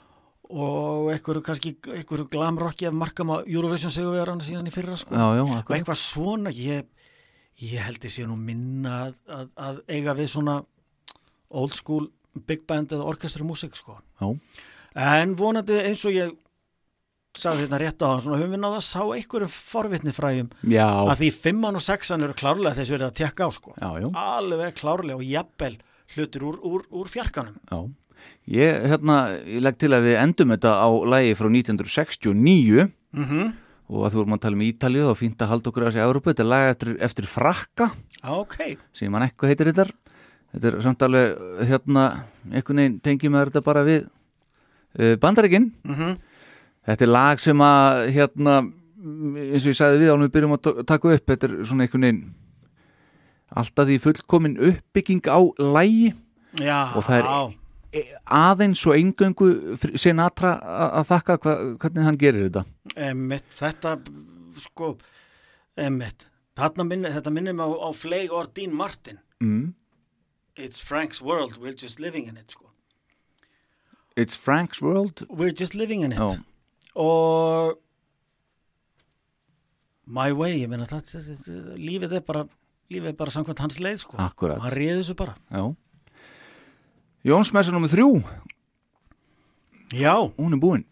einhverju 0.50 1.44
kannski 1.45 1.76
einhverju 1.86 2.28
glamrocki 2.34 2.88
af 2.90 2.95
markam 2.98 3.30
á 3.30 3.38
Eurovision 3.45 3.94
segur 3.94 4.16
við 4.18 4.26
hann 4.32 4.42
síðan 4.42 4.69
í 4.69 4.74
fyrra, 4.74 4.98
sko. 4.98 5.14
Já, 5.14 5.38
já, 5.38 5.44
og 5.45 5.76
eitthvað 5.76 6.02
svona, 6.02 6.53
ég, 6.56 6.88
ég 7.61 7.86
held 7.86 8.03
ég 8.03 8.16
sé 8.16 8.26
nú 8.26 8.38
minna 8.40 8.95
að, 9.06 9.16
að, 9.30 9.48
að 9.68 9.82
eiga 9.94 10.18
við 10.18 10.32
svona 10.34 10.60
old 11.50 11.78
school 11.78 12.10
big 12.50 12.66
band 12.69 12.94
eða 12.95 13.08
orkestrumúsík, 13.11 13.78
sko. 13.78 14.00
Já. 14.22 14.34
En 14.98 15.36
vonandi 15.38 15.78
eins 15.86 16.06
og 16.10 16.18
ég 16.18 16.34
sagði 17.38 17.68
þetta 17.68 17.80
rétt 17.84 18.02
á 18.02 18.08
hann, 18.10 18.24
svona 18.26 18.40
höfum 18.42 18.56
við 18.56 18.61
náða 18.64 18.80
að 18.80 18.88
sá 18.88 19.02
einhverjum 19.06 19.52
forvitni 19.53 20.14
fræjum 20.16 20.50
Já. 20.66 20.88
að 21.06 21.19
því 21.22 21.30
fimman 21.44 21.78
og 21.78 21.84
sexan 21.86 22.26
eru 22.26 22.36
klárlega 22.38 22.80
þess 22.80 22.94
verið 22.95 23.06
að 23.06 23.18
tekka 23.22 23.45
á 23.45 23.50
sko. 23.53 23.76
Já, 23.78 23.90
já. 24.02 24.08
Alveg 24.18 24.78
klárlega 24.80 25.19
og 25.19 25.26
jafnvel 25.28 25.76
hlutur 26.16 26.48
úr, 26.50 26.58
úr, 26.66 26.86
úr 26.90 27.11
fjarkanum. 27.14 27.60
Já. 27.69 27.80
Ég, 28.49 28.80
hérna, 28.89 29.15
ég 29.45 29.61
legg 29.61 29.77
til 29.77 29.91
að 29.93 30.07
við 30.07 30.15
endum 30.23 30.53
þetta 30.56 30.72
á 30.81 30.89
lægi 31.14 31.35
frá 31.38 31.49
1969 31.53 32.88
Mm 33.14 33.49
og 33.89 34.03
að 34.06 34.11
þú 34.14 34.17
vorum 34.19 34.33
að 34.35 34.41
tala 34.43 34.53
um 34.53 34.61
Ítalið 34.61 35.06
og 35.09 35.15
fínt 35.17 35.39
að 35.41 35.49
halda 35.49 35.69
okkur 35.72 35.81
að 35.81 35.88
þessi 35.89 36.01
Európa. 36.06 36.30
Þetta 36.30 36.43
er 36.43 36.49
lag 36.51 36.65
eftir, 36.69 36.89
eftir 37.01 37.25
frakka 37.25 37.88
Ok. 38.22 38.57
sem 38.93 39.09
mann 39.09 39.23
eitthvað 39.25 39.49
heitir 39.49 39.69
þetta. 39.72 39.85
Þetta 40.53 40.67
er 40.69 40.77
samt 40.85 41.01
alveg, 41.07 41.39
hérna, 41.65 42.03
einhvern 42.53 42.77
veginn 42.83 42.99
tengjum 43.01 43.33
að 43.39 43.48
þetta 43.49 43.64
bara 43.65 43.81
við 43.88 44.03
uh, 44.06 45.15
bandaríkinn. 45.17 45.72
Mm 45.89 46.17
Þetta 46.85 47.06
er 47.07 47.11
lag 47.11 47.41
sem 47.41 47.59
að, 47.65 48.03
hérna, 48.14 48.53
eins 49.49 49.65
og 49.65 49.72
ég 49.73 49.77
sagði 49.81 49.99
við 50.06 50.14
ánum 50.14 50.27
við 50.30 50.33
byrjum 50.38 50.53
að 50.56 50.61
ta- 50.69 50.83
taka 50.93 51.11
upp, 51.17 51.25
þetta 51.33 51.49
er 51.49 51.57
svona 51.65 51.83
einhvern 51.88 52.06
veginn 52.06 52.22
alltaf 53.57 53.89
því 53.89 53.98
fullkomin 54.06 54.56
uppbygging 54.69 55.25
á 55.33 55.39
lægi 55.57 56.14
Já. 56.61 56.93
og 56.93 57.03
það 57.09 57.17
er 57.17 57.25
e- 57.25 57.57
aðeins 58.30 58.82
og 58.88 58.95
engöngu 58.98 59.50
fr- 59.82 59.95
Sinatra 59.98 60.56
að 61.00 61.08
þakka 61.09 61.38
hva, 61.42 61.56
hvernig 61.82 62.06
hann 62.06 62.19
gerir 62.22 62.48
þetta. 62.50 62.66
Emmett, 63.09 63.48
þetta, 63.58 63.95
sko. 64.61 64.93
Þarna 65.80 66.85
minni, 66.85 67.09
þetta 67.16 67.32
minnir 67.32 67.56
mig 67.56 67.66
á, 67.66 67.69
á 67.72 67.90
Fleig 67.95 68.34
or 68.35 68.45
Dean 68.53 68.74
Martin. 68.76 69.19
Mm. 69.42 69.74
It's 70.59 70.80
Frank's 70.84 71.22
world, 71.22 71.58
we're 71.58 71.74
just 71.74 72.00
living 72.00 72.27
in 72.27 72.35
it, 72.38 72.51
sko. 72.51 72.66
It's 74.19 74.35
Frank's 74.35 74.82
World. 74.82 75.24
We're 75.30 75.53
just 75.56 75.74
living 75.76 76.01
in 76.01 76.11
it. 76.11 76.19
Já. 76.19 76.43
Og 77.00 77.77
My 80.09 80.34
Way, 80.35 80.58
ég 80.66 80.68
meina, 80.72 80.88
það, 80.90 81.06
það, 81.14 81.27
það, 81.45 81.68
lífið 81.80 82.16
er 82.18 82.24
bara, 82.27 82.42
lífið 82.92 83.11
er 83.14 83.18
bara 83.22 83.32
samkvæmt 83.32 83.61
hans 83.64 83.77
leið, 83.80 84.01
sko. 84.01 84.18
Akkurat. 84.19 84.59
Hann 84.66 84.76
réði 84.76 84.98
þessu 85.03 85.16
bara. 85.22 85.38
Já. 85.53 85.64
Jónsmessa 87.27 87.73
nummið 87.75 87.98
þrjú, 87.98 88.11
Já, 89.89 90.14
hún 90.38 90.53
er 90.53 90.59
búin. 90.61 90.85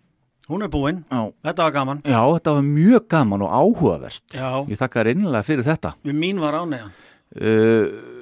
hún 0.50 0.64
er 0.64 0.70
búin. 0.70 1.04
Já. 1.12 1.32
Þetta 1.44 1.64
var 1.64 1.72
gaman. 1.72 2.02
Já, 2.04 2.22
þetta 2.34 2.54
var 2.56 2.64
mjög 2.66 3.08
gaman 3.08 3.42
og 3.46 3.52
áhugavert. 3.52 4.24
Já. 4.34 4.66
Ég 4.68 4.80
þakka 4.80 5.00
þér 5.04 5.10
einlega 5.14 5.44
fyrir 5.44 5.68
þetta. 5.68 5.94
Við 6.04 6.16
mín 6.18 6.40
var 6.40 6.58
ánægjan. 6.58 6.92
Uh, 7.36 8.18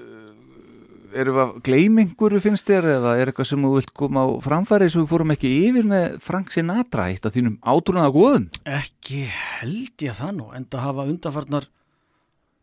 erum 1.15 1.61
við 1.63 1.99
einhverju 2.01 2.41
finnst 2.43 2.67
þér 2.67 2.87
eða 2.97 3.13
er 3.21 3.31
eitthvað 3.31 3.49
sem 3.51 3.63
þú 3.63 3.71
vilt 3.77 3.93
koma 3.95 4.25
á 4.25 4.29
framfæri 4.43 4.89
sem 4.91 5.03
við 5.03 5.11
fórum 5.13 5.33
ekki 5.35 5.51
yfir 5.69 5.87
með 5.87 6.17
Frank 6.23 6.51
Sinatra 6.51 7.07
eitt 7.11 7.25
af 7.27 7.35
þínum 7.35 7.55
átrúnaða 7.63 8.11
góðum 8.15 8.47
Ekki 8.67 9.25
held 9.31 10.05
ég 10.05 10.17
það 10.17 10.33
nú, 10.39 10.49
en 10.57 10.67
það 10.67 10.85
hafa 10.89 11.07
undarfarnar 11.13 11.69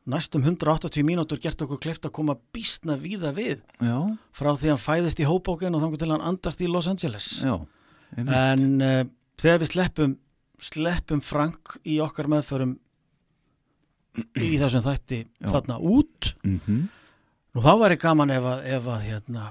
næstum 0.07 0.43
180 0.43 1.05
mínútur 1.07 1.39
gert 1.41 1.61
okkur 1.63 1.79
kleift 1.79 2.05
að 2.09 2.13
koma 2.17 2.35
býstna 2.55 2.97
víða 2.99 3.31
við 3.37 3.61
Já, 3.81 3.99
frá 4.35 4.51
því 4.59 4.73
hann 4.73 4.83
fæðist 4.83 5.21
í 5.23 5.27
Hoboken 5.29 5.75
og 5.79 5.83
þangur 5.85 5.99
til 6.03 6.11
hann 6.11 6.25
andast 6.33 6.61
í 6.61 6.67
Los 6.71 6.89
Angeles. 6.91 7.43
já. 7.45 7.55
En 8.19 8.83
uh, 8.83 9.05
þegar 9.41 9.61
við 9.63 9.71
sleppum, 9.73 10.17
sleppum 10.61 11.21
Frank 11.25 11.79
í 11.87 12.01
okkar 12.05 12.27
meðförum 12.29 12.75
í 14.37 14.59
þessum 14.61 14.83
þætti 14.85 15.23
Já. 15.41 15.49
þarna 15.55 15.79
út, 15.81 16.35
Mhm. 16.45 16.89
nú 17.55 17.61
þá 17.65 17.73
væri 17.81 17.97
gaman 17.99 18.31
ef 18.31 18.43
að, 18.43 18.65
ef 18.67 18.85
að 18.85 19.01
hérna, 19.09 19.45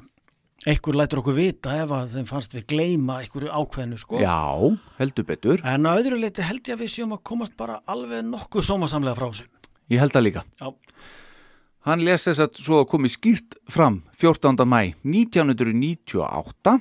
einhver 0.67 0.93
lætur 0.99 1.19
okkur 1.23 1.33
vita 1.33 1.73
ef 1.81 1.89
að 1.89 2.11
þeim 2.13 2.27
fannst 2.29 2.53
við 2.53 2.67
gleyma 2.69 3.15
einhverju 3.23 3.49
ákveðnu 3.49 3.97
sko. 3.97 4.19
Já, 4.21 4.77
heldur 4.99 5.25
betur. 5.25 5.61
En 5.65 5.83
að 5.89 6.03
öðru 6.03 6.19
leiti 6.21 6.43
held 6.45 6.61
ég 6.69 6.75
að 6.77 6.83
við 6.85 6.91
séum 6.93 7.13
að 7.17 7.23
komast 7.23 7.57
bara 7.57 7.79
alveg 7.87 8.21
nokkuð 8.29 8.61
sómasamlega 8.69 9.15
frá 9.17 9.31
þessu. 9.31 9.47
Ég 9.91 9.99
held 9.99 10.13
það 10.15 10.25
líka. 10.29 10.43
Já. 10.61 10.71
Hann 11.87 12.03
les 12.05 12.23
þess 12.27 12.39
að 12.45 12.59
svo 12.61 12.83
komið 12.85 13.15
skýrt 13.17 13.55
fram 13.73 14.01
14. 14.21 14.65
mæ 14.69 14.81
1998 15.03 16.75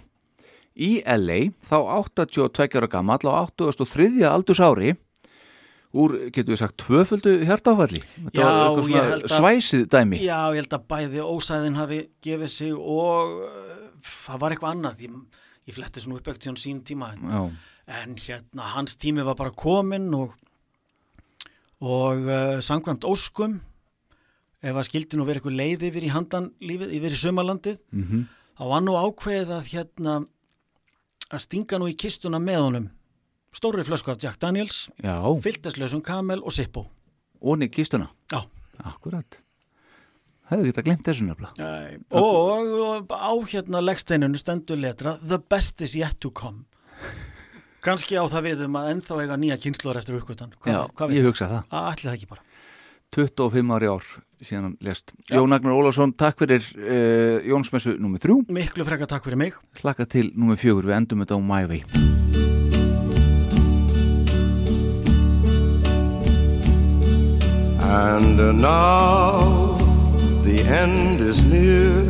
í 0.80 0.90
LA 1.04 1.38
þá 1.66 1.76
82 1.80 2.76
ára 2.78 2.88
gammal 2.92 3.18
á 3.24 3.48
83. 3.48 4.20
aldurs 4.28 4.60
ári 4.62 4.92
úr, 5.90 6.12
getur 6.30 6.52
við 6.54 6.60
sagt, 6.60 6.76
tvöföldu 6.84 7.32
hjartáfalli. 7.48 7.98
Þetta 8.28 8.38
Já, 8.38 8.44
var 8.46 8.60
eitthvað 8.68 8.84
svona 8.86 9.00
að- 9.16 9.24
svæsið 9.32 9.86
dæmi. 9.90 10.20
Já, 10.22 10.38
ég 10.54 10.60
held 10.60 10.76
að 10.76 10.84
bæði 10.92 11.24
ósæðin 11.26 11.78
hafi 11.80 11.98
gefið 12.22 12.52
sig 12.52 12.72
og 12.78 13.32
uh, 13.42 13.88
það 14.06 14.38
var 14.44 14.54
eitthvað 14.54 14.74
annað. 14.76 15.00
Ég, 15.02 15.16
ég 15.66 15.74
fletti 15.80 16.04
svona 16.04 16.20
uppökt 16.20 16.44
hjá 16.46 16.52
hann 16.52 16.60
sín 16.62 16.84
tíma 16.86 17.08
en, 17.16 17.56
en 17.90 18.14
hérna 18.22 18.68
hans 18.76 18.94
tími 19.02 19.24
var 19.26 19.34
bara 19.34 19.50
kominn 19.50 20.12
og, 20.14 20.36
og 21.80 22.26
uh, 22.28 22.60
sangvæmt 22.60 23.04
óskum 23.08 23.58
ef 24.62 24.76
að 24.76 24.86
skildi 24.90 25.16
nú 25.16 25.24
verið 25.24 25.40
eitthvað 25.40 25.56
leið 25.56 25.84
yfir 25.88 26.04
í 26.04 26.12
handan 26.12 26.50
lífið, 26.60 26.90
yfir 26.98 27.14
í 27.16 27.20
sömalandið 27.22 27.78
Mhm. 27.92 28.24
þá 28.60 28.64
var 28.68 28.80
nú 28.84 28.92
ákveðið 29.00 29.52
að 29.56 29.68
hérna 29.72 30.14
að 31.30 31.40
stinga 31.46 31.78
nú 31.78 31.86
í 31.88 31.96
kistuna 31.96 32.38
með 32.42 32.60
honum. 32.60 32.88
Stóri 33.54 33.82
flösku 33.86 34.10
af 34.12 34.18
Jack 34.22 34.38
Daniels, 34.38 34.88
Já, 35.02 35.16
fyllteslausum 35.42 36.02
kamel 36.02 36.42
og 36.44 36.52
Sippo. 36.52 36.86
og 37.42 37.58
niður 37.58 37.72
kistuna? 37.72 38.10
Já. 38.30 38.44
Akkurat. 38.84 39.38
Hefðu 40.50 40.64
geta 40.66 40.82
glemt 40.82 41.04
þessu 41.06 41.24
nefnilega. 41.24 41.54
Nei, 41.58 41.98
og, 42.10 43.06
og 43.06 43.08
á 43.14 43.32
hérna 43.46 43.80
leggsteininu 43.80 44.36
stendur 44.36 44.76
letra 44.76 45.16
The 45.22 45.38
best 45.38 45.80
is 45.80 45.94
yet 45.96 46.20
to 46.20 46.30
come 46.30 46.64
kannski 47.84 48.18
á 48.20 48.24
það 48.28 48.46
við 48.48 48.64
um 48.66 48.78
að 48.80 48.90
ennþá 48.94 49.20
eiga 49.24 49.38
nýja 49.40 49.60
kynsluðar 49.60 50.00
eftir 50.02 50.18
uppgötan 50.20 50.52
Já, 50.68 50.80
ég 51.10 51.26
hugsa 51.28 51.48
það. 51.48 51.76
Ætli 51.92 52.08
það 52.08 52.16
ekki 52.18 52.30
bara. 52.30 52.44
25 53.10 53.72
ári 53.74 53.88
ár 53.90 54.04
síðan 54.40 54.68
hann 54.68 54.76
lest 54.86 55.12
Jón 55.28 55.52
Agnar 55.52 55.74
Ólafsson, 55.74 56.12
takk 56.16 56.38
fyrir 56.40 56.62
uh, 56.78 57.40
Jónsmessu 57.44 57.96
nummer 57.98 58.22
3 58.22 58.46
Miklu 58.54 58.86
frekka 58.86 59.08
takk 59.10 59.26
fyrir 59.26 59.40
mig. 59.40 59.58
Hlakka 59.80 60.06
til 60.08 60.30
nummer 60.36 60.60
4, 60.60 60.86
við 60.86 60.96
endum 60.96 61.24
þetta 61.24 61.36
á 61.36 61.40
My 61.42 61.64
Way. 61.68 61.84
And 67.90 68.38
now 68.62 69.76
the 70.44 70.62
end 70.62 71.20
is 71.20 71.42
near, 71.44 72.06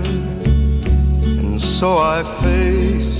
and 1.40 1.58
so 1.58 1.96
I 1.96 2.22
face 2.22 3.19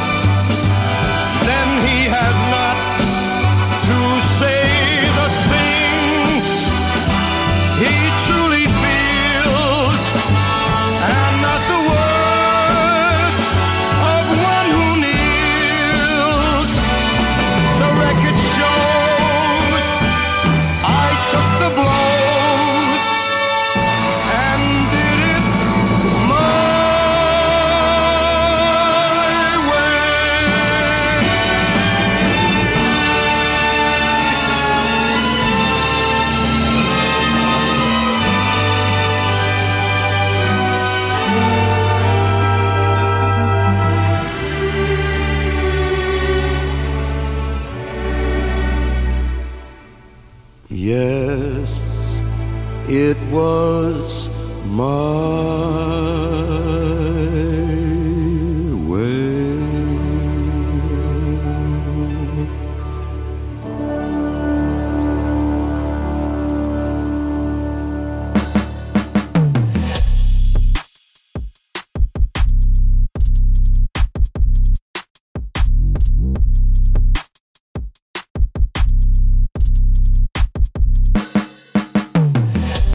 was 53.31 53.60